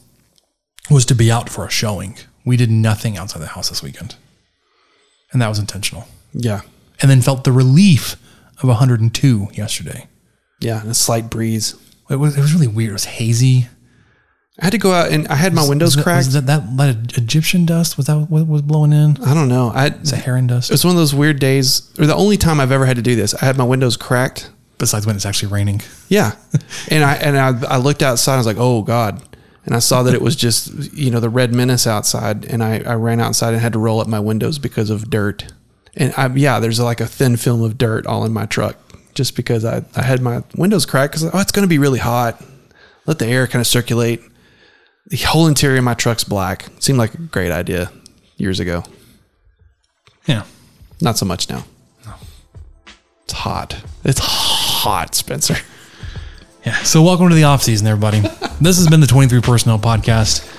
was 0.89 1.05
to 1.05 1.15
be 1.15 1.31
out 1.31 1.49
for 1.49 1.65
a 1.65 1.69
showing. 1.69 2.17
We 2.45 2.57
did 2.57 2.69
nothing 2.69 3.17
outside 3.17 3.39
the 3.39 3.47
house 3.47 3.69
this 3.69 3.81
weekend, 3.81 4.15
and 5.31 5.41
that 5.41 5.49
was 5.49 5.57
intentional. 5.57 6.07
Yeah. 6.33 6.61
And 7.01 7.09
then 7.09 7.21
felt 7.21 7.43
the 7.43 7.51
relief 7.51 8.15
of 8.61 8.69
102 8.69 9.47
yesterday. 9.53 10.07
Yeah. 10.65 10.81
And 10.81 10.91
a 10.91 10.93
slight 10.95 11.29
breeze. 11.29 11.75
It 12.09 12.17
was. 12.17 12.37
It 12.37 12.41
was 12.41 12.53
really 12.53 12.67
weird. 12.67 12.91
It 12.91 12.93
was 12.93 13.05
hazy. 13.05 13.67
I 14.59 14.65
had 14.65 14.71
to 14.71 14.77
go 14.77 14.93
out 14.93 15.11
and 15.11 15.27
I 15.27 15.35
had 15.35 15.53
my 15.53 15.61
Was- 15.61 15.69
windows 15.69 15.85
was 15.87 15.95
that- 15.97 16.03
cracked. 16.03 16.25
Was 16.27 16.33
that, 16.35 16.45
that 16.45 16.77
that 16.77 17.17
Egyptian 17.17 17.65
dust? 17.65 17.97
Was 17.97 18.05
that 18.07 18.29
what 18.29 18.47
was 18.47 18.61
blowing 18.61 18.93
in? 18.93 19.17
I 19.23 19.33
don't 19.33 19.49
know. 19.49 19.71
I 19.75 19.91
Saharan 20.03 20.47
dust. 20.47 20.69
It 20.69 20.73
was 20.75 20.85
one 20.85 20.91
of 20.95 20.97
those 20.97 21.13
weird 21.13 21.39
days, 21.39 21.91
or 21.99 22.05
the 22.05 22.15
only 22.15 22.37
time 22.37 22.59
I've 22.61 22.71
ever 22.71 22.85
had 22.85 22.95
to 22.95 23.01
do 23.01 23.15
this. 23.15 23.33
I 23.33 23.45
had 23.45 23.57
my 23.57 23.63
windows 23.65 23.97
cracked. 23.97 24.49
Besides 24.77 25.05
when 25.07 25.15
it's 25.15 25.25
actually 25.25 25.51
raining. 25.53 25.81
Yeah, 26.09 26.35
and 26.89 27.03
I 27.03 27.13
and 27.15 27.37
I, 27.37 27.75
I 27.75 27.77
looked 27.77 28.03
outside. 28.03 28.35
I 28.35 28.37
was 28.37 28.45
like, 28.45 28.57
oh 28.59 28.81
god, 28.81 29.21
and 29.65 29.73
I 29.75 29.79
saw 29.79 30.03
that 30.03 30.13
it 30.13 30.21
was 30.21 30.35
just 30.35 30.93
you 30.93 31.11
know 31.11 31.19
the 31.19 31.29
red 31.29 31.53
menace 31.53 31.87
outside, 31.87 32.45
and 32.45 32.61
I 32.63 32.79
I 32.81 32.93
ran 32.95 33.19
outside 33.19 33.53
and 33.53 33.61
had 33.61 33.73
to 33.73 33.79
roll 33.79 33.99
up 34.01 34.07
my 34.07 34.19
windows 34.19 34.59
because 34.59 34.89
of 34.89 35.09
dirt. 35.09 35.45
And 35.95 36.13
I 36.17 36.27
yeah, 36.27 36.59
there's 36.59 36.79
like 36.79 36.99
a 37.01 37.07
thin 37.07 37.35
film 37.37 37.61
of 37.63 37.77
dirt 37.77 38.05
all 38.05 38.25
in 38.25 38.33
my 38.33 38.45
truck 38.45 38.77
just 39.15 39.35
because 39.35 39.65
I 39.65 39.83
I 39.95 40.03
had 40.03 40.21
my 40.21 40.43
windows 40.55 40.85
cracked 40.85 41.13
because 41.13 41.33
oh 41.33 41.39
it's 41.39 41.51
going 41.51 41.63
to 41.63 41.69
be 41.69 41.79
really 41.79 41.99
hot. 41.99 42.43
Let 43.07 43.19
the 43.19 43.25
air 43.25 43.47
kind 43.47 43.61
of 43.61 43.67
circulate. 43.67 44.21
The 45.07 45.17
whole 45.17 45.47
interior 45.47 45.77
of 45.79 45.83
my 45.83 45.93
truck's 45.93 46.23
black. 46.23 46.65
Seemed 46.79 46.97
like 46.97 47.13
a 47.13 47.17
great 47.17 47.51
idea 47.51 47.91
years 48.37 48.59
ago. 48.59 48.83
Yeah. 50.25 50.43
Not 51.01 51.17
so 51.17 51.25
much 51.25 51.49
now. 51.49 51.65
It's 53.23 53.33
hot. 53.33 53.77
It's 54.03 54.19
hot, 54.21 55.15
Spencer. 55.15 55.55
Yeah. 56.65 56.77
So 56.83 57.03
welcome 57.03 57.29
to 57.29 57.35
the 57.35 57.43
off 57.43 57.61
season, 57.61 57.87
everybody. 57.87 58.19
this 58.61 58.77
has 58.77 58.87
been 58.87 59.01
the 59.01 59.07
23 59.07 59.41
Personnel 59.41 59.79
Podcast. 59.79 60.51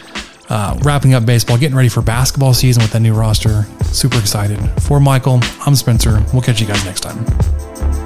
Uh, 0.48 0.78
wrapping 0.82 1.14
up 1.14 1.26
baseball, 1.26 1.58
getting 1.58 1.76
ready 1.76 1.88
for 1.88 2.02
basketball 2.02 2.54
season 2.54 2.80
with 2.80 2.92
that 2.92 3.00
new 3.00 3.14
roster. 3.14 3.64
Super 3.86 4.18
excited. 4.18 4.58
For 4.82 5.00
Michael, 5.00 5.40
I'm 5.66 5.74
Spencer. 5.74 6.24
We'll 6.32 6.42
catch 6.42 6.60
you 6.60 6.68
guys 6.68 6.84
next 6.84 7.00
time. 7.00 8.05